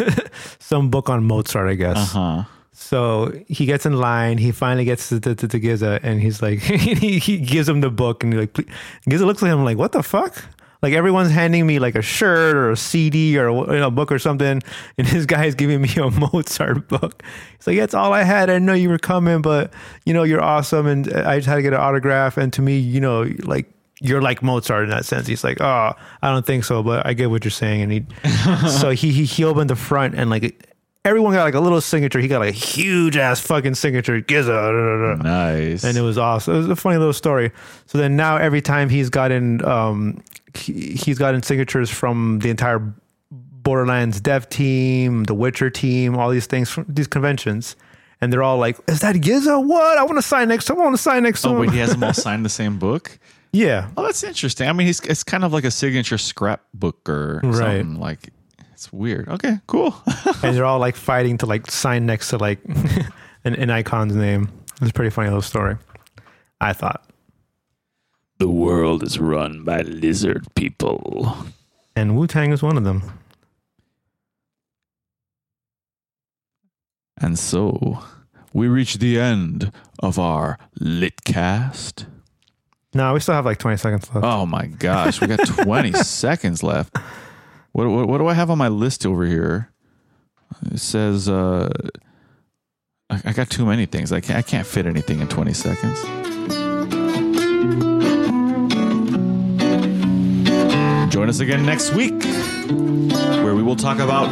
some 0.58 0.88
book 0.90 1.08
on 1.10 1.24
Mozart, 1.24 1.68
I 1.68 1.74
guess. 1.74 2.14
Uh-huh. 2.14 2.44
So 2.72 3.32
he 3.46 3.66
gets 3.66 3.84
in 3.86 3.98
line. 3.98 4.38
He 4.38 4.50
finally 4.52 4.84
gets 4.84 5.10
to, 5.10 5.20
to, 5.20 5.34
to 5.34 5.58
Giza, 5.58 6.00
and 6.02 6.20
he's 6.20 6.40
like, 6.42 6.58
he, 6.60 7.18
he 7.18 7.38
gives 7.38 7.68
him 7.68 7.80
the 7.82 7.90
book, 7.90 8.24
and 8.24 8.32
he's 8.32 8.40
like, 8.40 8.52
"Please." 8.54 8.66
Giza 9.08 9.26
looks 9.26 9.42
at 9.42 9.50
him 9.50 9.64
like, 9.64 9.76
what 9.78 9.92
the 9.92 10.02
fuck? 10.02 10.42
Like 10.82 10.94
everyone's 10.94 11.30
handing 11.30 11.64
me 11.66 11.78
like 11.78 11.94
a 11.94 12.02
shirt 12.02 12.56
or 12.56 12.72
a 12.72 12.76
CD 12.76 13.38
or 13.38 13.50
you 13.50 13.78
know, 13.78 13.86
a 13.86 13.90
book 13.90 14.10
or 14.10 14.18
something, 14.18 14.60
and 14.98 15.06
this 15.06 15.26
guy's 15.26 15.54
giving 15.54 15.80
me 15.80 15.90
a 15.96 16.10
Mozart 16.32 16.88
book. 16.88 17.22
He's 17.56 17.66
like, 17.66 17.76
that's 17.76 17.94
all 17.94 18.12
I 18.12 18.24
had. 18.24 18.50
I 18.50 18.54
didn't 18.54 18.66
know 18.66 18.74
you 18.74 18.88
were 18.88 18.98
coming, 18.98 19.42
but 19.42 19.72
you 20.04 20.12
know, 20.12 20.24
you're 20.24 20.42
awesome, 20.42 20.86
and 20.86 21.12
I 21.12 21.36
just 21.36 21.48
had 21.48 21.56
to 21.56 21.62
get 21.62 21.72
an 21.72 21.80
autograph. 21.80 22.36
And 22.36 22.52
to 22.54 22.62
me, 22.62 22.78
you 22.78 23.00
know, 23.00 23.30
like 23.44 23.72
you're 24.00 24.20
like 24.20 24.42
Mozart 24.42 24.84
in 24.84 24.90
that 24.90 25.04
sense. 25.04 25.28
He's 25.28 25.44
like, 25.44 25.60
oh, 25.60 25.92
I 26.22 26.32
don't 26.32 26.44
think 26.44 26.64
so, 26.64 26.82
but 26.82 27.06
I 27.06 27.14
get 27.14 27.30
what 27.30 27.44
you're 27.44 27.52
saying. 27.52 27.82
And 27.82 27.92
he, 27.92 28.68
so 28.68 28.90
he, 28.90 29.12
he 29.12 29.24
he 29.24 29.44
opened 29.44 29.70
the 29.70 29.76
front, 29.76 30.16
and 30.16 30.28
like 30.28 30.71
everyone 31.04 31.32
got 31.32 31.42
like 31.44 31.54
a 31.54 31.60
little 31.60 31.80
signature. 31.80 32.18
He 32.20 32.28
got 32.28 32.38
like 32.40 32.50
a 32.50 32.56
huge 32.56 33.16
ass 33.16 33.40
fucking 33.40 33.74
signature, 33.74 34.20
Giza. 34.20 34.50
da, 34.52 34.72
da, 34.72 35.14
da. 35.16 35.22
Nice. 35.22 35.84
And 35.84 35.96
it 35.96 36.02
was 36.02 36.18
awesome. 36.18 36.54
It 36.54 36.58
was 36.58 36.68
a 36.68 36.76
funny 36.76 36.98
little 36.98 37.12
story. 37.12 37.50
So 37.86 37.98
then 37.98 38.16
now 38.16 38.36
every 38.36 38.60
time 38.62 38.88
he's 38.88 39.10
gotten 39.10 39.64
um 39.64 40.22
he, 40.54 40.92
he's 40.92 41.18
gotten 41.18 41.42
signatures 41.42 41.90
from 41.90 42.38
the 42.40 42.50
entire 42.50 42.80
Borderlands 43.30 44.20
dev 44.20 44.48
team, 44.48 45.24
the 45.24 45.34
Witcher 45.34 45.70
team, 45.70 46.16
all 46.16 46.30
these 46.30 46.46
things 46.46 46.68
from 46.70 46.84
these 46.88 47.06
conventions. 47.06 47.76
And 48.20 48.32
they're 48.32 48.42
all 48.42 48.58
like, 48.58 48.78
"Is 48.88 49.00
that 49.00 49.20
Giza? 49.20 49.58
What? 49.58 49.98
I 49.98 50.04
want 50.04 50.18
to 50.18 50.22
sign 50.22 50.48
next 50.48 50.66
to 50.66 50.74
him. 50.74 50.80
I 50.80 50.84
want 50.84 50.96
to 50.96 51.02
sign 51.02 51.22
next 51.24 51.42
to 51.42 51.48
Oh, 51.48 51.52
him." 51.52 51.58
wait, 51.58 51.70
he 51.72 51.78
has 51.78 51.90
them 51.90 52.04
all 52.04 52.12
signed 52.14 52.44
the 52.44 52.48
same 52.48 52.78
book? 52.78 53.18
yeah, 53.52 53.88
Oh, 53.96 54.02
that's 54.04 54.22
interesting. 54.22 54.68
I 54.68 54.72
mean, 54.72 54.86
he's 54.86 55.00
it's 55.00 55.22
kind 55.24 55.44
of 55.44 55.52
like 55.52 55.64
a 55.64 55.70
signature 55.70 56.18
scrapbook 56.18 57.08
or 57.08 57.40
Right. 57.42 57.54
something. 57.80 57.98
Like, 58.00 58.30
it's 58.82 58.92
weird. 58.92 59.28
Okay, 59.28 59.58
cool. 59.68 59.94
and 60.42 60.56
they're 60.56 60.64
all 60.64 60.80
like 60.80 60.96
fighting 60.96 61.38
to 61.38 61.46
like 61.46 61.70
sign 61.70 62.04
next 62.04 62.30
to 62.30 62.36
like 62.36 62.58
an, 63.44 63.54
an 63.54 63.70
icon's 63.70 64.16
name. 64.16 64.50
It's 64.80 64.90
a 64.90 64.92
pretty 64.92 65.10
funny 65.10 65.28
little 65.28 65.40
story. 65.42 65.76
I 66.60 66.72
thought. 66.72 67.04
the 68.38 68.48
world 68.48 69.04
is 69.04 69.20
run 69.20 69.62
by 69.62 69.82
lizard 69.82 70.46
people. 70.56 71.36
And 71.94 72.16
Wu 72.16 72.26
Tang 72.26 72.50
is 72.52 72.60
one 72.60 72.76
of 72.76 72.82
them. 72.82 73.02
And 77.20 77.38
so 77.38 78.02
we 78.52 78.66
reach 78.66 78.94
the 78.94 79.20
end 79.20 79.70
of 80.00 80.18
our 80.18 80.58
litcast. 80.80 82.06
No, 82.94 83.14
we 83.14 83.20
still 83.20 83.34
have 83.36 83.44
like 83.46 83.58
20 83.58 83.76
seconds 83.76 84.12
left. 84.12 84.26
Oh 84.26 84.44
my 84.44 84.66
gosh, 84.66 85.20
we 85.20 85.28
got 85.28 85.46
20 85.46 85.92
seconds 86.02 86.64
left. 86.64 86.96
What, 87.72 87.88
what 87.88 88.06
what 88.06 88.18
do 88.18 88.26
I 88.26 88.34
have 88.34 88.50
on 88.50 88.58
my 88.58 88.68
list 88.68 89.06
over 89.06 89.24
here? 89.24 89.70
It 90.70 90.78
says, 90.78 91.28
uh, 91.28 91.70
I, 93.08 93.20
I 93.24 93.32
got 93.32 93.48
too 93.48 93.64
many 93.64 93.86
things. 93.86 94.12
I 94.12 94.20
can't, 94.20 94.38
I 94.38 94.42
can't 94.42 94.66
fit 94.66 94.86
anything 94.86 95.20
in 95.20 95.28
20 95.28 95.52
seconds. 95.54 96.02
Join 101.12 101.28
us 101.28 101.40
again 101.40 101.64
next 101.64 101.92
week, 101.94 102.22
where 103.42 103.54
we 103.54 103.62
will 103.62 103.76
talk 103.76 103.98
about 103.98 104.28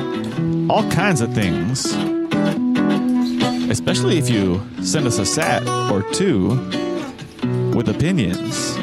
all 0.70 0.88
kinds 0.90 1.20
of 1.22 1.32
things. 1.34 1.94
Especially 3.70 4.18
if 4.18 4.28
you 4.28 4.60
send 4.82 5.06
us 5.06 5.18
a 5.18 5.24
sat 5.24 5.66
or 5.90 6.02
two 6.12 6.48
with 7.74 7.88
opinions. 7.88 8.76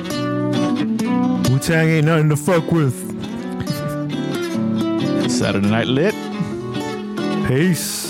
Wu 1.49 1.59
Tang 1.59 1.89
ain't 1.89 2.05
nothing 2.05 2.29
to 2.29 2.35
fuck 2.35 2.71
with. 2.71 3.26
Saturday 5.29 5.69
Night 5.69 5.87
Lit. 5.87 6.15
Peace. 7.47 8.07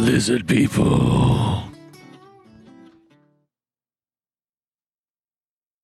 Lizard 0.00 0.46
people. 0.46 1.73